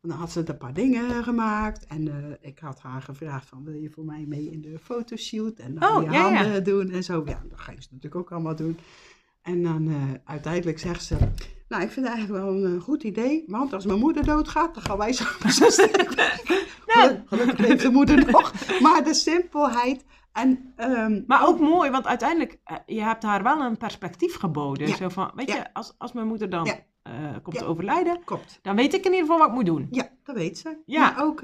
dan 0.00 0.10
had 0.18 0.32
ze 0.32 0.42
een 0.44 0.56
paar 0.58 0.74
dingen 0.74 1.24
gemaakt. 1.24 1.86
En 1.86 2.08
eh, 2.08 2.48
ik 2.48 2.58
had 2.58 2.80
haar 2.80 3.02
gevraagd 3.02 3.48
van, 3.48 3.64
wil 3.64 3.74
je 3.74 3.90
voor 3.90 4.04
mij 4.04 4.24
mee 4.28 4.50
in 4.50 4.60
de 4.60 4.78
fotoshoot? 4.78 5.58
En 5.58 5.74
dan 5.74 5.96
Oh, 5.96 6.02
je 6.02 6.10
ja, 6.10 6.28
ja. 6.28 6.42
handen 6.42 6.64
doen 6.64 6.90
en 6.90 7.04
zo. 7.04 7.22
Ja, 7.26 7.42
dat 7.48 7.60
ga 7.60 7.72
je 7.72 7.82
ze 7.82 7.88
natuurlijk 7.90 8.14
ook 8.22 8.32
allemaal 8.32 8.56
doen. 8.56 8.78
En 9.42 9.62
dan 9.62 9.88
eh, 9.88 9.94
uiteindelijk 10.24 10.78
zegt 10.78 11.04
ze, 11.04 11.16
nou, 11.68 11.82
ik 11.82 11.90
vind 11.90 12.06
het 12.06 12.14
eigenlijk 12.16 12.44
wel 12.44 12.64
een 12.64 12.80
goed 12.80 13.02
idee. 13.02 13.44
Want 13.46 13.72
als 13.72 13.86
mijn 13.86 13.98
moeder 13.98 14.24
doodgaat, 14.24 14.74
dan 14.74 14.82
gaan 14.82 14.98
wij 14.98 15.12
zo 15.12 15.24
Nou. 16.86 17.18
Gelukkig 17.26 17.58
leeft 17.58 17.82
de 17.82 17.90
moeder 17.90 18.30
nog. 18.30 18.52
Maar 18.80 19.04
de 19.04 19.14
simpelheid 19.14 20.04
en... 20.36 20.72
ehm, 20.76 21.22
Maar 21.26 21.46
ook 21.46 21.60
mooi, 21.60 21.90
want 21.90 22.06
uiteindelijk, 22.06 22.58
eh, 22.64 22.76
je 22.86 23.02
hebt 23.02 23.22
haar 23.22 23.42
wel 23.42 23.60
een 23.60 23.76
perspectief 23.76 24.34
geboden. 24.36 24.88
Ja. 24.88 24.96
Zo 24.96 25.08
van, 25.08 25.32
weet 25.34 25.48
Ja. 25.48 25.56
je, 25.56 25.74
als, 25.74 25.94
als 25.98 26.12
mijn 26.12 26.26
moeder 26.26 26.50
dan 26.50 26.64
Ja. 26.64 26.78
eh, 27.02 27.36
komt 27.42 27.58
te 27.58 27.64
overlijden, 27.64 28.20
dan 28.62 28.76
weet 28.76 28.94
ik 28.94 29.04
in 29.04 29.10
ieder 29.12 29.20
geval 29.20 29.38
wat 29.38 29.48
ik 29.48 29.54
moet 29.54 29.66
doen. 29.66 29.86
Ja, 29.90 30.08
dat 30.22 30.36
weet 30.36 30.58
ze. 30.58 30.82
Ja. 30.86 31.00
Maar 31.00 31.24
ook, 31.24 31.40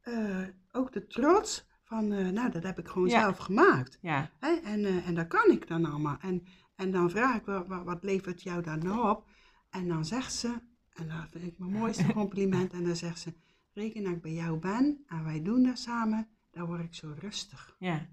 eh, 0.00 0.42
ook 0.72 0.92
de 0.92 1.06
trots 1.06 1.68
van, 1.84 2.08
nou, 2.34 2.50
dat 2.50 2.62
heb 2.62 2.78
ik 2.78 2.88
gewoon 2.88 3.08
zelf 3.10 3.36
gemaakt. 3.36 3.98
Ja, 4.00 4.30
Hè? 4.38 4.50
En, 4.54 4.84
en 5.04 5.14
dat 5.14 5.28
kan 5.28 5.50
ik 5.50 5.68
dan 5.68 5.84
allemaal. 5.84 6.16
En, 6.20 6.44
en 6.76 6.90
dan 6.90 7.10
vraag 7.10 7.36
ik, 7.36 7.44
wat, 7.44 7.66
wat, 7.84 7.98
levert 8.04 8.42
jou 8.42 8.62
dan 8.62 8.78
nou 8.78 9.08
op? 9.10 9.24
En 9.70 9.88
dan 9.88 10.04
zegt 10.04 10.34
ze, 10.34 10.48
en 10.92 11.08
dat 11.08 11.26
vind 11.30 11.44
ik 11.44 11.58
mijn 11.58 11.72
mooiste 11.72 12.12
compliment, 12.22 12.72
en 12.72 12.84
dan 12.84 12.96
zegt 12.96 13.18
ze, 13.18 13.34
reken 13.72 14.02
dat 14.02 14.12
ik 14.12 14.22
bij 14.22 14.32
jou 14.32 14.58
ben 14.58 15.04
en 15.06 15.24
wij 15.24 15.42
doen 15.42 15.62
dat 15.62 15.78
samen, 15.78 16.28
dan 16.50 16.66
word 16.66 16.80
ik 16.80 16.94
zo 16.94 17.14
rustig. 17.18 17.76
ja. 17.78 18.06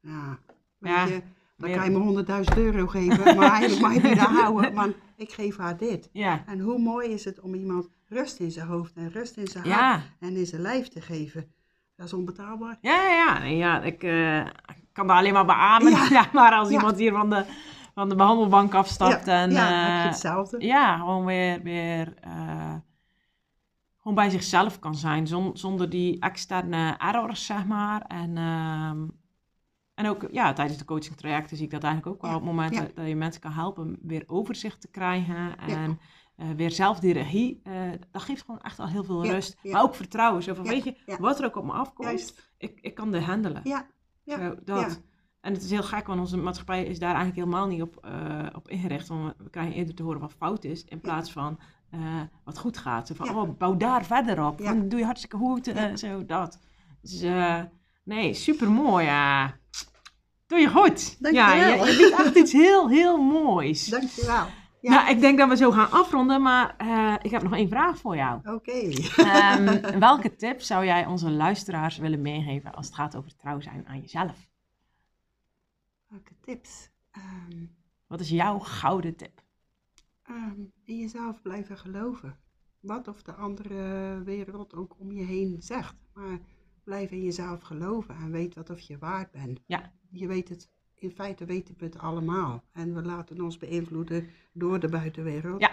Ja, 0.00 0.38
dan 1.56 1.70
kan 1.72 1.84
je 1.92 1.98
me 1.98 2.24
100.000 2.52 2.58
euro 2.58 2.86
geven, 2.86 3.36
maar 3.36 3.50
eigenlijk 3.50 3.80
mag 3.80 3.92
je 3.94 4.00
die 4.00 4.20
houden, 4.40 4.74
want 4.74 4.94
ik 5.16 5.32
geef 5.32 5.56
haar 5.56 5.76
dit. 5.76 6.08
Ja, 6.12 6.42
En 6.46 6.60
hoe 6.60 6.78
mooi 6.78 7.08
is 7.08 7.24
het 7.24 7.40
om 7.40 7.54
iemand 7.54 7.88
rust 8.08 8.38
in 8.38 8.50
zijn 8.50 8.66
hoofd 8.66 8.96
en 8.96 9.10
rust 9.10 9.36
in 9.36 9.46
zijn 9.46 9.70
hart 9.70 10.02
en 10.20 10.36
in 10.36 10.46
zijn 10.46 10.62
lijf 10.62 10.88
te 10.88 11.00
geven. 11.00 11.52
Dat 11.96 12.06
is 12.06 12.12
onbetaalbaar. 12.12 12.78
ja, 12.80 13.02
ja, 13.08 13.36
ja. 13.38 13.44
Ja 13.44 13.82
ik 13.82 14.02
eh, 14.02 14.46
kan 14.92 15.06
daar 15.06 15.16
alleen 15.16 15.32
maar 15.32 15.44
beamen. 15.46 15.90
Ja. 16.10 16.26
Maar 16.32 16.52
als 16.52 16.70
iemand 16.70 16.98
hier 16.98 17.12
van 17.12 17.30
de, 17.30 17.44
van 17.94 18.08
de 18.08 18.14
behandelbank 18.14 18.74
afstapt 18.74 19.26
en... 19.28 19.50
eh, 19.50 19.56
heb 19.56 20.02
je 20.02 20.08
hetzelfde. 20.08 20.64
ja, 20.64 20.96
gewoon 20.98 21.24
weer, 21.24 21.62
weer 21.62 22.14
eh, 22.20 22.74
gewoon 23.98 24.14
bij 24.14 24.30
zichzelf 24.30 24.78
kan 24.78 24.94
zijn, 24.94 25.26
zon- 25.26 25.56
zonder 25.56 25.90
die 25.90 26.20
externe 26.20 26.94
errors, 26.98 27.46
zeg 27.46 27.66
maar. 27.66 28.02
En, 28.02 28.36
ehm, 28.36 29.06
en 30.00 30.08
ook 30.08 30.26
ja, 30.30 30.52
tijdens 30.52 30.78
de 30.78 30.84
coaching 30.84 31.16
trajecten 31.16 31.56
zie 31.56 31.64
ik 31.66 31.70
dat 31.72 31.82
eigenlijk 31.82 32.14
ook 32.16 32.22
wel 32.22 32.30
Ja, 32.30 32.36
op 32.36 32.42
momenten 32.42 32.82
ja. 32.82 32.90
dat 32.94 33.06
je 33.06 33.16
mensen 33.16 33.40
kan 33.40 33.52
helpen 33.52 33.98
weer 34.02 34.22
overzicht 34.26 34.80
te 34.80 34.88
krijgen 34.90 35.58
en 35.58 35.98
eh, 36.36 36.50
weer 36.56 36.70
zelf 36.70 36.98
die 37.00 37.12
regie. 37.12 37.60
eh, 37.64 37.74
dat 38.10 38.22
geeft 38.22 38.40
gewoon 38.44 38.60
echt 38.60 38.78
al 38.78 38.88
heel 38.88 39.04
veel 39.04 39.26
rust, 39.26 39.56
maar 39.62 39.82
ook 39.82 39.94
vertrouwen. 39.94 40.42
Zo 40.42 40.54
van, 40.54 40.64
weet 40.64 40.84
je, 40.84 41.16
wat 41.18 41.38
er 41.38 41.44
ook 41.44 41.56
op 41.56 41.64
me 41.64 41.72
afkomt, 41.72 42.08
Juist. 42.08 42.52
ik, 42.58 42.78
ik 42.80 42.94
kan 42.94 43.10
dit 43.10 43.22
handelen. 43.22 43.60
Ja, 43.64 43.86
ja, 44.24 44.36
Zo, 44.38 44.54
dat. 44.64 44.80
ja. 44.80 44.96
En 45.40 45.52
het 45.52 45.62
is 45.62 45.70
heel 45.70 45.82
gek, 45.82 46.06
want 46.06 46.20
onze 46.20 46.36
maatschappij 46.36 46.84
is 46.84 46.98
daar 46.98 47.14
eigenlijk 47.14 47.38
helemaal 47.38 47.66
niet 47.66 47.82
op, 47.82 47.96
eh, 47.96 48.46
op 48.54 48.68
ingericht. 48.68 49.08
Want 49.08 49.34
we 49.38 49.50
krijgen 49.50 49.74
eerder 49.74 49.94
te 49.94 50.02
horen 50.02 50.20
wat 50.20 50.32
fout 50.32 50.64
is, 50.64 50.84
in 50.84 51.00
plaats 51.00 51.32
van 51.32 51.58
wat 52.44 52.58
goed 52.58 52.78
gaat. 52.78 53.06
Zo 53.06 53.14
van, 53.14 53.26
Ja. 53.26 53.32
oh, 53.40 53.58
bouw 53.58 53.76
daar 53.76 54.04
verder 54.04 54.44
op. 54.46 54.58
Ja. 54.58 54.64
Want 54.64 54.90
doe 54.90 54.98
je 54.98 55.04
hartstikke 55.04 55.36
goed, 55.36 55.66
Ja. 55.66 55.96
zo, 55.96 56.24
dat. 56.26 56.58
Dus, 57.02 57.20
nee, 58.04 58.34
super 58.34 58.70
mooi. 58.70 59.04
ja. 59.04 59.58
Doe 60.50 60.58
je 60.58 60.68
goed. 60.68 61.16
Ja, 61.20 61.30
Dankjewel. 61.30 61.86
je, 61.86 61.92
je 61.92 61.96
biedt 61.98 62.18
echt 62.20 62.36
iets 62.36 62.52
heel, 62.52 62.88
heel 62.88 63.22
moois. 63.22 63.84
Dankjewel. 63.86 64.46
Ja. 64.80 64.90
Nou, 64.90 65.10
ik 65.10 65.20
denk 65.20 65.38
dat 65.38 65.48
we 65.48 65.56
zo 65.56 65.70
gaan 65.70 65.90
afronden, 65.90 66.42
maar 66.42 66.74
eh, 66.76 67.14
ik 67.22 67.30
heb 67.30 67.42
nog 67.42 67.54
één 67.54 67.68
vraag 67.68 67.98
voor 67.98 68.16
jou. 68.16 68.40
Oké. 68.54 68.88
Ehm, 69.16 69.98
welke 69.98 70.36
tip 70.36 70.60
zou 70.60 70.84
jij 70.84 71.06
onze 71.06 71.30
luisteraars 71.30 71.96
willen 71.98 72.20
meegeven 72.22 72.72
als 72.74 72.86
het 72.86 72.94
gaat 72.94 73.16
over 73.16 73.36
trouw 73.36 73.60
zijn 73.60 73.86
aan 73.88 74.00
jezelf? 74.00 74.48
Welke 76.08 76.32
tips? 76.40 76.90
Ehm, 77.10 77.64
Wat 78.06 78.20
is 78.20 78.28
jouw 78.30 78.58
gouden 78.58 79.16
tip? 79.16 79.42
ehm, 80.22 80.60
in 80.84 80.98
jezelf 80.98 81.42
blijven 81.42 81.78
geloven. 81.78 82.38
Wat 82.80 83.08
of 83.08 83.22
de 83.22 83.32
andere 83.34 84.22
wereld 84.24 84.74
ook 84.74 84.94
om 84.98 85.12
je 85.12 85.24
heen 85.24 85.56
zegt. 85.58 85.94
Maar 86.14 86.38
blijf 86.84 87.10
in 87.10 87.22
jezelf 87.22 87.62
geloven 87.62 88.14
en 88.14 88.30
weet 88.30 88.54
wat 88.54 88.70
of 88.70 88.80
je 88.80 88.98
waard 88.98 89.30
bent. 89.30 89.60
Ja. 89.66 89.92
Je 90.10 90.26
weet 90.26 90.48
het, 90.48 90.68
in 90.94 91.10
feite 91.10 91.44
weten 91.44 91.74
we 91.78 91.84
het 91.84 91.98
allemaal. 91.98 92.64
En 92.72 92.94
we 92.94 93.02
laten 93.02 93.40
ons 93.40 93.58
beïnvloeden 93.58 94.28
door 94.52 94.80
de 94.80 94.88
buitenwereld. 94.88 95.60
Ja. 95.60 95.70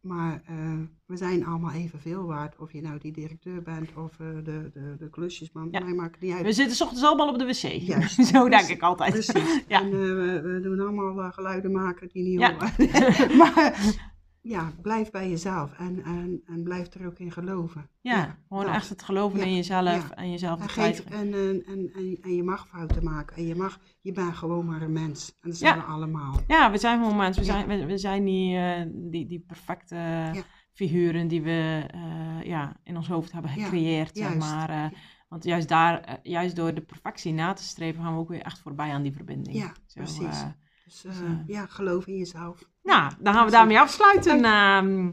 Maar 0.00 0.42
eh, 0.46 0.78
we 1.06 1.16
zijn 1.16 1.46
allemaal 1.46 1.72
evenveel 1.72 2.24
waard. 2.26 2.58
Of 2.58 2.72
je 2.72 2.80
nou 2.80 2.98
die 2.98 3.12
directeur 3.12 3.62
bent 3.62 3.96
of 3.96 4.20
eh, 4.20 4.26
de, 4.44 4.70
de, 4.72 4.96
de 4.98 5.10
klusjesman. 5.10 5.68
Ja. 5.70 5.80
Mij 5.80 5.94
maakt 5.94 6.20
niet 6.20 6.32
uit. 6.32 6.42
We 6.42 6.52
zitten 6.52 6.76
's 6.76 6.80
ochtends 6.80 7.04
allemaal 7.04 7.28
op 7.28 7.38
de 7.38 7.44
wc. 7.44 7.82
Juist. 7.82 8.26
Zo 8.34 8.48
denk 8.48 8.68
ik 8.68 8.82
altijd. 8.82 9.12
Precies. 9.12 9.62
Ja. 9.68 9.80
En 9.80 9.86
eh, 9.86 9.92
we, 9.92 10.40
we 10.42 10.60
doen 10.62 10.80
allemaal 10.80 11.32
geluiden 11.32 11.72
maken 11.72 12.08
die 12.12 12.22
niet 12.22 12.40
Ja. 12.40 12.52
horen. 12.52 13.36
maar 13.40 14.11
ja, 14.42 14.72
blijf 14.82 15.10
bij 15.10 15.30
jezelf 15.30 15.72
en, 15.72 16.04
en, 16.04 16.42
en 16.46 16.62
blijf 16.62 16.94
er 16.94 17.06
ook 17.06 17.18
in 17.18 17.32
geloven. 17.32 17.90
Ja, 18.00 18.38
gewoon 18.48 18.64
dat. 18.64 18.74
echt 18.74 18.88
het 18.88 19.02
geloven 19.02 19.38
Ja, 19.38 19.44
in 19.44 19.54
jezelf 19.54 20.08
ja. 20.08 20.14
en 20.14 20.30
jezelf 20.30 20.60
En, 20.60 20.66
de 20.66 20.72
geef, 20.72 21.00
en, 21.00 21.34
en, 21.34 21.64
en, 21.66 21.90
en, 22.22 22.34
je 22.34 22.42
mag 22.42 22.68
fouten 22.68 23.04
maken. 23.04 23.36
En 23.36 23.46
je, 23.46 23.54
mag, 23.54 23.80
je 24.00 24.12
bent 24.12 24.36
gewoon 24.36 24.66
maar 24.66 24.82
een 24.82 24.92
mens. 24.92 25.38
En 25.40 25.48
dat 25.48 25.58
zijn 25.58 25.76
we 25.78 25.82
allemaal. 25.84 26.40
Ja, 26.46 26.70
we 26.70 26.78
zijn 26.78 27.00
gewoon 27.00 27.16
mensen. 27.16 27.42
We 27.42 27.48
zijn, 27.48 27.66
we, 27.66 27.86
we 27.86 27.98
zijn 27.98 28.24
die, 28.24 28.56
eh, 28.56 28.86
die, 28.92 29.26
die 29.26 29.40
perfecte 29.46 30.30
figuren 30.72 31.28
die 31.28 31.42
we 31.42 31.86
eh, 31.90 32.46
ja, 32.46 32.76
in 32.84 32.96
ons 32.96 33.08
hoofd 33.08 33.32
hebben 33.32 33.50
gecreëerd. 33.50 34.16
zeg 34.16 34.36
maar. 34.36 34.70
eh, 34.70 34.98
want 35.28 35.44
juist, 35.44 35.68
daar, 35.68 36.18
juist 36.22 36.56
door 36.56 36.74
de 36.74 36.80
perfectie 36.80 37.32
na 37.32 37.52
te 37.52 37.62
streven 37.62 38.02
gaan 38.02 38.14
we 38.14 38.20
ook 38.20 38.28
weer 38.28 38.42
echt 38.42 38.58
voorbij 38.58 38.90
aan 38.90 39.02
die 39.02 39.12
verbinding. 39.12 39.56
Ja, 39.56 39.72
Zo, 39.86 40.00
precies. 40.00 40.44
Dus 40.84 41.00
Dus, 41.00 41.16
ja, 41.46 41.66
geloof 41.66 42.06
in 42.06 42.16
jezelf. 42.16 42.70
Nou, 42.82 43.12
dan 43.18 43.34
gaan 43.34 43.44
we 43.44 43.50
daarmee 43.50 43.80
afsluiten. 43.80 44.44
Ehm, 44.44 45.10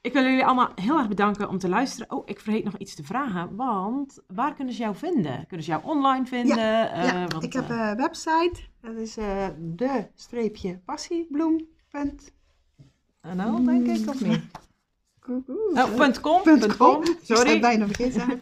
ik 0.00 0.12
wil 0.12 0.22
jullie 0.22 0.44
allemaal 0.44 0.72
heel 0.74 0.98
erg 0.98 1.08
bedanken 1.08 1.48
om 1.48 1.58
te 1.58 1.68
luisteren. 1.68 2.10
Oh, 2.10 2.22
ik 2.24 2.40
vergeet 2.40 2.64
nog 2.64 2.76
iets 2.76 2.94
te 2.94 3.04
vragen. 3.04 3.56
Want 3.56 4.18
waar 4.26 4.54
kunnen 4.54 4.74
ze 4.74 4.80
jou 4.80 4.96
vinden? 4.96 5.46
Kunnen 5.46 5.66
ze 5.66 5.70
jou 5.70 5.84
online 5.84 6.26
vinden? 6.26 6.92
Eh, 6.92 7.04
ja, 7.04 7.26
want, 7.26 7.44
ik 7.44 7.52
heb 7.52 7.70
eh, 7.70 7.76
een 7.76 7.96
website. 7.96 8.60
Dat 8.80 8.96
is 8.96 9.16
eh 9.16 9.48
de-passiebloem. 9.58 11.68
NL, 13.34 13.64
denk 13.64 13.86
ik, 13.86 14.08
of 14.08 14.20
niet? 14.20 14.42
Oh, 15.28 15.94
punt 15.96 16.20
.com. 16.20 16.42
Punt 16.42 16.60
punt 16.60 16.76
com. 16.76 16.92
com. 16.94 17.02
Ik 17.02 17.18
Sorry. 17.22 17.48
sta 17.50 17.58
bijna 17.58 17.86
vergeten. 17.86 18.40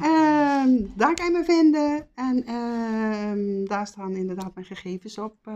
Ehm 0.00 0.70
daar 0.96 1.14
kan 1.14 1.24
je 1.26 1.30
me 1.32 1.44
vinden. 1.44 2.06
En 2.14 2.44
ehm, 2.46 3.64
daar 3.64 3.86
staan 3.86 4.12
inderdaad 4.16 4.54
mijn 4.54 4.66
gegevens 4.66 5.18
op. 5.18 5.34
eh, 5.44 5.54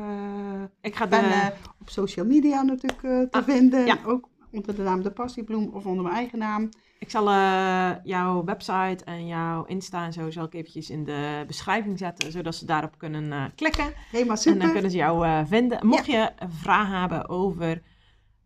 Ik 0.81 0.97
ga 0.97 1.07
ben 1.07 1.23
de... 1.23 1.29
eh, 1.29 1.47
op 1.81 1.89
social 1.91 2.27
media 2.27 2.63
natuurlijk 2.63 3.03
eh, 3.03 3.11
te 3.21 3.29
Ah, 3.31 3.45
vinden. 3.45 3.87
ja. 3.87 3.97
Ook 4.07 4.29
onder 4.53 4.75
de 4.75 4.83
naam 4.83 5.03
De 5.03 5.11
Passiebloem 5.11 5.71
of 5.73 5.87
onder 5.87 6.03
mijn 6.03 6.15
eigen 6.17 6.39
naam. 6.39 6.69
Ik 6.99 7.11
zal 7.11 7.25
jouw 8.05 8.45
website 8.45 9.05
en 9.05 9.27
jouw 9.27 9.65
Insta 9.65 10.05
en 10.05 10.13
zo 10.13 10.31
zal 10.31 10.45
ik 10.45 10.55
eventjes 10.55 10.91
in 10.91 11.05
de 11.05 11.45
beschrijving 11.47 11.99
zetten, 11.99 12.33
zodat 12.33 12.55
ze 12.55 12.65
daarop 12.67 12.95
kunnen 12.99 13.53
klikken. 13.55 13.93
Helemaal 14.11 14.37
En 14.45 14.59
dan 14.59 14.73
kunnen 14.73 14.91
ze 14.91 14.97
jou 14.97 15.47
vinden. 15.47 15.87
Mocht 15.87 16.07
je 16.07 16.31
een 16.39 16.51
vraag 16.51 17.01
hebben 17.01 17.29
over 17.29 17.83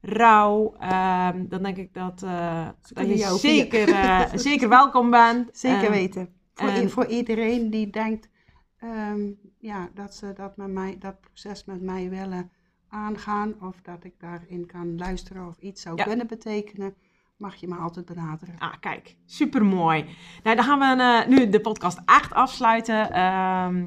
rouw, 0.03 0.75
ehm, 0.79 1.47
dan 1.49 1.63
denk 1.63 1.77
ik 1.77 1.95
dat, 1.95 2.23
eh, 2.23 2.69
dat 2.93 3.07
je 3.07 3.17
jou 3.17 3.39
zeker, 3.39 3.89
eh, 3.89 4.21
zeker 4.35 4.69
welkom 4.69 5.11
bent. 5.11 5.49
Zeker 5.53 5.85
Eh, 5.85 5.91
weten. 5.91 6.29
Voor, 6.55 6.69
i- 6.69 6.73
en- 6.73 6.91
voor 6.91 7.07
iedereen 7.07 7.71
die 7.71 7.91
denkt 7.91 8.31
ehm, 8.79 9.31
ja, 9.59 9.89
dat 9.95 10.15
ze 10.15 10.33
dat, 10.33 10.57
met 10.57 10.71
mij, 10.73 10.97
dat 10.99 11.21
proces 11.21 11.65
met 11.65 11.83
mij 11.83 12.09
willen 12.11 12.51
aangaan. 12.89 13.55
Of 13.61 13.81
dat 13.83 14.05
ik 14.05 14.15
daarin 14.19 14.67
kan 14.67 14.99
luisteren 14.99 15.47
of 15.49 15.59
iets 15.59 15.83
zou 15.83 15.97
Ja. 15.97 16.05
kunnen 16.05 16.27
betekenen. 16.27 16.95
Mag 17.37 17.55
je 17.55 17.69
me 17.69 17.75
altijd 17.77 18.07
benaderen. 18.07 18.55
Ah, 18.59 18.73
kijk, 18.81 19.17
super 19.27 19.65
mooi. 19.65 20.05
Nou, 20.43 20.57
dan 20.57 20.65
gaan 20.65 20.79
we 20.97 21.03
eh, 21.03 21.29
nu 21.29 21.49
de 21.49 21.61
podcast 21.61 22.01
echt 22.05 22.33
afsluiten. 22.33 23.11
Ehm, 23.13 23.87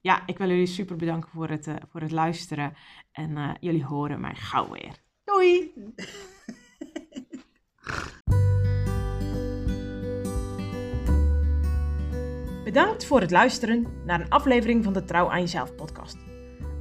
ja, 0.00 0.22
ik 0.26 0.38
wil 0.38 0.48
jullie 0.48 0.66
super 0.66 0.96
bedanken 0.96 1.30
voor 1.30 1.48
het, 1.48 1.68
voor 1.90 2.00
het 2.00 2.12
luisteren. 2.12 2.72
En 3.12 3.56
jullie 3.60 3.84
horen 3.84 4.20
mij 4.20 4.34
gauw 4.34 4.70
weer. 4.70 5.04
Doei! 5.26 5.72
Bedankt 12.64 13.04
voor 13.04 13.20
het 13.20 13.30
luisteren 13.30 13.86
naar 14.04 14.20
een 14.20 14.30
aflevering 14.30 14.84
van 14.84 14.92
de 14.92 15.04
Trouw 15.04 15.30
aan 15.30 15.40
Jezelf 15.40 15.74
podcast. 15.74 16.16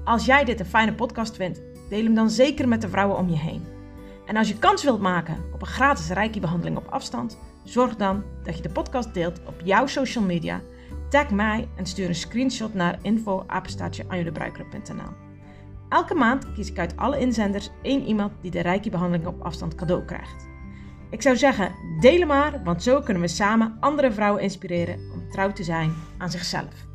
Als 0.04 0.26
jij 0.26 0.44
dit 0.44 0.60
een 0.60 0.66
fijne 0.66 0.94
podcast 0.94 1.36
vindt, 1.36 1.62
deel 1.90 2.04
hem 2.04 2.14
dan 2.14 2.30
zeker 2.30 2.68
met 2.68 2.82
de 2.82 2.90
vrouwen 2.90 3.18
om 3.18 3.30
je 3.30 3.38
heen. 3.38 3.66
En 4.26 4.38
als 4.38 4.48
je 4.48 4.60
kans 4.60 4.84
wilt 4.84 5.02
maken 5.02 5.44
op 5.54 5.62
een 5.62 5.68
gratis 5.68 6.10
Reiki-behandeling 6.10 6.78
op 6.78 6.88
afstand, 6.88 7.38
zorg 7.64 7.96
dan 7.96 8.24
dat 8.44 8.56
je 8.56 8.62
de 8.62 8.70
podcast 8.70 9.14
deelt 9.14 9.40
op 9.46 9.56
jouw 9.64 9.88
social 9.88 10.24
media. 10.24 10.62
Tag 11.10 11.30
mij 11.30 11.68
en 11.76 11.86
stuur 11.86 12.08
een 12.08 12.16
screenshot 12.16 12.74
naar 12.74 13.00
info@anjulebruikeren.nl. 13.02 15.25
Elke 15.90 16.16
maand 16.16 16.52
kies 16.54 16.70
ik 16.70 16.80
uit 16.80 16.98
alle 16.98 17.20
inzenders 17.20 17.70
één 17.82 18.04
iemand 18.04 18.32
die 18.42 18.52
de 18.52 18.62
Reiki-behandeling 18.62 19.28
op 19.28 19.42
afstand 19.42 19.76
cadeau 19.76 20.06
krijgt. 20.06 20.48
Ik 21.10 21.22
zou 21.22 21.38
zeggen, 21.38 21.72
deel 22.00 22.26
maar, 22.26 22.64
want 22.64 22.84
zo 22.84 23.02
kunnen 23.02 23.22
we 23.24 23.30
samen 23.30 23.78
andere 23.80 24.12
vrouwen 24.12 24.42
inspireren 24.42 25.00
om 25.14 25.30
trouw 25.30 25.52
te 25.52 25.64
zijn 25.64 25.94
aan 26.18 26.32
zichzelf. 26.32 26.95